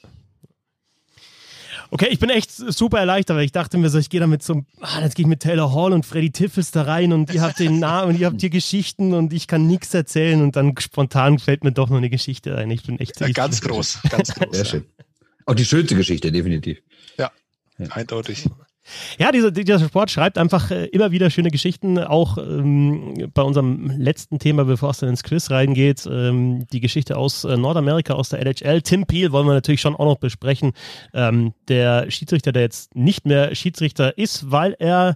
Okay, 1.92 2.08
ich 2.12 2.20
bin 2.20 2.30
echt 2.30 2.52
super 2.52 3.00
erleichtert, 3.00 3.36
weil 3.38 3.46
ich 3.46 3.52
dachte 3.52 3.80
mir 3.80 3.90
so, 3.90 3.98
ich 3.98 4.10
gehe 4.10 4.20
damit 4.20 4.44
so, 4.44 4.64
ah, 4.80 5.02
jetzt 5.02 5.16
gehe 5.16 5.24
ich 5.24 5.28
mit 5.28 5.40
Taylor 5.40 5.74
Hall 5.74 5.92
und 5.94 6.06
Freddy 6.06 6.30
Tiffels 6.30 6.70
da 6.70 6.84
rein 6.84 7.14
und 7.14 7.34
ihr 7.34 7.42
habt 7.42 7.58
den 7.58 7.80
Namen 7.80 8.10
und 8.10 8.20
ihr 8.20 8.28
habt 8.28 8.40
hier 8.42 8.52
Geschichten 8.52 9.14
und 9.14 9.34
ich 9.34 9.48
kann 9.48 9.66
nichts 9.66 9.92
erzählen 9.94 10.44
und 10.44 10.56
dann 10.56 10.76
spontan 10.78 11.40
fällt 11.40 11.64
mir 11.64 11.72
doch 11.72 11.90
noch 11.90 11.98
eine 11.98 12.12
Geschichte 12.12 12.56
ein. 12.56 12.70
Ich 12.70 12.84
bin 12.84 13.00
echt 13.00 13.20
ja, 13.20 13.30
ganz 13.30 13.62
groß, 13.62 14.02
ganz 14.10 14.34
groß. 14.36 14.56
Sehr 14.56 14.66
schön. 14.66 14.86
Auch 15.50 15.56
die 15.56 15.66
schönste 15.66 15.96
Geschichte, 15.96 16.32
definitiv. 16.32 16.84
Ja, 17.18 17.32
ja. 17.80 17.88
eindeutig. 17.88 18.46
Ja, 19.18 19.32
dieser, 19.32 19.52
dieser 19.52 19.80
Sport 19.80 20.12
schreibt 20.12 20.38
einfach 20.38 20.72
äh, 20.72 20.86
immer 20.86 21.12
wieder 21.12 21.30
schöne 21.30 21.52
Geschichten. 21.52 21.98
Auch 22.00 22.38
ähm, 22.38 23.30
bei 23.34 23.42
unserem 23.42 23.92
letzten 23.98 24.40
Thema, 24.40 24.66
bevor 24.66 24.92
es 24.92 25.00
dann 25.00 25.10
ins 25.10 25.24
Quiz 25.24 25.52
reingeht, 25.52 26.08
ähm, 26.10 26.68
die 26.72 26.80
Geschichte 26.80 27.18
aus 27.18 27.44
äh, 27.44 27.58
Nordamerika, 27.58 28.14
aus 28.14 28.30
der 28.30 28.40
LHL. 28.40 28.82
Tim 28.82 29.06
Peel 29.06 29.32
wollen 29.32 29.48
wir 29.48 29.54
natürlich 29.54 29.82
schon 29.82 29.96
auch 29.96 30.06
noch 30.06 30.18
besprechen. 30.18 30.74
Ähm, 31.14 31.54
der 31.68 32.10
Schiedsrichter, 32.10 32.52
der 32.52 32.64
jetzt 32.64 32.96
nicht 32.96 33.26
mehr 33.26 33.56
Schiedsrichter 33.56 34.18
ist, 34.18 34.52
weil 34.52 34.76
er 34.80 35.16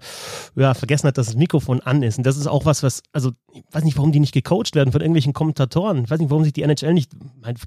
ja, 0.55 0.73
vergessen 0.73 1.07
hat, 1.07 1.17
dass 1.17 1.27
das 1.27 1.35
Mikrofon 1.35 1.81
an 1.81 2.03
ist. 2.03 2.17
Und 2.17 2.25
das 2.25 2.37
ist 2.37 2.47
auch 2.47 2.65
was, 2.65 2.83
was, 2.83 3.03
also 3.11 3.31
ich 3.53 3.63
weiß 3.71 3.83
nicht, 3.83 3.97
warum 3.97 4.11
die 4.11 4.19
nicht 4.19 4.33
gecoacht 4.33 4.75
werden 4.75 4.91
von 4.91 5.01
irgendwelchen 5.01 5.33
Kommentatoren. 5.33 6.03
Ich 6.03 6.09
weiß 6.09 6.19
nicht, 6.19 6.29
warum 6.29 6.43
sich 6.43 6.53
die 6.53 6.63
NHL 6.63 6.93
nicht, 6.93 7.11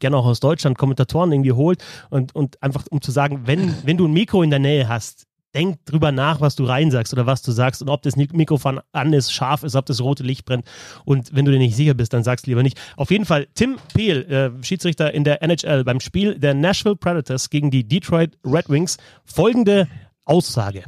gerne 0.00 0.16
auch 0.16 0.26
aus 0.26 0.40
Deutschland, 0.40 0.78
Kommentatoren 0.78 1.32
irgendwie 1.32 1.52
holt 1.52 1.82
und, 2.10 2.34
und 2.34 2.62
einfach 2.62 2.84
um 2.90 3.00
zu 3.00 3.10
sagen, 3.10 3.42
wenn, 3.46 3.74
wenn 3.84 3.96
du 3.96 4.06
ein 4.06 4.12
Mikro 4.12 4.42
in 4.42 4.50
der 4.50 4.58
Nähe 4.58 4.88
hast, 4.88 5.25
denk 5.56 5.84
drüber 5.86 6.12
nach, 6.12 6.40
was 6.40 6.54
du 6.54 6.64
reinsagst 6.64 7.12
oder 7.12 7.26
was 7.26 7.42
du 7.42 7.50
sagst 7.50 7.80
und 7.80 7.88
ob 7.88 8.02
das 8.02 8.16
Mikrofon 8.16 8.80
an 8.92 9.12
ist, 9.12 9.32
scharf 9.32 9.62
ist, 9.62 9.74
ob 9.74 9.86
das 9.86 10.02
rote 10.02 10.22
Licht 10.22 10.44
brennt. 10.44 10.66
Und 11.04 11.34
wenn 11.34 11.44
du 11.44 11.50
dir 11.50 11.58
nicht 11.58 11.74
sicher 11.74 11.94
bist, 11.94 12.12
dann 12.12 12.22
sagst 12.22 12.46
lieber 12.46 12.62
nicht. 12.62 12.78
Auf 12.96 13.10
jeden 13.10 13.24
Fall, 13.24 13.48
Tim 13.54 13.78
Peel, 13.94 14.22
äh, 14.30 14.62
Schiedsrichter 14.62 15.14
in 15.14 15.24
der 15.24 15.42
NHL 15.42 15.84
beim 15.84 16.00
Spiel 16.00 16.38
der 16.38 16.52
Nashville 16.54 16.96
Predators 16.96 17.48
gegen 17.48 17.70
die 17.70 17.84
Detroit 17.84 18.36
Red 18.44 18.68
Wings, 18.68 18.98
folgende 19.24 19.88
Aussage. 20.26 20.84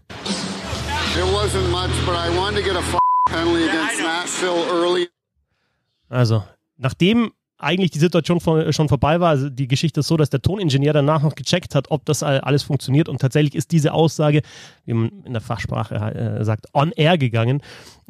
Also, 6.11 6.45
nachdem 6.77 7.33
eigentlich 7.59 7.91
die 7.91 7.99
Situation 7.99 8.41
von, 8.41 8.73
schon 8.73 8.89
vorbei 8.89 9.21
war. 9.21 9.31
Also 9.31 9.51
die 9.51 9.67
Geschichte 9.67 10.01
ist 10.01 10.07
so, 10.07 10.17
dass 10.17 10.31
der 10.31 10.41
Toningenieur 10.41 10.93
danach 10.93 11.23
noch 11.23 11.35
gecheckt 11.35 11.75
hat, 11.75 11.91
ob 11.91 12.05
das 12.05 12.23
alles 12.23 12.63
funktioniert. 12.63 13.09
Und 13.09 13.21
tatsächlich 13.21 13.55
ist 13.55 13.73
diese 13.73 13.93
Aussage, 13.93 14.43
wie 14.85 14.95
man 14.95 15.11
in 15.25 15.33
der 15.33 15.43
Fachsprache 15.43 15.95
äh, 15.95 16.45
sagt, 16.45 16.67
on 16.73 16.93
air 16.93 17.19
gegangen. 17.19 17.61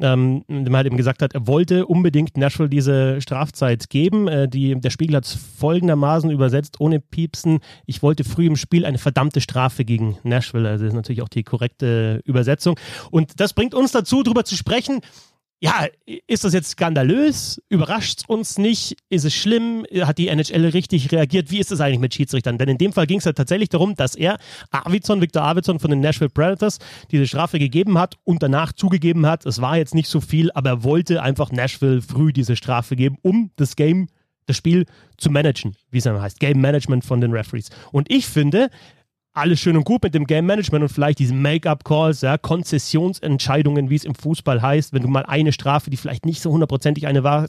Ähm, 0.01 0.45
dem 0.47 0.73
halt 0.75 0.87
eben 0.87 0.95
gesagt 0.95 1.21
hat, 1.21 1.33
er 1.33 1.45
wollte 1.45 1.85
unbedingt 1.85 2.37
Nashville 2.37 2.69
diese 2.69 3.19
Strafzeit 3.21 3.89
geben. 3.89 4.27
Äh, 4.27 4.47
die, 4.47 4.79
der 4.79 4.91
Spiegel 4.91 5.15
hat 5.17 5.25
es 5.25 5.33
folgendermaßen 5.33 6.29
übersetzt, 6.29 6.79
ohne 6.79 6.99
Piepsen. 6.99 7.59
Ich 7.85 8.01
wollte 8.03 8.23
früh 8.23 8.45
im 8.45 8.55
Spiel 8.55 8.85
eine 8.85 8.99
verdammte 8.99 9.41
Strafe 9.41 9.83
gegen 9.83 10.17
Nashville. 10.23 10.69
Also 10.69 10.85
das 10.85 10.93
ist 10.93 10.95
natürlich 10.95 11.21
auch 11.21 11.29
die 11.29 11.43
korrekte 11.43 12.21
Übersetzung. 12.23 12.79
Und 13.11 13.39
das 13.39 13.53
bringt 13.53 13.73
uns 13.73 13.91
dazu, 13.91 14.23
darüber 14.23 14.45
zu 14.45 14.55
sprechen, 14.55 15.01
ja, 15.61 15.87
ist 16.27 16.45
das 16.45 16.53
jetzt 16.53 16.71
skandalös? 16.71 17.61
Überrascht 17.67 18.23
uns 18.27 18.57
nicht? 18.57 18.95
Ist 19.09 19.25
es 19.25 19.33
schlimm? 19.33 19.85
Hat 20.01 20.17
die 20.17 20.29
NHL 20.29 20.67
richtig 20.67 21.11
reagiert? 21.11 21.51
Wie 21.51 21.59
ist 21.59 21.71
es 21.71 21.81
eigentlich 21.81 21.99
mit 21.99 22.13
Schiedsrichtern? 22.13 22.57
Denn 22.57 22.69
in 22.69 22.77
dem 22.77 22.93
Fall 22.93 23.07
ging 23.07 23.19
es 23.19 23.25
ja 23.25 23.33
tatsächlich 23.33 23.67
darum, 23.67 23.95
dass 23.95 24.15
er 24.15 24.37
Arvidsson, 24.71 25.19
Victor 25.19 25.43
Arvidsson 25.43 25.79
von 25.79 25.91
den 25.91 25.99
Nashville 25.99 26.29
Predators 26.29 26.79
diese 27.11 27.27
Strafe 27.27 27.59
gegeben 27.59 27.97
hat 27.97 28.15
und 28.23 28.41
danach 28.41 28.71
zugegeben 28.71 29.25
hat, 29.25 29.45
es 29.45 29.59
war 29.59 29.75
jetzt 29.77 29.95
nicht 29.95 30.07
so 30.07 30.21
viel, 30.21 30.49
aber 30.53 30.69
er 30.69 30.83
wollte 30.83 31.21
einfach 31.21 31.51
Nashville 31.51 32.01
früh 32.01 32.31
diese 32.31 32.55
Strafe 32.55 32.95
geben, 32.95 33.17
um 33.21 33.51
das 33.57 33.75
Game, 33.75 34.07
das 34.45 34.55
Spiel 34.55 34.85
zu 35.17 35.29
managen, 35.29 35.75
wie 35.91 35.97
es 35.97 36.05
dann 36.05 36.21
heißt. 36.21 36.39
Game 36.39 36.61
Management 36.61 37.03
von 37.03 37.19
den 37.19 37.33
Referees. 37.33 37.69
Und 37.91 38.09
ich 38.09 38.27
finde, 38.27 38.69
alles 39.39 39.59
schön 39.59 39.77
und 39.77 39.85
gut 39.85 40.03
mit 40.03 40.13
dem 40.13 40.27
Game 40.27 40.45
Management 40.45 40.83
und 40.83 40.89
vielleicht 40.89 41.19
diesen 41.19 41.41
Make-up-Calls, 41.41 42.21
ja, 42.21 42.37
Konzessionsentscheidungen, 42.37 43.89
wie 43.89 43.95
es 43.95 44.03
im 44.03 44.15
Fußball 44.15 44.61
heißt, 44.61 44.93
wenn 44.93 45.01
du 45.01 45.07
mal 45.07 45.25
eine 45.25 45.53
Strafe, 45.53 45.89
die 45.89 45.97
vielleicht 45.97 46.25
nicht 46.25 46.41
so 46.41 46.51
hundertprozentig 46.51 47.07
eine 47.07 47.23
war, 47.23 47.47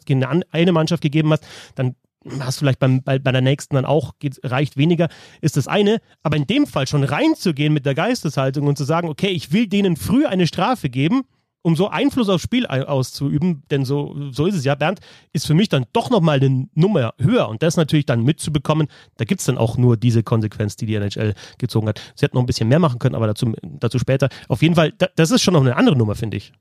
eine 0.53 0.72
Mannschaft 0.72 1.03
gegeben 1.03 1.32
hast, 1.32 1.47
dann 1.74 1.97
hast 2.41 2.59
du 2.59 2.64
vielleicht 2.64 2.78
beim, 2.78 3.03
bei, 3.03 3.18
bei 3.18 3.32
der 3.32 3.41
nächsten 3.41 3.74
dann 3.74 3.84
auch, 3.84 4.12
geht, 4.18 4.41
reicht 4.45 4.76
weniger, 4.76 5.09
ist 5.41 5.57
das 5.57 5.68
eine. 5.68 6.01
Aber 6.22 6.36
in 6.36 6.47
dem 6.47 6.66
Fall 6.66 6.86
schon 6.86 7.05
reinzugehen 7.05 7.72
mit 7.72 7.86
der 7.86 7.95
Geisteshaltung 7.95 8.66
und 8.66 8.76
zu 8.76 8.84
sagen, 8.84 9.09
okay, 9.09 9.28
ich 9.28 9.53
will 9.53 9.66
denen 9.66 9.97
früh 9.97 10.26
eine 10.26 10.47
Strafe 10.47 10.91
geben, 10.91 11.22
um 11.62 11.76
so 11.76 11.88
Einfluss 11.88 12.28
aufs 12.28 12.42
Spiel 12.42 12.66
auszuüben, 12.66 13.62
denn 13.70 13.84
so, 13.84 14.16
so 14.30 14.46
ist 14.46 14.54
es 14.54 14.64
ja, 14.64 14.74
Bernd, 14.74 15.00
ist 15.32 15.46
für 15.46 15.54
mich 15.54 15.68
dann 15.68 15.84
doch 15.92 16.11
nochmal 16.11 16.40
eine 16.40 16.68
Nummer 16.74 17.14
höher 17.18 17.48
und 17.48 17.62
das 17.62 17.76
natürlich 17.76 18.06
dann 18.06 18.24
mitzubekommen, 18.24 18.88
da 19.16 19.24
gibt 19.24 19.40
es 19.40 19.46
dann 19.46 19.58
auch 19.58 19.76
nur 19.76 19.96
diese 19.96 20.22
Konsequenz, 20.22 20.76
die 20.76 20.86
die 20.86 20.94
NHL 20.94 21.34
gezogen 21.58 21.88
hat. 21.88 22.00
Sie 22.14 22.24
hätten 22.24 22.36
noch 22.36 22.42
ein 22.42 22.46
bisschen 22.46 22.68
mehr 22.68 22.78
machen 22.78 22.98
können, 22.98 23.14
aber 23.14 23.26
dazu, 23.26 23.52
dazu 23.62 23.98
später. 23.98 24.28
Auf 24.48 24.62
jeden 24.62 24.74
Fall, 24.74 24.92
das 25.16 25.30
ist 25.30 25.42
schon 25.42 25.54
noch 25.54 25.61
eine 25.61 25.76
andere 25.76 25.96
Nummer, 25.96 26.14
finde 26.14 26.36
ich. 26.38 26.52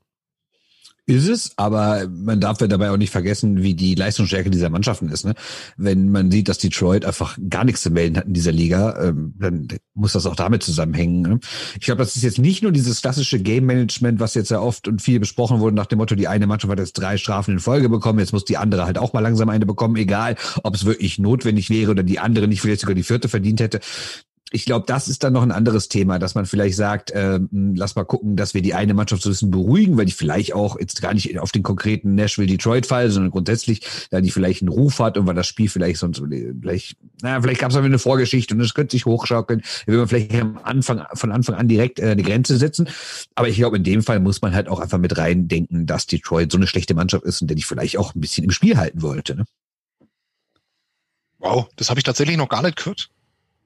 Ist 1.10 1.28
es, 1.28 1.50
aber 1.56 2.06
man 2.08 2.40
darf 2.40 2.60
ja 2.60 2.68
dabei 2.68 2.92
auch 2.92 2.96
nicht 2.96 3.10
vergessen, 3.10 3.64
wie 3.64 3.74
die 3.74 3.96
Leistungsstärke 3.96 4.48
dieser 4.48 4.70
Mannschaften 4.70 5.08
ist. 5.08 5.24
Ne? 5.24 5.34
Wenn 5.76 6.12
man 6.12 6.30
sieht, 6.30 6.48
dass 6.48 6.58
Detroit 6.58 7.04
einfach 7.04 7.36
gar 7.48 7.64
nichts 7.64 7.82
zu 7.82 7.90
melden 7.90 8.16
hat 8.16 8.26
in 8.26 8.32
dieser 8.32 8.52
Liga, 8.52 8.96
ähm, 9.02 9.34
dann 9.36 9.66
muss 9.94 10.12
das 10.12 10.24
auch 10.24 10.36
damit 10.36 10.62
zusammenhängen. 10.62 11.22
Ne? 11.22 11.40
Ich 11.74 11.86
glaube, 11.86 11.98
das 11.98 12.14
ist 12.14 12.22
jetzt 12.22 12.38
nicht 12.38 12.62
nur 12.62 12.70
dieses 12.70 13.02
klassische 13.02 13.40
Game 13.40 13.66
Management, 13.66 14.20
was 14.20 14.34
jetzt 14.34 14.52
ja 14.52 14.60
oft 14.60 14.86
und 14.86 15.02
viel 15.02 15.18
besprochen 15.18 15.58
wurde, 15.58 15.74
nach 15.74 15.86
dem 15.86 15.98
Motto, 15.98 16.14
die 16.14 16.28
eine 16.28 16.46
Mannschaft 16.46 16.70
hat 16.70 16.78
jetzt 16.78 16.92
drei 16.92 17.16
Strafen 17.16 17.54
in 17.54 17.58
Folge 17.58 17.88
bekommen, 17.88 18.20
jetzt 18.20 18.32
muss 18.32 18.44
die 18.44 18.56
andere 18.56 18.84
halt 18.84 18.96
auch 18.96 19.12
mal 19.12 19.18
langsam 19.18 19.48
eine 19.48 19.66
bekommen, 19.66 19.96
egal 19.96 20.36
ob 20.62 20.76
es 20.76 20.84
wirklich 20.84 21.18
notwendig 21.18 21.70
wäre 21.70 21.90
oder 21.90 22.04
die 22.04 22.20
andere 22.20 22.46
nicht 22.46 22.60
vielleicht 22.60 22.82
sogar 22.82 22.94
die 22.94 23.02
vierte 23.02 23.28
verdient 23.28 23.58
hätte 23.58 23.80
ich 24.52 24.64
glaube, 24.64 24.84
das 24.86 25.06
ist 25.06 25.22
dann 25.22 25.32
noch 25.32 25.42
ein 25.42 25.52
anderes 25.52 25.88
Thema, 25.88 26.18
dass 26.18 26.34
man 26.34 26.44
vielleicht 26.44 26.76
sagt, 26.76 27.12
äh, 27.12 27.38
lass 27.52 27.94
mal 27.94 28.04
gucken, 28.04 28.34
dass 28.34 28.52
wir 28.52 28.62
die 28.62 28.74
eine 28.74 28.94
Mannschaft 28.94 29.22
so 29.22 29.28
ein 29.28 29.32
bisschen 29.32 29.50
beruhigen, 29.52 29.96
weil 29.96 30.06
die 30.06 30.12
vielleicht 30.12 30.54
auch 30.54 30.78
jetzt 30.78 31.00
gar 31.00 31.14
nicht 31.14 31.38
auf 31.38 31.52
den 31.52 31.62
konkreten 31.62 32.16
Nashville-Detroit-Fall, 32.16 33.10
sondern 33.10 33.30
grundsätzlich, 33.30 33.82
da 34.10 34.20
die 34.20 34.32
vielleicht 34.32 34.62
einen 34.62 34.70
Ruf 34.70 34.98
hat 34.98 35.16
und 35.16 35.26
weil 35.28 35.34
das 35.34 35.46
Spiel 35.46 35.68
vielleicht 35.68 36.00
sonst 36.00 36.18
vielleicht, 36.18 36.96
naja, 37.22 37.40
vielleicht 37.40 37.60
gab 37.60 37.70
es 37.70 37.76
eine 37.76 37.98
Vorgeschichte 38.00 38.54
und 38.54 38.60
es 38.60 38.74
könnte 38.74 38.92
sich 38.92 39.06
hochschaukeln, 39.06 39.62
will 39.86 39.98
man 39.98 40.08
vielleicht 40.08 40.34
am 40.34 40.58
Anfang, 40.64 41.04
von 41.14 41.30
Anfang 41.30 41.54
an 41.54 41.68
direkt 41.68 42.00
äh, 42.00 42.10
eine 42.10 42.22
Grenze 42.22 42.56
setzen. 42.56 42.88
Aber 43.36 43.48
ich 43.48 43.56
glaube, 43.56 43.76
in 43.76 43.84
dem 43.84 44.02
Fall 44.02 44.18
muss 44.18 44.42
man 44.42 44.52
halt 44.52 44.68
auch 44.68 44.80
einfach 44.80 44.98
mit 44.98 45.16
reindenken, 45.16 45.86
dass 45.86 46.06
Detroit 46.06 46.50
so 46.50 46.58
eine 46.58 46.66
schlechte 46.66 46.94
Mannschaft 46.94 47.24
ist 47.24 47.40
und 47.40 47.48
der 47.48 47.54
dich 47.54 47.66
vielleicht 47.66 47.98
auch 47.98 48.16
ein 48.16 48.20
bisschen 48.20 48.42
im 48.44 48.50
Spiel 48.50 48.76
halten 48.76 49.02
wollte. 49.02 49.36
Ne? 49.36 49.44
Wow, 51.38 51.68
das 51.76 51.88
habe 51.88 52.00
ich 52.00 52.04
tatsächlich 52.04 52.36
noch 52.36 52.48
gar 52.48 52.62
nicht 52.62 52.76
gehört. 52.76 53.10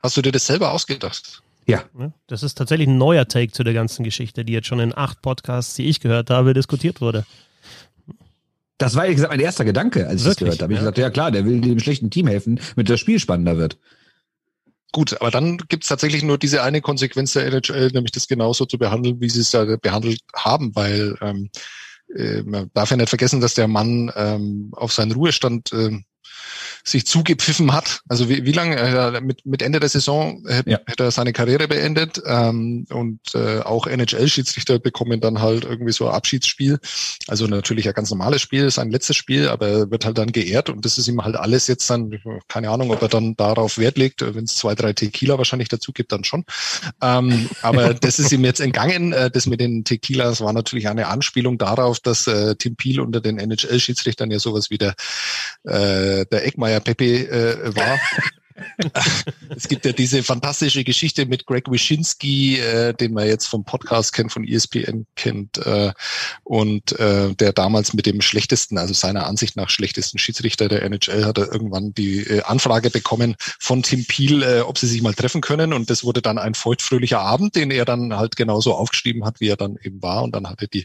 Hast 0.04 0.18
du 0.18 0.20
dir 0.20 0.32
das 0.32 0.44
selber 0.44 0.72
ausgedacht? 0.72 1.42
Ja. 1.66 1.84
Das 2.26 2.42
ist 2.42 2.56
tatsächlich 2.58 2.88
ein 2.88 2.98
neuer 2.98 3.26
Take 3.26 3.52
zu 3.52 3.64
der 3.64 3.72
ganzen 3.72 4.04
Geschichte, 4.04 4.44
die 4.44 4.52
jetzt 4.52 4.66
schon 4.66 4.78
in 4.78 4.94
acht 4.94 5.22
Podcasts, 5.22 5.72
die 5.72 5.86
ich 5.86 5.98
gehört 5.98 6.28
habe, 6.28 6.52
diskutiert 6.52 7.00
wurde. 7.00 7.24
Das 8.76 8.96
war, 8.96 9.04
ehrlich 9.04 9.16
gesagt, 9.16 9.32
mein 9.32 9.40
erster 9.40 9.64
Gedanke, 9.64 10.06
als 10.06 10.20
ich 10.20 10.26
das 10.26 10.36
gehört 10.36 10.60
habe. 10.60 10.74
Ich 10.74 10.76
ja. 10.76 10.82
gesagt, 10.82 10.98
ja 10.98 11.08
klar, 11.08 11.30
der 11.30 11.46
will 11.46 11.58
dem 11.62 11.80
schlechten 11.80 12.10
Team 12.10 12.26
helfen, 12.26 12.60
damit 12.76 12.90
das 12.90 13.00
Spiel 13.00 13.18
spannender 13.18 13.56
wird. 13.56 13.78
Gut, 14.92 15.18
aber 15.22 15.30
dann 15.30 15.56
gibt 15.56 15.84
es 15.84 15.88
tatsächlich 15.88 16.22
nur 16.22 16.36
diese 16.36 16.62
eine 16.62 16.82
Konsequenz 16.82 17.32
der 17.32 17.46
NHL, 17.46 17.90
nämlich 17.94 18.12
das 18.12 18.28
genauso 18.28 18.66
zu 18.66 18.76
behandeln, 18.76 19.22
wie 19.22 19.30
sie 19.30 19.40
es 19.40 19.52
ja 19.52 19.64
behandelt 19.78 20.20
haben, 20.36 20.76
weil 20.76 21.16
ähm, 21.22 21.48
äh, 22.14 22.42
man 22.42 22.70
darf 22.74 22.90
ja 22.90 22.98
nicht 22.98 23.08
vergessen, 23.08 23.40
dass 23.40 23.54
der 23.54 23.68
Mann 23.68 24.12
ähm, 24.16 24.68
auf 24.72 24.92
seinen 24.92 25.12
Ruhestand 25.12 25.72
äh, 25.72 25.98
sich 26.84 27.06
zugepfiffen 27.06 27.72
hat. 27.72 28.02
Also 28.08 28.28
wie, 28.28 28.44
wie 28.44 28.52
lange 28.52 28.76
äh, 28.76 29.20
mit, 29.20 29.46
mit 29.46 29.62
Ende 29.62 29.80
der 29.80 29.88
Saison 29.88 30.44
hätte, 30.46 30.70
ja. 30.70 30.80
hätte 30.86 31.04
er 31.04 31.10
seine 31.10 31.32
Karriere 31.32 31.66
beendet 31.66 32.22
ähm, 32.26 32.86
und 32.90 33.20
äh, 33.34 33.60
auch 33.60 33.86
NHL-Schiedsrichter 33.86 34.78
bekommen 34.78 35.20
dann 35.20 35.40
halt 35.40 35.64
irgendwie 35.64 35.92
so 35.92 36.08
ein 36.08 36.14
Abschiedsspiel. 36.14 36.78
Also 37.26 37.46
natürlich 37.46 37.88
ein 37.88 37.94
ganz 37.94 38.10
normales 38.10 38.42
Spiel, 38.42 38.70
sein 38.70 38.90
letztes 38.90 39.16
Spiel, 39.16 39.48
aber 39.48 39.68
er 39.68 39.90
wird 39.90 40.04
halt 40.04 40.18
dann 40.18 40.30
geehrt 40.30 40.68
und 40.68 40.84
das 40.84 40.98
ist 40.98 41.08
ihm 41.08 41.24
halt 41.24 41.36
alles 41.36 41.66
jetzt 41.68 41.88
dann, 41.88 42.10
keine 42.48 42.68
Ahnung, 42.68 42.90
ob 42.90 43.00
er 43.00 43.08
dann 43.08 43.34
darauf 43.34 43.78
Wert 43.78 43.96
legt, 43.96 44.20
wenn 44.20 44.44
es 44.44 44.56
zwei, 44.56 44.74
drei 44.74 44.92
Tequila 44.92 45.38
wahrscheinlich 45.38 45.68
dazu 45.68 45.92
gibt, 45.92 46.12
dann 46.12 46.24
schon. 46.24 46.44
Ähm, 47.00 47.48
aber 47.62 47.94
das 47.94 48.18
ist 48.18 48.30
ihm 48.30 48.44
jetzt 48.44 48.60
entgangen. 48.60 49.12
Äh, 49.14 49.30
das 49.30 49.46
mit 49.46 49.60
den 49.60 49.84
Tequilas 49.84 50.42
war 50.42 50.52
natürlich 50.52 50.88
eine 50.88 51.08
Anspielung 51.08 51.56
darauf, 51.56 52.00
dass 52.00 52.26
äh, 52.26 52.56
Tim 52.56 52.76
Peel 52.76 53.00
unter 53.00 53.20
den 53.20 53.38
NHL-Schiedsrichtern 53.38 54.30
ja 54.30 54.38
sowas 54.38 54.70
wie 54.70 54.78
der, 54.78 54.94
äh, 55.64 56.26
der 56.26 56.46
Eckmeier 56.46 56.73
Pepe 56.80 57.28
äh, 57.28 57.76
war. 57.76 57.98
es 59.56 59.68
gibt 59.68 59.84
ja 59.84 59.92
diese 59.92 60.22
fantastische 60.22 60.84
Geschichte 60.84 61.26
mit 61.26 61.46
Greg 61.46 61.70
Wyszynski, 61.70 62.58
äh, 62.58 62.94
den 62.94 63.12
man 63.12 63.26
jetzt 63.26 63.46
vom 63.46 63.64
Podcast 63.64 64.12
kennt, 64.12 64.32
von 64.32 64.46
ESPN 64.46 65.06
kennt, 65.16 65.58
äh, 65.58 65.92
und 66.44 66.98
äh, 66.98 67.34
der 67.34 67.52
damals 67.52 67.94
mit 67.94 68.06
dem 68.06 68.20
schlechtesten, 68.20 68.78
also 68.78 68.94
seiner 68.94 69.26
Ansicht 69.26 69.56
nach 69.56 69.70
schlechtesten 69.70 70.18
Schiedsrichter 70.18 70.68
der 70.68 70.82
NHL, 70.82 71.24
hat 71.24 71.38
er 71.38 71.52
irgendwann 71.52 71.94
die 71.94 72.20
äh, 72.20 72.42
Anfrage 72.42 72.90
bekommen 72.90 73.34
von 73.58 73.82
Tim 73.82 74.04
Peel, 74.04 74.42
äh, 74.42 74.60
ob 74.60 74.78
sie 74.78 74.86
sich 74.86 75.02
mal 75.02 75.14
treffen 75.14 75.40
können. 75.40 75.72
Und 75.72 75.90
das 75.90 76.04
wurde 76.04 76.22
dann 76.22 76.38
ein 76.38 76.54
feuchtfröhlicher 76.54 77.20
Abend, 77.20 77.56
den 77.56 77.70
er 77.70 77.84
dann 77.84 78.16
halt 78.16 78.36
genauso 78.36 78.74
aufgeschrieben 78.74 79.24
hat, 79.24 79.40
wie 79.40 79.48
er 79.48 79.56
dann 79.56 79.76
eben 79.82 80.02
war. 80.02 80.22
Und 80.22 80.34
dann 80.34 80.48
hatte 80.48 80.68
die 80.68 80.84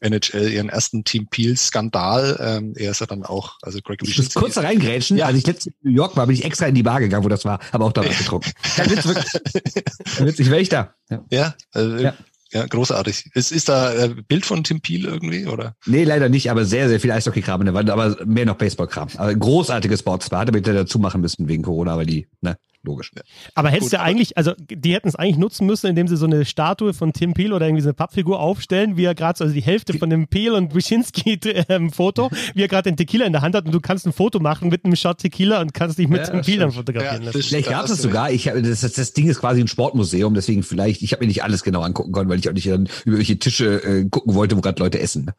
NHL 0.00 0.50
ihren 0.50 0.68
ersten 0.70 1.04
Tim 1.04 1.28
Peel-Skandal. 1.28 2.38
Ähm, 2.40 2.74
er 2.76 2.92
ist 2.92 3.00
ja 3.00 3.06
dann 3.06 3.24
auch, 3.24 3.58
also 3.62 3.80
Greg 3.82 4.00
Wyszynski. 4.00 4.22
Ich 4.22 4.34
muss 4.34 4.34
kurz 4.34 4.58
reingrätschen. 4.58 5.18
Ja. 5.18 5.26
Als 5.26 5.38
ich 5.38 5.46
letztens 5.46 5.74
in 5.82 5.90
New 5.90 5.96
York 5.96 6.16
war, 6.16 6.26
bin 6.26 6.34
ich 6.34 6.44
extra 6.44 6.66
in 6.66 6.74
die 6.74 6.82
Bar 6.82 7.00
gegangen 7.00 7.09
gegangen, 7.10 7.24
wo 7.24 7.28
das 7.28 7.44
war, 7.44 7.60
aber 7.72 7.84
auch 7.84 7.92
da 7.92 8.04
was 8.04 8.18
getrunken. 8.18 8.50
Kein 8.76 8.90
Witz, 8.90 9.06
wirklich. 9.06 9.84
Witzig, 10.18 10.50
wäre 10.50 10.60
ich 10.60 10.68
da. 10.68 10.94
Ja, 11.10 11.24
ja, 11.30 11.54
also, 11.72 11.96
ja. 11.96 12.14
ja. 12.52 12.66
großartig. 12.66 13.30
Ist, 13.34 13.52
ist 13.52 13.68
da 13.68 13.90
ein 13.90 14.18
äh, 14.18 14.22
Bild 14.26 14.46
von 14.46 14.64
Tim 14.64 14.80
Peel 14.80 15.04
irgendwie, 15.04 15.46
oder? 15.46 15.74
Nee, 15.86 16.04
leider 16.04 16.28
nicht, 16.28 16.50
aber 16.50 16.64
sehr, 16.64 16.88
sehr 16.88 17.00
viel 17.00 17.12
Eishockey-Kram 17.12 17.60
in 17.62 17.66
der 17.66 17.74
Wand, 17.74 17.90
aber 17.90 18.16
mehr 18.24 18.46
noch 18.46 18.56
Baseball-Kram. 18.56 19.08
Also 19.16 19.38
großartige 19.38 19.96
Sportsbar. 19.96 20.40
Hatte 20.40 20.52
bitte 20.52 20.72
dazu 20.72 20.98
machen 20.98 21.20
müssen 21.20 21.48
wegen 21.48 21.62
Corona, 21.62 21.92
aber 21.92 22.04
die, 22.04 22.28
ne, 22.40 22.56
logisch. 22.82 23.12
Aber 23.54 23.70
hättest 23.70 23.92
du 23.92 24.00
eigentlich, 24.00 24.36
also 24.36 24.52
die 24.58 24.94
hätten 24.94 25.08
es 25.08 25.16
eigentlich 25.16 25.36
nutzen 25.36 25.66
müssen, 25.66 25.86
indem 25.86 26.08
sie 26.08 26.16
so 26.16 26.26
eine 26.26 26.44
Statue 26.44 26.94
von 26.94 27.12
Tim 27.12 27.34
Peel 27.34 27.52
oder 27.52 27.66
irgendwie 27.66 27.82
so 27.82 27.88
eine 27.88 27.94
Pappfigur 27.94 28.40
aufstellen, 28.40 28.96
wie 28.96 29.04
er 29.04 29.14
gerade 29.14 29.36
so, 29.36 29.44
also 29.44 29.54
die 29.54 29.62
Hälfte 29.62 29.94
von 29.94 30.10
dem 30.10 30.28
Peel 30.28 30.52
und 30.52 30.74
Wyszynski-Foto, 30.74 32.24
ähm, 32.32 32.38
wie 32.54 32.62
er 32.62 32.68
gerade 32.68 32.90
den 32.90 32.96
Tequila 32.96 33.26
in 33.26 33.32
der 33.32 33.42
Hand 33.42 33.54
hat 33.54 33.66
und 33.66 33.72
du 33.72 33.80
kannst 33.80 34.06
ein 34.06 34.12
Foto 34.12 34.40
machen 34.40 34.68
mit 34.68 34.84
einem 34.84 34.96
Shot 34.96 35.18
Tequila 35.18 35.60
und 35.60 35.74
kannst 35.74 35.98
dich 35.98 36.08
mit 36.08 36.20
ja, 36.20 36.28
Tim 36.28 36.42
Peel 36.42 36.58
dann 36.58 36.72
fotografieren 36.72 37.22
ja, 37.22 37.26
lassen. 37.26 37.42
Vielleicht 37.42 37.68
gab 37.68 37.84
es 37.84 37.90
das 37.90 38.02
sogar. 38.02 38.30
Ich 38.30 38.48
hab, 38.48 38.62
das, 38.62 38.80
das 38.80 39.12
Ding 39.12 39.28
ist 39.28 39.40
quasi 39.40 39.60
ein 39.60 39.68
Sportmuseum, 39.68 40.34
deswegen 40.34 40.62
vielleicht, 40.62 41.02
ich 41.02 41.12
habe 41.12 41.24
mir 41.24 41.28
nicht 41.28 41.42
alles 41.42 41.62
genau 41.62 41.82
angucken 41.82 42.12
können, 42.12 42.30
weil 42.30 42.38
ich 42.38 42.48
auch 42.48 42.54
nicht 42.54 42.68
dann 42.68 42.88
über 43.04 43.18
welche 43.18 43.38
Tische 43.38 43.82
äh, 43.82 44.08
gucken 44.08 44.34
wollte, 44.34 44.56
wo 44.56 44.60
gerade 44.60 44.82
Leute 44.82 45.00
essen. 45.00 45.26
Ne? 45.26 45.34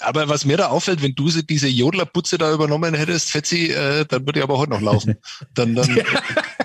Aber 0.00 0.28
was 0.28 0.44
mir 0.44 0.56
da 0.56 0.68
auffällt, 0.68 1.02
wenn 1.02 1.14
du 1.14 1.28
diese 1.28 1.68
Jodlerputze 1.68 2.36
da 2.36 2.52
übernommen 2.52 2.94
hättest, 2.94 3.30
Fetzi, 3.30 3.70
äh, 3.70 4.04
dann 4.06 4.26
würde 4.26 4.40
ich 4.40 4.42
aber 4.42 4.58
heute 4.58 4.70
noch 4.70 4.80
laufen. 4.80 5.16
Dann, 5.54 5.74
dann 5.74 5.88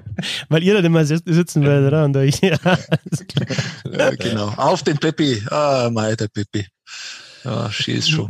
Weil 0.48 0.62
ihr 0.62 0.74
dann 0.74 0.84
immer 0.84 1.04
sitzen 1.04 1.62
werdet, 1.62 1.88
oder? 1.88 2.04
Und 2.04 2.16
euch, 2.16 2.40
ja. 2.40 2.56
ja, 3.90 4.10
genau. 4.10 4.48
Auf 4.56 4.82
den 4.82 4.98
Peppi. 4.98 5.42
Ah, 5.50 5.90
mei, 5.92 6.14
der 6.16 6.28
Peppi. 6.28 6.66
Ja, 7.44 7.70
schieß 7.70 8.08
schon. 8.08 8.28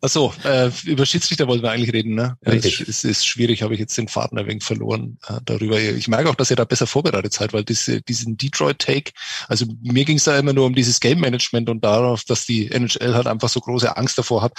Achso, 0.00 0.32
äh, 0.44 0.70
über 0.84 1.06
Schiedsrichter 1.06 1.46
wollten 1.46 1.62
wir 1.62 1.70
eigentlich 1.70 1.92
reden, 1.92 2.14
ne? 2.14 2.36
Es 2.40 2.64
ist, 2.64 3.04
ist, 3.04 3.26
schwierig, 3.26 3.62
habe 3.62 3.74
ich 3.74 3.80
jetzt 3.80 3.96
den 3.96 4.08
Faden 4.08 4.38
ein 4.38 4.46
wenig 4.46 4.64
verloren 4.64 5.18
äh, 5.28 5.34
darüber. 5.44 5.80
Ich 5.80 6.08
merke 6.08 6.30
auch, 6.30 6.34
dass 6.34 6.50
ihr 6.50 6.56
da 6.56 6.64
besser 6.64 6.86
vorbereitet 6.86 7.32
seid, 7.32 7.52
weil 7.52 7.64
diese, 7.64 8.02
diesen 8.02 8.36
Detroit-Take, 8.36 9.12
also 9.48 9.66
mir 9.82 10.04
ging 10.04 10.16
es 10.16 10.24
da 10.24 10.38
immer 10.38 10.52
nur 10.52 10.66
um 10.66 10.74
dieses 10.74 11.00
Game-Management 11.00 11.68
und 11.68 11.84
darauf, 11.84 12.24
dass 12.24 12.46
die 12.46 12.70
NHL 12.70 13.14
halt 13.14 13.26
einfach 13.26 13.48
so 13.48 13.60
große 13.60 13.96
Angst 13.96 14.18
davor 14.18 14.42
hat, 14.42 14.52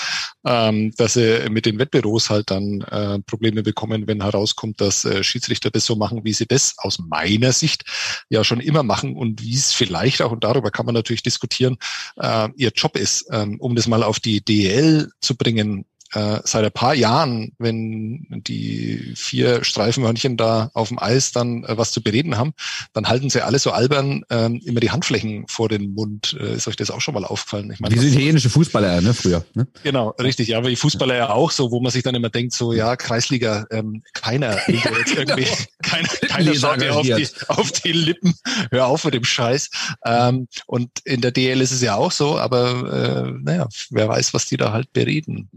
ähm, 0.45 0.93
dass 0.97 1.13
sie 1.13 1.49
mit 1.49 1.65
den 1.65 1.79
Wettbüros 1.79 2.29
halt 2.29 2.51
dann 2.51 2.81
äh, 2.81 3.19
Probleme 3.19 3.63
bekommen, 3.63 4.07
wenn 4.07 4.21
herauskommt, 4.23 4.81
dass 4.81 5.05
äh, 5.05 5.23
Schiedsrichter 5.23 5.71
das 5.71 5.85
so 5.85 5.95
machen, 5.95 6.23
wie 6.23 6.33
sie 6.33 6.45
das 6.45 6.75
aus 6.77 6.99
meiner 6.99 7.51
Sicht 7.51 7.83
ja 8.29 8.43
schon 8.43 8.59
immer 8.59 8.83
machen 8.83 9.15
und 9.15 9.41
wie 9.41 9.55
es 9.55 9.73
vielleicht 9.73 10.21
auch, 10.21 10.31
und 10.31 10.43
darüber 10.43 10.71
kann 10.71 10.85
man 10.85 10.95
natürlich 10.95 11.23
diskutieren, 11.23 11.77
äh, 12.17 12.49
ihr 12.55 12.71
Job 12.75 12.97
ist, 12.97 13.25
ähm, 13.31 13.59
um 13.59 13.75
das 13.75 13.87
mal 13.87 14.03
auf 14.03 14.19
die 14.19 14.43
DEL 14.43 15.11
zu 15.23 15.35
bringen, 15.35 15.85
äh, 16.13 16.39
seit 16.43 16.63
ein 16.63 16.71
paar 16.71 16.93
Jahren, 16.93 17.53
wenn 17.57 18.27
die 18.29 19.13
vier 19.15 19.63
Streifenhörnchen 19.63 20.37
da 20.37 20.69
auf 20.73 20.89
dem 20.89 20.99
Eis 20.99 21.31
dann 21.31 21.63
äh, 21.63 21.77
was 21.77 21.91
zu 21.91 22.01
bereden 22.01 22.37
haben, 22.37 22.53
dann 22.93 23.07
halten 23.07 23.29
sie 23.29 23.43
alle 23.43 23.59
so 23.59 23.71
albern 23.71 24.23
äh, 24.29 24.45
immer 24.45 24.79
die 24.79 24.91
Handflächen 24.91 25.47
vor 25.47 25.69
den 25.69 25.93
Mund. 25.93 26.37
Äh, 26.39 26.55
ist 26.55 26.67
euch 26.67 26.75
das 26.75 26.91
auch 26.91 27.01
schon 27.01 27.13
mal 27.13 27.25
aufgefallen? 27.25 27.71
Ich 27.71 27.79
meine, 27.79 27.93
Diese 27.93 28.07
italienische 28.07 28.49
Fußballer, 28.49 29.01
ne, 29.01 29.13
früher. 29.13 29.45
Ne? 29.53 29.67
Genau, 29.83 30.09
richtig. 30.21 30.49
Ja, 30.49 30.57
aber 30.57 30.69
die 30.69 30.75
Fußballer 30.75 31.15
ja 31.15 31.29
auch 31.29 31.51
so, 31.51 31.71
wo 31.71 31.79
man 31.79 31.91
sich 31.91 32.03
dann 32.03 32.15
immer 32.15 32.29
denkt, 32.29 32.53
so, 32.53 32.73
ja, 32.73 32.95
Kreisliga, 32.95 33.65
ähm, 33.71 34.03
keiner 34.13 34.57
ja, 34.69 34.91
jetzt 34.97 35.15
irgendwie, 35.17 35.43
genau. 35.43 35.55
keiner, 35.81 36.07
keiner 36.27 36.55
schaut 36.55 36.81
dir 36.81 36.95
auf 36.95 37.03
die, 37.03 37.27
auf 37.47 37.71
die 37.71 37.91
Lippen, 37.91 38.35
hör 38.71 38.87
auf 38.87 39.03
mit 39.05 39.13
dem 39.13 39.23
Scheiß. 39.23 39.69
Ähm, 40.05 40.47
und 40.67 40.89
in 41.05 41.21
der 41.21 41.31
DL 41.31 41.61
ist 41.61 41.71
es 41.71 41.81
ja 41.81 41.95
auch 41.95 42.11
so, 42.11 42.37
aber 42.37 43.27
äh, 43.27 43.31
naja, 43.41 43.67
wer 43.89 44.07
weiß, 44.07 44.33
was 44.33 44.45
die 44.45 44.57
da 44.57 44.71
halt 44.71 44.93
bereden. 44.93 45.49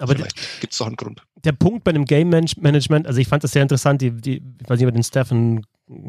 Aber 0.00 0.14
gibt 0.14 0.72
es 0.72 0.78
doch 0.78 0.86
einen 0.86 0.96
Grund. 0.96 1.22
Der 1.44 1.52
Punkt 1.52 1.84
bei 1.84 1.92
dem 1.92 2.04
Game 2.04 2.30
Management, 2.30 3.06
also 3.06 3.20
ich 3.20 3.28
fand 3.28 3.44
das 3.44 3.52
sehr 3.52 3.62
interessant, 3.62 4.00
die, 4.00 4.10
die 4.10 4.36
ich 4.36 4.68
weiß 4.68 4.78
nicht, 4.78 4.88
ob 4.88 4.94
den 4.94 5.02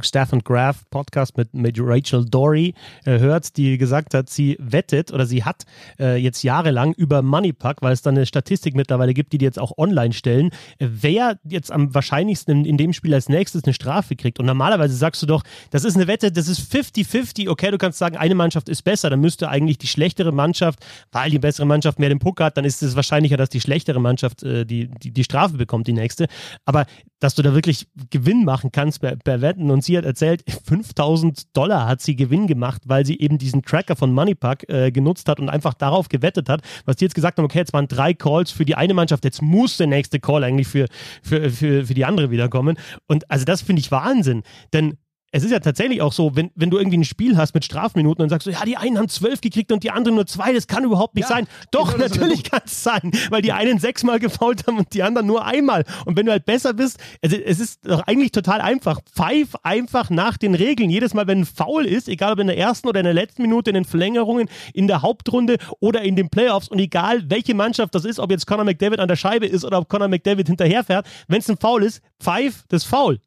Stefan 0.01 0.39
Graf 0.39 0.89
Podcast 0.89 1.37
mit, 1.37 1.53
mit 1.53 1.77
Rachel 1.79 2.25
Dory 2.25 2.73
äh, 3.05 3.19
hört, 3.19 3.57
die 3.57 3.77
gesagt 3.77 4.13
hat, 4.13 4.29
sie 4.29 4.57
wettet 4.59 5.11
oder 5.11 5.25
sie 5.25 5.43
hat 5.43 5.63
äh, 5.99 6.17
jetzt 6.17 6.43
jahrelang 6.43 6.93
über 6.93 7.21
Moneypack, 7.21 7.81
weil 7.81 7.93
es 7.93 8.01
da 8.01 8.09
eine 8.09 8.25
Statistik 8.25 8.75
mittlerweile 8.75 9.13
gibt, 9.13 9.33
die 9.33 9.37
die 9.37 9.45
jetzt 9.45 9.59
auch 9.59 9.77
online 9.77 10.13
stellen, 10.13 10.51
äh, 10.77 10.87
wer 10.89 11.39
jetzt 11.43 11.71
am 11.71 11.93
wahrscheinlichsten 11.93 12.59
in, 12.59 12.65
in, 12.65 12.77
dem 12.77 12.93
Spiel 12.93 13.13
als 13.13 13.29
nächstes 13.29 13.63
eine 13.63 13.73
Strafe 13.73 14.15
kriegt. 14.15 14.39
Und 14.39 14.45
normalerweise 14.45 14.95
sagst 14.95 15.21
du 15.21 15.25
doch, 15.25 15.43
das 15.71 15.83
ist 15.83 15.95
eine 15.95 16.07
Wette, 16.07 16.31
das 16.31 16.47
ist 16.47 16.71
50-50. 16.73 17.49
Okay, 17.49 17.71
du 17.71 17.77
kannst 17.77 17.97
sagen, 17.97 18.17
eine 18.17 18.35
Mannschaft 18.35 18.69
ist 18.69 18.83
besser, 18.83 19.09
dann 19.09 19.19
müsste 19.19 19.49
eigentlich 19.49 19.77
die 19.77 19.87
schlechtere 19.87 20.31
Mannschaft, 20.31 20.79
weil 21.11 21.31
die 21.31 21.39
bessere 21.39 21.65
Mannschaft 21.65 21.99
mehr 21.99 22.09
den 22.09 22.19
Puck 22.19 22.39
hat, 22.39 22.57
dann 22.57 22.65
ist 22.65 22.83
es 22.83 22.95
wahrscheinlicher, 22.95 23.37
dass 23.37 23.49
die 23.49 23.61
schlechtere 23.61 23.99
Mannschaft 23.99 24.43
äh, 24.43 24.65
die, 24.65 24.89
die, 25.01 25.11
die 25.11 25.23
Strafe 25.23 25.57
bekommt, 25.57 25.87
die 25.87 25.93
nächste. 25.93 26.27
Aber 26.65 26.85
dass 27.19 27.35
du 27.35 27.41
da 27.41 27.53
wirklich 27.53 27.87
Gewinn 28.09 28.45
machen 28.45 28.71
kannst 28.71 29.01
bei, 29.01 29.15
bei 29.15 29.41
Wetten 29.41 29.70
und 29.71 29.83
sie 29.83 29.97
hat 29.97 30.05
erzählt, 30.05 30.43
5000 30.65 31.55
Dollar 31.55 31.87
hat 31.87 32.01
sie 32.01 32.15
Gewinn 32.15 32.47
gemacht, 32.47 32.83
weil 32.85 33.05
sie 33.05 33.19
eben 33.19 33.37
diesen 33.37 33.61
Tracker 33.63 33.95
von 33.95 34.13
Moneypack 34.13 34.69
äh, 34.69 34.91
genutzt 34.91 35.27
hat 35.27 35.39
und 35.39 35.49
einfach 35.49 35.73
darauf 35.73 36.09
gewettet 36.09 36.49
hat, 36.49 36.61
was 36.85 36.97
die 36.97 37.05
jetzt 37.05 37.15
gesagt 37.15 37.37
haben, 37.37 37.45
okay, 37.45 37.59
jetzt 37.59 37.73
waren 37.73 37.87
drei 37.87 38.13
Calls 38.13 38.51
für 38.51 38.65
die 38.65 38.75
eine 38.75 38.93
Mannschaft, 38.93 39.23
jetzt 39.25 39.41
muss 39.41 39.77
der 39.77 39.87
nächste 39.87 40.19
Call 40.19 40.43
eigentlich 40.43 40.67
für, 40.67 40.87
für, 41.23 41.49
für, 41.49 41.85
für 41.85 41.93
die 41.93 42.05
andere 42.05 42.31
wiederkommen. 42.31 42.77
Und 43.07 43.29
also 43.29 43.45
das 43.45 43.61
finde 43.61 43.81
ich 43.81 43.91
Wahnsinn, 43.91 44.43
denn 44.73 44.97
es 45.31 45.43
ist 45.43 45.51
ja 45.51 45.59
tatsächlich 45.59 46.01
auch 46.01 46.11
so, 46.11 46.35
wenn, 46.35 46.51
wenn 46.55 46.69
du 46.69 46.77
irgendwie 46.77 46.97
ein 46.97 47.05
Spiel 47.05 47.37
hast 47.37 47.53
mit 47.53 47.63
Strafminuten 47.63 48.23
und 48.23 48.29
sagst 48.29 48.47
du, 48.47 48.51
ja, 48.51 48.65
die 48.65 48.75
einen 48.75 48.97
haben 48.97 49.07
zwölf 49.07 49.39
gekriegt 49.39 49.71
und 49.71 49.83
die 49.83 49.91
anderen 49.91 50.15
nur 50.15 50.27
zwei, 50.27 50.51
das 50.53 50.67
kann 50.67 50.83
überhaupt 50.83 51.15
nicht 51.15 51.29
ja, 51.29 51.35
sein. 51.35 51.47
Doch, 51.71 51.93
genau 51.93 52.07
natürlich 52.07 52.43
kann 52.43 52.61
es 52.65 52.83
sein, 52.83 53.11
weil 53.29 53.41
die 53.41 53.53
einen 53.53 53.79
sechsmal 53.79 54.19
gefault 54.19 54.67
haben 54.67 54.79
und 54.79 54.93
die 54.93 55.03
anderen 55.03 55.27
nur 55.27 55.45
einmal. 55.45 55.85
Und 56.05 56.17
wenn 56.17 56.25
du 56.25 56.31
halt 56.33 56.45
besser 56.45 56.73
bist, 56.73 56.99
also 57.23 57.37
es 57.37 57.59
ist 57.59 57.85
doch 57.85 58.01
eigentlich 58.07 58.31
total 58.31 58.59
einfach. 58.59 58.99
Pfeif 59.15 59.55
einfach 59.63 60.09
nach 60.09 60.37
den 60.37 60.53
Regeln. 60.53 60.89
Jedes 60.89 61.13
Mal, 61.13 61.27
wenn 61.27 61.41
ein 61.41 61.45
Foul 61.45 61.85
ist, 61.85 62.09
egal 62.09 62.33
ob 62.33 62.39
in 62.39 62.47
der 62.47 62.57
ersten 62.57 62.87
oder 62.87 62.99
in 62.99 63.05
der 63.05 63.13
letzten 63.13 63.41
Minute, 63.41 63.69
in 63.69 63.75
den 63.75 63.85
Verlängerungen, 63.85 64.49
in 64.73 64.87
der 64.87 65.01
Hauptrunde 65.01 65.57
oder 65.79 66.01
in 66.01 66.15
den 66.15 66.29
Playoffs 66.29 66.67
und 66.67 66.79
egal 66.79 67.29
welche 67.29 67.53
Mannschaft 67.53 67.95
das 67.95 68.03
ist, 68.03 68.19
ob 68.19 68.31
jetzt 68.31 68.47
Conor 68.47 68.65
McDavid 68.65 68.99
an 68.99 69.07
der 69.07 69.15
Scheibe 69.15 69.45
ist 69.45 69.63
oder 69.63 69.77
ob 69.77 69.87
Conor 69.87 70.09
McDavid 70.09 70.47
hinterherfährt, 70.47 71.07
wenn 71.27 71.39
es 71.39 71.49
ein 71.49 71.57
Foul 71.57 71.83
ist, 71.83 72.01
pfeif 72.19 72.65
das 72.67 72.83
Foul. 72.83 73.19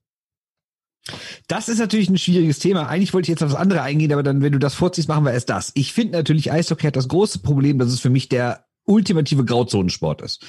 Das 1.48 1.68
ist 1.68 1.78
natürlich 1.78 2.08
ein 2.08 2.18
schwieriges 2.18 2.58
Thema. 2.58 2.88
Eigentlich 2.88 3.12
wollte 3.12 3.26
ich 3.26 3.30
jetzt 3.30 3.42
auf 3.42 3.52
das 3.52 3.60
andere 3.60 3.82
eingehen, 3.82 4.12
aber 4.12 4.22
dann, 4.22 4.42
wenn 4.42 4.52
du 4.52 4.58
das 4.58 4.74
vorziehst, 4.74 5.08
machen 5.08 5.24
wir 5.24 5.32
erst 5.32 5.50
das. 5.50 5.72
Ich 5.74 5.92
finde 5.92 6.16
natürlich, 6.16 6.50
Eishockey 6.50 6.86
hat 6.86 6.96
das 6.96 7.08
große 7.08 7.40
Problem, 7.40 7.78
dass 7.78 7.88
es 7.88 8.00
für 8.00 8.10
mich 8.10 8.28
der 8.28 8.64
ultimative 8.86 9.44
Grauzonensport 9.44 10.22
ist. 10.22 10.44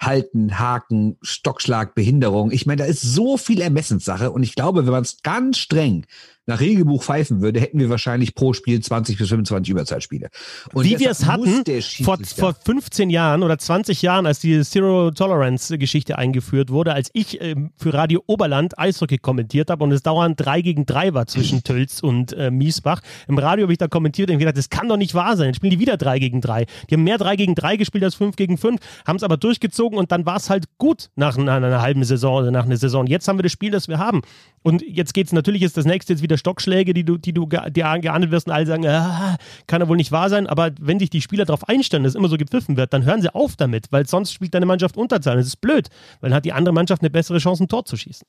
Halten, 0.00 0.58
Haken, 0.58 1.16
Stockschlag, 1.22 1.94
Behinderung. 1.94 2.50
Ich 2.50 2.66
meine, 2.66 2.82
da 2.82 2.84
ist 2.84 3.02
so 3.02 3.36
viel 3.36 3.60
Ermessenssache 3.60 4.30
und 4.30 4.42
ich 4.42 4.54
glaube, 4.54 4.84
wenn 4.84 4.92
man 4.92 5.02
es 5.02 5.22
ganz 5.22 5.58
streng 5.58 6.06
nach 6.46 6.60
Regelbuch 6.60 7.02
pfeifen 7.02 7.40
würde, 7.40 7.60
hätten 7.60 7.78
wir 7.78 7.90
wahrscheinlich 7.90 8.34
pro 8.34 8.52
Spiel 8.52 8.80
20 8.80 9.18
bis 9.18 9.28
25 9.28 9.72
Überzeitspiele. 9.72 10.28
Und 10.72 10.84
Wie 10.84 10.98
wir 10.98 11.10
es 11.10 11.26
hatten 11.26 11.64
vor, 12.04 12.18
vor 12.24 12.54
15 12.54 13.10
Jahren 13.10 13.42
oder 13.42 13.58
20 13.58 14.00
Jahren, 14.02 14.26
als 14.26 14.38
die 14.38 14.62
Zero 14.62 15.10
Tolerance 15.10 15.76
Geschichte 15.76 16.18
eingeführt 16.18 16.70
wurde, 16.70 16.94
als 16.94 17.10
ich 17.12 17.40
äh, 17.40 17.56
für 17.76 17.92
Radio 17.92 18.22
Oberland 18.26 18.78
Eishockey 18.78 19.18
kommentiert 19.18 19.70
habe 19.70 19.82
und 19.82 19.90
es 19.92 20.02
dauernd 20.02 20.36
3 20.38 20.62
gegen 20.62 20.86
3 20.86 21.14
war 21.14 21.26
zwischen 21.26 21.64
Tölz 21.64 22.00
und 22.00 22.32
äh, 22.34 22.50
Miesbach. 22.50 23.00
Im 23.26 23.38
Radio 23.38 23.64
habe 23.64 23.72
ich 23.72 23.78
da 23.78 23.88
kommentiert 23.88 24.30
und 24.30 24.38
gedacht, 24.38 24.56
das 24.56 24.70
kann 24.70 24.88
doch 24.88 24.96
nicht 24.96 25.14
wahr 25.14 25.36
sein. 25.36 25.48
Jetzt 25.48 25.56
spielen 25.56 25.72
die 25.72 25.80
wieder 25.80 25.96
3 25.96 26.20
gegen 26.20 26.40
3. 26.40 26.66
Die 26.88 26.94
haben 26.94 27.02
mehr 27.02 27.18
3 27.18 27.34
gegen 27.36 27.56
3 27.56 27.76
gespielt 27.76 28.04
als 28.04 28.14
5 28.14 28.36
gegen 28.36 28.56
5, 28.56 28.80
haben 29.04 29.16
es 29.16 29.24
aber 29.24 29.36
durchgezogen 29.36 29.85
und 29.94 30.10
dann 30.10 30.26
war 30.26 30.36
es 30.36 30.50
halt 30.50 30.66
gut 30.78 31.10
nach, 31.14 31.36
nach 31.36 31.56
einer 31.56 31.82
halben 31.82 32.02
Saison 32.04 32.38
oder 32.38 32.50
nach 32.50 32.64
einer 32.64 32.76
Saison. 32.76 33.06
Jetzt 33.06 33.28
haben 33.28 33.38
wir 33.38 33.42
das 33.42 33.52
Spiel, 33.52 33.70
das 33.70 33.88
wir 33.88 33.98
haben. 33.98 34.22
Und 34.62 34.82
jetzt 34.82 35.14
geht 35.14 35.26
es 35.26 35.32
natürlich, 35.32 35.62
ist 35.62 35.76
das 35.76 35.84
nächste 35.84 36.14
jetzt 36.14 36.22
wieder 36.22 36.38
Stockschläge, 36.38 36.94
die 36.94 37.04
du, 37.04 37.18
die 37.18 37.32
du 37.32 37.46
ge 37.46 37.60
geahndet 37.70 38.30
wirst 38.30 38.46
und 38.46 38.52
alle 38.52 38.66
sagen, 38.66 38.86
ah, 38.86 39.36
kann 39.66 39.80
ja 39.80 39.88
wohl 39.88 39.96
nicht 39.96 40.12
wahr 40.12 40.30
sein. 40.30 40.46
Aber 40.46 40.70
wenn 40.80 40.98
sich 40.98 41.10
die 41.10 41.20
Spieler 41.20 41.44
darauf 41.44 41.68
einstellen, 41.68 42.04
dass 42.04 42.14
immer 42.14 42.28
so 42.28 42.36
gepfiffen 42.36 42.76
wird, 42.76 42.92
dann 42.92 43.04
hören 43.04 43.22
sie 43.22 43.34
auf 43.34 43.56
damit, 43.56 43.92
weil 43.92 44.06
sonst 44.06 44.32
spielt 44.32 44.54
deine 44.54 44.66
Mannschaft 44.66 44.96
Unterzahl. 44.96 45.36
Das 45.36 45.46
ist 45.46 45.60
blöd, 45.60 45.88
weil 46.20 46.30
dann 46.30 46.36
hat 46.36 46.44
die 46.44 46.52
andere 46.52 46.74
Mannschaft 46.74 47.02
eine 47.02 47.10
bessere 47.10 47.38
Chance, 47.38 47.64
ein 47.64 47.68
Tor 47.68 47.84
zu 47.84 47.96
schießen. 47.96 48.26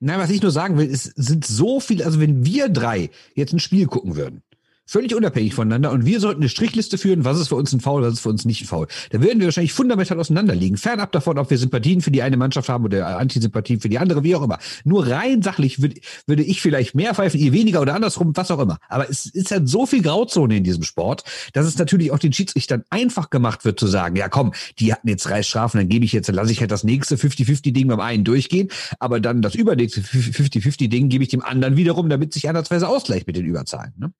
Nein, 0.00 0.18
was 0.18 0.30
ich 0.30 0.42
nur 0.42 0.50
sagen 0.50 0.76
will, 0.76 0.90
es 0.90 1.04
sind 1.04 1.46
so 1.46 1.80
viele, 1.80 2.04
also 2.04 2.20
wenn 2.20 2.44
wir 2.44 2.68
drei 2.68 3.10
jetzt 3.34 3.52
ein 3.52 3.58
Spiel 3.58 3.86
gucken 3.86 4.16
würden, 4.16 4.42
Völlig 4.86 5.14
unabhängig 5.14 5.54
voneinander. 5.54 5.92
Und 5.92 6.04
wir 6.04 6.20
sollten 6.20 6.42
eine 6.42 6.50
Strichliste 6.50 6.98
führen, 6.98 7.24
was 7.24 7.40
ist 7.40 7.48
für 7.48 7.54
uns 7.54 7.72
ein 7.72 7.80
Foul, 7.80 8.02
was 8.02 8.14
ist 8.14 8.20
für 8.20 8.28
uns 8.28 8.44
nicht 8.44 8.62
ein 8.62 8.66
Foul. 8.66 8.86
Da 9.10 9.22
würden 9.22 9.38
wir 9.38 9.46
wahrscheinlich 9.46 9.72
fundamental 9.72 10.20
auseinanderliegen. 10.20 10.76
Fernab 10.76 11.10
davon, 11.12 11.38
ob 11.38 11.48
wir 11.48 11.56
Sympathien 11.56 12.02
für 12.02 12.10
die 12.10 12.20
eine 12.20 12.36
Mannschaft 12.36 12.68
haben 12.68 12.84
oder 12.84 13.18
Antisympathien 13.18 13.80
für 13.80 13.88
die 13.88 13.98
andere, 13.98 14.24
wie 14.24 14.34
auch 14.36 14.42
immer. 14.42 14.58
Nur 14.84 15.06
rein 15.06 15.40
sachlich 15.40 15.80
würde, 15.80 16.00
würde 16.26 16.42
ich 16.42 16.60
vielleicht 16.60 16.94
mehr 16.94 17.14
pfeifen, 17.14 17.40
ihr 17.40 17.52
weniger 17.52 17.80
oder 17.80 17.94
andersrum, 17.94 18.36
was 18.36 18.50
auch 18.50 18.58
immer. 18.58 18.78
Aber 18.88 19.08
es 19.08 19.24
ist 19.24 19.50
halt 19.50 19.68
so 19.68 19.86
viel 19.86 20.02
Grauzone 20.02 20.58
in 20.58 20.64
diesem 20.64 20.82
Sport, 20.82 21.24
dass 21.54 21.64
es 21.64 21.78
natürlich 21.78 22.10
auch 22.10 22.18
den 22.18 22.34
Schiedsrichtern 22.34 22.84
einfach 22.90 23.30
gemacht 23.30 23.64
wird 23.64 23.80
zu 23.80 23.86
sagen, 23.86 24.16
ja 24.16 24.28
komm, 24.28 24.52
die 24.78 24.92
hatten 24.92 25.08
jetzt 25.08 25.24
drei 25.24 25.42
Strafen, 25.42 25.78
dann 25.78 25.88
gebe 25.88 26.04
ich 26.04 26.12
jetzt, 26.12 26.28
dann 26.28 26.34
lasse 26.36 26.52
ich 26.52 26.60
halt 26.60 26.70
das 26.70 26.84
nächste 26.84 27.16
50-50-Ding 27.16 27.88
beim 27.88 28.00
einen 28.00 28.24
durchgehen, 28.24 28.68
aber 28.98 29.18
dann 29.20 29.40
das 29.40 29.54
übernächste 29.54 30.02
50-50-Ding 30.02 31.08
gebe 31.08 31.24
ich 31.24 31.30
dem 31.30 31.42
anderen 31.42 31.76
wiederum, 31.76 32.10
damit 32.10 32.34
sich 32.34 32.48
andersweise 32.50 32.86
ausgleicht 32.86 33.26
mit 33.26 33.36
den 33.36 33.46
Überzahlen. 33.46 33.94
Ne? 33.96 34.12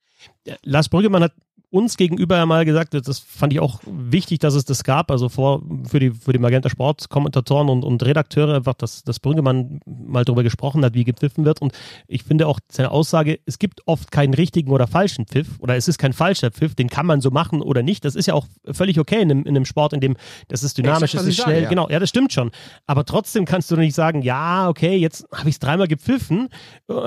Lars 0.63 0.89
Brüggemann 0.89 1.23
hat 1.23 1.33
uns 1.75 1.97
gegenüber 1.97 2.37
ja 2.37 2.47
mal 2.47 2.65
gesagt, 2.65 2.95
das 2.95 3.19
fand 3.19 3.53
ich 3.53 3.59
auch 3.59 3.81
wichtig, 3.85 4.39
dass 4.39 4.55
es 4.55 4.65
das 4.65 4.85
gab, 4.85 5.11
also 5.11 5.29
vor, 5.29 5.61
für 5.89 5.99
die, 5.99 6.13
für 6.13 6.33
die 6.33 6.39
Magenta 6.39 6.71
Sport 6.71 7.09
Kommentatoren 7.09 7.69
und, 7.69 7.85
und 7.85 8.01
Redakteure 8.05 8.55
einfach, 8.55 8.75
dass, 8.75 9.03
dass 9.03 9.19
Brüngemann 9.19 9.81
mal 9.85 10.25
darüber 10.25 10.45
gesprochen 10.45 10.85
hat, 10.85 10.95
wie 10.95 11.03
gepfiffen 11.03 11.45
wird. 11.45 11.61
Und 11.61 11.73
ich 12.07 12.23
finde 12.23 12.47
auch 12.47 12.61
seine 12.71 12.93
Aussage, 12.93 13.41
es 13.45 13.59
gibt 13.59 13.81
oft 13.87 14.13
keinen 14.13 14.35
richtigen 14.35 14.71
oder 14.71 14.87
falschen 14.87 15.27
Pfiff 15.27 15.49
oder 15.59 15.75
es 15.75 15.89
ist 15.89 15.99
kein 15.99 16.13
falscher 16.13 16.53
Pfiff, 16.53 16.77
den 16.77 16.89
kann 16.89 17.07
man 17.07 17.21
so 17.21 17.33
machen 17.33 17.61
oder 17.61 17.83
nicht, 17.83 18.05
das 18.05 18.15
ist 18.15 18.27
ja 18.27 18.35
auch 18.35 18.47
völlig 18.71 19.01
okay 19.01 19.21
in 19.21 19.31
einem, 19.33 19.41
in 19.41 19.57
einem 19.57 19.65
Sport, 19.65 19.93
in 19.95 20.01
dem 20.01 20.17
das 20.47 20.63
ist 20.63 20.79
dynamisch, 20.79 21.13
das 21.13 21.27
ist 21.27 21.35
schnell, 21.35 21.57
sage, 21.57 21.63
ja. 21.65 21.69
genau, 21.69 21.91
ja, 21.91 21.99
das 21.99 22.09
stimmt 22.09 22.33
schon, 22.33 22.53
aber 22.87 23.05
trotzdem 23.05 23.47
kannst 23.47 23.71
du 23.73 23.77
nicht 23.77 23.97
sagen, 23.97 24.23
ja, 24.23 24.69
okay, 24.69 24.97
jetzt 24.97 25.27
habe 25.33 25.49
ich 25.49 25.57
es 25.57 25.59
dreimal 25.59 25.89
gepfiffen, 25.89 26.49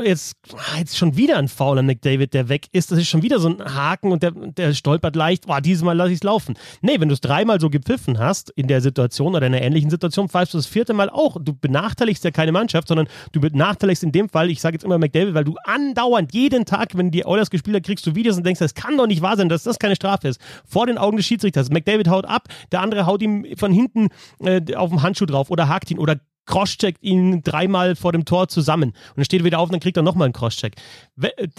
jetzt, 0.04 0.36
jetzt 0.78 0.98
schon 0.98 1.16
wieder 1.16 1.38
ein 1.38 1.48
Foul 1.48 1.80
an 1.80 1.86
McDavid, 1.86 2.34
der 2.34 2.50
weg 2.50 2.68
ist, 2.74 2.92
das 2.92 3.00
ist 3.00 3.08
schon 3.08 3.22
wieder 3.22 3.40
so 3.40 3.48
ein 3.48 3.64
Haken 3.64 4.12
und 4.12 4.24
der, 4.24 4.32
der 4.58 4.74
stolpert 4.74 5.16
leicht, 5.16 5.48
boah, 5.48 5.62
dieses 5.62 5.84
Mal 5.84 5.94
lasse 5.94 6.12
ich 6.12 6.18
es 6.18 6.24
laufen. 6.24 6.56
Nee, 6.82 7.00
wenn 7.00 7.10
du 7.10 7.14
es 7.14 7.22
dreimal 7.22 7.60
so 7.60 7.70
gepfiffen 7.70 8.20
hast 8.20 8.50
in 8.52 8.68
der 8.68 8.82
Situation 8.82 9.36
oder 9.36 9.48
in 9.48 9.54
einer 9.54 9.64
ähnlichen 9.64 9.90
Situation, 9.90 10.30
pfeifst 10.30 10.54
du 10.54 10.58
das 10.58 10.66
vierte 10.66 10.94
Mal 10.94 11.10
auch. 11.10 11.38
Du 11.42 11.54
benachteiligst 11.54 12.24
ja 12.24 12.32
keine 12.32 12.52
Mannschaft, 12.52 12.88
sondern 12.88 13.08
du 13.32 13.40
benachteiligst 13.40 14.04
in 14.04 14.12
dem 14.12 14.30
Fall, 14.30 14.50
ich 14.50 14.62
sage 14.62 14.76
jetzt 14.76 14.84
immer 14.84 14.98
McDavid, 14.98 15.34
weil 15.34 15.44
du 15.44 15.56
andauernd 15.64 16.34
jeden 16.34 16.66
Tag, 16.66 16.98
wenn 16.98 17.12
die 17.12 17.26
Oilers 17.26 17.50
gespielt 17.50 17.76
hat, 17.76 17.84
kriegst 17.84 18.06
du 18.06 18.16
Videos 18.16 18.38
und 18.38 18.46
denkst, 18.46 18.60
das 18.60 18.74
kann 18.74 18.98
doch 18.98 19.08
nicht 19.08 19.22
wahr 19.22 19.38
sein, 19.38 19.50
dass 19.50 19.64
das 19.64 19.80
keine 19.80 19.96
Strafe 19.96 20.28
ist. 20.28 20.42
Vor 20.66 20.86
den 20.86 20.98
Augen 20.98 21.18
des 21.18 21.26
Schiedsrichters. 21.26 21.70
McDavid 21.70 22.08
haut 22.10 22.26
ab, 22.26 22.48
der 22.72 22.82
andere 22.82 23.06
haut 23.06 23.22
ihm 23.22 23.46
von 23.58 23.72
hinten 23.72 24.10
äh, 24.40 24.62
auf 24.76 24.90
den 24.90 25.02
Handschuh 25.02 25.26
drauf 25.26 25.50
oder 25.50 25.68
hakt 25.68 25.92
ihn 25.92 26.00
oder 26.00 26.18
crosscheckt 26.48 27.04
ihn 27.04 27.44
dreimal 27.44 27.96
vor 27.96 28.12
dem 28.12 28.26
Tor 28.26 28.48
zusammen. 28.48 28.90
Und 28.90 29.18
dann 29.18 29.26
steht 29.26 29.42
er 29.42 29.46
wieder 29.46 29.60
auf 29.60 29.70
und 29.70 29.74
dann 29.74 29.80
kriegt 29.80 29.98
er 29.98 30.04
nochmal 30.04 30.26
einen 30.26 30.34
Crosscheck. 30.34 30.76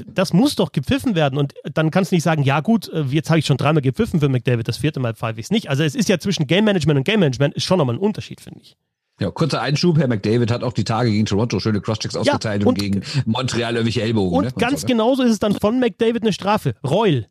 Das 0.06 0.32
muss 0.32 0.56
doch 0.56 0.72
gepfiffen 0.72 1.14
werden. 1.14 1.38
Und 1.38 1.54
dann 1.72 1.90
kannst 1.92 2.10
du 2.10 2.16
nicht 2.16 2.24
sagen, 2.24 2.42
ja 2.42 2.60
gut, 2.60 2.88
äh, 2.88 3.02
jetzt 3.02 3.30
habe 3.30 3.38
ich 3.38 3.46
schon 3.46 3.56
dreimal 3.56 3.82
gepfiffen 3.82 4.20
für 4.20 4.28
McDavid, 4.28 4.66
das 4.66 4.78
vierte 4.78 4.98
Mal 4.98 5.14
pfeife 5.14 5.38
ich 5.38 5.46
es 5.46 5.50
nicht. 5.50 5.70
Also 5.70 5.84
es 5.84 5.94
ist 5.94 6.08
ja 6.08 6.18
zwischen 6.18 6.46
Game 6.46 6.64
Management 6.64 6.98
und 6.98 7.04
Game 7.04 7.20
Management 7.20 7.54
ist 7.54 7.64
schon 7.64 7.78
nochmal 7.78 7.94
ein 7.94 8.00
Unterschied, 8.00 8.40
finde 8.40 8.60
ich. 8.62 8.76
Ja, 9.20 9.30
kurzer 9.32 9.60
Einschub, 9.60 9.98
Herr 9.98 10.06
McDavid 10.06 10.50
hat 10.50 10.62
auch 10.62 10.72
die 10.72 10.84
Tage 10.84 11.10
gegen 11.10 11.26
Toronto 11.26 11.58
schöne 11.58 11.80
Crosschecks 11.80 12.14
ausgeteilt 12.14 12.62
ja, 12.62 12.68
und, 12.68 12.74
und, 12.74 12.78
gegen 12.78 13.02
Montreal 13.26 13.74
irgendwelche 13.74 14.02
Ellbogen. 14.02 14.36
Und 14.36 14.44
ne? 14.44 14.52
ganz 14.56 14.82
so, 14.82 14.86
ne? 14.86 14.92
genauso 14.92 15.22
ist 15.24 15.32
es 15.32 15.38
dann 15.40 15.54
von 15.54 15.80
McDavid 15.80 16.22
eine 16.22 16.32
Strafe. 16.32 16.74
Reul 16.84 17.26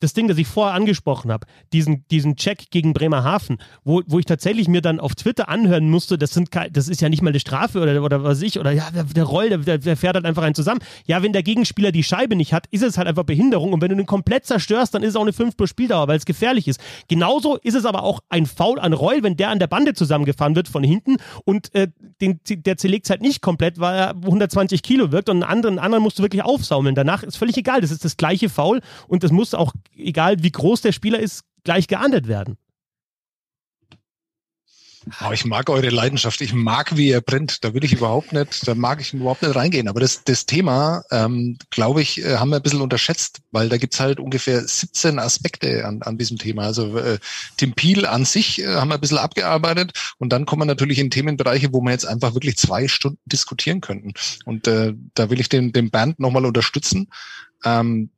das 0.00 0.12
Ding, 0.12 0.28
das 0.28 0.38
ich 0.38 0.46
vorher 0.46 0.74
angesprochen 0.74 1.32
habe, 1.32 1.46
diesen, 1.72 2.06
diesen 2.08 2.36
Check 2.36 2.70
gegen 2.70 2.92
Bremerhaven, 2.92 3.58
wo, 3.84 4.02
wo 4.06 4.18
ich 4.18 4.26
tatsächlich 4.26 4.68
mir 4.68 4.80
dann 4.80 5.00
auf 5.00 5.14
Twitter 5.14 5.48
anhören 5.48 5.90
musste, 5.90 6.18
das, 6.18 6.32
sind, 6.32 6.50
das 6.72 6.88
ist 6.88 7.00
ja 7.00 7.08
nicht 7.08 7.22
mal 7.22 7.30
eine 7.30 7.40
Strafe 7.40 7.80
oder, 7.80 8.02
oder 8.02 8.22
was 8.22 8.42
ich, 8.42 8.58
oder 8.58 8.70
ja, 8.70 8.90
der, 8.90 9.04
der 9.04 9.24
Roll, 9.24 9.48
der, 9.50 9.78
der 9.78 9.96
fährt 9.96 10.14
halt 10.14 10.24
einfach 10.24 10.42
einen 10.42 10.54
zusammen. 10.54 10.80
Ja, 11.06 11.22
wenn 11.22 11.32
der 11.32 11.42
Gegenspieler 11.42 11.92
die 11.92 12.04
Scheibe 12.04 12.36
nicht 12.36 12.52
hat, 12.52 12.66
ist 12.70 12.82
es 12.82 12.96
halt 12.96 13.08
einfach 13.08 13.24
Behinderung 13.24 13.72
und 13.72 13.82
wenn 13.82 13.90
du 13.90 13.96
den 13.96 14.06
komplett 14.06 14.46
zerstörst, 14.46 14.94
dann 14.94 15.02
ist 15.02 15.10
es 15.10 15.16
auch 15.16 15.22
eine 15.22 15.32
5 15.32 15.56
plus 15.56 15.70
Spieldauer, 15.70 16.08
weil 16.08 16.18
es 16.18 16.24
gefährlich 16.24 16.68
ist. 16.68 16.80
Genauso 17.08 17.56
ist 17.56 17.74
es 17.74 17.84
aber 17.84 18.02
auch 18.02 18.20
ein 18.28 18.46
Foul 18.46 18.78
an 18.78 18.92
Reul, 18.92 19.22
wenn 19.22 19.36
der 19.36 19.50
an 19.50 19.58
der 19.58 19.66
Bande 19.66 19.94
zusammengefahren 19.94 20.54
wird 20.54 20.68
von 20.68 20.84
hinten 20.84 21.16
und 21.44 21.74
äh, 21.74 21.88
den, 22.20 22.40
der 22.48 22.76
zerlegt 22.76 23.06
es 23.06 23.10
halt 23.10 23.22
nicht 23.22 23.42
komplett, 23.42 23.80
weil 23.80 23.98
er 23.98 24.10
120 24.10 24.82
Kilo 24.82 25.12
wirkt 25.12 25.28
und 25.28 25.42
einen 25.42 25.50
anderen, 25.50 25.78
einen 25.78 25.84
anderen 25.84 26.02
musst 26.02 26.18
du 26.18 26.22
wirklich 26.22 26.42
aufsaumeln. 26.42 26.94
Danach 26.94 27.22
ist 27.22 27.36
völlig 27.36 27.56
egal, 27.56 27.80
das 27.80 27.90
ist 27.90 28.04
das 28.04 28.16
gleiche 28.16 28.48
Foul 28.48 28.80
und 29.08 29.24
das 29.24 29.32
muss 29.32 29.54
auch 29.54 29.72
egal 29.96 30.42
wie 30.42 30.52
groß 30.52 30.82
der 30.82 30.92
Spieler 30.92 31.20
ist, 31.20 31.44
gleich 31.64 31.88
geahndet 31.88 32.28
werden. 32.28 32.56
Oh, 35.24 35.32
ich 35.32 35.44
mag 35.44 35.70
eure 35.70 35.88
Leidenschaft. 35.88 36.40
Ich 36.40 36.52
mag, 36.52 36.96
wie 36.96 37.08
ihr 37.08 37.20
brennt. 37.20 37.64
Da 37.64 37.72
will 37.72 37.84
ich 37.84 37.92
überhaupt 37.92 38.32
nicht, 38.32 38.66
da 38.66 38.74
mag 38.74 39.00
ich 39.00 39.14
überhaupt 39.14 39.42
nicht 39.42 39.54
reingehen. 39.54 39.88
Aber 39.88 40.00
das, 40.00 40.24
das 40.24 40.46
Thema, 40.46 41.02
ähm, 41.10 41.56
glaube 41.70 42.02
ich, 42.02 42.22
äh, 42.22 42.36
haben 42.36 42.50
wir 42.50 42.56
ein 42.56 42.62
bisschen 42.62 42.80
unterschätzt, 42.80 43.40
weil 43.50 43.68
da 43.68 43.76
gibt's 43.76 44.00
halt 44.00 44.20
ungefähr 44.20 44.60
17 44.60 45.18
Aspekte 45.18 45.86
an, 45.86 46.02
an 46.02 46.18
diesem 46.18 46.38
Thema. 46.38 46.64
Also 46.64 46.98
äh, 46.98 47.18
Tim 47.56 47.72
Peel 47.72 48.06
an 48.06 48.24
sich 48.24 48.60
äh, 48.60 48.74
haben 48.74 48.88
wir 48.88 48.94
ein 48.94 49.00
bisschen 49.00 49.18
abgearbeitet 49.18 49.92
und 50.18 50.30
dann 50.30 50.46
kommen 50.46 50.62
wir 50.62 50.66
natürlich 50.66 50.98
in 50.98 51.10
Themenbereiche, 51.10 51.72
wo 51.72 51.80
wir 51.80 51.92
jetzt 51.92 52.06
einfach 52.06 52.34
wirklich 52.34 52.56
zwei 52.56 52.88
Stunden 52.88 53.20
diskutieren 53.24 53.80
könnten. 53.80 54.12
Und 54.44 54.66
äh, 54.66 54.94
da 55.14 55.30
will 55.30 55.40
ich 55.40 55.48
den, 55.48 55.72
den 55.72 55.90
Band 55.90 56.18
nochmal 56.18 56.44
unterstützen. 56.44 57.08
Ähm, 57.64 58.10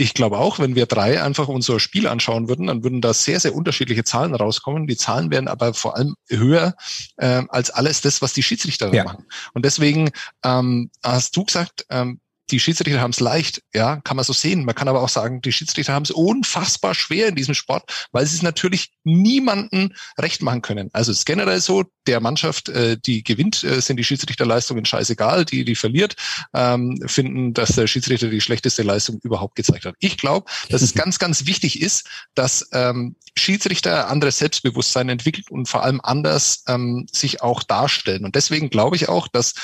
ich 0.00 0.14
glaube 0.14 0.38
auch, 0.38 0.58
wenn 0.58 0.74
wir 0.74 0.86
drei 0.86 1.22
einfach 1.22 1.48
unser 1.48 1.78
Spiel 1.78 2.06
anschauen 2.06 2.48
würden, 2.48 2.68
dann 2.68 2.82
würden 2.82 3.02
da 3.02 3.12
sehr, 3.12 3.38
sehr 3.38 3.54
unterschiedliche 3.54 4.02
Zahlen 4.02 4.34
rauskommen. 4.34 4.86
Die 4.86 4.96
Zahlen 4.96 5.30
werden 5.30 5.46
aber 5.46 5.74
vor 5.74 5.94
allem 5.96 6.14
höher 6.28 6.74
äh, 7.18 7.42
als 7.48 7.70
alles 7.70 8.00
das, 8.00 8.22
was 8.22 8.32
die 8.32 8.42
Schiedsrichter 8.42 8.92
ja. 8.94 9.04
machen. 9.04 9.26
Und 9.52 9.66
deswegen 9.66 10.10
ähm, 10.42 10.90
hast 11.04 11.36
du 11.36 11.44
gesagt, 11.44 11.84
ähm, 11.90 12.20
die 12.50 12.60
Schiedsrichter 12.60 13.00
haben 13.00 13.12
es 13.12 13.20
leicht, 13.20 13.62
ja, 13.74 13.96
kann 13.96 14.16
man 14.16 14.24
so 14.24 14.32
sehen. 14.32 14.64
Man 14.64 14.74
kann 14.74 14.88
aber 14.88 15.02
auch 15.02 15.08
sagen, 15.08 15.40
die 15.40 15.52
Schiedsrichter 15.52 15.92
haben 15.92 16.04
es 16.04 16.10
unfassbar 16.10 16.94
schwer 16.94 17.28
in 17.28 17.34
diesem 17.34 17.54
Sport, 17.54 18.08
weil 18.12 18.26
sie 18.26 18.36
es 18.36 18.42
natürlich 18.42 18.92
niemanden 19.04 19.94
recht 20.18 20.42
machen 20.42 20.62
können. 20.62 20.90
Also 20.92 21.12
es 21.12 21.18
ist 21.18 21.24
generell 21.26 21.60
so, 21.60 21.84
der 22.06 22.20
Mannschaft, 22.20 22.68
äh, 22.68 22.96
die 22.98 23.22
gewinnt, 23.22 23.62
äh, 23.62 23.80
sind 23.80 23.96
die 23.96 24.04
Schiedsrichterleistungen 24.04 24.84
scheißegal. 24.84 25.44
Die, 25.44 25.64
die 25.64 25.74
verliert, 25.74 26.16
ähm, 26.54 27.00
finden, 27.06 27.54
dass 27.54 27.76
der 27.76 27.86
Schiedsrichter 27.86 28.28
die 28.28 28.40
schlechteste 28.40 28.82
Leistung 28.82 29.20
überhaupt 29.22 29.54
gezeigt 29.54 29.84
hat. 29.84 29.94
Ich 29.98 30.16
glaube, 30.16 30.50
dass 30.68 30.82
es 30.82 30.94
ganz, 31.00 31.18
ganz 31.18 31.46
wichtig 31.46 31.80
ist, 31.80 32.08
dass 32.34 32.68
ähm, 32.72 33.16
Schiedsrichter 33.36 34.08
anderes 34.08 34.38
Selbstbewusstsein 34.38 35.08
entwickelt 35.08 35.50
und 35.50 35.68
vor 35.68 35.84
allem 35.84 36.00
anders 36.02 36.64
ähm, 36.66 37.06
sich 37.12 37.42
auch 37.42 37.62
darstellen. 37.62 38.24
Und 38.24 38.34
deswegen 38.34 38.70
glaube 38.70 38.96
ich 38.96 39.08
auch, 39.08 39.28
dass 39.28 39.54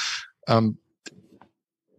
ähm, 0.46 0.78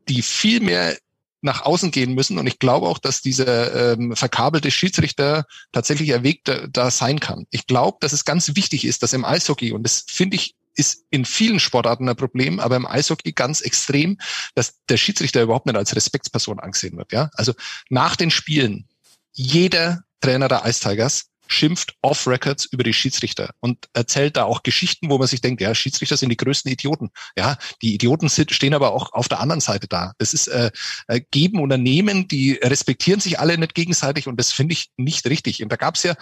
die 0.10 0.22
viel 0.22 0.60
mehr 0.60 0.98
nach 1.42 1.62
außen 1.62 1.92
gehen 1.92 2.14
müssen. 2.14 2.40
Und 2.40 2.48
ich 2.48 2.60
glaube 2.60 2.88
auch, 2.88 2.98
dass 2.98 3.22
dieser 3.22 3.94
ähm, 3.94 4.16
verkabelte 4.16 4.72
Schiedsrichter 4.72 5.46
tatsächlich 5.72 6.10
erwägt 6.10 6.48
da, 6.48 6.68
da 6.68 6.92
sein 6.92 7.20
kann. 7.20 7.46
Ich 7.52 7.68
glaube, 7.68 7.98
dass 8.02 8.14
es 8.14 8.26
ganz 8.26 8.56
wichtig 8.56 8.86
ist, 8.86 9.04
dass 9.04 9.14
im 9.14 9.26
Eishockey, 9.26 9.72
und 9.72 9.84
das 9.84 10.06
finde 10.08 10.36
ich 10.36 10.56
ist 10.78 11.06
in 11.10 11.26
vielen 11.26 11.60
Sportarten 11.60 12.08
ein 12.08 12.16
Problem, 12.16 12.60
aber 12.60 12.76
im 12.76 12.86
Eishockey 12.86 13.32
ganz 13.32 13.62
extrem, 13.62 14.20
dass 14.54 14.76
der 14.90 14.98
Schiedsrichter 14.98 15.42
überhaupt 15.42 15.66
nicht 15.66 15.76
als 15.76 15.96
Respektsperson 15.96 16.60
angesehen 16.60 16.98
wird. 16.98 17.12
Ja, 17.12 17.32
also 17.34 17.54
nach 17.90 18.16
den 18.16 18.30
Spielen 18.30 18.88
jeder 19.34 20.04
Trainer 20.22 20.48
der 20.48 20.66
Ice 20.66 20.80
Tigers 20.80 21.30
schimpft 21.48 21.96
off-Records 22.02 22.66
über 22.66 22.84
die 22.84 22.94
Schiedsrichter 22.94 23.52
und 23.60 23.88
erzählt 23.94 24.38
da 24.38 24.44
auch 24.44 24.64
Geschichten, 24.64 25.10
wo 25.10 25.18
man 25.18 25.28
sich 25.28 25.42
denkt, 25.42 25.62
ja, 25.62 25.74
Schiedsrichter 25.74 26.18
sind 26.18 26.30
die 26.30 26.38
größten 26.38 26.72
Idioten. 26.72 27.10
Ja, 27.38 27.58
die 27.82 27.94
Idioten 27.94 28.30
sind, 28.30 28.52
stehen 28.52 28.74
aber 28.74 28.92
auch 28.92 29.14
auf 29.14 29.28
der 29.28 29.40
anderen 29.40 29.62
Seite 29.62 29.88
da. 29.88 30.14
Das 30.18 30.34
ist 30.34 30.48
äh, 30.48 30.72
äh 31.08 31.22
Geben 31.32 31.60
und 31.60 31.78
Nehmen, 31.82 32.28
die 32.28 32.54
respektieren 32.54 33.20
sich 33.20 33.40
alle 33.40 33.58
nicht 33.58 33.76
gegenseitig 33.76 34.28
und 34.28 34.40
das 34.40 34.52
finde 34.52 34.74
ich 34.74 34.90
nicht 34.98 35.26
richtig. 35.28 35.62
Und 35.64 35.72
da 35.72 35.76
gab 35.76 35.96
es 35.96 36.04
ja 36.04 36.16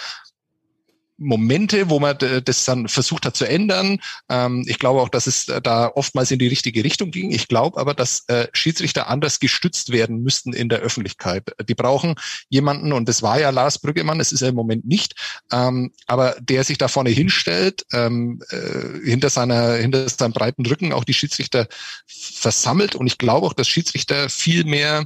Momente, 1.17 1.89
wo 1.89 1.99
man 1.99 2.17
das 2.43 2.65
dann 2.65 2.87
versucht 2.87 3.25
hat 3.25 3.35
zu 3.35 3.47
ändern. 3.47 3.99
Ähm, 4.29 4.65
ich 4.67 4.79
glaube 4.79 5.01
auch, 5.01 5.09
dass 5.09 5.27
es 5.27 5.45
da 5.63 5.91
oftmals 5.93 6.31
in 6.31 6.39
die 6.39 6.47
richtige 6.47 6.83
Richtung 6.83 7.11
ging. 7.11 7.31
Ich 7.31 7.47
glaube 7.47 7.79
aber, 7.79 7.93
dass 7.93 8.25
äh, 8.27 8.47
Schiedsrichter 8.53 9.07
anders 9.07 9.39
gestützt 9.39 9.91
werden 9.91 10.21
müssten 10.21 10.53
in 10.53 10.69
der 10.69 10.79
Öffentlichkeit. 10.79 11.55
Die 11.67 11.75
brauchen 11.75 12.15
jemanden, 12.49 12.91
und 12.91 13.07
das 13.07 13.21
war 13.21 13.39
ja 13.39 13.49
Lars 13.49 13.79
Brüggemann, 13.79 14.19
das 14.19 14.31
ist 14.31 14.41
er 14.41 14.49
im 14.49 14.55
Moment 14.55 14.85
nicht, 14.85 15.15
ähm, 15.51 15.91
aber 16.07 16.35
der 16.41 16.63
sich 16.63 16.77
da 16.77 16.87
vorne 16.87 17.09
hinstellt, 17.09 17.85
ähm, 17.93 18.41
äh, 18.49 19.07
hinter 19.07 19.29
seiner, 19.29 19.75
hinter 19.75 20.09
seinem 20.09 20.33
breiten 20.33 20.65
Rücken 20.65 20.93
auch 20.93 21.03
die 21.03 21.13
Schiedsrichter 21.13 21.67
versammelt. 22.07 22.95
Und 22.95 23.07
ich 23.07 23.17
glaube 23.17 23.47
auch, 23.47 23.53
dass 23.53 23.67
Schiedsrichter 23.67 24.29
viel 24.29 24.65
mehr 24.65 25.05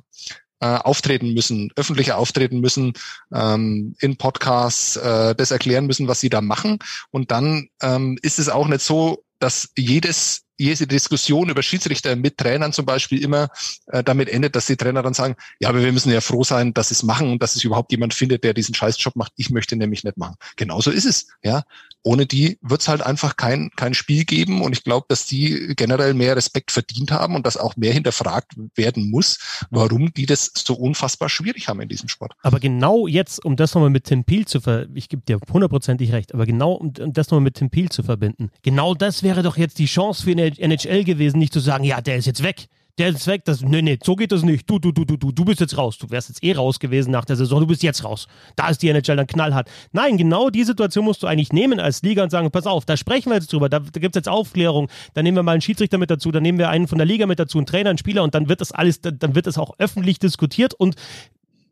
äh, 0.61 0.67
auftreten 0.67 1.33
müssen, 1.33 1.71
öffentlicher 1.75 2.17
auftreten 2.17 2.59
müssen, 2.59 2.93
ähm, 3.33 3.95
in 3.99 4.17
Podcasts 4.17 4.97
äh, 4.97 5.35
das 5.35 5.51
erklären 5.51 5.85
müssen, 5.85 6.07
was 6.07 6.19
sie 6.19 6.29
da 6.29 6.41
machen. 6.41 6.79
Und 7.11 7.31
dann 7.31 7.69
ähm, 7.81 8.17
ist 8.21 8.39
es 8.39 8.49
auch 8.49 8.67
nicht 8.67 8.81
so, 8.81 9.23
dass 9.39 9.71
jedes 9.77 10.43
jede 10.59 10.87
Diskussion 10.87 11.49
über 11.49 11.63
Schiedsrichter 11.63 12.15
mit 12.15 12.37
Trainern 12.37 12.73
zum 12.73 12.85
Beispiel 12.85 13.23
immer 13.23 13.49
äh, 13.87 14.03
damit 14.03 14.29
endet, 14.29 14.55
dass 14.55 14.65
die 14.65 14.75
Trainer 14.75 15.01
dann 15.01 15.13
sagen, 15.13 15.35
ja, 15.59 15.69
aber 15.69 15.81
wir 15.81 15.91
müssen 15.91 16.11
ja 16.11 16.21
froh 16.21 16.43
sein, 16.43 16.73
dass 16.73 16.89
sie 16.89 16.95
es 16.95 17.03
machen 17.03 17.31
und 17.31 17.41
dass 17.41 17.55
es 17.55 17.63
überhaupt 17.63 17.91
jemand 17.91 18.13
findet, 18.13 18.43
der 18.43 18.53
diesen 18.53 18.75
Scheißjob 18.75 19.15
macht. 19.15 19.31
Ich 19.37 19.49
möchte 19.49 19.75
nämlich 19.75 20.03
nicht 20.03 20.17
machen. 20.17 20.35
Genauso 20.57 20.91
ist 20.91 21.05
es. 21.05 21.27
Ja, 21.43 21.63
ohne 22.03 22.25
die 22.25 22.57
wird 22.61 22.81
es 22.81 22.87
halt 22.87 23.01
einfach 23.01 23.37
kein 23.37 23.69
kein 23.75 23.93
Spiel 23.93 24.25
geben 24.25 24.61
und 24.61 24.73
ich 24.73 24.83
glaube, 24.83 25.05
dass 25.09 25.25
die 25.25 25.73
generell 25.75 26.13
mehr 26.13 26.35
Respekt 26.35 26.71
verdient 26.71 27.11
haben 27.11 27.35
und 27.35 27.45
dass 27.45 27.57
auch 27.57 27.75
mehr 27.75 27.93
hinterfragt 27.93 28.53
werden 28.75 29.09
muss, 29.09 29.39
warum 29.69 30.13
die 30.13 30.25
das 30.25 30.51
so 30.55 30.73
unfassbar 30.75 31.29
schwierig 31.29 31.67
haben 31.67 31.81
in 31.81 31.89
diesem 31.89 32.09
Sport. 32.09 32.33
Aber 32.41 32.59
genau 32.59 33.07
jetzt, 33.07 33.43
um 33.43 33.55
das 33.55 33.73
nochmal 33.73 33.89
mit 33.89 34.05
Tim 34.05 34.23
Peel 34.23 34.45
zu 34.45 34.61
ver, 34.61 34.87
ich 34.93 35.09
gebe 35.09 35.23
dir 35.23 35.39
hundertprozentig 35.51 36.11
recht, 36.11 36.33
aber 36.33 36.45
genau 36.45 36.73
um 36.73 36.93
das 36.93 37.27
nochmal 37.27 37.41
mit 37.41 37.55
Tim 37.55 37.69
Peel 37.69 37.89
zu 37.89 38.03
verbinden, 38.03 38.49
genau 38.61 38.93
das 38.93 39.23
wäre 39.23 39.43
doch 39.43 39.57
jetzt 39.57 39.79
die 39.79 39.85
Chance 39.85 40.23
für 40.23 40.31
eine 40.31 40.48
NHL 40.57 41.03
gewesen, 41.03 41.37
nicht 41.37 41.53
zu 41.53 41.59
sagen, 41.59 41.83
ja, 41.83 42.01
der 42.01 42.17
ist 42.17 42.25
jetzt 42.25 42.43
weg. 42.43 42.67
Der 42.99 43.07
ist 43.09 43.27
weg. 43.27 43.45
Das, 43.45 43.61
nee, 43.61 43.81
nee, 43.81 43.97
so 44.03 44.17
geht 44.17 44.33
das 44.33 44.43
nicht. 44.43 44.69
Du, 44.69 44.77
du, 44.77 44.91
du, 44.91 45.05
du, 45.05 45.15
du, 45.15 45.45
bist 45.45 45.61
jetzt 45.61 45.77
raus. 45.77 45.97
Du 45.97 46.09
wärst 46.09 46.27
jetzt 46.27 46.43
eh 46.43 46.51
raus 46.51 46.79
gewesen 46.79 47.11
nach 47.11 47.23
der 47.23 47.37
Saison. 47.37 47.61
Du 47.61 47.67
bist 47.67 47.81
jetzt 47.81 48.03
raus. 48.03 48.27
Da 48.57 48.67
ist 48.67 48.81
die 48.81 48.89
NHL 48.89 49.15
dann 49.15 49.25
knallhart. 49.25 49.69
Nein, 49.93 50.17
genau 50.17 50.49
die 50.49 50.65
Situation 50.65 51.05
musst 51.05 51.23
du 51.23 51.27
eigentlich 51.27 51.53
nehmen 51.53 51.79
als 51.79 52.01
Liga 52.01 52.23
und 52.23 52.29
sagen, 52.29 52.51
pass 52.51 52.67
auf, 52.67 52.83
da 52.83 52.97
sprechen 52.97 53.29
wir 53.29 53.35
jetzt 53.35 53.53
drüber. 53.53 53.69
Da, 53.69 53.79
da 53.79 53.99
gibt 54.01 54.15
es 54.15 54.19
jetzt 54.19 54.27
Aufklärung. 54.27 54.89
Dann 55.13 55.23
nehmen 55.23 55.37
wir 55.37 55.43
mal 55.43 55.53
einen 55.53 55.61
Schiedsrichter 55.61 55.97
mit 55.97 56.11
dazu. 56.11 56.29
Dann 56.31 56.43
nehmen 56.43 56.57
wir 56.57 56.69
einen 56.69 56.89
von 56.89 56.97
der 56.97 57.07
Liga 57.07 57.25
mit 57.25 57.39
dazu, 57.39 57.57
einen 57.57 57.67
Trainer, 57.67 57.89
einen 57.89 57.99
Spieler 57.99 58.21
und 58.21 58.35
dann 58.35 58.49
wird 58.49 58.59
das 58.59 58.73
alles, 58.73 58.99
dann 58.99 59.33
wird 59.33 59.47
das 59.47 59.57
auch 59.57 59.75
öffentlich 59.77 60.19
diskutiert 60.19 60.73
und 60.73 60.95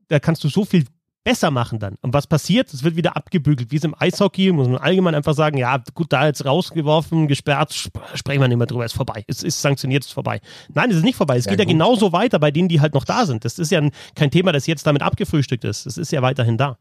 da 0.07 0.19
kannst 0.19 0.45
du 0.45 0.47
so 0.47 0.63
viel 0.63 0.85
besser 1.27 1.51
machen 1.51 1.77
dann. 1.77 1.95
Und 1.99 2.13
was 2.13 2.25
passiert? 2.25 2.73
Es 2.73 2.83
wird 2.83 2.95
wieder 2.95 3.17
abgebügelt. 3.17 3.69
Wie 3.69 3.75
es 3.75 3.83
im 3.83 3.93
Eishockey, 3.99 4.53
muss 4.53 4.69
man 4.69 4.77
allgemein 4.77 5.13
einfach 5.13 5.33
sagen, 5.33 5.57
ja, 5.57 5.83
gut, 5.93 6.13
da 6.13 6.25
jetzt 6.25 6.45
rausgeworfen, 6.45 7.27
gesperrt, 7.27 7.71
sp 7.75 7.99
sprechen 8.15 8.39
wir 8.39 8.47
nicht 8.47 8.57
mehr 8.57 8.65
drüber, 8.65 8.85
ist 8.85 8.93
vorbei. 8.93 9.25
Es 9.27 9.43
ist 9.43 9.61
sanktioniert, 9.61 10.05
ist 10.05 10.13
vorbei. 10.13 10.39
Nein, 10.73 10.89
es 10.89 10.95
ist 10.95 11.03
nicht 11.03 11.17
vorbei. 11.17 11.35
Es 11.35 11.43
ja, 11.43 11.51
geht 11.51 11.59
gut. 11.59 11.67
ja 11.67 11.73
genauso 11.73 12.13
weiter 12.13 12.39
bei 12.39 12.49
denen, 12.49 12.69
die 12.69 12.79
halt 12.79 12.93
noch 12.93 13.03
da 13.03 13.25
sind. 13.25 13.43
Das 13.43 13.59
ist 13.59 13.71
ja 13.71 13.81
kein 14.15 14.31
Thema, 14.31 14.53
das 14.53 14.67
jetzt 14.67 14.87
damit 14.87 15.01
abgefrühstückt 15.01 15.65
ist. 15.65 15.85
Es 15.85 15.97
ist 15.97 16.13
ja 16.13 16.21
weiterhin 16.21 16.57
da. 16.57 16.77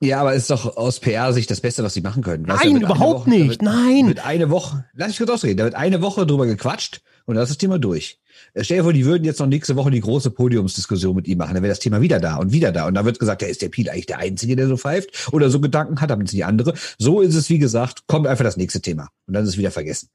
Ja, 0.00 0.22
aber 0.22 0.32
ist 0.32 0.48
doch 0.48 0.78
aus 0.78 0.98
PR-Sicht 0.98 1.50
das 1.50 1.60
Beste, 1.60 1.84
was 1.84 1.92
sie 1.92 2.00
machen 2.00 2.22
können. 2.22 2.44
Nein, 2.44 2.76
überhaupt 2.78 3.20
Woche, 3.26 3.30
nicht. 3.30 3.50
Wird, 3.50 3.62
Nein. 3.62 4.06
Wird 4.06 4.24
eine 4.24 4.48
Woche, 4.48 4.86
lass 4.94 5.10
ich 5.10 5.18
kurz 5.18 5.28
ausreden, 5.28 5.58
da 5.58 5.64
wird 5.64 5.74
eine 5.74 6.00
Woche 6.00 6.26
drüber 6.26 6.46
gequatscht 6.46 7.02
und 7.26 7.36
das 7.36 7.44
ist 7.44 7.56
das 7.56 7.58
Thema 7.58 7.78
durch. 7.78 8.18
Äh, 8.52 8.64
stell 8.64 8.78
dir 8.78 8.82
vor, 8.84 8.92
die 8.92 9.06
würden 9.06 9.24
jetzt 9.24 9.40
noch 9.40 9.46
nächste 9.46 9.76
Woche 9.76 9.90
die 9.90 10.00
große 10.00 10.30
Podiumsdiskussion 10.30 11.16
mit 11.16 11.28
ihm 11.28 11.38
machen. 11.38 11.54
Dann 11.54 11.62
wäre 11.62 11.72
das 11.72 11.78
Thema 11.78 12.00
wieder 12.00 12.20
da 12.20 12.36
und 12.36 12.52
wieder 12.52 12.72
da. 12.72 12.86
Und 12.86 12.94
da 12.94 13.04
wird 13.04 13.18
gesagt, 13.18 13.42
ja, 13.42 13.48
ist 13.48 13.62
der 13.62 13.68
Piel 13.68 13.88
eigentlich 13.88 14.06
der 14.06 14.18
Einzige, 14.18 14.56
der 14.56 14.68
so 14.68 14.76
pfeift 14.76 15.32
oder 15.32 15.50
so 15.50 15.60
Gedanken 15.60 16.00
hat, 16.00 16.10
aber 16.10 16.24
die 16.24 16.44
andere. 16.44 16.74
So 16.98 17.20
ist 17.20 17.34
es, 17.34 17.48
wie 17.48 17.58
gesagt, 17.58 18.06
kommt 18.06 18.26
einfach 18.26 18.44
das 18.44 18.56
nächste 18.56 18.80
Thema. 18.80 19.08
Und 19.26 19.34
dann 19.34 19.44
ist 19.44 19.50
es 19.50 19.58
wieder 19.58 19.70
vergessen. 19.70 20.08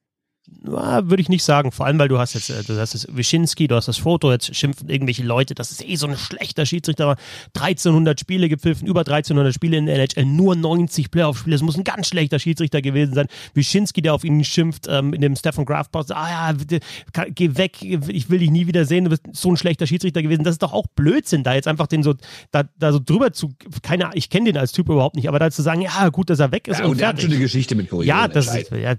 Würde 0.61 1.21
ich 1.21 1.29
nicht 1.29 1.43
sagen, 1.43 1.71
vor 1.71 1.85
allem, 1.85 1.99
weil 1.99 2.07
du 2.07 2.19
hast 2.19 2.33
jetzt, 2.33 2.49
äh, 2.49 2.63
du 2.63 2.77
hast 2.77 2.93
jetzt 2.93 3.15
Wyszynski, 3.15 3.67
du 3.67 3.75
hast 3.75 3.87
das 3.87 3.97
Foto, 3.97 4.31
jetzt 4.31 4.53
schimpfen 4.55 4.89
irgendwelche 4.89 5.23
Leute, 5.23 5.55
das 5.55 5.71
ist 5.71 5.87
eh 5.87 5.95
so 5.95 6.07
ein 6.07 6.17
schlechter 6.17 6.65
Schiedsrichter, 6.65 7.15
1300 7.55 8.19
Spiele 8.19 8.49
gepfiffen, 8.49 8.87
über 8.87 9.01
1300 9.01 9.53
Spiele 9.53 9.77
in 9.77 9.85
der 9.85 9.95
NHL, 9.95 10.25
nur 10.25 10.55
90 10.55 11.11
Playoff-Spiele, 11.11 11.55
das 11.55 11.61
muss 11.61 11.77
ein 11.77 11.83
ganz 11.83 12.07
schlechter 12.07 12.39
Schiedsrichter 12.39 12.81
gewesen 12.81 13.13
sein. 13.13 13.27
Wyszynski, 13.53 14.01
der 14.01 14.13
auf 14.13 14.23
ihn 14.23 14.43
schimpft, 14.43 14.87
ähm, 14.89 15.13
in 15.13 15.21
dem 15.21 15.35
Stefan 15.35 15.65
Graf 15.65 15.91
Post, 15.91 16.11
ah 16.11 16.53
ja, 16.53 17.25
geh 17.35 17.55
weg, 17.55 17.81
ich 17.81 18.29
will 18.29 18.39
dich 18.39 18.51
nie 18.51 18.67
wieder 18.67 18.85
sehen, 18.85 19.05
du 19.05 19.11
bist 19.11 19.23
so 19.33 19.49
ein 19.49 19.57
schlechter 19.57 19.87
Schiedsrichter 19.87 20.21
gewesen, 20.21 20.43
das 20.43 20.55
ist 20.55 20.63
doch 20.63 20.73
auch 20.73 20.85
Blödsinn, 20.95 21.43
da 21.43 21.53
jetzt 21.53 21.67
einfach 21.67 21.87
den 21.87 22.03
so, 22.03 22.15
da, 22.51 22.63
da 22.77 22.91
so 22.91 22.99
drüber 23.03 23.31
zu, 23.33 23.53
keine 23.81 24.09
ich 24.13 24.29
kenne 24.29 24.45
den 24.45 24.57
als 24.57 24.71
Typ 24.71 24.89
überhaupt 24.89 25.15
nicht, 25.15 25.27
aber 25.27 25.39
da 25.39 25.49
zu 25.51 25.61
sagen, 25.61 25.81
ja, 25.81 26.09
gut, 26.09 26.29
dass 26.29 26.39
er 26.39 26.51
weg 26.51 26.67
ist 26.67 26.79
ja, 26.79 26.85
und, 26.85 26.91
und 26.91 27.01
er 27.01 27.09
hat 27.09 27.21
schon 27.21 27.31
eine 27.31 27.39
Geschichte 27.39 27.75
mit 27.75 27.89
Korea. 27.89 28.23
Ja, 28.23 28.27
das 28.27 28.53
ist, 28.53 28.71
ja, 28.71 28.95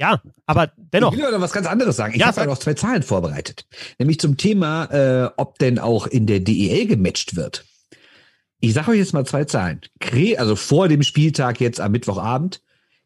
ja, 0.00 0.22
aber 0.46 0.72
dennoch. 0.76 1.12
Ich 1.12 1.18
will 1.18 1.26
aber 1.26 1.40
was 1.40 1.52
ganz 1.52 1.66
anderes 1.66 1.96
sagen. 1.96 2.14
Ich 2.14 2.20
ja, 2.20 2.34
habe 2.34 2.46
noch 2.46 2.58
zwei 2.58 2.72
Zahlen 2.72 3.02
vorbereitet. 3.02 3.66
Nämlich 3.98 4.18
zum 4.18 4.38
Thema, 4.38 4.84
äh, 4.86 5.30
ob 5.36 5.58
denn 5.58 5.78
auch 5.78 6.06
in 6.06 6.26
der 6.26 6.40
DEL 6.40 6.86
gematcht 6.86 7.36
wird. 7.36 7.66
Ich 8.60 8.72
sage 8.72 8.92
euch 8.92 8.98
jetzt 8.98 9.12
mal 9.12 9.26
zwei 9.26 9.44
Zahlen. 9.44 9.82
Kre 10.00 10.38
also 10.38 10.56
vor 10.56 10.88
dem 10.88 11.02
Spieltag 11.02 11.60
jetzt 11.60 11.80
am 11.80 11.92
Mittwochabend. 11.92 12.62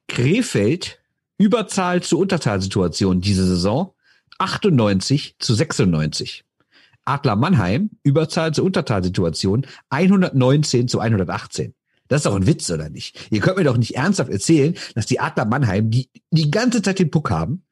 Krefeld, 0.07 1.01
Überzahl 1.37 2.03
zu 2.03 2.19
Unterzahlsituation 2.19 3.21
diese 3.21 3.47
Saison, 3.47 3.93
98 4.39 5.37
zu 5.39 5.55
96. 5.55 6.45
Adler 7.05 7.37
Mannheim, 7.37 7.91
Überzahl 8.03 8.55
zu 8.55 8.65
Unterzahlsituation, 8.65 9.67
119 9.91 10.89
zu 10.89 11.01
118. 11.01 11.75
Das 12.09 12.21
ist 12.21 12.27
doch 12.27 12.37
ein 12.37 12.47
Witz, 12.47 12.71
oder 12.71 12.91
nicht? 12.91 13.29
Ihr 13.31 13.41
könnt 13.41 13.57
mir 13.57 13.65
doch 13.65 13.77
nicht 13.77 13.97
ernsthaft 13.97 14.31
erzählen, 14.31 14.75
dass 14.95 15.07
die 15.07 15.21
Adler 15.21 15.47
Mannheim, 15.47 15.91
die 15.91 16.11
die 16.31 16.51
ganze 16.51 16.83
Zeit 16.83 16.99
den 16.99 17.11
Puck 17.11 17.31
haben, 17.31 17.65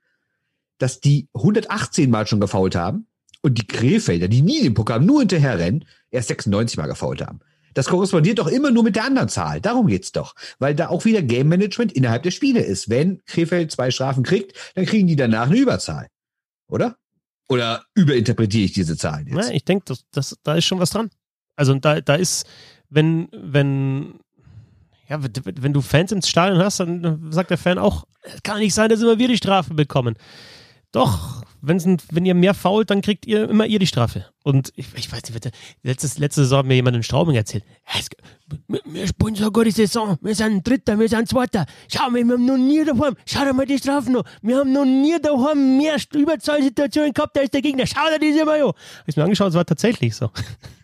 dass 0.79 1.01
die 1.01 1.29
118 1.35 2.11
Mal 2.11 2.27
schon 2.27 2.41
gefault 2.41 2.75
haben 2.75 3.07
und 3.43 3.59
die 3.59 3.67
Krefelder, 3.67 4.29
die 4.29 4.43
nie 4.43 4.63
den 4.63 4.75
Puck 4.75 4.91
haben, 4.91 5.07
nur 5.07 5.21
hinterher 5.21 5.59
rennen, 5.59 5.85
erst 6.11 6.29
96 6.29 6.79
Mal 6.79 6.87
gefault 6.87 7.21
haben. 7.21 7.41
Das 7.75 7.87
korrespondiert 7.87 8.39
doch 8.39 8.49
immer 8.49 8.71
nur 8.71 8.83
mit 8.83 8.97
der 8.97 9.05
anderen 9.05 9.29
Zahl. 9.29 9.61
Darum 9.61 9.87
geht's 9.87 10.13
doch. 10.13 10.35
Weil 10.59 10.75
da 10.75 10.89
auch 10.89 11.05
wieder 11.05 11.23
Game 11.23 11.49
Management 11.49 11.93
innerhalb 11.93 12.23
der 12.23 12.31
Spiele 12.31 12.61
ist. 12.61 12.91
Wenn 12.91 13.23
Krefeld 13.25 13.73
zwei 13.73 13.91
Strafen 13.91 14.25
kriegt, 14.25 14.57
dann 14.75 14.85
kriegen 14.85 15.07
die 15.07 15.17
danach 15.17 15.47
eine 15.47 15.57
Überzahl. 15.57 16.09
Oder? 16.69 16.97
Oder 17.49 17.85
überinterpretiere 17.95 18.65
ich 18.65 18.73
diese 18.73 18.97
Zahlen 18.97 19.27
jetzt? 19.27 19.49
Ja, 19.49 19.55
ich 19.55 19.65
denke, 19.65 19.85
das, 19.87 20.05
das, 20.13 20.39
da 20.43 20.55
ist 20.55 20.65
schon 20.65 20.79
was 20.79 20.91
dran. 20.91 21.11
Also 21.57 21.75
da, 21.75 22.01
da 22.01 22.15
ist, 22.15 22.47
wenn, 22.93 23.29
wenn, 23.33 24.21
ja, 25.09 25.19
wenn 25.23 25.73
du 25.73 25.81
Fans 25.81 26.13
ins 26.13 26.29
Stadion 26.29 26.63
hast, 26.63 26.81
dann 26.81 27.33
sagt 27.33 27.51
der 27.51 27.59
Fan 27.59 27.79
auch, 27.79 28.05
es 28.23 28.43
kann 28.43 28.59
nicht 28.59 28.75
sein, 28.75 28.91
dass 28.91 29.01
immer 29.01 29.19
wir 29.19 29.29
die 29.29 29.37
Strafe 29.37 29.75
bekommen. 29.75 30.15
Doch, 30.93 31.43
wenn's 31.63 31.87
wenn 32.11 32.27
ihr 32.27 32.35
mehr 32.35 32.53
fault, 32.53 32.91
dann 32.91 33.01
kriegt 33.01 33.27
ihr 33.27 33.49
immer 33.49 33.65
ihr 33.65 33.79
die 33.79 33.87
Strafe. 33.87 34.27
Und 34.43 34.75
ich, 34.77 34.89
ich 34.95 35.11
weiß 35.11 35.23
nicht, 35.23 35.51
letztes, 35.83 36.19
letzte 36.19 36.43
Saison 36.43 36.59
hat 36.59 36.67
mir 36.67 36.75
jemand 36.75 36.97
in 36.97 37.03
Straubing 37.03 37.35
erzählt. 37.35 37.65
Es, 37.97 38.09
wir 38.85 39.07
spielen 39.07 39.35
so 39.35 39.51
gute 39.51 39.71
Saison. 39.71 40.19
Wir 40.21 40.35
sind 40.35 40.69
Dritter, 40.69 40.99
wir 40.99 41.09
sind 41.09 41.27
Zweiter. 41.29 41.65
Schau 41.89 42.11
mal, 42.11 42.23
wir 42.23 42.35
haben 42.35 42.45
noch 42.45 42.59
nie 42.59 42.85
daheim. 42.85 43.17
Schau 43.25 43.43
dir 43.43 43.55
mal 43.55 43.65
die 43.65 43.79
Strafen 43.79 44.13
noch. 44.13 44.25
Wir 44.43 44.59
haben 44.59 44.71
noch 44.71 44.85
nie 44.85 45.19
daheim 45.19 45.79
mehr 45.79 45.97
Überzahlsituationen 46.15 47.15
gehabt 47.15 47.39
als 47.39 47.51
der 47.51 47.63
Gegner. 47.63 47.87
Schau 47.87 48.07
dir 48.13 48.19
diese 48.19 48.45
mal 48.45 48.63
an. 48.63 48.73
Ich 49.07 49.17
mir 49.17 49.25
angeschaut, 49.25 49.49
es 49.49 49.55
war 49.55 49.65
tatsächlich 49.65 50.15
so 50.15 50.31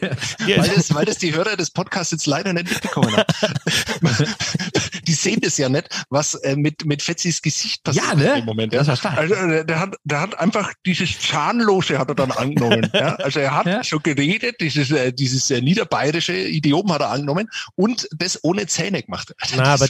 weil, 0.00 0.68
das, 0.74 0.94
weil 0.94 1.04
das 1.04 1.18
die 1.18 1.34
Hörer 1.34 1.56
des 1.56 1.70
Podcasts 1.70 2.12
jetzt 2.12 2.26
leider 2.26 2.52
nicht 2.52 2.70
mitbekommen 2.70 3.16
haben. 3.16 3.24
die 5.06 5.12
sehen 5.12 5.40
das 5.40 5.58
ja 5.58 5.68
nicht, 5.68 5.88
was 6.10 6.34
äh, 6.34 6.56
mit, 6.56 6.84
mit 6.84 7.02
Fetzis 7.02 7.42
Gesicht 7.42 7.82
passiert 7.82 8.06
ja, 8.06 8.14
ne? 8.14 8.38
im 8.38 8.44
Moment. 8.44 8.72
Ja. 8.72 8.84
Das 8.84 9.04
also, 9.04 9.34
äh, 9.34 9.64
der, 9.64 9.80
hat, 9.80 9.96
der 10.04 10.20
hat 10.20 10.38
einfach 10.38 10.72
dieses 10.84 11.18
Zahnlose 11.18 11.98
hat 11.98 12.08
er 12.08 12.14
dann 12.14 12.30
angenommen. 12.30 12.90
ja? 12.92 13.16
Also 13.28 13.40
er 13.40 13.54
hat 13.54 13.66
ja. 13.66 13.84
schon 13.84 14.02
geredet, 14.02 14.56
dieses, 14.60 14.90
äh, 14.90 15.12
dieses 15.12 15.50
äh, 15.50 15.60
niederbayerische 15.60 16.32
Idiom 16.32 16.90
hat 16.92 17.00
er 17.00 17.10
angenommen 17.10 17.48
und 17.74 18.08
das 18.16 18.42
ohne 18.42 18.66
Zähne 18.66 19.02
gemacht. 19.02 19.34
Na, 19.56 19.74
aber, 19.74 19.86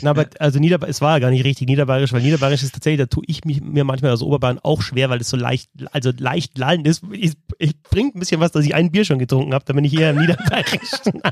na, 0.00 0.10
aber 0.10 0.26
also 0.38 0.58
es 0.58 1.00
war 1.00 1.12
ja 1.12 1.18
gar 1.20 1.30
nicht 1.30 1.44
richtig 1.44 1.68
niederbayerisch, 1.68 2.12
weil 2.12 2.22
niederbayerisch 2.22 2.62
ist 2.62 2.72
tatsächlich, 2.72 2.98
da 2.98 3.06
tue 3.06 3.24
ich 3.26 3.44
mich, 3.44 3.60
mir 3.60 3.84
manchmal 3.84 4.10
als 4.12 4.22
Oberbayern 4.22 4.58
auch 4.62 4.82
schwer, 4.82 5.10
weil 5.10 5.20
es 5.20 5.28
so 5.28 5.36
leicht, 5.36 5.70
also 5.92 6.12
leicht 6.16 6.58
lallend 6.58 6.86
ist. 6.86 7.02
Ich, 7.12 7.32
ich 7.58 7.80
bringt 7.82 8.16
ein 8.16 8.20
bisschen 8.20 8.40
was, 8.40 8.52
dass 8.52 8.64
ich 8.64 8.74
ein 8.74 8.90
Bier 8.90 9.04
schon 9.04 9.18
getrunken 9.18 9.41
habe, 9.50 9.64
da 9.64 9.72
bin 9.72 9.84
ich 9.84 9.98
eher 9.98 10.10
im 10.10 10.20
Niederbayerischen. 10.20 11.22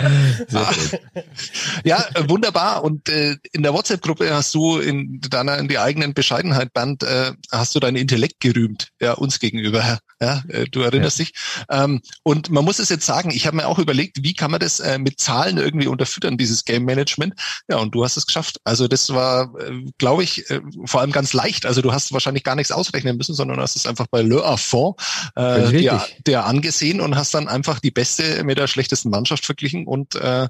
ja, 1.84 2.04
äh, 2.14 2.28
wunderbar. 2.28 2.84
Und 2.84 3.08
äh, 3.08 3.36
in 3.52 3.62
der 3.62 3.74
WhatsApp-Gruppe 3.74 4.32
hast 4.32 4.54
du 4.54 4.78
in 4.78 5.20
deiner 5.20 5.58
in 5.58 5.68
die 5.68 5.78
eigenen 5.78 6.14
Bescheidenheit, 6.14 6.72
Band, 6.72 7.02
äh, 7.02 7.32
hast 7.50 7.74
du 7.74 7.80
deinen 7.80 7.96
Intellekt 7.96 8.40
gerühmt, 8.40 8.92
ja, 9.00 9.12
uns 9.12 9.40
gegenüber. 9.40 9.98
Ja, 10.22 10.42
äh, 10.48 10.66
du 10.66 10.80
erinnerst 10.80 11.18
ja. 11.18 11.24
dich. 11.24 11.34
Ähm, 11.70 12.02
und 12.22 12.50
man 12.50 12.62
muss 12.64 12.78
es 12.78 12.90
jetzt 12.90 13.06
sagen, 13.06 13.30
ich 13.30 13.46
habe 13.46 13.56
mir 13.56 13.66
auch 13.66 13.78
überlegt, 13.78 14.22
wie 14.22 14.34
kann 14.34 14.50
man 14.50 14.60
das 14.60 14.78
äh, 14.78 14.98
mit 14.98 15.18
Zahlen 15.18 15.56
irgendwie 15.56 15.86
unterfüttern, 15.86 16.36
dieses 16.36 16.66
Game 16.66 16.84
Management. 16.84 17.34
Ja, 17.70 17.78
und 17.78 17.94
du 17.94 18.04
hast 18.04 18.18
es 18.18 18.26
geschafft. 18.26 18.60
Also 18.64 18.86
das 18.86 19.08
war, 19.10 19.54
äh, 19.58 19.84
glaube 19.96 20.22
ich, 20.22 20.50
äh, 20.50 20.60
vor 20.84 21.00
allem 21.00 21.12
ganz 21.12 21.32
leicht. 21.32 21.64
Also 21.64 21.80
du 21.80 21.92
hast 21.92 22.12
wahrscheinlich 22.12 22.44
gar 22.44 22.54
nichts 22.54 22.70
ausrechnen 22.70 23.16
müssen, 23.16 23.34
sondern 23.34 23.60
hast 23.60 23.76
es 23.76 23.86
einfach 23.86 24.08
bei 24.08 24.20
Le 24.20 24.44
Affond 24.44 24.96
äh, 25.36 25.70
der, 25.70 26.06
der 26.26 26.44
angesehen 26.44 27.00
und 27.00 27.16
hast 27.16 27.32
dann 27.32 27.48
einfach 27.48 27.80
die 27.80 27.90
beste 27.90 28.44
mit 28.44 28.58
der 28.58 28.66
schlechtesten 28.66 29.08
Mannschaft 29.08 29.46
verglichen 29.46 29.86
und 29.86 30.16
äh, 30.16 30.48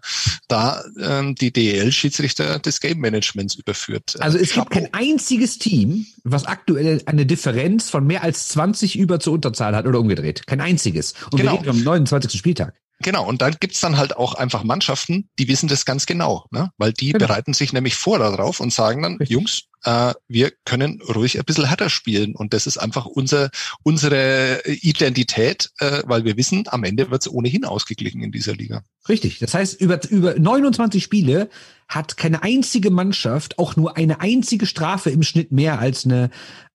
da 0.49 0.83
äh, 0.99 1.33
die 1.35 1.53
DEL-Schiedsrichter 1.53 2.59
des 2.59 2.81
Game 2.81 2.99
Managements 2.99 3.55
überführt. 3.55 4.17
Also 4.19 4.37
es 4.37 4.53
gibt 4.53 4.71
kein 4.71 4.93
einziges 4.93 5.59
Team, 5.59 6.07
was 6.25 6.45
aktuell 6.45 7.03
eine 7.07 7.25
Differenz 7.25 7.89
von 7.89 8.05
mehr 8.05 8.25
als 8.25 8.49
20 8.49 8.99
über 8.99 9.21
zur 9.21 9.35
Unterzahl 9.35 9.60
hat 9.61 9.87
oder 9.87 10.01
umgedreht. 10.01 10.47
Kein 10.47 10.61
einziges. 10.61 11.15
Und 11.31 11.39
genau. 11.39 11.53
wir 11.53 11.61
reden 11.61 11.71
am 11.71 11.83
29. 11.83 12.39
Spieltag. 12.39 12.75
Genau, 13.03 13.27
und 13.27 13.41
dann 13.41 13.57
gibt's 13.59 13.81
dann 13.81 13.97
halt 13.97 14.17
auch 14.17 14.35
einfach 14.35 14.63
Mannschaften, 14.63 15.31
die 15.39 15.49
wissen 15.49 15.69
das 15.69 15.87
ganz 15.87 16.05
genau, 16.05 16.45
ne? 16.51 16.71
weil 16.77 16.93
die 16.93 17.13
genau. 17.13 17.27
bereiten 17.27 17.55
sich 17.55 17.73
nämlich 17.73 17.95
vor 17.95 18.19
darauf 18.19 18.61
und 18.61 18.75
sagen 18.75 19.03
dann, 19.03 19.17
Richtig. 19.17 19.31
Jungs, 19.31 19.63
äh, 19.85 20.13
wir 20.29 20.53
können 20.67 21.01
ruhig 21.03 21.39
ein 21.39 21.45
bisschen 21.47 21.65
härter 21.65 21.89
spielen 21.89 22.37
und 22.37 22.53
das 22.53 22.67
ist 22.67 22.77
einfach 22.77 23.07
unser, 23.07 23.51
unsere 23.85 24.61
Identität, 24.67 25.71
äh, 25.79 26.03
weil 26.05 26.25
wir 26.25 26.37
wissen, 26.37 26.65
am 26.67 26.85
Ende 26.85 27.11
wird's 27.11 27.27
ohnehin 27.27 27.65
ausgeglichen 27.65 28.23
in 28.23 28.33
dieser 28.33 28.53
Liga. 28.53 28.83
Richtig, 29.09 29.39
das 29.39 29.55
heißt, 29.55 29.81
über, 29.81 29.99
über 30.11 30.39
29 30.39 31.03
Spiele 31.03 31.49
hat 31.89 32.19
keine 32.19 32.43
einzige 32.43 32.91
Mannschaft 32.91 33.59
auch 33.59 33.77
nur 33.77 33.97
eine 33.97 34.21
einzige 34.21 34.67
Strafe 34.67 35.09
im 35.09 35.23
Schnitt 35.23 35.53
mehr 35.53 35.79
als, 35.79 36.05
eine, 36.05 36.31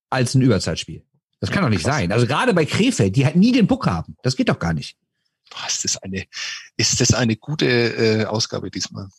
als 0.10 0.34
ein 0.34 0.42
Überzeitspiel. 0.42 1.04
Das 1.46 1.54
kann 1.54 1.64
doch 1.64 1.70
nicht 1.70 1.86
sein. 1.86 2.12
Also 2.12 2.26
gerade 2.26 2.54
bei 2.54 2.66
Krefeld, 2.66 3.16
die 3.16 3.24
halt 3.24 3.36
nie 3.36 3.52
den 3.52 3.68
Puck 3.68 3.86
haben. 3.86 4.16
Das 4.24 4.36
geht 4.36 4.50
doch 4.50 4.58
gar 4.58 4.74
nicht. 4.74 4.98
Boah, 5.52 5.68
ist 5.68 5.84
das 5.84 5.98
eine, 5.98 6.26
ist 6.76 7.00
das 7.00 7.14
eine 7.14 7.36
gute 7.36 7.68
äh, 7.68 8.26
Ausgabe 8.26 8.72
diesmal? 8.72 9.10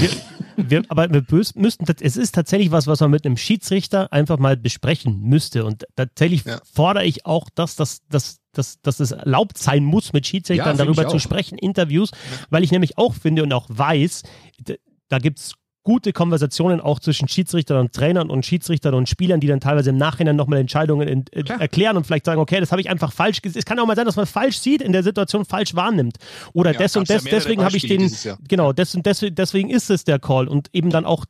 Wir, 0.00 0.10
wir, 0.56 0.82
aber 0.88 1.12
wir 1.12 1.24
müssten, 1.54 1.86
es 2.00 2.16
ist 2.16 2.34
tatsächlich 2.34 2.72
was, 2.72 2.88
was 2.88 2.98
man 2.98 3.12
mit 3.12 3.24
einem 3.24 3.36
Schiedsrichter 3.36 4.12
einfach 4.12 4.38
mal 4.38 4.56
besprechen 4.56 5.20
müsste. 5.20 5.64
Und 5.64 5.86
tatsächlich 5.94 6.44
ja. 6.44 6.60
fordere 6.72 7.04
ich 7.04 7.26
auch, 7.26 7.48
dass, 7.54 7.76
dass, 7.76 8.00
dass, 8.08 8.40
dass, 8.52 8.80
dass 8.80 8.98
es 8.98 9.12
erlaubt 9.12 9.56
sein 9.56 9.84
muss, 9.84 10.12
mit 10.12 10.26
Schiedsrichtern 10.26 10.76
ja, 10.76 10.84
darüber 10.84 11.06
zu 11.06 11.20
sprechen, 11.20 11.58
Interviews, 11.58 12.10
weil 12.50 12.64
ich 12.64 12.72
nämlich 12.72 12.98
auch 12.98 13.14
finde 13.14 13.44
und 13.44 13.52
auch 13.52 13.66
weiß, 13.68 14.24
da 15.08 15.18
gibt 15.18 15.38
es 15.38 15.54
gute 15.82 16.12
Konversationen 16.12 16.80
auch 16.80 17.00
zwischen 17.00 17.28
Schiedsrichtern 17.28 17.78
und 17.78 17.92
Trainern 17.92 18.30
und 18.30 18.46
Schiedsrichtern 18.46 18.94
und 18.94 19.08
Spielern, 19.08 19.40
die 19.40 19.48
dann 19.48 19.60
teilweise 19.60 19.90
im 19.90 19.96
Nachhinein 19.96 20.36
nochmal 20.36 20.60
Entscheidungen 20.60 21.08
in, 21.08 21.24
in, 21.32 21.46
erklären 21.46 21.96
und 21.96 22.06
vielleicht 22.06 22.24
sagen, 22.24 22.40
okay, 22.40 22.60
das 22.60 22.70
habe 22.70 22.80
ich 22.80 22.88
einfach 22.88 23.12
falsch 23.12 23.42
gesehen. 23.42 23.58
Es 23.58 23.64
kann 23.64 23.78
auch 23.78 23.86
mal 23.86 23.96
sein, 23.96 24.06
dass 24.06 24.16
man 24.16 24.26
falsch 24.26 24.58
sieht, 24.58 24.82
in 24.82 24.92
der 24.92 25.02
Situation 25.02 25.44
falsch 25.44 25.74
wahrnimmt. 25.74 26.18
Oder 26.52 26.72
ja, 26.72 26.78
des 26.78 26.96
und 26.96 27.08
des, 27.08 27.24
ja 27.24 27.30
deswegen 27.30 27.64
habe 27.64 27.76
ich 27.76 27.86
den, 27.86 28.10
genau, 28.48 28.72
des 28.72 28.94
und 28.94 29.06
des, 29.06 29.24
deswegen 29.30 29.70
ist 29.70 29.90
es 29.90 30.04
der 30.04 30.18
Call 30.18 30.48
und 30.48 30.68
eben 30.72 30.90
dann 30.90 31.04
auch 31.04 31.24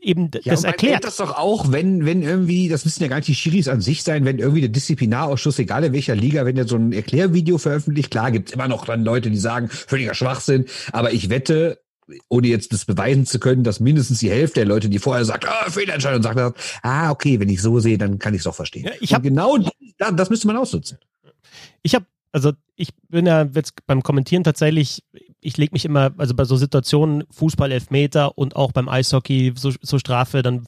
eben 0.00 0.30
ja, 0.42 0.52
das 0.52 0.64
erklärt. 0.64 1.04
das 1.04 1.16
doch 1.16 1.36
auch, 1.36 1.72
wenn, 1.72 2.06
wenn 2.06 2.22
irgendwie, 2.22 2.68
das 2.68 2.84
müssen 2.84 3.02
ja 3.02 3.08
gar 3.08 3.16
nicht 3.16 3.28
die 3.28 3.34
Schiris 3.34 3.68
an 3.68 3.80
sich 3.80 4.02
sein, 4.02 4.24
wenn 4.24 4.38
irgendwie 4.38 4.60
der 4.60 4.70
Disziplinarausschuss, 4.70 5.58
egal 5.58 5.84
in 5.84 5.92
welcher 5.92 6.14
Liga, 6.14 6.44
wenn 6.44 6.54
der 6.54 6.68
so 6.68 6.76
ein 6.76 6.92
Erklärvideo 6.92 7.58
veröffentlicht, 7.58 8.10
klar 8.10 8.30
gibt's 8.30 8.52
immer 8.52 8.68
noch 8.68 8.84
dann 8.84 9.04
Leute, 9.04 9.30
die 9.30 9.38
sagen, 9.38 9.68
völliger 9.68 10.14
Schwachsinn, 10.14 10.66
aber 10.92 11.12
ich 11.12 11.30
wette, 11.30 11.80
ohne 12.28 12.48
jetzt 12.48 12.72
das 12.72 12.84
beweisen 12.84 13.26
zu 13.26 13.38
können, 13.38 13.64
dass 13.64 13.80
mindestens 13.80 14.20
die 14.20 14.30
Hälfte 14.30 14.60
der 14.60 14.66
Leute, 14.66 14.88
die 14.88 14.98
vorher 14.98 15.24
sagt, 15.24 15.46
ah, 15.46 15.70
Fehlentscheidung, 15.70 16.22
sagt, 16.22 16.58
ah, 16.82 17.10
okay, 17.10 17.40
wenn 17.40 17.48
ich 17.48 17.60
so 17.60 17.78
sehe, 17.80 17.98
dann 17.98 18.18
kann 18.18 18.34
ich 18.34 18.40
es 18.40 18.46
auch 18.46 18.54
verstehen. 18.54 18.84
Ja, 18.84 18.92
ich 19.00 19.14
hab, 19.14 19.22
genau 19.22 19.58
das 19.98 20.30
müsste 20.30 20.46
man 20.46 20.56
ausnutzen. 20.56 20.98
Ich 21.82 21.94
habe, 21.94 22.06
also 22.32 22.52
ich 22.76 22.90
bin 23.08 23.26
ja 23.26 23.48
jetzt 23.54 23.86
beim 23.86 24.02
Kommentieren 24.02 24.44
tatsächlich, 24.44 25.02
ich 25.40 25.56
lege 25.56 25.72
mich 25.72 25.84
immer, 25.84 26.12
also 26.18 26.34
bei 26.34 26.44
so 26.44 26.56
Situationen, 26.56 27.24
Fußball, 27.30 27.72
Elfmeter 27.72 28.36
und 28.36 28.56
auch 28.56 28.72
beim 28.72 28.88
Eishockey, 28.88 29.52
so, 29.56 29.72
so 29.80 29.98
Strafe, 29.98 30.42
dann 30.42 30.66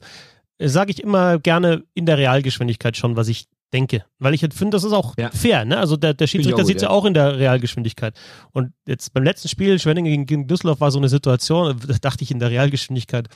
sage 0.59 0.91
ich 0.91 1.01
immer 1.01 1.39
gerne 1.39 1.83
in 1.93 2.05
der 2.05 2.17
Realgeschwindigkeit 2.17 2.95
schon, 2.97 3.15
was 3.15 3.27
ich 3.27 3.47
denke. 3.73 4.05
Weil 4.19 4.33
ich 4.33 4.41
finde, 4.41 4.71
das 4.71 4.83
ist 4.83 4.93
auch 4.93 5.15
ja. 5.17 5.29
fair. 5.31 5.65
Ne? 5.65 5.77
Also 5.77 5.97
der, 5.97 6.13
der 6.13 6.27
Schiedsrichter 6.27 6.65
sieht 6.65 6.77
es 6.77 6.83
ja 6.83 6.89
auch 6.89 7.05
in 7.05 7.13
der 7.13 7.37
Realgeschwindigkeit. 7.37 8.15
Und 8.51 8.73
jetzt 8.85 9.13
beim 9.13 9.23
letzten 9.23 9.47
Spiel, 9.47 9.79
Schwenningen 9.79 10.25
gegen 10.25 10.47
Düsseldorf, 10.47 10.79
war 10.81 10.91
so 10.91 10.99
eine 10.99 11.09
Situation, 11.09 11.79
da 11.87 11.93
dachte 12.01 12.23
ich 12.23 12.31
in 12.31 12.39
der 12.39 12.49
Realgeschwindigkeit, 12.49 13.29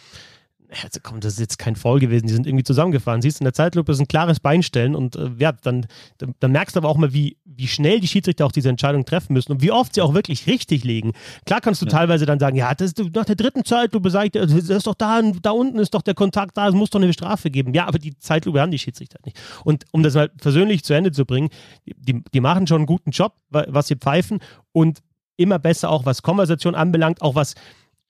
also 0.83 0.99
komm, 1.01 1.19
das 1.19 1.33
ist 1.33 1.39
jetzt 1.39 1.59
kein 1.59 1.75
Foul 1.75 1.99
gewesen, 1.99 2.27
die 2.27 2.33
sind 2.33 2.47
irgendwie 2.47 2.63
zusammengefahren. 2.63 3.21
Siehst 3.21 3.39
du, 3.39 3.43
in 3.43 3.45
der 3.45 3.53
Zeitlupe 3.53 3.91
ist 3.91 3.99
ein 3.99 4.07
klares 4.07 4.39
Beinstellen 4.39 4.95
und 4.95 5.15
äh, 5.15 5.29
ja, 5.37 5.51
dann, 5.51 5.87
dann, 6.17 6.35
dann, 6.39 6.51
merkst 6.51 6.75
du 6.75 6.79
aber 6.79 6.89
auch 6.89 6.97
mal, 6.97 7.13
wie, 7.13 7.37
wie 7.45 7.67
schnell 7.67 7.99
die 7.99 8.07
Schiedsrichter 8.07 8.45
auch 8.45 8.51
diese 8.51 8.69
Entscheidung 8.69 9.05
treffen 9.05 9.33
müssen 9.33 9.51
und 9.51 9.61
wie 9.61 9.71
oft 9.71 9.95
sie 9.95 10.01
auch 10.01 10.13
wirklich 10.13 10.47
richtig 10.47 10.83
liegen. 10.83 11.13
Klar 11.45 11.61
kannst 11.61 11.81
du 11.81 11.85
ja. 11.85 11.91
teilweise 11.91 12.25
dann 12.25 12.39
sagen, 12.39 12.55
ja, 12.55 12.73
das 12.73 12.93
ist 12.93 13.15
nach 13.15 13.25
der 13.25 13.35
dritten 13.35 13.63
Zeit, 13.63 13.93
du 13.93 13.99
besagst, 13.99 14.35
das 14.35 14.51
ist 14.51 14.87
doch 14.87 14.95
da, 14.95 15.21
da 15.21 15.51
unten 15.51 15.79
ist 15.79 15.93
doch 15.93 16.01
der 16.01 16.13
Kontakt 16.13 16.57
da, 16.57 16.67
es 16.67 16.73
muss 16.73 16.89
doch 16.89 17.01
eine 17.01 17.13
Strafe 17.13 17.51
geben. 17.51 17.73
Ja, 17.73 17.87
aber 17.87 17.99
die 17.99 18.17
Zeitlupe 18.17 18.59
haben 18.59 18.71
die 18.71 18.79
Schiedsrichter 18.79 19.19
nicht. 19.25 19.39
Und 19.63 19.85
um 19.91 20.03
das 20.03 20.15
mal 20.15 20.29
persönlich 20.29 20.83
zu 20.83 20.93
Ende 20.93 21.11
zu 21.11 21.25
bringen, 21.25 21.49
die, 21.85 22.23
die 22.33 22.39
machen 22.39 22.67
schon 22.67 22.77
einen 22.77 22.85
guten 22.85 23.11
Job, 23.11 23.33
was 23.49 23.87
sie 23.87 23.95
pfeifen 23.95 24.39
und 24.71 24.99
immer 25.37 25.59
besser 25.59 25.89
auch, 25.89 26.05
was 26.05 26.21
Konversation 26.21 26.75
anbelangt, 26.75 27.21
auch 27.21 27.35
was 27.35 27.55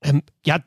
ähm, 0.02 0.22
ja, 0.46 0.60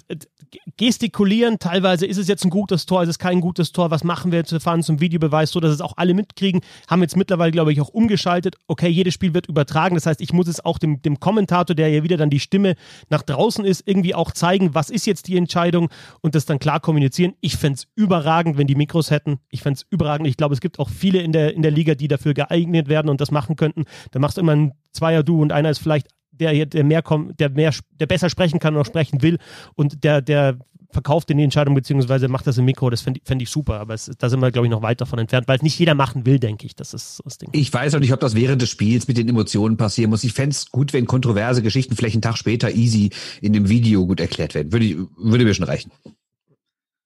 gestikulieren, 0.76 1.58
teilweise 1.58 2.06
ist 2.06 2.16
es 2.16 2.28
jetzt 2.28 2.44
ein 2.44 2.50
gutes 2.50 2.86
Tor, 2.86 3.02
ist 3.02 3.08
es 3.08 3.18
kein 3.18 3.40
gutes 3.40 3.72
Tor, 3.72 3.90
was 3.90 4.04
machen 4.04 4.32
wir 4.32 4.38
jetzt, 4.38 4.52
wir 4.52 4.60
fahren 4.60 4.82
zum 4.82 5.00
Videobeweis, 5.00 5.50
so 5.50 5.60
dass 5.60 5.72
es 5.72 5.80
auch 5.80 5.94
alle 5.96 6.14
mitkriegen, 6.14 6.60
haben 6.88 7.02
jetzt 7.02 7.16
mittlerweile, 7.16 7.52
glaube 7.52 7.72
ich, 7.72 7.80
auch 7.80 7.88
umgeschaltet, 7.88 8.56
okay, 8.66 8.88
jedes 8.88 9.14
Spiel 9.14 9.34
wird 9.34 9.46
übertragen, 9.46 9.94
das 9.94 10.06
heißt, 10.06 10.20
ich 10.20 10.32
muss 10.32 10.48
es 10.48 10.64
auch 10.64 10.78
dem, 10.78 11.02
dem 11.02 11.20
Kommentator, 11.20 11.74
der 11.74 11.88
ja 11.90 12.02
wieder 12.02 12.16
dann 12.16 12.30
die 12.30 12.40
Stimme 12.40 12.76
nach 13.10 13.22
draußen 13.22 13.64
ist, 13.64 13.86
irgendwie 13.86 14.14
auch 14.14 14.32
zeigen, 14.32 14.74
was 14.74 14.90
ist 14.90 15.06
jetzt 15.06 15.28
die 15.28 15.36
Entscheidung 15.36 15.90
und 16.20 16.34
das 16.34 16.46
dann 16.46 16.58
klar 16.58 16.80
kommunizieren. 16.80 17.34
Ich 17.40 17.56
fände 17.56 17.78
es 17.78 17.86
überragend, 17.94 18.56
wenn 18.56 18.66
die 18.66 18.74
Mikros 18.74 19.10
hätten, 19.10 19.40
ich 19.50 19.62
fände 19.62 19.78
es 19.78 19.86
überragend, 19.90 20.28
ich 20.28 20.36
glaube, 20.36 20.54
es 20.54 20.60
gibt 20.60 20.78
auch 20.78 20.88
viele 20.88 21.20
in 21.20 21.32
der, 21.32 21.54
in 21.54 21.62
der 21.62 21.70
Liga, 21.70 21.94
die 21.94 22.08
dafür 22.08 22.34
geeignet 22.34 22.88
werden 22.88 23.08
und 23.08 23.20
das 23.20 23.30
machen 23.30 23.56
könnten, 23.56 23.84
da 24.12 24.18
machst 24.18 24.36
du 24.36 24.40
immer 24.40 24.52
ein 24.52 24.72
Zweier-Du 24.92 25.42
und 25.42 25.52
einer 25.52 25.70
ist 25.70 25.78
vielleicht 25.78 26.08
der, 26.40 26.66
der 26.66 26.84
mehr 26.84 27.02
kommt, 27.02 27.38
der 27.40 27.50
mehr, 27.50 27.74
der 28.00 28.06
besser 28.06 28.30
sprechen 28.30 28.58
kann 28.58 28.74
und 28.74 28.82
auch 28.82 28.86
sprechen 28.86 29.22
will 29.22 29.38
und 29.74 30.04
der, 30.04 30.22
der 30.22 30.58
verkauft 30.90 31.30
in 31.30 31.38
die 31.38 31.44
Entscheidung 31.44 31.74
beziehungsweise 31.74 32.28
macht 32.28 32.46
das 32.46 32.56
im 32.58 32.64
Mikro, 32.64 32.88
das 32.88 33.02
fände 33.02 33.20
fänd 33.24 33.42
ich 33.42 33.50
super, 33.50 33.78
aber 33.80 33.94
es, 33.94 34.10
da 34.18 34.28
sind 34.28 34.40
wir, 34.40 34.50
glaube 34.50 34.66
ich, 34.66 34.70
noch 34.70 34.82
weit 34.82 35.00
davon 35.00 35.18
entfernt, 35.18 35.46
weil 35.46 35.56
es 35.56 35.62
nicht 35.62 35.78
jeder 35.78 35.94
machen 35.94 36.24
will, 36.24 36.38
denke 36.38 36.66
ich, 36.66 36.74
das 36.74 36.94
ist 36.94 37.20
das 37.24 37.38
Ding. 37.38 37.50
Ich 37.52 37.72
weiß 37.72 37.94
auch 37.94 38.00
nicht, 38.00 38.12
ob 38.12 38.20
das 38.20 38.34
während 38.34 38.62
des 38.62 38.70
Spiels 38.70 39.06
mit 39.06 39.18
den 39.18 39.28
Emotionen 39.28 39.76
passieren 39.76 40.10
muss. 40.10 40.24
Ich 40.24 40.32
fände 40.32 40.54
es 40.54 40.70
gut, 40.70 40.92
wenn 40.92 41.06
kontroverse 41.06 41.62
Geschichten 41.62 41.94
vielleicht 41.94 42.14
einen 42.14 42.22
Tag 42.22 42.38
später 42.38 42.70
easy 42.70 43.10
in 43.42 43.52
dem 43.52 43.68
Video 43.68 44.06
gut 44.06 44.20
erklärt 44.20 44.54
werden. 44.54 44.72
Würde, 44.72 45.06
würde 45.16 45.44
mir 45.44 45.54
schon 45.54 45.66
reichen. 45.66 45.92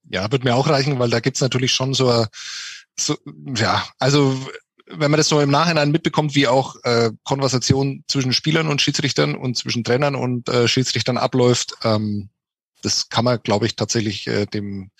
Ja, 0.08 0.30
würde 0.30 0.44
mir 0.44 0.54
auch 0.54 0.68
reichen, 0.68 0.98
weil 0.98 1.10
da 1.10 1.20
gibt's 1.20 1.40
natürlich 1.40 1.72
schon 1.72 1.94
so, 1.94 2.26
so 2.98 3.16
ja, 3.56 3.82
also 3.98 4.38
wenn 4.94 5.10
man 5.10 5.18
das 5.18 5.28
so 5.28 5.40
im 5.40 5.50
Nachhinein 5.50 5.90
mitbekommt, 5.90 6.34
wie 6.34 6.46
auch 6.46 6.76
äh, 6.84 7.10
Konversation 7.24 8.04
zwischen 8.08 8.32
Spielern 8.32 8.68
und 8.68 8.82
Schiedsrichtern 8.82 9.34
und 9.34 9.56
zwischen 9.56 9.84
Trainern 9.84 10.14
und 10.14 10.48
äh, 10.48 10.68
Schiedsrichtern 10.68 11.18
abläuft, 11.18 11.74
ähm, 11.82 12.28
das 12.82 13.08
kann 13.08 13.24
man, 13.24 13.40
glaube 13.42 13.66
ich, 13.66 13.76
tatsächlich 13.76 14.26
äh, 14.26 14.46
dem 14.46 14.90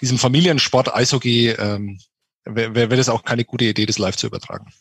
diesem 0.00 0.18
Familiensport 0.18 0.94
Eishockey 0.94 1.48
ähm, 1.50 1.98
wäre 2.44 2.74
wär 2.74 2.96
das 2.96 3.08
auch 3.08 3.24
keine 3.24 3.44
gute 3.44 3.64
Idee, 3.64 3.86
das 3.86 3.98
live 3.98 4.16
zu 4.16 4.26
übertragen. 4.26 4.72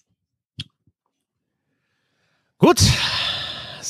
Gut, 2.57 2.81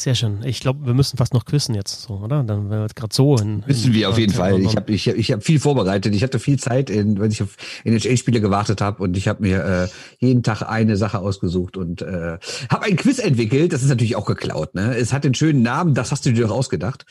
sehr 0.04 0.16
schön. 0.16 0.40
Ich 0.44 0.60
glaube, 0.60 0.86
wir 0.86 0.94
müssen 0.94 1.16
fast 1.16 1.34
noch 1.34 1.46
quizzen 1.46 1.76
jetzt, 1.76 2.02
so, 2.02 2.16
oder? 2.16 2.44
Dann 2.44 2.70
wären 2.70 2.82
wir 2.82 2.88
gerade 2.94 3.16
so 3.16 3.38
in. 3.38 3.64
Wissen 3.68 3.94
wir 3.94 4.10
auf 4.10 4.18
jeden 4.18 4.34
Fall. 4.34 4.60
Ich 4.60 4.76
habe 4.76 4.92
ich, 4.92 5.08
ich 5.08 5.32
hab 5.32 5.44
viel 5.44 5.62
vorbereitet. 5.62 6.14
Ich 6.14 6.24
hatte 6.24 6.40
viel 6.40 6.60
Zeit, 6.60 6.90
in, 6.90 7.20
wenn 7.22 7.32
ich 7.32 7.42
auf 7.42 7.56
NHL-Spiele 7.86 8.42
gewartet 8.42 8.82
habe 8.82 9.02
und 9.02 9.16
ich 9.16 9.30
habe 9.30 9.42
mir 9.42 9.64
äh, 9.64 9.88
jeden 10.20 10.44
Tag 10.44 10.62
eine 10.62 10.98
Sache 10.98 11.20
ausgesucht 11.20 11.78
und 11.78 12.02
äh, 12.02 12.38
habe 12.70 12.84
ein 12.84 12.98
Quiz 12.98 13.20
entwickelt. 13.20 13.72
Das 13.72 13.82
ist 13.82 13.88
natürlich 13.88 14.18
auch 14.18 14.26
geklaut. 14.26 14.76
Ne? 14.76 14.94
Es 14.98 15.14
hat 15.14 15.24
den 15.24 15.34
schönen 15.36 15.62
Namen, 15.62 15.94
das 15.94 16.12
hast 16.12 16.26
du 16.26 16.34
dir 16.34 16.48
doch 16.48 16.56
ausgedacht. 16.56 17.06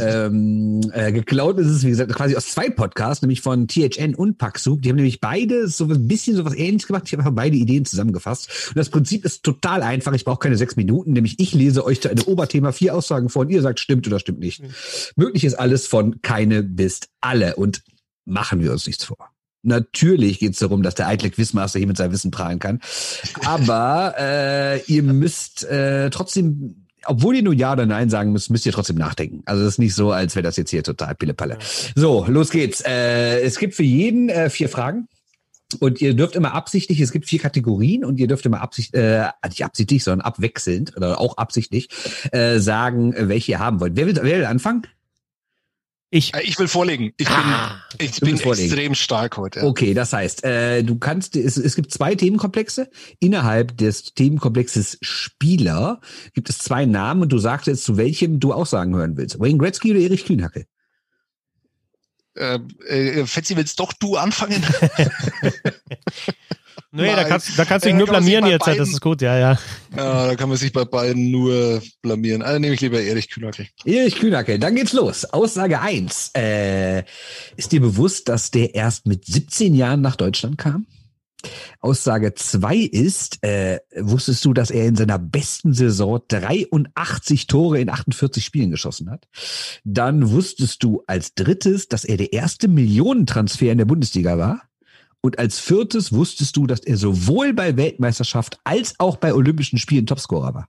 ähm, 0.00 0.80
äh, 0.92 1.10
geklaut 1.10 1.58
ist 1.58 1.66
es, 1.66 1.84
wie 1.84 1.90
gesagt, 1.90 2.14
quasi 2.14 2.36
aus 2.36 2.46
zwei 2.46 2.70
Podcasts, 2.70 3.20
nämlich 3.20 3.40
von 3.40 3.66
THN 3.66 4.14
und 4.14 4.38
Paxub. 4.38 4.82
Die 4.82 4.90
haben 4.90 4.96
nämlich 4.96 5.20
beide 5.20 5.66
so 5.66 5.86
ein 5.86 6.06
bisschen 6.06 6.36
so 6.36 6.44
was 6.44 6.54
ähnliches 6.54 6.86
gemacht. 6.86 7.02
Ich 7.06 7.12
habe 7.14 7.22
einfach 7.22 7.34
beide 7.34 7.56
Ideen 7.56 7.84
zusammengefasst. 7.84 8.68
Und 8.68 8.76
das 8.76 8.90
Prinzip 8.90 9.24
ist 9.24 9.42
total 9.42 9.82
einfach. 9.82 10.12
Ich 10.12 10.24
brauche 10.24 10.38
keine 10.38 10.56
sechs 10.56 10.76
Minuten, 10.76 11.14
nämlich 11.14 11.40
ich 11.40 11.52
lese 11.52 11.84
euch 11.84 11.98
da 11.98 12.10
eine 12.10 12.27
Oberthema 12.28 12.72
vier 12.72 12.94
Aussagen 12.94 13.28
vor 13.28 13.42
und 13.42 13.50
ihr 13.50 13.62
sagt, 13.62 13.80
stimmt 13.80 14.06
oder 14.06 14.18
stimmt 14.18 14.40
nicht. 14.40 14.62
Mhm. 14.62 14.70
Möglich 15.16 15.44
ist 15.44 15.54
alles 15.54 15.86
von 15.86 16.22
keine 16.22 16.62
bis 16.62 17.00
alle 17.20 17.56
und 17.56 17.82
machen 18.24 18.62
wir 18.62 18.72
uns 18.72 18.86
nichts 18.86 19.04
vor. 19.04 19.30
Natürlich 19.62 20.38
geht 20.38 20.52
es 20.52 20.60
darum, 20.60 20.82
dass 20.82 20.94
der 20.94 21.08
eitle 21.08 21.30
Quizmaster 21.30 21.78
hier 21.78 21.88
mit 21.88 21.96
seinem 21.96 22.12
Wissen 22.12 22.30
prahlen 22.30 22.58
kann. 22.58 22.80
Aber 23.44 24.14
äh, 24.18 24.80
ihr 24.82 25.02
müsst 25.02 25.64
äh, 25.64 26.10
trotzdem 26.10 26.84
obwohl 27.06 27.36
ihr 27.36 27.42
nur 27.42 27.54
Ja 27.54 27.72
oder 27.72 27.86
Nein 27.86 28.10
sagen 28.10 28.32
müsst, 28.32 28.50
müsst 28.50 28.66
ihr 28.66 28.72
trotzdem 28.72 28.96
nachdenken. 28.96 29.42
Also 29.46 29.62
es 29.62 29.74
ist 29.74 29.78
nicht 29.78 29.94
so, 29.94 30.12
als 30.12 30.34
wäre 30.34 30.42
das 30.42 30.56
jetzt 30.56 30.70
hier 30.70 30.82
total 30.82 31.14
Pillepalle. 31.14 31.56
So, 31.94 32.26
los 32.28 32.50
geht's. 32.50 32.82
Äh, 32.82 33.40
es 33.40 33.58
gibt 33.58 33.74
für 33.74 33.82
jeden 33.82 34.28
äh, 34.28 34.50
vier 34.50 34.68
Fragen. 34.68 35.08
Und 35.80 36.00
ihr 36.00 36.14
dürft 36.14 36.34
immer 36.34 36.54
absichtlich, 36.54 37.00
es 37.00 37.12
gibt 37.12 37.26
vier 37.26 37.38
Kategorien 37.38 38.04
und 38.04 38.18
ihr 38.18 38.26
dürft 38.26 38.46
immer 38.46 38.60
absicht, 38.60 38.94
äh, 38.94 39.28
nicht 39.46 39.64
absichtlich, 39.64 40.02
sondern 40.02 40.26
abwechselnd 40.26 40.96
oder 40.96 41.20
auch 41.20 41.36
absichtlich 41.36 41.88
äh, 42.32 42.58
sagen, 42.58 43.14
welche 43.16 43.52
ihr 43.52 43.58
haben 43.58 43.80
wollt. 43.80 43.94
Wer 43.94 44.06
will, 44.06 44.16
wer 44.16 44.38
will 44.38 44.46
anfangen? 44.46 44.86
Ich. 46.10 46.34
Äh, 46.34 46.42
ich 46.42 46.58
will 46.58 46.68
vorlegen. 46.68 47.12
Ich 47.18 47.28
ah, 47.28 47.76
bin, 47.98 48.06
ich 48.06 48.20
bin 48.20 48.36
extrem 48.38 48.94
stark 48.94 49.36
heute. 49.36 49.62
Okay, 49.62 49.92
das 49.92 50.12
heißt, 50.12 50.42
äh, 50.44 50.82
du 50.82 50.98
kannst, 50.98 51.36
es, 51.36 51.56
es 51.56 51.76
gibt 51.76 51.92
zwei 51.92 52.14
Themenkomplexe. 52.14 52.88
Innerhalb 53.20 53.76
des 53.76 54.14
Themenkomplexes 54.14 54.98
Spieler 55.02 56.00
gibt 56.32 56.48
es 56.48 56.58
zwei 56.58 56.86
Namen 56.86 57.22
und 57.22 57.32
du 57.32 57.38
sagst 57.38 57.66
jetzt, 57.66 57.84
zu 57.84 57.96
welchem 57.98 58.40
du 58.40 58.52
Aussagen 58.54 58.94
hören 58.96 59.16
willst. 59.16 59.38
Wayne 59.38 59.58
Gretzky 59.58 59.90
oder 59.90 60.00
Erich 60.00 60.24
Kühnhacke? 60.24 60.66
Äh, 62.38 63.20
äh, 63.20 63.26
Fetzi, 63.26 63.56
willst 63.56 63.80
doch 63.80 63.92
du 63.92 64.16
anfangen? 64.16 64.62
nee, 66.92 67.14
da 67.14 67.24
kannst, 67.24 67.58
da 67.58 67.64
kannst 67.64 67.84
du 67.84 67.90
dich 67.90 67.98
nur 67.98 68.06
blamieren 68.06 68.46
jetzt, 68.46 68.64
beiden, 68.64 68.78
das 68.78 68.90
ist 68.90 69.00
gut, 69.00 69.20
ja, 69.22 69.36
ja. 69.36 69.58
Ja, 69.96 70.26
da 70.28 70.36
kann 70.36 70.48
man 70.48 70.58
sich 70.58 70.72
bei 70.72 70.84
beiden 70.84 71.30
nur 71.30 71.82
blamieren. 72.02 72.42
Also 72.42 72.58
nehme 72.58 72.74
ich 72.74 72.80
lieber 72.80 73.00
Erich 73.00 73.28
Kühnacke. 73.30 73.66
Erich 73.84 74.16
Kühnacke, 74.16 74.58
dann 74.58 74.74
geht's 74.74 74.92
los. 74.92 75.24
Aussage 75.24 75.80
eins. 75.80 76.30
Äh, 76.36 77.04
ist 77.56 77.72
dir 77.72 77.80
bewusst, 77.80 78.28
dass 78.28 78.50
der 78.50 78.74
erst 78.74 79.06
mit 79.06 79.24
17 79.26 79.74
Jahren 79.74 80.00
nach 80.00 80.16
Deutschland 80.16 80.58
kam? 80.58 80.86
Aussage 81.80 82.34
2 82.34 82.76
ist, 82.76 83.42
äh, 83.44 83.78
wusstest 83.96 84.44
du, 84.44 84.52
dass 84.52 84.70
er 84.70 84.86
in 84.86 84.96
seiner 84.96 85.18
besten 85.18 85.72
Saison 85.72 86.20
83 86.26 87.46
Tore 87.46 87.80
in 87.80 87.88
48 87.88 88.44
Spielen 88.44 88.70
geschossen 88.70 89.10
hat? 89.10 89.28
Dann 89.84 90.30
wusstest 90.30 90.82
du 90.82 91.04
als 91.06 91.34
drittes, 91.34 91.88
dass 91.88 92.04
er 92.04 92.16
der 92.16 92.32
erste 92.32 92.66
Millionentransfer 92.66 93.70
in 93.70 93.78
der 93.78 93.84
Bundesliga 93.84 94.36
war? 94.36 94.62
Und 95.20 95.38
als 95.38 95.58
viertes 95.58 96.12
wusstest 96.12 96.56
du, 96.56 96.66
dass 96.66 96.80
er 96.80 96.96
sowohl 96.96 97.52
bei 97.52 97.76
Weltmeisterschaft 97.76 98.58
als 98.64 98.94
auch 98.98 99.16
bei 99.16 99.34
Olympischen 99.34 99.78
Spielen 99.78 100.06
Topscorer 100.06 100.54
war? 100.54 100.68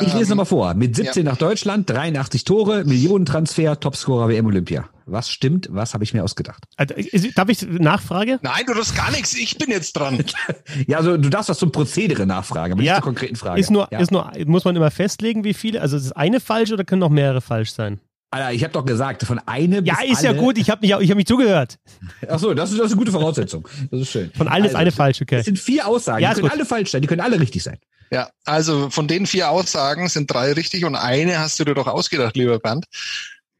Ich 0.00 0.14
lese 0.14 0.22
ähm, 0.22 0.28
nochmal 0.30 0.46
vor. 0.46 0.74
Mit 0.74 0.96
17 0.96 1.24
ja. 1.24 1.32
nach 1.32 1.38
Deutschland, 1.38 1.88
83 1.88 2.44
Tore, 2.44 2.84
Millionentransfer, 2.84 3.78
Topscorer 3.78 4.28
WM 4.28 4.46
Olympia. 4.46 4.88
Was 5.06 5.30
stimmt? 5.30 5.68
Was 5.70 5.94
habe 5.94 6.04
ich 6.04 6.14
mir 6.14 6.24
ausgedacht? 6.24 6.64
Also, 6.76 6.94
darf 7.34 7.48
ich 7.48 7.62
Nachfrage? 7.62 8.38
Nein, 8.42 8.64
du 8.66 8.74
hast 8.74 8.96
gar 8.96 9.10
nichts. 9.10 9.34
Ich 9.34 9.58
bin 9.58 9.70
jetzt 9.70 9.92
dran. 9.92 10.24
ja, 10.86 10.98
also 10.98 11.16
du 11.16 11.28
darfst 11.28 11.48
was 11.48 11.58
zum 11.58 11.72
Prozedere 11.72 12.26
nachfragen, 12.26 12.74
aber 12.74 12.82
ja, 12.82 12.92
nicht 12.92 13.02
zur 13.02 13.04
konkreten 13.04 13.36
Frage. 13.36 13.60
Ist 13.60 13.70
nur, 13.70 13.88
ja. 13.90 13.98
ist 13.98 14.10
nur, 14.10 14.30
muss 14.46 14.64
man 14.64 14.76
immer 14.76 14.90
festlegen, 14.90 15.44
wie 15.44 15.54
viele? 15.54 15.80
Also 15.80 15.96
ist 15.96 16.06
es 16.06 16.12
eine 16.12 16.40
falsch 16.40 16.72
oder 16.72 16.84
können 16.84 17.00
noch 17.00 17.10
mehrere 17.10 17.40
falsch 17.40 17.72
sein? 17.72 18.00
Alter, 18.32 18.52
ich 18.52 18.64
habe 18.64 18.72
doch 18.72 18.86
gesagt, 18.86 19.24
von 19.24 19.38
einem 19.40 19.84
Ja, 19.84 19.96
ist 20.02 20.24
alle. 20.24 20.34
ja 20.34 20.40
gut, 20.40 20.56
ich 20.56 20.70
habe 20.70 20.80
mich, 20.80 20.96
ich 20.98 21.10
hab 21.10 21.16
mich 21.16 21.26
zugehört. 21.26 21.78
Ach 22.26 22.38
so, 22.38 22.54
das 22.54 22.70
ist, 22.70 22.78
das 22.78 22.86
ist 22.86 22.92
eine 22.92 22.98
gute 22.98 23.12
Voraussetzung. 23.12 23.68
Das 23.90 24.00
ist 24.00 24.10
schön. 24.10 24.30
Von 24.34 24.48
allen 24.48 24.62
also, 24.62 24.74
ist 24.74 24.80
eine 24.80 24.90
falsch, 24.90 25.20
okay. 25.20 25.36
Es 25.36 25.44
sind 25.44 25.58
vier 25.58 25.86
Aussagen, 25.86 26.22
ja, 26.22 26.30
die 26.30 26.36
können 26.36 26.48
gut. 26.48 26.52
alle 26.52 26.64
falsch 26.64 26.90
sein, 26.90 27.02
die 27.02 27.08
können 27.08 27.20
alle 27.20 27.38
richtig 27.38 27.62
sein. 27.62 27.78
Ja, 28.10 28.30
also 28.44 28.88
von 28.88 29.06
den 29.06 29.26
vier 29.26 29.50
Aussagen 29.50 30.08
sind 30.08 30.30
drei 30.30 30.52
richtig 30.52 30.84
und 30.86 30.94
eine 30.94 31.40
hast 31.40 31.60
du 31.60 31.64
dir 31.64 31.74
doch 31.74 31.86
ausgedacht, 31.86 32.36
lieber 32.36 32.58
Bernd. 32.58 32.86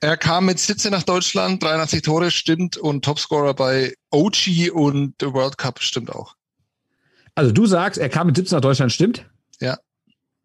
Er 0.03 0.17
kam 0.17 0.47
mit 0.47 0.59
17 0.59 0.91
nach 0.91 1.05
Deutschland, 1.05 1.63
83 1.63 2.03
Tore 2.03 2.33
stimmt 2.33 2.77
und 2.77 3.05
Topscorer 3.05 3.55
bei 3.55 3.95
OG 4.11 4.73
und 4.73 5.15
The 5.21 5.33
World 5.33 5.59
Cup 5.59 5.81
stimmt 5.81 6.11
auch. 6.11 6.35
Also 7.37 7.53
du 7.53 7.67
sagst, 7.67 8.01
er 8.01 8.09
kam 8.09 8.27
mit 8.27 8.35
17 8.35 8.57
nach 8.57 8.63
Deutschland, 8.63 8.91
stimmt? 8.91 9.31
Ja. 9.61 9.79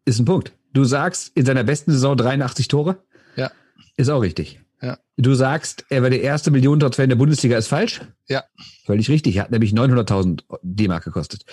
Ist 0.04 0.20
ein 0.20 0.26
Punkt. 0.26 0.52
Du 0.72 0.84
sagst, 0.84 1.32
in 1.34 1.44
seiner 1.44 1.64
besten 1.64 1.90
Saison 1.90 2.16
83 2.16 2.68
Tore? 2.68 3.02
Ja. 3.34 3.50
Ist 3.96 4.08
auch 4.10 4.20
richtig. 4.20 4.60
Ja. 4.80 4.98
Du 5.16 5.34
sagst, 5.34 5.84
er 5.88 6.02
war 6.02 6.10
der 6.10 6.22
erste 6.22 6.52
Millionentransfer 6.52 7.02
in 7.02 7.08
der 7.08 7.16
Bundesliga, 7.16 7.58
ist 7.58 7.66
falsch? 7.66 8.00
Ja. 8.28 8.44
Völlig 8.86 9.08
richtig. 9.08 9.36
Er 9.36 9.44
hat 9.44 9.50
nämlich 9.50 9.72
900.000 9.72 10.42
D-Mark 10.62 11.04
gekostet. 11.04 11.44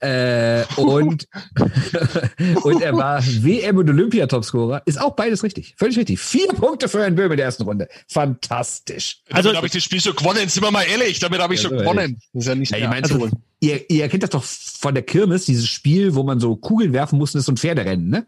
Äh, 0.00 0.64
und, 0.76 1.28
und 2.62 2.82
er 2.82 2.96
war 2.96 3.22
WM- 3.22 3.76
und 3.76 3.90
Olympia-Topscorer. 3.90 4.82
Ist 4.86 5.00
auch 5.00 5.14
beides 5.14 5.42
richtig. 5.42 5.74
Völlig 5.76 5.98
richtig. 5.98 6.18
Vier 6.20 6.48
Punkte 6.48 6.88
für 6.88 7.00
Herrn 7.00 7.14
Böhm 7.14 7.30
in 7.30 7.36
der 7.36 7.46
ersten 7.46 7.64
Runde. 7.64 7.88
Fantastisch. 8.08 9.22
Also, 9.30 9.48
damit 9.48 9.58
habe 9.58 9.66
ich 9.66 9.72
das 9.74 9.84
Spiel 9.84 10.00
schon 10.00 10.16
gewonnen. 10.16 10.48
Sind 10.48 10.62
wir 10.62 10.70
mal 10.70 10.84
ehrlich, 10.84 11.18
damit 11.18 11.40
habe 11.40 11.54
ich 11.54 11.62
ja, 11.62 11.68
schon 11.68 11.78
gewonnen. 11.78 12.18
Das 12.32 12.44
ist 12.44 12.48
ja 12.48 12.54
nicht 12.54 12.72
ja, 12.72 12.88
mehr 12.88 13.02
also, 13.02 13.28
ihr, 13.60 13.90
ihr 13.90 14.08
kennt 14.08 14.22
das 14.22 14.30
doch 14.30 14.44
von 14.44 14.94
der 14.94 15.02
Kirmes, 15.02 15.44
dieses 15.44 15.68
Spiel, 15.68 16.14
wo 16.14 16.22
man 16.22 16.40
so 16.40 16.56
Kugeln 16.56 16.94
werfen 16.94 17.18
muss, 17.18 17.34
ist 17.34 17.44
so 17.44 17.52
ein 17.52 17.58
Pferderennen, 17.58 18.08
ne? 18.08 18.26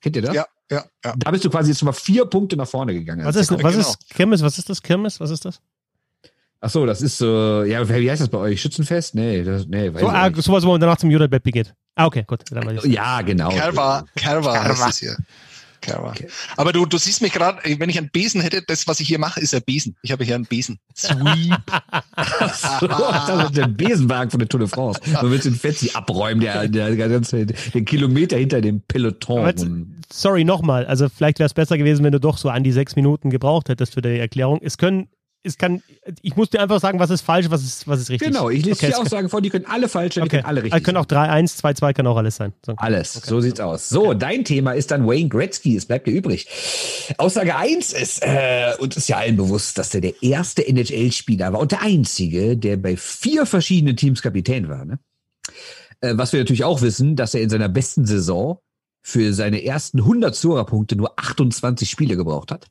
Kennt 0.00 0.16
ihr 0.16 0.22
das? 0.22 0.34
Ja, 0.34 0.46
ja, 0.72 0.84
ja. 1.04 1.14
Da 1.16 1.30
bist 1.30 1.44
du 1.44 1.50
quasi 1.50 1.70
jetzt 1.70 1.82
mal 1.82 1.92
vier 1.92 2.24
Punkte 2.24 2.56
nach 2.56 2.68
vorne 2.68 2.94
gegangen. 2.94 3.24
Was 3.24 3.36
ist, 3.36 3.50
was 3.50 3.58
genau. 3.58 3.78
ist 3.78 4.10
Kirmes? 4.10 4.42
Was 4.42 4.58
ist 4.58 4.68
das 4.68 4.82
Kirmes? 4.82 5.20
Was 5.20 5.30
ist 5.30 5.44
das? 5.44 5.60
Ach 6.64 6.70
so, 6.70 6.86
das 6.86 7.02
ist 7.02 7.18
so, 7.18 7.64
ja, 7.64 7.88
wie 7.88 8.08
heißt 8.08 8.22
das 8.22 8.28
bei 8.28 8.38
euch? 8.38 8.60
Schützenfest? 8.60 9.16
Nee, 9.16 9.42
das, 9.42 9.66
nee, 9.66 9.92
weiß 9.92 10.00
so, 10.00 10.08
ah, 10.08 10.30
sowas, 10.32 10.64
wo 10.64 10.70
man 10.70 10.80
danach 10.80 10.96
zum 10.96 11.10
Judabett 11.10 11.42
geht. 11.44 11.74
Ah, 11.96 12.06
okay, 12.06 12.24
gut. 12.24 12.44
ja, 12.84 13.20
genau. 13.22 13.48
Kerwa, 13.48 14.04
Kerwa, 14.14 14.52
Kerwa. 14.52 14.68
heißt 14.68 14.88
es 14.88 14.98
hier. 14.98 15.16
Okay. 15.90 16.28
Aber 16.56 16.72
du, 16.72 16.86
du 16.86 16.98
siehst 16.98 17.22
mich 17.22 17.32
gerade, 17.32 17.58
wenn 17.78 17.90
ich 17.90 17.98
einen 17.98 18.10
Besen 18.10 18.40
hätte, 18.40 18.62
das, 18.66 18.86
was 18.86 19.00
ich 19.00 19.08
hier 19.08 19.18
mache, 19.18 19.40
ist 19.40 19.54
ein 19.54 19.62
Besen. 19.62 19.96
Ich 20.02 20.12
habe 20.12 20.24
hier 20.24 20.34
einen 20.34 20.46
Besen. 20.46 20.78
Sweep. 20.96 21.60
so, 22.80 22.86
das 22.86 23.44
ist 23.44 23.56
der 23.56 23.66
Besenwagen 23.68 24.30
von 24.30 24.38
der 24.38 24.48
Tour 24.48 24.60
de 24.60 24.68
France. 24.68 25.00
Man 25.12 25.30
will 25.30 25.38
den 25.38 25.54
Fetzi 25.54 25.90
abräumen, 25.94 26.40
der, 26.40 26.68
der, 26.68 26.94
der 26.94 27.08
ganze, 27.08 27.46
den 27.46 27.84
Kilometer 27.84 28.36
hinter 28.36 28.60
dem 28.60 28.80
Peloton. 28.82 29.46
Jetzt, 29.46 29.66
sorry, 30.12 30.44
nochmal. 30.44 30.86
Also 30.86 31.08
vielleicht 31.08 31.38
wäre 31.38 31.46
es 31.46 31.54
besser 31.54 31.78
gewesen, 31.78 32.04
wenn 32.04 32.12
du 32.12 32.20
doch 32.20 32.38
so 32.38 32.48
an 32.48 32.62
die 32.62 32.72
sechs 32.72 32.96
Minuten 32.96 33.30
gebraucht 33.30 33.68
hättest 33.68 33.94
für 33.94 34.02
die 34.02 34.18
Erklärung. 34.18 34.60
Es 34.62 34.78
können 34.78 35.08
es 35.44 35.58
kann, 35.58 35.82
ich 36.22 36.36
muss 36.36 36.50
dir 36.50 36.60
einfach 36.60 36.80
sagen, 36.80 36.98
was 36.98 37.10
ist 37.10 37.22
falsch, 37.22 37.50
was 37.50 37.62
ist, 37.62 37.88
was 37.88 38.00
ist 38.00 38.10
richtig. 38.10 38.28
Genau, 38.28 38.48
ich 38.48 38.64
lese 38.64 38.76
okay, 38.76 38.92
dir 38.92 38.98
auch 38.98 39.06
sagen 39.06 39.28
vor, 39.28 39.42
die 39.42 39.50
können 39.50 39.66
alle 39.66 39.88
falsch 39.88 40.14
sein, 40.14 40.22
okay. 40.22 40.28
die 40.28 40.36
können 40.36 40.46
alle 40.46 40.62
richtig 40.62 40.74
also 40.74 40.84
können 40.84 40.98
auch 40.98 41.06
3-1, 41.06 41.60
2-2 41.60 41.92
kann 41.92 42.06
auch 42.06 42.16
alles 42.16 42.36
sein. 42.36 42.52
So. 42.64 42.74
Alles, 42.76 43.16
okay. 43.16 43.26
so 43.28 43.40
sieht's 43.40 43.60
aus. 43.60 43.88
So, 43.88 44.14
dein 44.14 44.44
Thema 44.44 44.72
ist 44.72 44.90
dann 44.90 45.06
Wayne 45.06 45.28
Gretzky, 45.28 45.76
es 45.76 45.86
bleibt 45.86 46.06
dir 46.06 46.12
übrig. 46.12 46.46
Aussage 47.18 47.56
1 47.56 47.92
ist, 47.92 48.22
äh, 48.22 48.74
und 48.78 48.96
ist 48.96 49.08
ja 49.08 49.16
allen 49.16 49.36
bewusst, 49.36 49.78
dass 49.78 49.90
der 49.90 50.00
der 50.00 50.22
erste 50.22 50.66
NHL-Spieler 50.66 51.52
war 51.52 51.60
und 51.60 51.72
der 51.72 51.82
einzige, 51.82 52.56
der 52.56 52.76
bei 52.76 52.96
vier 52.96 53.44
verschiedenen 53.46 53.96
Teams 53.96 54.22
Kapitän 54.22 54.68
war. 54.68 54.84
Ne? 54.84 54.98
Äh, 56.00 56.16
was 56.16 56.32
wir 56.32 56.40
natürlich 56.40 56.64
auch 56.64 56.82
wissen, 56.82 57.16
dass 57.16 57.34
er 57.34 57.42
in 57.42 57.50
seiner 57.50 57.68
besten 57.68 58.06
Saison 58.06 58.58
für 59.00 59.32
seine 59.34 59.64
ersten 59.64 59.98
100 59.98 60.34
Zora-Punkte 60.34 60.94
nur 60.94 61.18
28 61.18 61.90
Spiele 61.90 62.16
gebraucht 62.16 62.52
hat. 62.52 62.68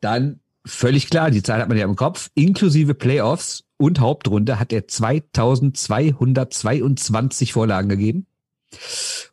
Dann 0.00 0.40
Völlig 0.66 1.08
klar, 1.08 1.30
die 1.30 1.42
Zahl 1.42 1.60
hat 1.60 1.68
man 1.68 1.78
ja 1.78 1.84
im 1.84 1.96
Kopf. 1.96 2.30
Inklusive 2.34 2.94
Playoffs 2.94 3.64
und 3.78 4.00
Hauptrunde 4.00 4.60
hat 4.60 4.72
er 4.72 4.86
2222 4.86 7.52
Vorlagen 7.52 7.88
gegeben. 7.88 8.26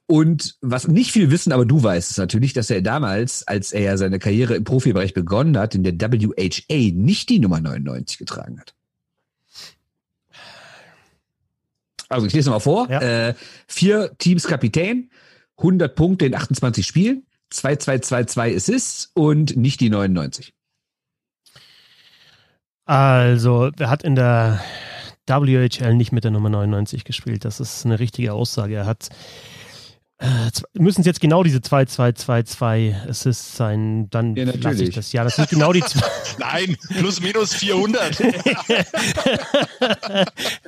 Und 0.05 0.55
was 0.61 0.87
nicht 0.87 1.11
viel 1.11 1.29
wissen, 1.29 1.51
aber 1.51 1.65
du 1.65 1.83
weißt 1.83 2.11
es 2.11 2.17
natürlich, 2.17 2.53
dass 2.53 2.69
er 2.69 2.81
damals, 2.81 3.45
als 3.45 3.73
er 3.73 3.81
ja 3.81 3.97
seine 3.97 4.19
Karriere 4.19 4.55
im 4.55 4.63
Profibereich 4.63 5.13
begonnen 5.13 5.57
hat, 5.57 5.75
in 5.75 5.83
der 5.83 5.99
WHA 5.99 6.93
nicht 6.93 7.27
die 7.29 7.39
Nummer 7.39 7.59
99 7.59 8.17
getragen 8.17 8.59
hat. 8.59 8.73
Also 12.09 12.25
ich 12.25 12.33
lese 12.33 12.49
mal 12.49 12.59
vor. 12.59 12.89
Ja. 12.89 13.01
Äh, 13.01 13.35
vier 13.67 14.15
Teams 14.17 14.47
Kapitän, 14.47 15.11
100 15.57 15.93
Punkte 15.93 16.25
in 16.25 16.35
28 16.35 16.87
Spielen, 16.87 17.25
2-2-2-2 17.51 18.55
Assists 18.55 19.11
und 19.13 19.57
nicht 19.57 19.81
die 19.81 19.89
99. 19.89 20.53
Also, 22.87 23.69
er 23.77 23.89
hat 23.89 24.03
in 24.03 24.15
der 24.15 24.61
WHL 25.27 25.93
nicht 25.93 26.13
mit 26.13 26.23
der 26.23 26.31
Nummer 26.31 26.49
99 26.49 27.03
gespielt. 27.03 27.43
Das 27.43 27.59
ist 27.59 27.85
eine 27.85 27.99
richtige 27.99 28.31
Aussage. 28.31 28.75
Er 28.75 28.85
hat 28.85 29.09
müssen 30.73 31.01
es 31.01 31.07
jetzt 31.07 31.21
genau 31.21 31.43
diese 31.43 31.59
2-2-2-2 31.59 33.07
Assists 33.07 33.55
sein, 33.55 34.09
dann 34.09 34.35
ja, 34.35 34.45
lasse 34.45 34.83
ich 34.83 34.95
das. 34.95 35.13
Ja, 35.13 35.23
das 35.23 35.35
sind 35.35 35.47
genau 35.49 35.71
die 35.71 35.81
zwei. 35.81 36.07
Nein, 36.39 36.75
plus 36.89 37.21
minus 37.21 37.53
400. 37.53 38.19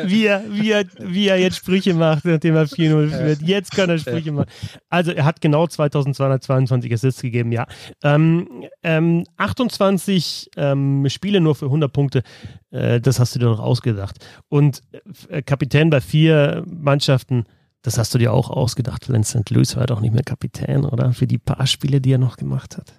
wie, 0.03 0.26
er, 0.27 0.43
wie, 0.49 0.71
er, 0.71 0.85
wie 0.99 1.27
er 1.27 1.39
jetzt 1.39 1.57
Sprüche 1.57 1.95
macht, 1.95 2.26
nachdem 2.26 2.55
er 2.55 2.67
4-0 2.67 3.09
führt. 3.09 3.41
Jetzt 3.41 3.71
kann 3.71 3.89
er 3.89 3.97
Sprüche 3.97 4.31
machen. 4.31 4.49
Also 4.89 5.11
er 5.11 5.26
hat 5.26 5.41
genau 5.41 5.65
2222 5.65 6.93
Assists 6.93 7.21
gegeben, 7.21 7.51
ja. 7.51 7.65
Ähm, 8.03 8.65
ähm, 8.84 9.26
28 9.38 10.51
ähm, 10.57 11.07
Spiele 11.09 11.41
nur 11.41 11.55
für 11.55 11.65
100 11.65 11.91
Punkte, 11.91 12.21
äh, 12.69 13.01
das 13.01 13.19
hast 13.19 13.34
du 13.34 13.39
dir 13.39 13.45
doch 13.45 13.59
ausgedacht. 13.59 14.23
Und 14.47 14.84
äh, 15.27 15.41
Kapitän 15.41 15.89
bei 15.89 16.01
vier 16.01 16.63
Mannschaften, 16.67 17.45
das 17.81 17.97
hast 17.97 18.14
du 18.14 18.18
dir 18.18 18.34
auch 18.34 18.49
ausgedacht. 18.49 19.07
Lance 19.07 19.39
St. 19.39 19.49
Louis 19.51 19.76
war 19.76 19.85
doch 19.85 20.01
nicht 20.01 20.14
mehr 20.14 20.23
Kapitän, 20.23 20.85
oder? 20.85 21.14
Für 21.14 21.27
die 21.27 21.38
paar 21.38 21.65
Spiele, 21.68 22.01
die 22.01 22.11
er 22.11 22.18
noch 22.18 22.38
gemacht 22.38 22.77
hat. 22.77 22.93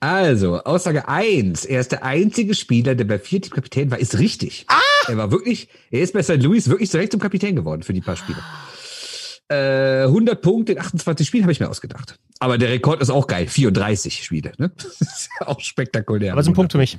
Also, 0.00 0.64
Aussage 0.64 1.06
1. 1.06 1.64
Er 1.64 1.80
ist 1.80 1.92
der 1.92 2.02
einzige 2.02 2.54
Spieler, 2.54 2.94
der 2.94 3.04
bei 3.04 3.18
vier 3.18 3.40
Team 3.40 3.52
Kapitän 3.52 3.90
war, 3.90 3.98
ist 3.98 4.18
richtig. 4.18 4.64
Ah! 4.68 4.80
Er 5.08 5.16
war 5.16 5.30
wirklich, 5.30 5.68
er 5.90 6.00
ist 6.00 6.12
bei 6.12 6.22
St. 6.22 6.42
Louis 6.42 6.68
wirklich 6.68 6.90
direkt 6.90 7.12
zum 7.12 7.20
Kapitän 7.20 7.54
geworden 7.54 7.82
für 7.82 7.92
die 7.92 8.00
paar 8.00 8.16
Spiele. 8.16 8.38
Äh, 9.48 10.04
100 10.04 10.40
Punkte 10.40 10.72
in 10.72 10.78
28 10.78 11.26
Spielen 11.26 11.44
habe 11.44 11.52
ich 11.52 11.60
mir 11.60 11.68
ausgedacht. 11.68 12.18
Aber 12.38 12.58
der 12.58 12.70
Rekord 12.70 13.00
ist 13.00 13.10
auch 13.10 13.26
geil. 13.26 13.46
34 13.46 14.24
Spiele. 14.24 14.52
Ne? 14.58 14.72
Das 14.76 15.00
ist 15.00 15.30
auch 15.40 15.60
spektakulär. 15.60 16.32
Aber 16.32 16.40
das 16.40 16.46
ist 16.46 16.52
ein 16.52 16.54
Punkt 16.54 16.72
für 16.72 16.78
mich. 16.78 16.98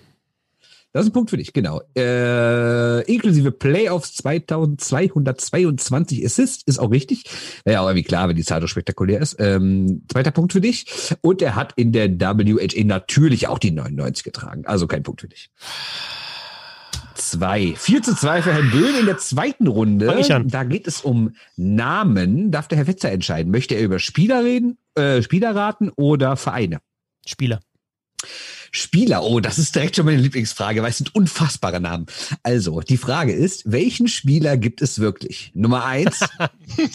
Das 0.93 1.05
ist 1.05 1.09
ein 1.09 1.13
Punkt 1.13 1.31
für 1.31 1.37
dich, 1.37 1.53
genau. 1.53 1.81
Äh, 1.97 3.01
inklusive 3.11 3.51
Playoffs 3.51 4.13
2222 4.13 6.23
Assists, 6.23 6.61
ist 6.67 6.77
auch 6.77 6.91
richtig. 6.91 7.23
Wäre 7.65 7.73
ja 7.73 7.81
auch 7.81 7.87
irgendwie 7.87 8.03
klar, 8.03 8.29
wenn 8.29 8.35
die 8.35 8.43
Zahl 8.43 8.61
so 8.61 8.67
spektakulär 8.67 9.19
ist. 9.19 9.37
Ähm, 9.39 10.03
zweiter 10.11 10.29
Punkt 10.29 10.53
für 10.53 10.61
dich. 10.61 10.85
Und 11.21 11.41
er 11.41 11.55
hat 11.55 11.73
in 11.77 11.93
der 11.93 12.19
WHA 12.19 12.83
natürlich 12.83 13.47
auch 13.47 13.57
die 13.57 13.71
99 13.71 14.23
getragen. 14.23 14.67
Also 14.67 14.85
kein 14.85 15.01
Punkt 15.01 15.21
für 15.21 15.27
dich. 15.27 15.49
Zwei. 17.15 17.73
4 17.75 18.03
zu 18.03 18.15
2 18.15 18.43
für 18.43 18.53
Herrn 18.53 18.69
Böhn 18.69 18.93
in 18.99 19.07
der 19.07 19.17
zweiten 19.17 19.65
Runde. 19.65 20.15
Ich 20.19 20.31
an. 20.31 20.47
Da 20.47 20.63
geht 20.63 20.87
es 20.87 21.01
um 21.01 21.33
Namen. 21.55 22.51
Darf 22.51 22.67
der 22.67 22.77
Herr 22.77 22.85
Wetzer 22.85 23.11
entscheiden? 23.11 23.51
Möchte 23.51 23.73
er 23.73 23.81
über 23.81 23.97
Spieler 23.97 24.43
reden, 24.43 24.77
äh, 24.93 25.23
Spieler 25.23 25.55
raten 25.55 25.89
oder 25.95 26.35
Vereine? 26.35 26.81
Spieler. 27.25 27.61
Spieler, 28.75 29.23
oh, 29.23 29.39
das 29.39 29.59
ist 29.59 29.75
direkt 29.75 29.95
schon 29.95 30.05
meine 30.05 30.19
Lieblingsfrage, 30.19 30.81
weil 30.81 30.89
es 30.89 30.97
sind 30.97 31.13
unfassbare 31.13 31.79
Namen. 31.79 32.07
Also, 32.41 32.81
die 32.81 32.97
Frage 32.97 33.31
ist, 33.31 33.71
welchen 33.71 34.07
Spieler 34.07 34.57
gibt 34.57 34.81
es 34.81 34.97
wirklich? 34.97 35.51
Nummer 35.53 35.85
eins, 35.85 36.21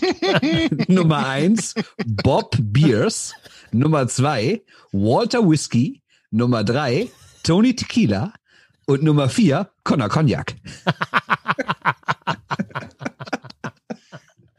Nummer 0.89 1.29
eins, 1.29 1.75
Bob 2.05 2.57
Beers. 2.61 3.33
Nummer 3.71 4.09
zwei, 4.09 4.63
Walter 4.91 5.49
Whiskey. 5.49 6.03
Nummer 6.33 6.65
drei, 6.65 7.09
Tony 7.45 7.77
Tequila. 7.77 8.33
Und 8.87 9.05
Nummer 9.05 9.29
vier, 9.29 9.71
Connor 9.85 10.09
Cognac. 10.09 10.57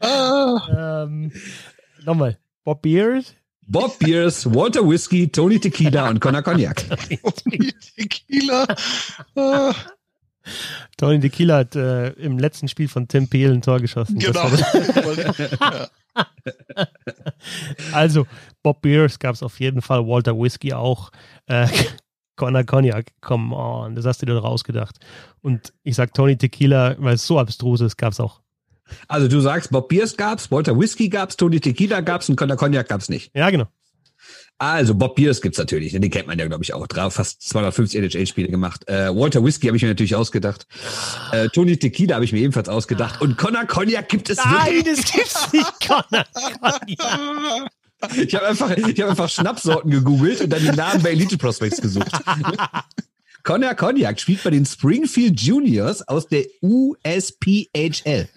ähm, 0.00 1.32
nochmal. 2.02 2.38
Bob 2.64 2.80
Beers, 2.80 3.34
Bob 3.70 3.96
Beers, 4.00 4.52
Walter 4.52 4.80
Whiskey, 4.80 5.28
Tony 5.28 5.60
Tequila 5.60 6.08
und 6.08 6.18
Connor 6.18 6.42
Cognac. 6.42 6.84
Tony 7.44 7.72
Tequila. 7.96 8.66
Ah. 9.36 9.72
Tony 10.96 11.20
Tequila 11.20 11.58
hat 11.58 11.76
äh, 11.76 12.08
im 12.14 12.40
letzten 12.40 12.66
Spiel 12.66 12.88
von 12.88 13.06
Tim 13.06 13.28
Peel 13.28 13.52
ein 13.52 13.62
Tor 13.62 13.78
geschossen. 13.78 14.18
Genau. 14.18 14.50
also, 17.92 18.26
Bob 18.64 18.82
Beers 18.82 19.20
gab 19.20 19.36
es 19.36 19.42
auf 19.44 19.60
jeden 19.60 19.82
Fall, 19.82 20.04
Walter 20.04 20.36
Whiskey 20.36 20.72
auch. 20.72 21.12
Äh, 21.46 21.68
Connor 22.34 22.64
Cognac, 22.64 23.12
come 23.20 23.54
on, 23.54 23.94
das 23.94 24.04
hast 24.04 24.20
du 24.20 24.26
dir 24.26 24.34
doch 24.34 24.42
rausgedacht. 24.42 24.98
Und 25.42 25.72
ich 25.84 25.94
sag 25.94 26.12
Tony 26.12 26.36
Tequila, 26.36 26.96
weil 26.98 27.14
es 27.14 27.24
so 27.24 27.38
abstrus 27.38 27.82
ist, 27.82 27.96
gab 27.96 28.14
es 28.14 28.18
auch. 28.18 28.40
Also 29.08 29.28
du 29.28 29.40
sagst, 29.40 29.70
Bob 29.70 29.88
Beers 29.88 30.16
gab's, 30.16 30.50
Walter 30.50 30.78
Whiskey 30.78 31.08
gab's, 31.08 31.36
Tony 31.36 31.60
Tequila 31.60 32.00
gab's 32.00 32.28
und 32.28 32.36
Conor 32.36 32.56
Cognac 32.56 32.88
gab's 32.88 33.08
nicht. 33.08 33.30
Ja, 33.34 33.50
genau. 33.50 33.66
Also 34.60 34.94
Bob 34.94 35.16
Beers 35.16 35.40
gibt's 35.40 35.56
natürlich, 35.56 35.92
den 35.92 36.10
kennt 36.10 36.26
man 36.26 36.38
ja, 36.38 36.46
glaube 36.46 36.62
ich, 36.62 36.74
auch. 36.74 36.86
Drei, 36.86 37.08
fast 37.08 37.40
250 37.48 37.98
NHL-Spiele 38.02 38.48
gemacht. 38.48 38.86
Äh, 38.88 39.08
Walter 39.08 39.42
Whiskey 39.42 39.68
habe 39.68 39.76
ich 39.78 39.82
mir 39.82 39.88
natürlich 39.88 40.14
ausgedacht. 40.14 40.66
Äh, 41.32 41.48
Tony 41.48 41.78
Tequila 41.78 42.16
habe 42.16 42.26
ich 42.26 42.32
mir 42.32 42.40
ebenfalls 42.40 42.68
ausgedacht. 42.68 43.22
Und 43.22 43.38
Conor 43.38 43.64
Cognac 43.64 44.10
gibt 44.10 44.28
es 44.28 44.36
Nein, 44.36 44.84
wirklich. 44.84 44.96
das 44.96 45.12
gibt's 45.12 45.52
nicht, 45.54 45.88
Conor 45.88 46.24
Cognac. 46.34 47.70
Ich 48.16 48.34
habe 48.34 48.48
einfach, 48.48 48.70
ich 48.76 49.00
hab 49.00 49.10
einfach 49.10 49.28
Schnappsorten 49.30 49.90
gegoogelt 49.90 50.42
und 50.42 50.50
dann 50.50 50.60
die 50.60 50.72
Namen 50.72 51.02
bei 51.02 51.10
Elite 51.10 51.38
Prospects 51.38 51.80
gesucht. 51.80 52.12
Connor 53.42 53.74
Cognac 53.74 54.20
spielt 54.20 54.42
bei 54.42 54.50
den 54.50 54.66
Springfield 54.66 55.40
Juniors 55.40 56.06
aus 56.06 56.28
der 56.28 56.44
USPHL. 56.60 58.28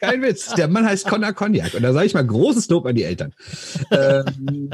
Kein 0.00 0.22
Witz. 0.22 0.54
Der 0.54 0.68
Mann 0.68 0.86
heißt 0.86 1.06
Connor 1.06 1.32
Cognac. 1.32 1.74
Und 1.74 1.82
da 1.82 1.92
sage 1.92 2.06
ich 2.06 2.14
mal 2.14 2.26
großes 2.26 2.68
Lob 2.68 2.86
an 2.86 2.94
die 2.94 3.04
Eltern. 3.04 3.34
Ähm, 3.90 4.70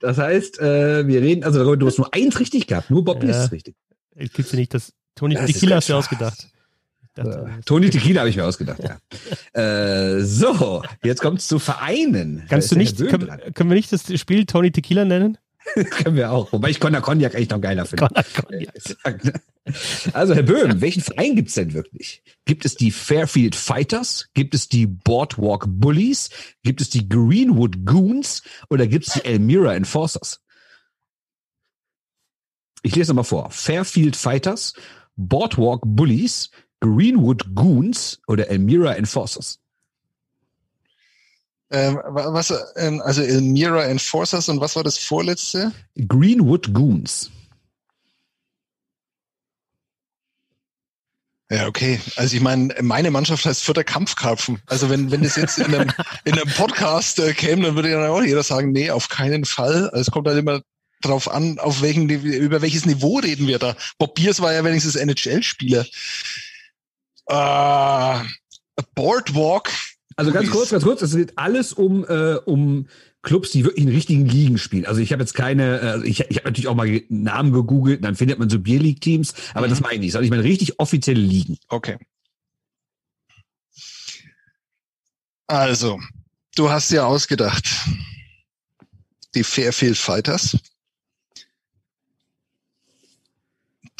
das 0.00 0.18
heißt, 0.18 0.60
äh, 0.60 1.06
wir 1.06 1.22
reden, 1.22 1.44
also 1.44 1.76
du 1.76 1.86
hast 1.86 1.98
nur 1.98 2.12
eins 2.12 2.40
richtig 2.40 2.66
gehabt, 2.66 2.90
nur 2.90 3.04
Bob 3.04 3.22
ja. 3.22 3.30
ist 3.30 3.52
richtig. 3.52 3.76
Gibt's 4.16 4.52
ja 4.52 4.58
nicht 4.58 4.74
das 4.74 4.92
Tony 5.14 5.34
das 5.34 5.46
Tequila 5.46 5.76
hast 5.76 5.88
du 5.88 5.94
ausgedacht. 5.94 6.48
Dachte, 7.14 7.50
Tony 7.64 7.90
Tequila 7.90 8.20
habe 8.20 8.30
ich 8.30 8.36
mir 8.36 8.44
ausgedacht, 8.44 8.80
ja. 8.82 8.98
äh, 9.60 10.22
so, 10.22 10.82
jetzt 11.02 11.20
kommt 11.20 11.40
es 11.40 11.48
zu 11.48 11.58
Vereinen. 11.58 12.44
Kannst 12.48 12.70
du 12.70 12.76
nicht, 12.76 12.96
können, 12.98 13.28
können, 13.54 13.70
wir 13.70 13.74
nicht 13.74 13.92
das 13.92 14.04
Spiel 14.20 14.46
Tony 14.46 14.70
Tequila 14.70 15.04
nennen? 15.04 15.36
Können 15.74 16.16
wir 16.16 16.30
auch. 16.30 16.52
Wobei 16.52 16.70
ich 16.70 16.80
Connor 16.80 17.00
Cognac 17.00 17.34
eigentlich 17.34 17.50
noch 17.50 17.60
geiler 17.60 17.86
finde. 17.86 18.08
Also, 20.12 20.34
Herr 20.34 20.42
Böhm, 20.42 20.80
welchen 20.80 21.02
Verein 21.02 21.36
gibt 21.36 21.48
es 21.48 21.54
denn 21.54 21.74
wirklich? 21.74 22.22
Gibt 22.46 22.64
es 22.64 22.74
die 22.74 22.90
Fairfield 22.90 23.54
Fighters? 23.54 24.28
Gibt 24.34 24.54
es 24.54 24.68
die 24.68 24.86
Boardwalk 24.86 25.66
Bullies? 25.68 26.30
Gibt 26.62 26.80
es 26.80 26.88
die 26.88 27.08
Greenwood 27.08 27.84
Goons? 27.84 28.42
Oder 28.70 28.86
gibt 28.86 29.06
es 29.06 29.14
die 29.14 29.24
Elmira 29.24 29.74
Enforcers? 29.74 30.40
Ich 32.82 32.96
lese 32.96 33.10
nochmal 33.10 33.24
vor. 33.24 33.50
Fairfield 33.50 34.16
Fighters, 34.16 34.72
Boardwalk 35.16 35.82
Bullies, 35.84 36.50
Greenwood 36.80 37.54
Goons 37.54 38.20
oder 38.26 38.48
Elmira 38.48 38.94
Enforcers? 38.94 39.60
Ähm, 41.70 42.00
was, 42.04 42.52
ähm, 42.76 43.02
also 43.02 43.22
Elmira 43.22 43.84
Enforcers 43.84 44.48
und 44.48 44.60
was 44.60 44.74
war 44.74 44.84
das 44.84 44.98
vorletzte? 44.98 45.72
Greenwood 46.08 46.72
Goons. 46.72 47.30
Ja, 51.50 51.66
okay. 51.66 51.98
Also 52.16 52.36
ich 52.36 52.42
meine, 52.42 52.74
meine 52.82 53.10
Mannschaft 53.10 53.44
heißt 53.46 53.64
Vierter 53.64 53.84
Kampfkarpfen. 53.84 54.60
Also 54.66 54.90
wenn, 54.90 55.10
wenn 55.10 55.22
das 55.22 55.36
jetzt 55.36 55.58
in 55.58 55.74
einem, 55.74 55.90
in 56.24 56.34
einem 56.34 56.50
Podcast 56.54 57.18
äh, 57.20 57.32
käme, 57.32 57.62
dann 57.62 57.74
würde 57.74 57.90
ja 57.90 58.08
auch 58.08 58.22
jeder 58.22 58.42
sagen, 58.42 58.72
nee, 58.72 58.90
auf 58.90 59.08
keinen 59.08 59.46
Fall. 59.46 59.88
Also 59.90 60.00
es 60.00 60.10
kommt 60.10 60.28
halt 60.28 60.38
immer 60.38 60.60
drauf 61.00 61.30
an, 61.30 61.58
auf 61.58 61.80
welchen, 61.80 62.10
über 62.10 62.60
welches 62.60 62.84
Niveau 62.84 63.18
reden 63.18 63.46
wir 63.46 63.58
da. 63.58 63.76
Bob 63.98 64.14
Biers 64.14 64.40
war 64.40 64.52
ja 64.52 64.62
wenigstens 64.62 64.96
NHL-Spieler. 64.96 65.86
Äh, 67.26 68.24
Boardwalk. 68.94 69.70
Also 70.18 70.32
ganz 70.32 70.50
kurz, 70.50 70.70
ganz 70.70 70.82
kurz, 70.82 71.00
es 71.00 71.14
geht 71.14 71.38
alles 71.38 71.72
um, 71.72 72.04
äh, 72.04 72.34
um 72.44 72.88
Clubs, 73.22 73.52
die 73.52 73.62
wirklich 73.64 73.84
in 73.86 73.92
richtigen 73.92 74.26
Ligen 74.26 74.58
spielen. 74.58 74.84
Also 74.84 75.00
ich 75.00 75.12
habe 75.12 75.22
jetzt 75.22 75.32
keine, 75.32 75.80
äh, 75.80 76.08
ich, 76.08 76.22
ich 76.28 76.38
habe 76.38 76.48
natürlich 76.48 76.66
auch 76.66 76.74
mal 76.74 77.02
Namen 77.08 77.52
gegoogelt, 77.52 78.02
dann 78.02 78.16
findet 78.16 78.40
man 78.40 78.50
so 78.50 78.58
Beer 78.58 78.80
League 78.80 79.00
Teams, 79.00 79.32
aber 79.54 79.66
mhm. 79.66 79.70
das 79.70 79.80
meine 79.80 79.94
ich 79.94 80.00
nicht, 80.00 80.12
sondern 80.12 80.24
ich 80.24 80.30
meine 80.30 80.42
richtig 80.42 80.80
offizielle 80.80 81.20
Ligen. 81.20 81.56
Okay. 81.68 81.98
Also, 85.46 86.00
du 86.56 86.68
hast 86.68 86.90
ja 86.90 87.06
ausgedacht, 87.06 87.64
die 89.36 89.44
Fairfield 89.44 89.96
Fighters. 89.96 90.58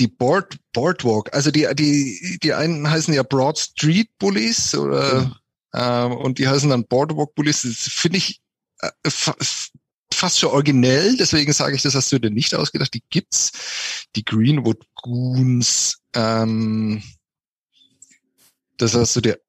die 0.01 0.07
Board, 0.07 0.57
Boardwalk, 0.73 1.35
also 1.35 1.51
die, 1.51 1.66
die, 1.74 2.39
die 2.40 2.55
einen 2.55 2.89
heißen 2.89 3.12
ja 3.12 3.24
Broad 3.24 3.59
Street 3.59 4.09
Bullies 4.20 4.77
oder, 4.77 5.23
mhm. 5.23 5.35
Ähm, 5.74 6.12
und 6.12 6.39
die 6.39 6.49
heißen 6.49 6.70
dann 6.70 6.86
Boardwalk 6.86 7.35
Bullies. 7.35 7.62
Das 7.62 7.93
finde 7.93 8.19
ich 8.19 8.40
äh, 8.81 9.11
fast 10.12 10.39
schon 10.39 10.51
originell, 10.51 11.16
deswegen 11.16 11.53
sage 11.53 11.77
ich, 11.77 11.82
das 11.82 11.95
hast 11.95 12.11
du 12.12 12.19
dir 12.19 12.31
nicht 12.31 12.55
ausgedacht. 12.55 12.95
Die 12.95 13.03
gibt's. 13.11 13.53
Die 14.16 14.24
Greenwood 14.24 14.85
Goons, 14.95 15.99
ähm, 16.15 17.03
das 18.78 18.95
hast 18.95 19.16
du 19.16 19.20
dir 19.20 19.40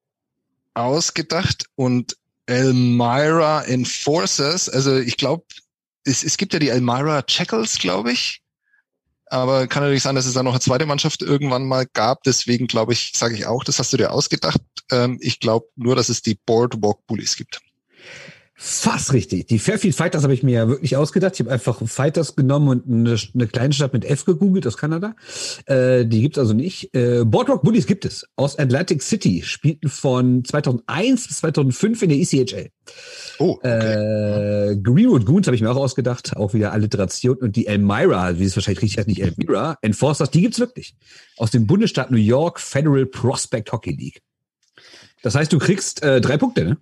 ausgedacht 0.74 1.66
und 1.76 2.16
Elmira 2.46 3.62
Enforcers, 3.62 4.68
also 4.68 4.96
ich 4.96 5.16
glaube, 5.16 5.44
es, 6.04 6.24
es 6.24 6.36
gibt 6.36 6.52
ja 6.52 6.58
die 6.58 6.68
Elmira 6.68 7.22
Jackals, 7.26 7.78
glaube 7.78 8.12
ich. 8.12 8.42
Aber 9.30 9.68
kann 9.68 9.84
natürlich 9.84 10.02
sein, 10.02 10.16
dass 10.16 10.26
es 10.26 10.34
da 10.34 10.42
noch 10.42 10.52
eine 10.52 10.60
zweite 10.60 10.86
Mannschaft 10.86 11.22
irgendwann 11.22 11.64
mal 11.64 11.86
gab. 11.86 12.24
Deswegen 12.24 12.66
glaube 12.66 12.92
ich, 12.92 13.12
sage 13.14 13.34
ich 13.36 13.46
auch, 13.46 13.62
das 13.62 13.78
hast 13.78 13.92
du 13.92 13.96
dir 13.96 14.10
ausgedacht. 14.10 14.60
Ähm, 14.90 15.18
ich 15.20 15.38
glaube 15.38 15.68
nur, 15.76 15.94
dass 15.94 16.08
es 16.08 16.20
die 16.20 16.34
Boardwalk 16.34 17.06
Bullies 17.06 17.36
gibt. 17.36 17.60
Fast 18.62 19.14
richtig. 19.14 19.46
Die 19.46 19.58
Fairfield 19.58 19.94
Fighters 19.94 20.22
habe 20.22 20.34
ich 20.34 20.42
mir 20.42 20.52
ja 20.52 20.68
wirklich 20.68 20.94
ausgedacht. 20.94 21.32
Ich 21.32 21.40
habe 21.40 21.50
einfach 21.50 21.80
Fighters 21.86 22.36
genommen 22.36 22.68
und 22.68 22.86
eine, 22.86 23.16
eine 23.34 23.46
kleine 23.46 23.72
Stadt 23.72 23.94
mit 23.94 24.04
F 24.04 24.26
gegoogelt 24.26 24.66
aus 24.66 24.76
Kanada. 24.76 25.16
Äh, 25.64 26.04
die 26.04 26.20
gibt's 26.20 26.36
also 26.36 26.52
nicht. 26.52 26.94
Äh, 26.94 27.24
Boardwalk 27.24 27.62
Bullies 27.62 27.86
gibt 27.86 28.04
es. 28.04 28.26
Aus 28.36 28.58
Atlantic 28.58 29.02
City. 29.02 29.40
Spielten 29.42 29.88
von 29.88 30.44
2001 30.44 31.28
bis 31.28 31.38
2005 31.38 32.02
in 32.02 32.08
der 32.10 32.18
ECHL. 32.18 32.68
Oh, 33.38 33.52
okay. 33.52 34.72
Äh, 34.72 34.76
Greenwood 34.76 35.24
Goons 35.24 35.46
habe 35.46 35.56
ich 35.56 35.62
mir 35.62 35.70
auch 35.70 35.76
ausgedacht. 35.76 36.36
Auch 36.36 36.52
wieder 36.52 36.72
Alliteration. 36.72 37.38
Und 37.38 37.56
die 37.56 37.66
Elmira, 37.66 38.38
wie 38.38 38.44
es 38.44 38.56
wahrscheinlich 38.56 38.82
richtig 38.82 38.98
heißt, 38.98 39.08
nicht 39.08 39.22
Elmira. 39.22 39.78
Enforcers, 39.80 40.30
die 40.32 40.42
gibt's 40.42 40.60
wirklich. 40.60 40.94
Aus 41.38 41.50
dem 41.50 41.66
Bundesstaat 41.66 42.10
New 42.10 42.18
York 42.18 42.60
Federal 42.60 43.06
Prospect 43.06 43.72
Hockey 43.72 43.92
League. 43.92 44.20
Das 45.22 45.34
heißt, 45.34 45.50
du 45.50 45.58
kriegst 45.58 46.02
äh, 46.02 46.20
drei 46.20 46.36
Punkte, 46.36 46.64
ne? 46.64 46.76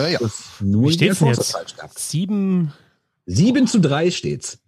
Ja, 0.00 0.08
ja. 0.08 0.18
nur 0.60 0.88
Wie 0.88 0.92
steht's 0.92 1.20
jetzt? 1.20 1.56
Sieben. 1.96 2.72
Sieben 3.26 3.66
zu 3.66 3.80
drei 3.80 4.10
steht's. 4.10 4.58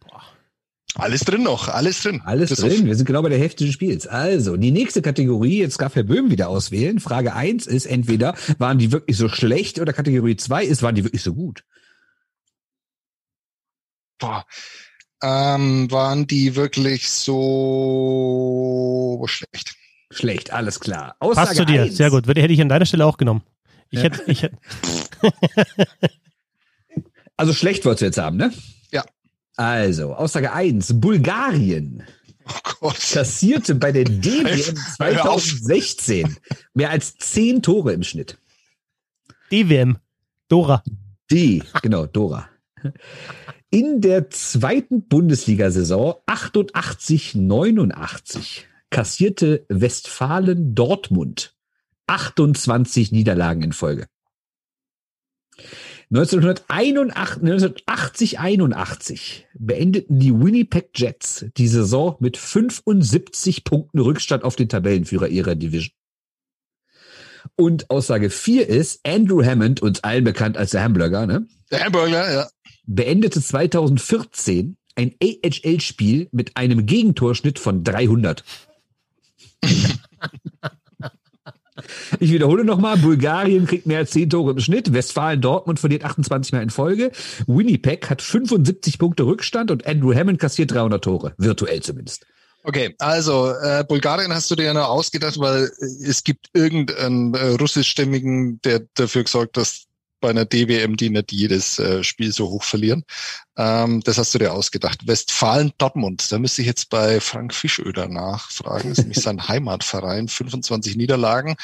Alles 0.95 1.21
drin 1.21 1.43
noch, 1.43 1.69
alles 1.69 2.03
drin. 2.03 2.21
Alles 2.23 2.51
das 2.51 2.59
drin. 2.59 2.85
Wir 2.85 2.95
sind 2.95 3.07
genau 3.07 3.23
bei 3.23 3.31
der 3.31 3.39
Hälfte 3.39 3.65
des 3.65 3.73
Spiels. 3.73 4.07
Also, 4.07 4.59
die 4.59 4.71
nächste 4.71 5.01
Kategorie, 5.01 5.59
jetzt 5.59 5.81
darf 5.81 5.95
Herr 5.95 6.03
Böhm 6.03 6.31
wieder 6.31 6.51
auswählen. 6.51 7.01
Frage 7.01 7.35
eins 7.35 7.67
ist 7.67 7.87
entweder, 7.87 8.35
waren 8.59 8.79
die 8.79 8.93
wirklich 8.93 9.17
so 9.17 9.31
schlecht 9.31 9.81
oder 9.81 9.95
Kategorie 9.95 10.37
zwei 10.37 10.65
ist, 10.65 10.83
waren 10.83 10.95
die 10.95 11.05
wirklich 11.05 11.23
so 11.23 11.33
gut? 11.33 11.65
Boah. 14.19 14.45
Ähm, 15.23 15.91
waren 15.91 16.27
die 16.27 16.57
wirklich 16.57 17.09
so 17.09 19.25
schlecht? 19.27 19.77
Schlecht, 20.11 20.53
alles 20.53 20.79
klar. 20.79 21.17
Aussage 21.21 21.47
Passt 21.47 21.57
zu 21.57 21.65
dir, 21.65 21.85
eins. 21.85 21.97
sehr 21.97 22.11
gut. 22.11 22.27
Hätte 22.27 22.53
ich 22.53 22.61
an 22.61 22.69
deiner 22.69 22.85
Stelle 22.85 23.07
auch 23.07 23.17
genommen. 23.17 23.41
Ich 23.89 24.03
hätte, 24.03 24.23
ich 24.27 24.43
hätte. 24.43 24.59
also 27.37 27.53
schlecht 27.53 27.85
wolltest 27.85 28.03
du 28.03 28.07
jetzt 28.07 28.19
haben, 28.19 28.37
ne? 28.37 28.53
Ja. 28.91 29.05
Also, 29.57 30.15
Aussage 30.15 30.53
1. 30.53 31.01
Bulgarien 31.01 32.05
oh 32.47 32.53
Gott. 32.81 32.99
kassierte 33.13 33.75
bei 33.75 33.93
der 33.93 34.05
DWM 34.05 34.77
2016 34.97 36.37
mehr 36.75 36.91
als 36.91 37.17
10 37.17 37.63
Tore 37.63 37.93
im 37.93 38.03
Schnitt. 38.03 38.39
DWM. 39.51 39.99
Dora. 40.49 40.83
D, 41.31 41.63
genau, 41.83 42.07
Dora. 42.07 42.49
In 43.71 44.01
der 44.01 44.31
zweiten 44.31 45.07
Bundesliga-Saison 45.09 46.15
88-89 46.27 48.63
kassierte 48.91 49.65
Westfalen 49.69 50.75
Dortmund 50.75 51.55
28 52.07 53.13
Niederlagen 53.13 53.63
in 53.63 53.73
Folge. 53.73 54.07
1981, 56.11 58.39
81 58.39 59.47
beendeten 59.55 60.19
die 60.19 60.33
Winnipeg 60.33 60.91
Jets 60.95 61.47
die 61.57 61.69
Saison 61.69 62.17
mit 62.21 62.37
75 62.37 63.65
Punkten 63.65 63.99
Rückstand 63.99 64.45
auf 64.45 64.57
den 64.57 64.69
Tabellenführer 64.69 65.29
ihrer 65.29 65.55
Division. 65.55 65.95
Und 67.57 67.91
Aussage 67.91 68.31
4 68.31 68.69
ist, 68.69 69.01
Andrew 69.07 69.45
Hammond, 69.45 69.83
uns 69.83 70.05
allen 70.05 70.25
bekannt 70.25 70.57
als 70.57 70.71
der 70.73 70.83
Hamburger, 70.83 71.27
ne? 71.27 71.47
Der 71.71 71.85
Hamburger, 71.85 72.33
ja. 72.33 72.49
Beendete 72.87 73.41
2014 73.41 74.77
ein 74.95 75.15
AHL-Spiel 75.23 76.29
mit 76.33 76.57
einem 76.57 76.87
Gegentorschnitt 76.87 77.59
von 77.59 77.85
300. 77.85 78.45
Ich 82.21 82.33
wiederhole 82.33 82.65
nochmal, 82.65 82.97
Bulgarien 82.97 83.67
kriegt 83.67 83.87
mehr 83.87 83.99
als 83.99 84.11
10 84.13 84.31
Tore 84.31 84.53
im 84.53 84.61
Schnitt, 84.61 84.93
Westfalen 84.93 85.41
Dortmund 85.41 85.81
verliert 85.81 86.05
28 86.05 86.53
Mal 86.53 86.63
in 86.63 86.71
Folge, 86.71 87.13
Winnipeg 87.47 88.09
hat 88.11 88.23
75 88.23 88.99
Punkte 88.99 89.25
Rückstand 89.25 89.71
und 89.71 89.87
Andrew 89.87 90.15
Hammond 90.15 90.39
kassiert 90.39 90.73
300 90.73 91.03
Tore, 91.03 91.35
virtuell 91.39 91.81
zumindest. 91.81 92.27
Okay, 92.65 92.95
also 92.99 93.51
äh, 93.51 93.85
Bulgarien 93.87 94.33
hast 94.33 94.51
du 94.51 94.55
dir 94.55 94.67
ja 94.67 94.75
noch 94.75 94.89
ausgedacht, 94.89 95.39
weil 95.41 95.69
es 95.81 96.23
gibt 96.23 96.49
irgendeinen 96.53 97.35
äh, 97.35 97.57
russischstämmigen, 97.61 98.61
der 98.63 98.83
dafür 98.95 99.25
gesorgt, 99.25 99.57
dass 99.57 99.87
bei 100.23 100.31
einer 100.31 100.47
DWM, 100.47 100.97
die 100.97 101.11
nicht 101.11 101.33
jedes 101.33 101.79
äh, 101.79 102.03
Spiel 102.03 102.33
so 102.33 102.49
hoch 102.49 102.65
verlieren. 102.65 103.05
Ähm, 103.59 104.01
das 104.01 104.17
hast 104.17 104.33
du 104.35 104.39
dir 104.39 104.55
ausgedacht. 104.55 105.07
Westfalen-Dortmund, 105.07 106.33
da 106.33 106.39
müsste 106.39 106.63
ich 106.63 106.67
jetzt 106.67 106.89
bei 106.89 107.21
Frank 107.21 107.53
Fischöder 107.53 108.09
nachfragen. 108.09 108.89
Das 108.89 108.99
ist 108.99 109.05
nämlich 109.05 109.23
sein 109.23 109.47
Heimatverein, 109.49 110.29
25 110.29 110.97
Niederlagen, 110.97 111.57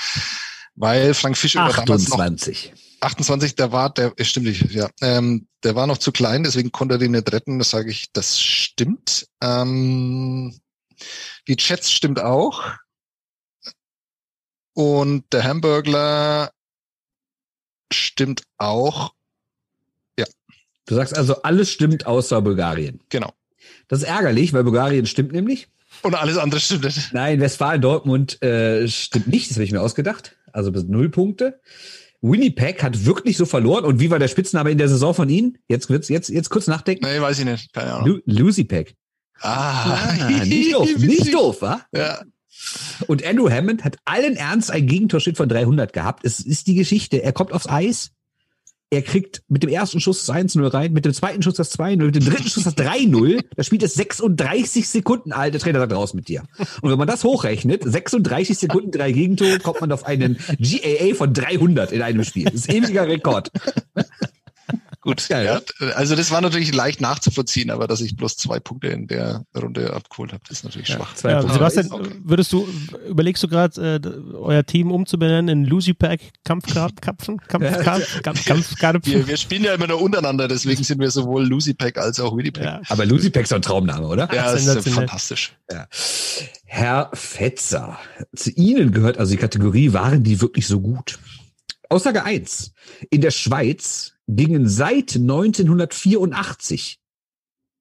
weil 0.75 1.15
Frank 1.15 1.39
Fischöder 1.39 1.65
28. 1.65 2.11
damals 2.11 2.47
noch 2.47 2.89
28, 3.01 3.55
der 3.55 3.73
war, 3.73 3.91
der 3.91 4.13
stimmt 4.23 4.47
nicht, 4.47 4.73
ja. 4.73 4.89
Ähm, 5.01 5.47
der 5.63 5.75
war 5.75 5.87
noch 5.87 5.99
zu 5.99 6.13
klein, 6.13 6.43
deswegen 6.43 6.73
konnte 6.73 6.97
er 6.97 6.99
den 6.99 7.13
nicht 7.13 7.33
retten. 7.33 7.59
Das 7.59 7.71
sage 7.71 7.91
ich, 7.91 8.13
das 8.13 8.41
stimmt. 8.41 9.27
Ähm, 9.41 10.59
die 11.47 11.57
Chats 11.57 11.93
stimmt 11.93 12.21
auch. 12.21 12.65
Und 14.75 15.33
der 15.33 15.45
Hamburgler 15.45 16.53
stimmt 17.93 18.43
auch. 18.59 19.13
Ja. 20.19 20.27
Du 20.87 20.95
sagst 20.95 21.17
also, 21.17 21.43
alles 21.43 21.71
stimmt 21.71 22.07
außer 22.07 22.41
Bulgarien. 22.43 23.01
Genau. 23.09 23.33
Das 23.89 24.01
ist 24.03 24.09
ärgerlich, 24.09 24.53
weil 24.53 24.65
Bulgarien 24.65 25.07
stimmt 25.07 25.33
nämlich. 25.33 25.69
Und 26.03 26.15
alles 26.15 26.37
andere 26.37 26.61
stimmt 26.61 26.85
nicht. 26.85 27.13
Nein, 27.13 27.41
Westfalen-Dortmund 27.41 28.43
äh, 28.43 28.87
stimmt 28.89 29.27
nicht, 29.29 29.49
das 29.51 29.57
habe 29.57 29.65
ich 29.65 29.73
mir 29.73 29.81
ausgedacht. 29.81 30.37
Also 30.53 30.71
bis 30.73 30.85
null 30.85 31.09
Punkte. 31.09 31.61
Winnipeg 32.21 32.83
hat 32.83 33.05
wirklich 33.07 33.37
so 33.37 33.47
verloren. 33.47 33.85
Und 33.85 34.01
wie 34.01 34.11
war 34.11 34.19
der 34.19 34.29
Spitzname 34.29 34.71
in 34.71 34.79
der 34.79 34.89
Saison 34.89 35.15
von 35.15 35.29
Ihnen? 35.29 35.59
Jetzt 35.69 35.89
jetzt, 35.89 36.29
jetzt 36.29 36.51
kurz 36.51 36.67
nachdenken. 36.67 37.05
Nee, 37.07 37.21
weiß 37.21 37.39
ich 37.39 37.45
nicht. 37.45 37.73
Keine 37.73 37.95
Ahnung. 37.95 38.21
Lu 38.27 38.45
Lucy 38.45 38.65
Pack. 38.65 38.95
Ah, 39.41 39.95
Ah, 40.19 40.45
nicht 40.45 40.75
doof, 40.75 40.97
nicht 40.99 41.33
doof, 41.35 41.63
wa? 41.63 41.81
Ja. 41.95 42.23
Und 43.07 43.25
Andrew 43.25 43.51
Hammond 43.51 43.85
hat 43.85 43.97
allen 44.05 44.37
Ernst 44.37 44.71
ein 44.71 44.87
Gegentorschnitt 44.87 45.37
von 45.37 45.49
300 45.49 45.93
gehabt. 45.93 46.25
Es 46.25 46.41
ist 46.41 46.67
die 46.67 46.75
Geschichte. 46.75 47.23
Er 47.23 47.33
kommt 47.33 47.53
aufs 47.53 47.69
Eis. 47.69 48.11
Er 48.91 49.03
kriegt 49.03 49.43
mit 49.49 49.63
dem 49.63 49.69
ersten 49.69 50.01
Schuss 50.01 50.25
das 50.25 50.35
1-0 50.35 50.73
rein, 50.73 50.95
mit 50.95 51.05
dem 51.05 51.13
zweiten 51.13 51.43
Schuss 51.43 51.57
das 51.57 51.79
2-0, 51.79 52.05
mit 52.07 52.15
dem 52.15 52.25
dritten 52.25 52.49
Schuss 52.49 52.65
das 52.65 52.75
3-0. 52.75 53.45
Das 53.55 53.67
Spiel 53.67 53.83
ist 53.83 53.95
36 53.97 54.89
Sekunden 54.89 55.33
alt. 55.33 55.53
Der 55.53 55.61
Trainer 55.61 55.81
sagt 55.81 55.93
raus 55.93 56.15
mit 56.15 56.29
dir. 56.29 56.45
Und 56.81 56.91
wenn 56.91 56.97
man 56.97 57.07
das 57.07 57.23
hochrechnet, 57.23 57.85
36 57.85 58.57
Sekunden, 58.57 58.91
drei 58.91 59.13
Gegentore, 59.13 59.59
kommt 59.59 59.83
man 59.83 59.93
auf 59.93 60.07
einen 60.07 60.39
GAA 60.59 61.15
von 61.15 61.35
300 61.35 61.93
in 61.93 62.01
einem 62.01 62.25
Spiel. 62.25 62.45
Das 62.47 62.55
ist 62.55 62.73
ewiger 62.73 63.07
Rekord. 63.07 63.51
Gut. 65.01 65.29
Geil, 65.29 65.47
ja, 65.47 65.61
also 65.95 66.17
das 66.17 66.31
war 66.33 66.41
natürlich 66.41 66.75
leicht 66.75 67.01
nachzuvollziehen, 67.01 67.71
aber 67.71 67.87
dass 67.87 68.01
ich 68.01 68.17
bloß 68.17 68.37
zwei 68.37 68.59
Punkte 68.59 68.89
in 68.89 69.07
der 69.07 69.45
Runde 69.57 69.93
abgeholt 69.93 70.33
habe, 70.33 70.43
das 70.49 70.59
ist 70.59 70.65
natürlich 70.65 70.89
schwach. 70.89 71.15
Zwei 71.15 71.31
Ja. 71.31 71.43
Sebastian, 71.43 71.93
Okay. 71.93 72.11
würdest 72.25 72.53
du, 72.53 72.67
überlegst 73.09 73.41
du 73.43 73.49
gerade, 73.49 74.01
äh, 74.03 74.35
euer 74.35 74.65
Team 74.67 74.91
umzubenennen 74.91 75.49
in 75.49 75.65
Lucy 75.65 75.95
Pack 75.95 76.21
Kampfkarpfen? 76.45 77.39
Kampf, 77.39 77.63
Kampf, 77.65 77.83
Kampf, 77.85 78.23
Kampf, 78.23 78.45
Kampfkarpfen? 78.45 79.13
Wir, 79.13 79.27
wir 79.29 79.37
spielen 79.37 79.63
ja 79.63 79.75
immer 79.75 79.87
nur 79.87 80.03
untereinander, 80.03 80.49
deswegen 80.49 80.83
sind 80.83 81.01
wir 81.01 81.11
sowohl 81.11 81.47
Lucy 81.47 81.75
Pack 81.75 81.97
als 81.99 82.19
auch 82.19 82.37
Winnipeg. 82.37 82.65
Ja. 82.65 82.81
Aber 82.89 83.07
Lucy 83.07 83.31
Pack 83.31 83.45
ist 83.45 83.53
doch 83.53 83.57
ein 83.57 83.63
Traumname, 83.63 84.07
oder? 84.07 84.29
Ja, 84.35 84.53
das 84.53 84.67
ist 84.67 84.89
fantastisch. 84.89 85.53
Herr 86.65 87.11
Fetzer, 87.15 87.99
zu 88.35 88.51
Ihnen 88.51 88.93
gehört 88.93 89.19
also 89.19 89.31
die 89.33 89.39
Kategorie, 89.39 89.93
waren 89.93 90.23
die 90.25 90.41
wirklich 90.41 90.67
so 90.67 90.81
gut? 90.81 91.19
Aussage 91.89 92.25
eins: 92.25 92.73
In 93.11 93.21
der 93.21 93.31
Schweiz 93.31 94.13
gingen 94.29 94.69
seit 94.69 95.17
1984 95.17 97.01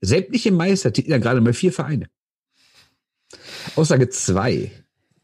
sämtliche 0.02 0.52
Meistertitel, 0.52 1.12
ja, 1.12 1.18
gerade 1.18 1.42
mal 1.42 1.54
vier 1.54 1.74
Vereine. 1.74 2.10
Aussage 3.76 4.10
zwei: 4.10 4.72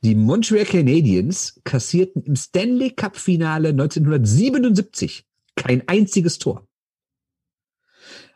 Die 0.04 0.16
Montreal 0.16 0.66
Canadiens 0.66 1.60
kassierten 1.64 2.24
im 2.24 2.36
Stanley 2.36 2.91
Cup 2.91 3.16
Finale 3.16 3.70
1977 3.70 5.26
kein 5.56 5.88
einziges 5.88 6.40
Tor. 6.40 6.68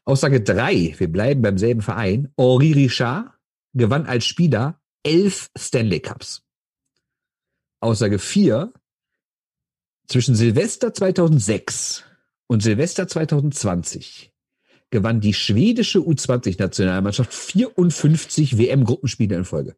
Aussage 0.05 0.41
drei: 0.41 0.95
Wir 0.97 1.11
bleiben 1.11 1.41
beim 1.41 1.57
selben 1.57 1.81
Verein. 1.81 2.31
Henri 2.37 2.71
Richard 2.71 3.33
gewann 3.73 4.05
als 4.05 4.25
Spieler 4.25 4.81
elf 5.03 5.51
Stanley 5.57 5.99
Cups. 5.99 6.43
Aussage 7.81 8.17
4. 8.17 8.73
Zwischen 10.07 10.35
Silvester 10.35 10.93
2006 10.93 12.06
und 12.47 12.63
Silvester 12.63 13.07
2020 13.07 14.31
gewann 14.89 15.19
die 15.19 15.33
schwedische 15.33 15.99
U20-Nationalmannschaft 15.99 17.33
54 17.33 18.57
WM-Gruppenspiele 18.57 19.35
in 19.35 19.45
Folge. 19.45 19.75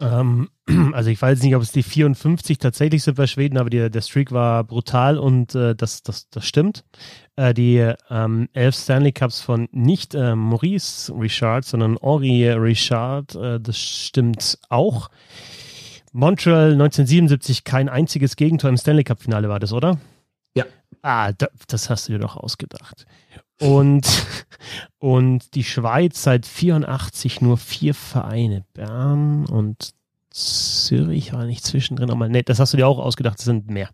Ähm, 0.00 0.48
also 0.92 1.10
ich 1.10 1.20
weiß 1.20 1.42
nicht, 1.42 1.54
ob 1.54 1.62
es 1.62 1.72
die 1.72 1.82
54 1.82 2.58
tatsächlich 2.58 3.02
sind 3.02 3.16
bei 3.16 3.26
Schweden, 3.26 3.58
aber 3.58 3.68
die, 3.70 3.90
der 3.90 4.00
Streak 4.00 4.32
war 4.32 4.64
brutal 4.64 5.18
und 5.18 5.54
äh, 5.54 5.74
das, 5.74 6.02
das, 6.02 6.30
das 6.30 6.46
stimmt. 6.46 6.84
Äh, 7.36 7.52
die 7.52 7.92
ähm, 8.08 8.48
elf 8.54 8.74
Stanley 8.74 9.12
Cups 9.12 9.40
von 9.40 9.68
nicht 9.72 10.14
äh, 10.14 10.34
Maurice 10.34 11.12
Richard, 11.12 11.64
sondern 11.66 11.98
Henri 12.00 12.48
Richard, 12.50 13.34
äh, 13.34 13.60
das 13.60 13.78
stimmt 13.78 14.58
auch. 14.70 15.10
Montreal 16.12 16.72
1977 16.72 17.64
kein 17.64 17.88
einziges 17.88 18.34
Gegentor 18.34 18.70
im 18.70 18.76
Stanley 18.76 19.04
Cup 19.04 19.22
Finale 19.22 19.48
war 19.48 19.60
das, 19.60 19.72
oder? 19.72 20.00
Ja. 20.54 20.64
Ah, 21.02 21.32
da, 21.32 21.48
das 21.68 21.90
hast 21.90 22.08
du 22.08 22.12
dir 22.12 22.18
doch 22.18 22.36
ausgedacht. 22.36 23.06
Und, 23.60 24.06
und 24.98 25.54
die 25.54 25.64
Schweiz 25.64 26.22
seit 26.22 26.46
84 26.46 27.40
nur 27.40 27.56
vier 27.56 27.94
Vereine. 27.94 28.64
Bern 28.74 29.46
und 29.46 29.94
Zürich 30.30 31.32
war 31.32 31.44
nicht 31.44 31.64
zwischendrin. 31.64 32.10
Aber 32.10 32.28
nee, 32.28 32.42
das 32.42 32.58
hast 32.58 32.72
du 32.72 32.76
dir 32.76 32.86
auch 32.86 32.98
ausgedacht, 32.98 33.38
das 33.38 33.44
sind 33.44 33.68
mehr. 33.68 33.90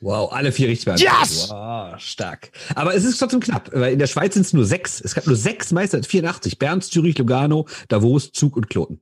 Wow, 0.00 0.32
alle 0.32 0.52
vier 0.52 0.68
richtig 0.68 0.84
beantwortet. 0.84 1.18
Yes! 1.20 1.50
Wow, 1.50 1.98
stark. 1.98 2.52
Aber 2.76 2.94
es 2.94 3.04
ist 3.04 3.18
trotzdem 3.18 3.40
knapp, 3.40 3.70
weil 3.72 3.94
in 3.94 3.98
der 3.98 4.06
Schweiz 4.06 4.34
sind 4.34 4.46
es 4.46 4.52
nur 4.52 4.64
sechs. 4.64 5.00
Es 5.00 5.14
gab 5.14 5.26
nur 5.26 5.34
sechs 5.34 5.72
Meister, 5.72 6.00
84. 6.02 6.58
Bern, 6.58 6.80
Zürich, 6.80 7.18
Lugano, 7.18 7.66
Davos, 7.88 8.30
Zug 8.30 8.56
und 8.56 8.70
Kloten. 8.70 9.00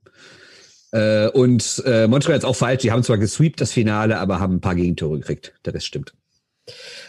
Äh, 0.93 1.29
und 1.29 1.83
äh, 1.85 2.07
Montreal 2.07 2.39
ist 2.39 2.45
auch 2.45 2.57
falsch. 2.57 2.81
Die 2.83 2.93
haben 2.93 3.03
zwar 3.03 3.19
gesweept 3.19 3.61
das 3.61 3.73
Finale, 3.73 4.19
aber 4.19 4.41
haben 4.41 4.55
ein 4.55 4.61
paar 4.63 4.75
Gegentore 4.75 5.19
gekriegt. 5.19 5.53
Der 5.67 5.75
Rest 5.75 5.87
stimmt. 5.87 6.15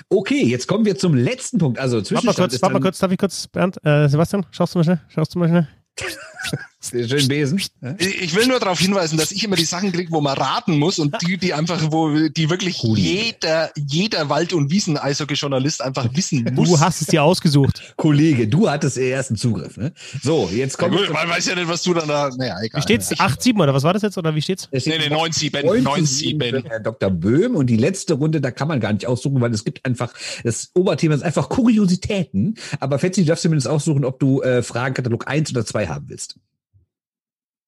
Okay, 0.10 0.44
jetzt 0.44 0.68
kommen 0.68 0.86
wir 0.86 0.98
zum 0.98 1.16
letzten 1.16 1.58
Punkt. 1.58 1.80
Also 1.80 1.98
Warte 1.98 2.14
mal 2.14 2.22
Zwischenstand 2.22 2.52
kurz, 2.52 2.62
warte 2.62 2.74
mal 2.74 2.82
kurz, 2.82 3.00
darf 3.00 3.12
ich 3.12 3.18
kurz, 3.18 3.48
Bernd, 3.48 3.84
äh, 3.86 4.08
Sebastian, 4.08 4.46
schaust 4.52 4.76
du 4.76 4.80
mal 4.80 4.84
schnell, 4.84 5.02
schaust 5.10 5.36
du 5.36 5.40
mal 5.40 5.48
schnell? 5.48 5.68
den 6.94 7.10
schönen 7.10 7.28
Besen. 7.28 7.58
Ich 7.98 8.22
ich 8.22 8.36
will 8.36 8.48
nur 8.48 8.60
darauf 8.60 8.80
hinweisen, 8.80 9.18
dass 9.18 9.32
ich 9.32 9.44
immer 9.44 9.56
die 9.56 9.66
Sachen 9.66 9.92
kriege, 9.92 10.12
wo 10.12 10.22
man 10.22 10.38
raten 10.38 10.78
muss 10.80 11.00
und 11.00 11.16
die, 11.22 11.38
die 11.38 11.54
einfach, 11.54 11.92
wo 11.92 12.10
die 12.30 12.50
wirklich 12.50 12.78
jeder, 12.82 13.72
jeder 13.76 14.30
Wald- 14.30 14.54
und 14.54 14.72
Wiesen-Eishockey-Journalist 14.72 15.82
einfach 15.82 16.08
wissen 16.14 16.50
muss. 16.54 16.70
Du 16.70 16.80
hast 16.80 17.02
es 17.02 17.08
dir 17.08 17.24
ausgesucht. 17.24 17.94
Kollege, 17.98 18.48
du 18.48 18.70
hattest 18.70 18.98
den 18.98 19.12
ersten 19.12 19.36
Zugriff. 19.36 19.76
Ne? 19.78 19.92
So, 20.22 20.50
jetzt 20.54 20.74
Ja, 20.82 20.88
kommt 20.88 20.98
gut, 20.98 21.12
man 21.12 21.28
weiß 21.28 21.48
ja 21.48 21.56
nicht, 21.56 21.68
was 21.68 21.84
du 21.84 21.94
dann 21.94 22.08
da. 22.08 22.30
Naja, 22.38 22.56
egal. 22.62 22.80
Wie 22.80 22.84
steht's? 22.84 23.12
8-7 23.12 23.62
oder 23.62 23.74
was 23.74 23.84
war 23.84 23.94
das 23.94 24.02
jetzt? 24.04 24.18
Oder 24.18 24.34
wie 24.36 24.42
steht's? 24.42 24.68
Es 24.72 24.86
Nee, 24.86 24.94
steht 24.94 25.10
nee, 25.10 25.16
9-7. 25.16 25.62
9-7 25.64 26.50
für 26.50 26.58
9-7. 26.58 26.70
Herr 26.70 26.80
Dr. 26.80 27.10
Böhm 27.10 27.56
und 27.56 27.68
die 27.68 27.78
letzte 27.78 28.14
Runde, 28.14 28.40
da 28.40 28.52
kann 28.52 28.68
man 28.68 28.80
gar 28.80 28.94
nicht 28.94 29.06
aussuchen, 29.06 29.42
weil 29.42 29.54
es 29.54 29.64
gibt 29.66 29.86
einfach, 29.86 30.14
das 30.44 30.70
Oberthema 30.74 31.16
ist 31.16 31.24
einfach 31.24 31.50
Kuriositäten. 31.50 32.56
Aber 32.80 33.00
Fetzi, 33.00 33.22
du 33.22 33.28
darfst 33.28 33.44
zumindest 33.44 33.68
aussuchen, 33.68 34.06
ob 34.06 34.20
du 34.20 34.42
äh, 34.42 34.64
Fragenkatalog 34.64 35.28
1 35.28 35.52
oder 35.52 35.66
2 35.66 35.88
haben 35.88 36.06
willst. 36.08 36.37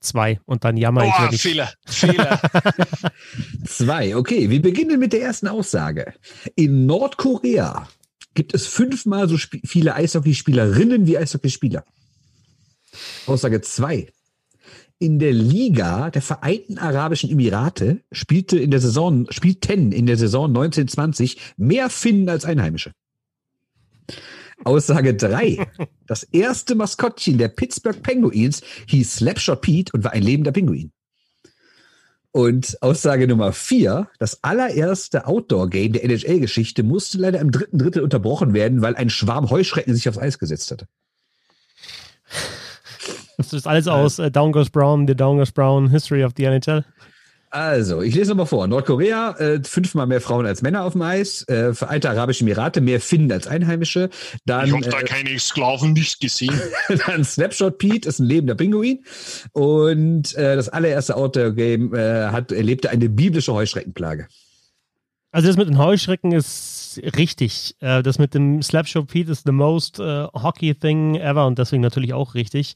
Zwei. 0.02 0.40
Und 0.46 0.64
dann 0.64 0.78
jammer 0.78 1.06
ich 1.06 1.14
Oh, 1.18 1.22
wirklich. 1.24 1.42
Fehler, 1.42 1.70
Fehler. 1.86 2.40
Zwei, 3.66 4.16
okay. 4.16 4.50
Wir 4.50 4.62
beginnen 4.62 5.00
mit 5.00 5.12
der 5.14 5.22
ersten 5.22 5.48
Aussage. 5.48 6.14
In 6.56 6.86
Nordkorea 6.86 7.88
gibt 8.34 8.54
es 8.54 8.66
fünfmal 8.68 9.28
so 9.28 9.36
sp- 9.36 9.60
viele 9.66 9.96
Eishockeyspielerinnen 9.96 11.06
wie 11.08 11.18
Eishockeyspieler. 11.18 11.84
Aussage 13.28 13.62
zwei. 13.62 14.08
In 14.98 15.20
der 15.20 15.32
Liga 15.34 16.10
der 16.10 16.22
Vereinten 16.22 16.78
Arabischen 16.78 17.30
Emirate 17.30 18.02
spielte 18.12 18.58
in 18.60 18.72
der 18.72 18.80
Saison, 18.82 19.28
spielten 19.30 19.92
in 19.92 20.06
der 20.06 20.18
Saison 20.18 20.46
1920 20.48 21.38
mehr 21.58 21.90
Finnen 21.90 22.28
als 22.30 22.46
Einheimische. 22.46 22.92
Aussage 24.64 25.16
drei. 25.16 25.68
Das 26.08 26.24
erste 26.24 26.76
Maskottchen 26.76 27.38
der 27.38 27.50
Pittsburgh 27.50 28.02
Penguins 28.02 28.62
hieß 28.88 29.18
Slapshot 29.18 29.62
Pete 29.62 29.92
und 29.94 30.04
war 30.04 30.12
ein 30.12 30.24
lebender 30.24 30.52
Pinguin. 30.52 30.92
Und 32.32 32.78
Aussage 32.82 33.28
Nummer 33.28 33.54
vier, 33.54 34.08
das 34.20 34.44
allererste 34.44 35.26
Outdoor-Game 35.26 35.94
der 35.94 36.04
NHL-Geschichte 36.04 36.84
musste 36.84 37.18
leider 37.18 37.40
im 37.40 37.52
dritten 37.52 37.80
Drittel 37.80 38.04
unterbrochen 38.04 38.54
werden, 38.54 38.82
weil 38.82 38.96
ein 38.96 39.10
Schwarm 39.10 39.50
Heuschrecken 39.50 39.96
sich 39.96 40.08
aufs 40.08 40.20
Eis 40.20 40.38
gesetzt 40.38 40.70
hatte. 40.70 40.88
Das 43.38 43.54
ist 43.54 43.66
alles 43.66 43.88
aus 43.88 44.20
äh, 44.20 44.30
Down 44.30 44.52
Goes 44.52 44.70
Brown, 44.70 45.08
The 45.08 45.16
Down 45.16 45.38
Goes 45.38 45.52
Brown 45.52 45.90
History 45.90 46.24
of 46.24 46.34
the 46.38 46.44
NHL. 46.44 46.84
Also, 47.52 48.04
ich 48.04 48.14
lese 48.14 48.30
nochmal 48.30 48.46
vor. 48.46 48.68
Nordkorea, 48.68 49.32
äh, 49.40 49.64
fünfmal 49.64 50.06
mehr 50.06 50.22
Frauen 50.22 50.46
als 50.46 50.62
Männer 50.62 50.84
auf 50.84 50.94
dem 50.94 51.02
Eis. 51.02 51.48
Äh, 51.48 51.74
Vereinte 51.74 52.10
Arabische 52.10 52.44
Emirate, 52.44 52.80
mehr 52.80 53.02
Finnen 53.02 53.32
als 53.32 53.48
Einheimische. 53.48 54.10
Dann, 54.46 54.68
Ich 54.68 54.74
habe 54.74 54.90
da 54.90 55.00
äh, 55.00 55.04
keine 55.04 55.40
Sklaven 55.40 55.94
nicht 55.94 56.20
gesehen. 56.20 56.60
dann 57.08 57.24
Snapshot 57.24 57.80
Pete 57.80 58.08
ist 58.08 58.20
ein 58.20 58.28
lebender 58.28 58.54
Pinguin. 58.54 59.04
Und 59.54 60.36
äh, 60.36 60.56
das 60.56 60.70
allererste 60.70 61.16
Outdoor-Game 61.16 61.96
äh, 61.96 62.28
hat, 62.28 62.52
erlebte 62.52 62.92
eine 62.92 63.10
biblische 63.10 63.54
Heuschreckenplage. 63.54 64.28
Also 65.32 65.48
das 65.48 65.58
mit 65.58 65.68
den 65.68 65.78
Heuschrecken 65.80 66.32
ist 66.32 67.02
richtig. 67.18 67.76
Äh, 67.80 68.04
das 68.04 68.20
mit 68.20 68.36
dem 68.36 68.62
Slapshot 68.62 69.08
Pete 69.08 69.32
ist 69.32 69.46
the 69.46 69.52
most 69.52 70.00
äh, 70.00 70.26
hockey 70.34 70.76
thing 70.76 71.16
ever 71.16 71.48
und 71.48 71.58
deswegen 71.58 71.82
natürlich 71.82 72.14
auch 72.14 72.36
richtig. 72.36 72.76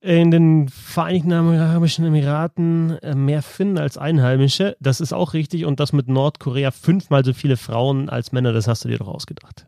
In 0.00 0.30
den 0.30 0.68
Vereinigten 0.68 1.32
Arabischen 1.32 2.06
Emiraten 2.06 2.98
äh, 3.02 3.14
mehr 3.14 3.42
Finnen 3.42 3.78
als 3.78 3.98
Einheimische. 3.98 4.76
Das 4.80 5.00
ist 5.00 5.12
auch 5.12 5.34
richtig. 5.34 5.66
Und 5.66 5.78
das 5.78 5.92
mit 5.92 6.08
Nordkorea 6.08 6.70
fünfmal 6.70 7.24
so 7.24 7.32
viele 7.32 7.56
Frauen 7.56 8.08
als 8.08 8.32
Männer, 8.32 8.52
das 8.52 8.66
hast 8.66 8.84
du 8.84 8.88
dir 8.88 8.98
doch 8.98 9.08
ausgedacht. 9.08 9.66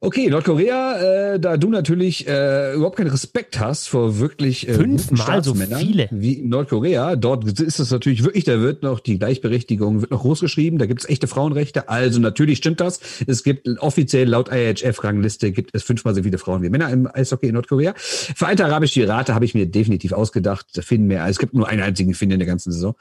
Okay, 0.00 0.28
Nordkorea, 0.28 1.34
äh, 1.34 1.40
da 1.40 1.56
du 1.56 1.70
natürlich 1.70 2.26
äh, 2.26 2.74
überhaupt 2.74 2.96
keinen 2.96 3.10
Respekt 3.10 3.58
hast 3.60 3.88
vor 3.88 4.18
wirklich 4.18 4.68
äh, 4.68 4.74
fünfmal 4.74 5.42
so 5.42 5.54
viele 5.54 6.08
wie 6.10 6.42
Nordkorea, 6.42 7.16
dort 7.16 7.60
ist 7.60 7.78
es 7.78 7.90
natürlich 7.90 8.24
wirklich, 8.24 8.44
da 8.44 8.60
wird 8.60 8.82
noch 8.82 9.00
die 9.00 9.18
Gleichberechtigung 9.18 10.00
wird 10.00 10.10
noch 10.10 10.22
groß 10.22 10.40
geschrieben, 10.40 10.78
da 10.78 10.86
gibt 10.86 11.00
es 11.00 11.08
echte 11.08 11.26
Frauenrechte, 11.26 11.88
also 11.88 12.20
natürlich 12.20 12.58
stimmt 12.58 12.80
das. 12.80 13.00
Es 13.26 13.44
gibt 13.44 13.68
offiziell 13.78 14.28
laut 14.28 14.50
IHF-Rangliste 14.50 15.52
gibt 15.52 15.74
es 15.74 15.84
fünfmal 15.84 16.14
so 16.14 16.22
viele 16.22 16.38
Frauen 16.38 16.62
wie 16.62 16.70
Männer 16.70 16.90
im 16.90 17.08
Eishockey 17.12 17.46
in 17.46 17.54
Nordkorea. 17.54 17.94
Vereinte 17.96 18.64
Arabische 18.64 19.00
Emirate 19.00 19.34
habe 19.34 19.44
ich 19.44 19.54
mir 19.54 19.66
definitiv 19.66 20.12
ausgedacht, 20.12 20.66
da 20.74 20.82
finden 20.82 21.06
mehr. 21.06 21.26
Es 21.28 21.38
gibt 21.38 21.54
nur 21.54 21.68
einen 21.68 21.82
einzigen 21.82 22.14
Finn 22.14 22.30
in 22.30 22.38
der 22.38 22.48
ganzen 22.48 22.72
Saison. 22.72 22.94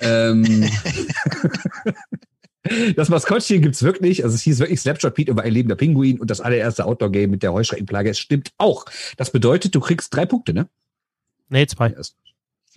Ähm, 0.00 0.44
Das 2.94 3.08
Maskottchen 3.08 3.62
gibt's 3.62 3.82
wirklich. 3.82 4.22
Also 4.22 4.34
es 4.34 4.42
hieß 4.42 4.58
wirklich 4.58 4.80
Snapshot 4.80 5.14
Pete 5.14 5.30
über 5.30 5.42
ein 5.42 5.52
lebender 5.52 5.76
Pinguin 5.76 6.20
und 6.20 6.30
das 6.30 6.40
allererste 6.40 6.84
Outdoor-Game 6.84 7.30
mit 7.30 7.42
der 7.42 7.52
Heuschreckenplage. 7.52 8.10
Es 8.10 8.18
stimmt 8.18 8.52
auch. 8.58 8.84
Das 9.16 9.30
bedeutet, 9.30 9.74
du 9.74 9.80
kriegst 9.80 10.14
drei 10.14 10.26
Punkte, 10.26 10.52
ne? 10.52 10.68
Nee, 11.48 11.66
zwei. 11.66 11.90
Zwei, 11.90 12.12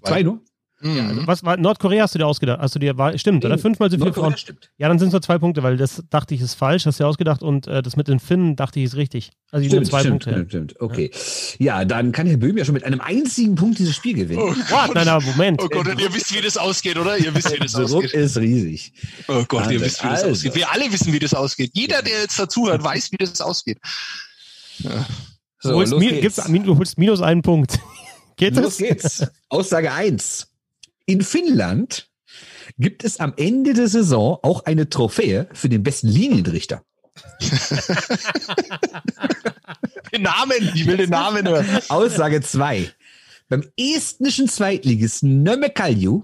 zwei 0.04 0.24
nur? 0.24 0.42
Mhm. 0.84 0.98
Ja, 0.98 1.08
also 1.08 1.28
was 1.28 1.44
war 1.44 1.56
Nordkorea 1.56 2.04
hast 2.04 2.14
du 2.14 2.20
dir 2.20 2.28
ausgedacht? 2.28 2.60
Hast 2.62 2.76
du 2.76 2.80
dir 2.80 2.98
war, 2.98 3.18
stimmt, 3.18 3.46
oder 3.46 3.58
fünfmal 3.58 3.90
so 3.90 3.98
viele 3.98 4.12
Frauen? 4.12 4.36
Stimmt. 4.38 4.70
Ja, 4.78 4.90
dann 4.90 5.00
sind 5.00 5.08
es 5.08 5.12
nur 5.14 5.22
zwei 5.22 5.38
Punkte, 5.38 5.64
weil 5.64 5.78
das 5.78 6.04
dachte 6.10 6.36
ich 6.36 6.42
ist 6.42 6.56
falsch, 6.56 6.86
hast 6.86 7.00
du 7.00 7.04
dir 7.04 7.08
ausgedacht 7.08 7.42
und 7.42 7.68
äh, 7.68 7.82
das 7.82 7.96
mit 7.96 8.10
den 8.10 8.20
Finnen 8.20 8.58
dachte 8.58 8.80
ich 8.80 8.86
ist 8.86 8.96
richtig. 8.98 9.32
Also 9.52 9.66
stimmt, 9.66 9.82
nur 9.84 9.90
zwei 9.90 10.00
stimmt, 10.02 10.24
Punkte. 10.24 10.30
Stimmt, 10.32 10.72
stimmt. 10.72 10.82
Okay. 10.82 11.12
Ja. 11.60 11.80
ja. 11.80 11.86
dann 11.86 12.12
kann 12.12 12.28
Herr 12.28 12.38
Böhm 12.38 12.58
ja 12.58 12.66
schon 12.66 12.74
mit 12.74 12.84
einem 12.84 13.00
einzigen 13.00 13.56
Punkt 13.56 13.80
dieses 13.80 13.96
Spiel 13.96 14.14
gewinnen. 14.14 14.42
Oh 14.42 14.54
Gott, 14.70 14.94
nein, 14.94 15.08
aber 15.08 15.26
Moment. 15.26 15.62
Oh 15.64 15.70
Gott, 15.70 15.88
und 15.88 16.02
ihr 16.02 16.14
wisst, 16.14 16.36
wie 16.36 16.42
das 16.42 16.58
ausgeht, 16.58 16.98
oder? 16.98 17.18
Ihr 17.18 17.34
wisst, 17.34 17.54
wie 17.54 17.60
das 17.60 17.72
Der 17.74 17.84
ausgeht. 17.86 18.14
ist 18.14 18.38
riesig. 18.38 18.94
Oh 19.28 19.46
Gott, 19.48 19.72
ihr 19.72 19.80
wisst, 19.80 20.04
wie 20.04 20.10
das 20.10 20.24
also. 20.24 20.32
ausgeht. 20.32 20.56
Wir 20.56 20.72
alle 20.72 20.92
wissen, 20.92 21.14
wie 21.14 21.20
das 21.20 21.34
ausgeht. 21.34 21.72
Jeder, 21.74 22.02
der 22.02 22.22
jetzt 22.22 22.38
dazuhört, 22.38 22.84
weiß, 22.84 23.12
wie 23.12 23.18
das 23.18 23.40
ausgeht. 23.40 23.78
Ja. 24.80 25.06
So, 25.60 25.70
du, 25.70 25.76
holst, 25.76 25.96
min, 25.98 26.20
gibt's, 26.20 26.44
du 26.44 26.78
holst 26.78 26.98
minus 26.98 27.22
einen 27.22 27.42
Punkt. 27.42 27.80
Geht 28.36 28.56
los 28.56 28.66
das? 28.66 28.78
geht's. 28.78 29.28
Aussage 29.50 29.92
eins. 29.92 30.48
In 31.06 31.22
Finnland 31.22 32.10
gibt 32.78 33.04
es 33.04 33.20
am 33.20 33.34
Ende 33.38 33.74
der 33.74 33.88
Saison 33.88 34.40
auch 34.42 34.66
eine 34.66 34.90
Trophäe 34.90 35.50
für 35.54 35.70
den 35.70 35.84
besten 35.84 36.08
Linienrichter. 36.08 36.84
den 40.12 40.24
Namen, 40.24 40.72
ich 40.74 40.88
will 40.88 40.98
den 40.98 41.10
Namen 41.10 41.48
hören. 41.48 41.68
Aussage 41.90 42.42
2. 42.42 42.92
Beim 43.50 43.64
estnischen 43.78 44.48
Zweitligisten 44.48 45.44
Nömmekalju 45.44 46.24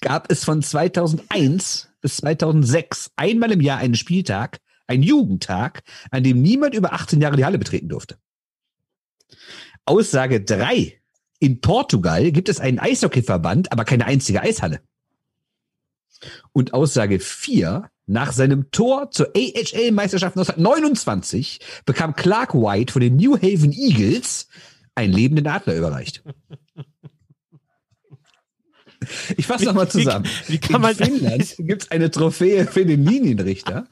gab 0.00 0.30
es 0.30 0.44
von 0.44 0.62
2001 0.62 1.88
bis 2.00 2.18
2006 2.18 3.12
einmal 3.16 3.52
im 3.52 3.60
Jahr 3.60 3.78
einen 3.78 3.94
Spieltag, 3.94 4.58
einen 4.86 5.02
Jugendtag, 5.02 5.82
an 6.10 6.24
dem 6.24 6.42
niemand 6.42 6.74
über 6.74 6.92
18 6.92 7.20
Jahre 7.20 7.36
die 7.36 7.44
Halle 7.44 7.58
betreten 7.58 7.88
durfte. 7.88 8.18
Aussage 9.84 10.42
3. 10.42 11.00
In 11.38 11.60
Portugal 11.60 12.32
gibt 12.32 12.48
es 12.48 12.60
einen 12.60 12.78
Eishockeyverband, 12.78 13.72
aber 13.72 13.84
keine 13.84 14.06
einzige 14.06 14.40
Eishalle. 14.40 14.80
Und 16.52 16.72
Aussage 16.72 17.18
4, 17.18 17.90
nach 18.06 18.32
seinem 18.32 18.70
Tor 18.70 19.10
zur 19.10 19.28
AHL-Meisterschaft 19.36 20.36
1929 20.36 21.60
bekam 21.84 22.14
Clark 22.14 22.54
White 22.54 22.92
von 22.92 23.02
den 23.02 23.16
New 23.16 23.36
Haven 23.36 23.72
Eagles 23.72 24.48
einen 24.94 25.12
lebenden 25.12 25.46
Adler 25.46 25.76
überreicht. 25.76 26.22
Ich 29.36 29.46
fasse 29.46 29.66
nochmal 29.66 29.88
zusammen. 29.88 30.26
Wie, 30.46 30.54
wie 30.54 30.58
kann 30.58 30.80
man 30.80 30.96
In 30.96 31.04
Finnland 31.04 31.54
gibt 31.58 31.82
es 31.82 31.90
eine 31.90 32.10
Trophäe 32.10 32.66
für 32.66 32.84
den 32.84 33.04
Linienrichter. 33.04 33.86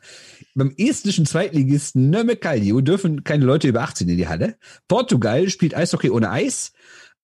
Beim 0.54 0.72
estnischen 0.76 1.26
Zweitligisten 1.26 2.10
Nömmekalju 2.10 2.80
dürfen 2.80 3.24
keine 3.24 3.44
Leute 3.44 3.68
über 3.68 3.82
18 3.82 4.08
in 4.08 4.16
die 4.16 4.28
Halle. 4.28 4.56
Portugal 4.88 5.48
spielt 5.50 5.76
Eishockey 5.76 6.10
ohne 6.10 6.30
Eis. 6.30 6.72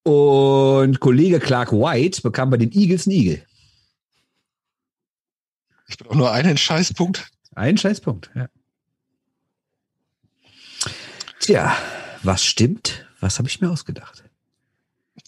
Und 0.03 1.01
Kollege 1.01 1.41
Clark 1.41 1.73
White 1.73 2.23
bekam 2.23 2.51
bei 2.51 2.57
den 2.57 2.73
Eagles 2.73 3.07
einen 3.07 3.17
Igel. 3.17 3.47
Ich 5.89 5.99
brauche 5.99 6.17
nur 6.17 6.31
einen 6.31 6.57
Scheißpunkt. 6.57 7.31
Einen 7.55 7.77
Scheißpunkt, 7.77 8.31
ja. 8.35 8.49
Tja, 11.41 11.77
was 12.23 12.45
stimmt? 12.45 13.07
Was 13.21 13.39
habe 13.39 13.49
ich 13.49 13.61
mir 13.61 13.71
ausgedacht? 13.71 14.25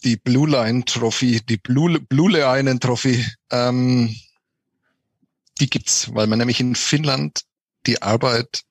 Die 0.03 0.15
Blue 0.15 0.49
Line 0.49 0.85
Trophy, 0.85 1.41
die 1.41 1.57
Blue, 1.57 1.99
Blue 1.99 2.31
Line 2.31 2.79
Trophy, 2.79 3.25
ähm, 3.51 4.15
die 5.59 5.69
gibt's, 5.69 6.13
weil 6.13 6.27
man 6.27 6.39
nämlich 6.39 6.59
in 6.59 6.75
Finnland 6.75 7.41
die 7.85 8.01
Arbeit 8.01 8.63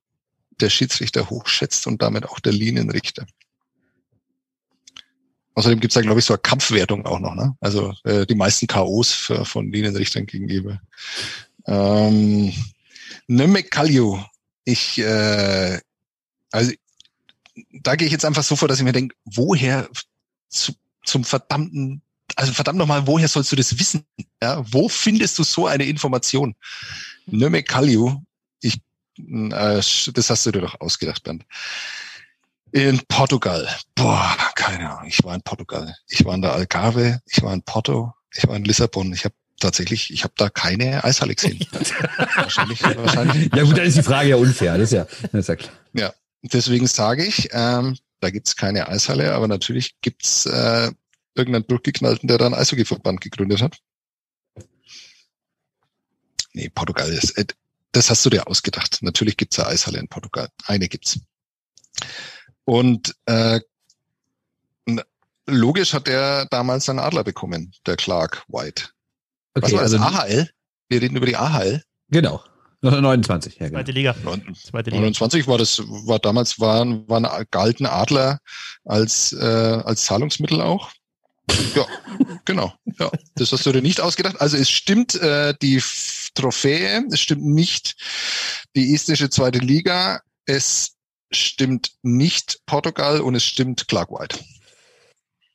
der 0.60 0.70
Schiedsrichter 0.70 1.30
hochschätzt 1.30 1.86
und 1.86 2.02
damit 2.02 2.26
auch 2.26 2.40
der 2.40 2.52
Linienrichter. 2.52 3.26
Außerdem 5.54 5.80
gibt's 5.80 5.94
da, 5.94 6.00
glaube 6.00 6.20
ich, 6.20 6.24
so 6.24 6.34
eine 6.34 6.40
Kampfwertung 6.40 7.04
auch 7.04 7.18
noch, 7.18 7.34
ne? 7.34 7.54
Also 7.60 7.92
äh, 8.04 8.26
die 8.26 8.34
meisten 8.34 8.66
K.O.s 8.66 9.32
von 9.44 9.70
Linienrichtern 9.70 10.26
gegenüber. 10.26 10.80
Ähm, 11.66 12.52
Nömek 13.26 13.70
Kalju. 13.70 14.22
Ich, 14.64 14.98
äh, 14.98 15.80
also 16.50 16.72
da 17.72 17.96
gehe 17.96 18.06
ich 18.06 18.12
jetzt 18.12 18.24
einfach 18.24 18.42
so 18.42 18.56
vor, 18.56 18.68
dass 18.68 18.78
ich 18.78 18.84
mir 18.84 18.92
denke, 18.92 19.14
woher 19.24 19.88
zu, 20.48 20.72
zum 21.04 21.24
verdammten, 21.24 22.02
also 22.36 22.52
verdammt 22.52 22.78
nochmal, 22.78 23.06
woher 23.06 23.28
sollst 23.28 23.52
du 23.52 23.56
das 23.56 23.78
wissen? 23.78 24.04
Ja, 24.40 24.64
wo 24.72 24.88
findest 24.88 25.38
du 25.38 25.42
so 25.42 25.66
eine 25.66 25.84
Information? 25.84 26.54
Nömek 27.26 27.68
Kalju. 27.68 28.22
Ich, 28.60 28.80
äh, 29.18 29.80
das 29.80 30.30
hast 30.30 30.46
du 30.46 30.52
dir 30.52 30.62
doch 30.62 30.80
ausgedacht, 30.80 31.22
Bernd. 31.24 31.44
In 32.72 33.00
Portugal. 33.06 33.68
Boah, 33.94 34.34
keine 34.54 34.90
Ahnung. 34.90 35.08
Ich 35.08 35.22
war 35.24 35.34
in 35.34 35.42
Portugal. 35.42 35.94
Ich 36.08 36.24
war 36.24 36.34
in 36.34 36.42
der 36.42 36.52
Algarve. 36.52 37.20
Ich 37.26 37.42
war 37.42 37.52
in 37.52 37.62
Porto. 37.62 38.14
Ich 38.34 38.48
war 38.48 38.56
in 38.56 38.64
Lissabon. 38.64 39.12
Ich 39.12 39.24
habe 39.24 39.34
tatsächlich, 39.60 40.10
ich 40.10 40.24
habe 40.24 40.34
da 40.36 40.48
keine 40.48 41.04
Eishalle 41.04 41.34
gesehen. 41.34 41.60
wahrscheinlich, 42.34 42.82
wahrscheinlich. 42.82 43.50
Ja 43.54 43.62
gut, 43.62 43.76
dann 43.76 43.86
ist 43.86 43.98
die 43.98 44.02
Frage 44.02 44.30
ja 44.30 44.36
unfair. 44.36 44.78
Das 44.78 44.90
ist 44.90 44.92
ja, 44.92 45.04
das 45.04 45.34
ist 45.34 45.48
ja 45.48 45.56
klar. 45.56 45.72
Ja, 45.92 46.14
deswegen 46.42 46.86
sage 46.86 47.24
ich, 47.24 47.50
ähm, 47.52 47.98
da 48.20 48.30
gibt's 48.30 48.56
keine 48.56 48.88
Eishalle, 48.88 49.34
aber 49.34 49.48
natürlich 49.48 50.00
gibt's 50.00 50.46
äh, 50.46 50.90
irgendeinen 51.34 51.66
Durchgeknallten, 51.66 52.26
der 52.26 52.38
da 52.38 52.46
einen 52.46 52.54
Eishockeyverband 52.54 53.20
gegründet 53.20 53.62
hat. 53.62 53.78
Nee, 56.54 56.70
Portugal 56.70 57.12
ist, 57.12 57.36
äh, 57.36 57.46
das 57.92 58.10
hast 58.10 58.24
du 58.24 58.30
dir 58.30 58.46
ausgedacht. 58.46 58.98
Natürlich 59.02 59.36
gibt's 59.36 59.58
eine 59.58 59.68
Eishalle 59.68 59.98
in 59.98 60.08
Portugal. 60.08 60.48
Eine 60.64 60.88
gibt's. 60.88 61.20
Und 62.64 63.14
äh, 63.26 63.60
logisch 65.46 65.92
hat 65.94 66.08
er 66.08 66.46
damals 66.46 66.88
einen 66.88 66.98
Adler 66.98 67.24
bekommen, 67.24 67.72
der 67.86 67.96
Clark 67.96 68.44
White. 68.48 68.88
Okay, 69.54 69.64
Was 69.66 69.72
war 69.72 69.80
also 69.80 69.98
das? 69.98 70.06
AHL? 70.06 70.50
Wir 70.88 71.02
reden 71.02 71.16
über 71.16 71.26
die 71.26 71.36
AHL. 71.36 71.82
Genau. 72.08 72.42
29, 72.82 73.58
ja, 73.58 73.68
genau. 73.68 73.78
Zweite 73.78 73.92
Liga. 73.92 74.14
Zweite 74.14 74.90
Liga. 74.90 75.00
29 75.02 75.46
war 75.46 75.56
das, 75.56 75.78
war 75.78 76.18
damals, 76.18 76.58
waren, 76.58 77.08
waren 77.08 77.26
galten 77.50 77.86
Adler 77.86 78.40
als, 78.84 79.32
äh, 79.32 79.44
als 79.84 80.04
Zahlungsmittel 80.04 80.60
auch. 80.60 80.90
Ja, 81.74 81.86
genau. 82.44 82.72
Ja, 82.98 83.10
das 83.36 83.52
hast 83.52 83.66
du 83.66 83.72
dir 83.72 83.82
nicht 83.82 84.00
ausgedacht. 84.00 84.40
Also 84.40 84.56
es 84.56 84.68
stimmt 84.68 85.14
äh, 85.14 85.54
die 85.62 85.80
Trophäe, 86.34 87.04
es 87.12 87.20
stimmt 87.20 87.44
nicht 87.44 87.94
die 88.74 88.94
estische 88.94 89.30
zweite 89.30 89.58
Liga, 89.58 90.20
es 90.44 90.94
stimmt 91.36 91.92
nicht 92.02 92.60
Portugal 92.66 93.20
und 93.20 93.34
es 93.34 93.44
stimmt 93.44 93.88
Clark 93.88 94.10
White. 94.10 94.38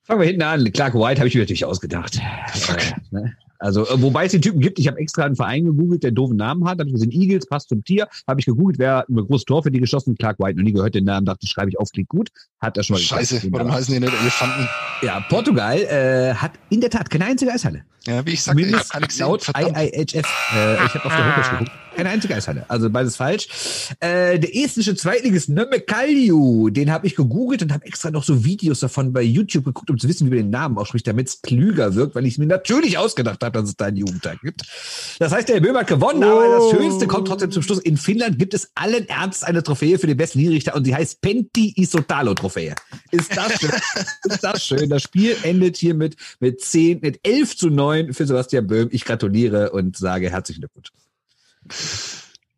Fangen 0.03 0.21
wir 0.21 0.27
hinten 0.27 0.43
an. 0.43 0.71
Clark 0.71 0.93
White 0.93 1.19
habe 1.19 1.27
ich 1.27 1.35
mir 1.35 1.41
natürlich 1.41 1.65
ausgedacht. 1.65 2.19
Fuck. 2.53 2.77
Äh, 2.77 2.93
ne? 3.11 3.35
Also, 3.59 3.87
äh, 3.87 4.01
wobei 4.01 4.25
es 4.25 4.31
den 4.31 4.41
Typen 4.41 4.59
gibt, 4.59 4.77
ich 4.79 4.87
habe 4.87 4.99
extra 4.99 5.25
einen 5.25 5.35
Verein 5.35 5.65
gegoogelt, 5.65 6.03
der 6.03 6.09
einen 6.09 6.15
doofen 6.15 6.37
Namen 6.37 6.65
hat. 6.65 6.79
Habe 6.79 6.89
ich 6.89 6.93
gesehen, 6.93 7.11
Eagles 7.11 7.47
passt 7.47 7.69
zum 7.69 7.83
Tier. 7.83 8.07
Habe 8.27 8.39
ich 8.39 8.45
gegoogelt, 8.45 8.77
wer 8.79 9.05
ein 9.09 9.15
großes 9.15 9.45
Tor 9.45 9.63
für 9.63 9.71
die 9.71 9.79
geschossen? 9.79 10.15
Clark 10.17 10.39
White. 10.39 10.57
Noch 10.57 10.63
nie 10.63 10.73
gehört 10.73 10.95
den 10.95 11.05
Namen, 11.05 11.25
dachte, 11.25 11.47
schreibe 11.47 11.69
ich 11.69 11.79
auf, 11.79 11.89
klingt 11.91 12.09
gut. 12.09 12.29
Hat 12.59 12.77
er 12.77 12.83
schon 12.83 12.95
mal 12.95 12.99
Scheiße, 12.99 13.41
warum 13.51 13.71
heißen 13.71 13.93
die 13.93 13.99
nicht 13.99 14.13
Elefanten? 14.13 14.67
Ja, 15.01 15.19
Portugal 15.27 15.77
äh, 15.77 16.35
hat 16.35 16.51
in 16.69 16.81
der 16.81 16.89
Tat 16.89 17.09
keine 17.09 17.25
einzige 17.25 17.51
Eishalle. 17.51 17.83
Ja, 18.05 18.25
wie 18.25 18.31
ich 18.31 18.43
sagte, 18.43 18.61
ich 18.61 18.73
habe 18.73 18.85
keine 18.89 19.07
gesehen. 19.07 19.25
Laut 19.25 19.47
IIHF. 19.47 20.25
Äh, 20.55 20.85
ich 20.85 20.93
habe 20.93 21.05
auf 21.05 21.15
der 21.15 21.25
Homepage 21.25 21.49
geguckt. 21.51 21.71
Keine 21.97 22.09
einzige 22.09 22.35
Eishalle. 22.35 22.63
Also 22.67 22.91
beides 22.91 23.15
falsch. 23.15 23.47
Äh, 24.01 24.37
der 24.37 24.55
estnische 24.55 24.95
Zweitligist 24.95 25.49
Nömme 25.49 25.79
Kalju, 25.79 26.69
den 26.69 26.91
habe 26.91 27.07
ich 27.07 27.15
gegoogelt 27.15 27.63
und 27.63 27.73
habe 27.73 27.87
extra 27.87 28.11
noch 28.11 28.23
so 28.23 28.45
Videos 28.45 28.81
davon 28.81 29.13
bei 29.13 29.23
YouTube 29.23 29.65
geguckt, 29.65 29.89
um 29.89 29.97
zu 29.97 30.07
wissen, 30.07 30.27
wie 30.27 30.29
man 30.29 30.37
den 30.37 30.49
Namen 30.51 30.77
ausspricht, 30.77 31.07
damit 31.07 31.27
es 31.27 31.41
klüger 31.41 31.95
wirkt, 31.95 32.13
weil 32.13 32.27
ich 32.27 32.33
es 32.33 32.37
mir 32.37 32.45
natürlich 32.45 32.99
ausgedacht 32.99 33.43
habe, 33.43 33.59
dass 33.59 33.69
es 33.69 33.77
da 33.77 33.85
einen 33.85 33.97
Jugendtag 33.97 34.39
gibt. 34.41 34.61
Das 35.17 35.31
heißt, 35.31 35.49
der 35.49 35.59
Böhmer 35.59 35.79
hat 35.79 35.87
gewonnen, 35.87 36.23
oh. 36.23 36.27
aber 36.27 36.47
das 36.47 36.69
Schönste 36.69 37.07
kommt 37.07 37.27
trotzdem 37.29 37.49
zum 37.49 37.63
Schluss. 37.63 37.79
In 37.79 37.97
Finnland 37.97 38.37
gibt 38.37 38.53
es 38.53 38.69
allen 38.75 39.09
Ernst 39.09 39.43
eine 39.43 39.63
Trophäe 39.63 39.97
für 39.97 40.05
den 40.05 40.17
besten 40.17 40.37
Linienrichter 40.37 40.75
und 40.75 40.85
die 40.85 40.93
heißt 40.93 41.19
Penti 41.21 41.73
Isotalo 41.77 42.35
Trophäe. 42.35 42.75
Ist 43.09 43.35
das 43.35 43.59
schön? 43.59 43.71
ist 44.25 44.43
das 44.43 44.63
schön? 44.63 44.87
Das 44.87 45.01
Spiel 45.01 45.35
endet 45.41 45.77
hier 45.77 45.95
mit, 45.95 46.15
mit 46.39 46.61
10, 46.61 46.99
mit 46.99 47.21
11 47.23 47.57
zu 47.57 47.71
9 47.71 48.13
für 48.13 48.27
Sebastian 48.27 48.67
Böhm. 48.67 48.89
Ich 48.91 49.03
gratuliere 49.03 49.71
und 49.71 49.97
sage 49.97 50.29
herzlichen 50.29 50.61
Glückwunsch. 50.61 50.91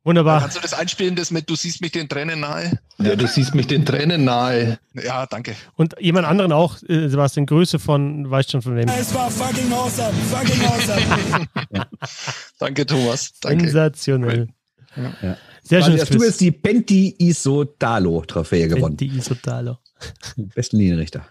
Wunderbar. 0.04 0.42
Kannst 0.42 0.58
du 0.58 0.62
das 0.62 0.74
einspielen, 0.74 1.16
das 1.16 1.30
mit 1.30 1.50
Du 1.50 1.56
siehst 1.56 1.82
mich 1.82 1.92
den 1.92 2.08
Tränen 2.08 2.40
nahe? 2.40 2.80
Ja, 3.00 3.16
du 3.16 3.28
siehst 3.28 3.54
mich 3.54 3.68
den 3.68 3.86
Tränen 3.86 4.24
nahe. 4.24 4.80
Ja, 4.94 5.26
danke. 5.26 5.56
Und 5.76 5.96
jemand 6.00 6.26
anderen 6.26 6.54
auch, 6.54 6.78
äh, 6.88 7.10
Sebastian, 7.10 7.46
Grüße 7.46 7.80
von, 7.80 8.30
weißt 8.30 8.52
schon 8.52 8.62
von 8.62 8.76
wem. 8.78 8.88
Es 8.88 9.14
war 9.14 9.30
fucking 9.30 9.72
awesome, 9.72 10.14
fucking 10.32 10.66
awesome. 10.66 11.48
Danke, 12.60 12.86
Thomas. 12.86 13.34
Danke. 13.42 13.66
Sensationell. 13.66 14.48
Ja. 14.96 15.14
Ja. 15.22 15.38
Sehr 15.64 15.84
schön. 15.84 15.98
Du 15.98 16.24
jetzt 16.24 16.42
die 16.42 16.52
Penti 16.52 17.16
Isotalo 17.20 18.24
Trophäe 18.26 18.68
gewonnen? 18.68 18.98
Penti 18.98 19.18
Isotalo. 19.18 19.78
Besten 20.56 20.78
Linienrichter. 20.78 21.26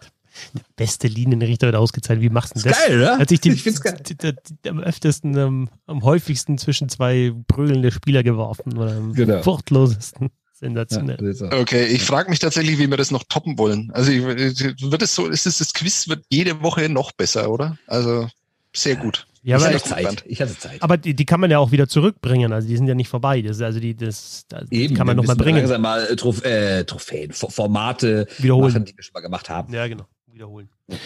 Beste 0.77 1.09
Linienrichter 1.09 1.67
wird 1.67 1.77
ausgezeichnet. 1.77 2.23
Wie 2.23 2.33
machst 2.33 2.57
du 2.57 2.61
das? 2.61 2.79
Geil, 2.79 2.99
oder? 2.99 3.19
Hat 3.19 3.29
sich 3.29 3.41
die, 3.41 3.51
ich 3.51 3.63
find's 3.63 3.81
geil. 3.81 3.99
Die, 4.07 4.17
die, 4.17 4.33
die, 4.65 4.71
am 4.71 4.81
öftesten, 4.81 5.37
ähm, 5.37 5.69
am 5.87 6.03
häufigsten 6.03 6.59
zwischen 6.59 6.89
zwei 6.89 7.33
brüllende 7.47 7.91
Spieler 7.91 8.23
geworfen 8.23 8.77
oder 8.77 8.97
am 8.97 9.13
genau. 9.15 9.43
furchtlosesten. 9.43 10.31
Sensationell. 10.55 11.19
Ja, 11.39 11.53
okay, 11.59 11.85
ich 11.85 12.03
frage 12.03 12.31
mich 12.31 12.41
tatsächlich, 12.41 12.79
wie 12.79 12.91
wir 12.91 12.97
das 12.97 13.13
noch 13.13 13.23
toppen 13.29 13.59
wollen. 13.59 13.93
Also 13.93 14.11
wird 14.11 15.03
es 15.03 15.15
so, 15.15 15.29
ist 15.29 15.47
es 15.47 15.59
das 15.59 15.73
Quiz 15.73 16.09
wird 16.09 16.25
jede 16.31 16.63
Woche 16.63 16.89
noch 16.89 17.13
besser, 17.13 17.49
oder? 17.49 17.79
Also 17.87 18.29
sehr 18.75 18.97
gut. 18.97 19.29
Ja, 19.43 19.57
ich, 19.57 19.65
hatte 19.65 19.83
Zeit. 19.83 20.25
ich 20.27 20.43
hatte 20.43 20.59
Zeit. 20.59 20.83
Aber 20.83 20.97
die, 20.97 21.15
die, 21.15 21.25
kann 21.25 21.41
man 21.41 21.51
ja 21.51 21.59
auch 21.59 21.71
wieder 21.71 21.89
zurückbringen. 21.89 22.53
Also 22.53 22.69
die 22.69 22.77
sind 22.77 22.87
ja 22.87 22.95
nicht 22.95 23.09
vorbei. 23.09 23.41
Das, 23.41 23.61
also 23.61 23.79
die, 23.79 23.95
das, 23.95 24.45
das 24.49 24.71
Eben, 24.71 24.95
kann 24.95 25.07
man 25.07 25.17
nochmal 25.17 25.37
bringen. 25.37 25.59
Langsam 25.59 25.81
mal 25.81 26.07
äh, 26.07 26.17
Trof 26.17 26.45
äh, 26.45 26.85
Trophäen, 26.85 27.33
Formate 27.33 28.27
wiederholen, 28.39 28.73
machen, 28.73 28.85
die 28.85 28.97
wir 28.97 29.03
schon 29.03 29.15
mal 29.15 29.21
gemacht 29.21 29.49
haben. 29.49 29.73
Ja, 29.73 29.87
genau. 29.87 30.07
Wiederholen. 30.39 30.69
Ja, 30.89 30.97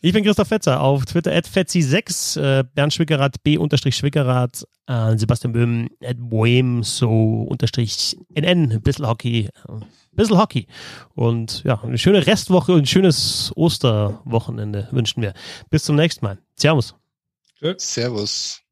Ich 0.00 0.12
bin 0.12 0.24
Christoph 0.24 0.48
Fetzer 0.48 0.80
auf 0.80 1.04
Twitter 1.04 1.32
at 1.32 1.46
Fetzi6, 1.46 2.40
äh, 2.40 2.64
Bernd 2.74 2.94
Schwickerath, 2.94 3.42
B-Schwickerath, 3.42 4.64
äh, 4.86 5.18
Sebastian 5.18 5.52
Böhm, 5.52 5.90
at 6.02 6.16
Bohem, 6.18 6.82
so 6.82 7.42
unterstrich 7.42 8.16
NN, 8.34 8.80
bisschen 8.82 9.06
Hockey, 9.06 9.48
äh, 9.68 9.80
bisschen 10.20 10.38
Hockey. 10.38 10.66
Und 11.14 11.62
ja, 11.64 11.80
eine 11.82 11.98
schöne 11.98 12.26
Restwoche 12.26 12.72
und 12.72 12.82
ein 12.82 12.86
schönes 12.86 13.52
Osterwochenende 13.56 14.88
wünschen 14.90 15.22
wir. 15.22 15.34
Bis 15.70 15.84
zum 15.84 15.96
nächsten 15.96 16.24
Mal. 16.24 16.38
Servus. 16.56 16.94
Servus. 17.76 18.62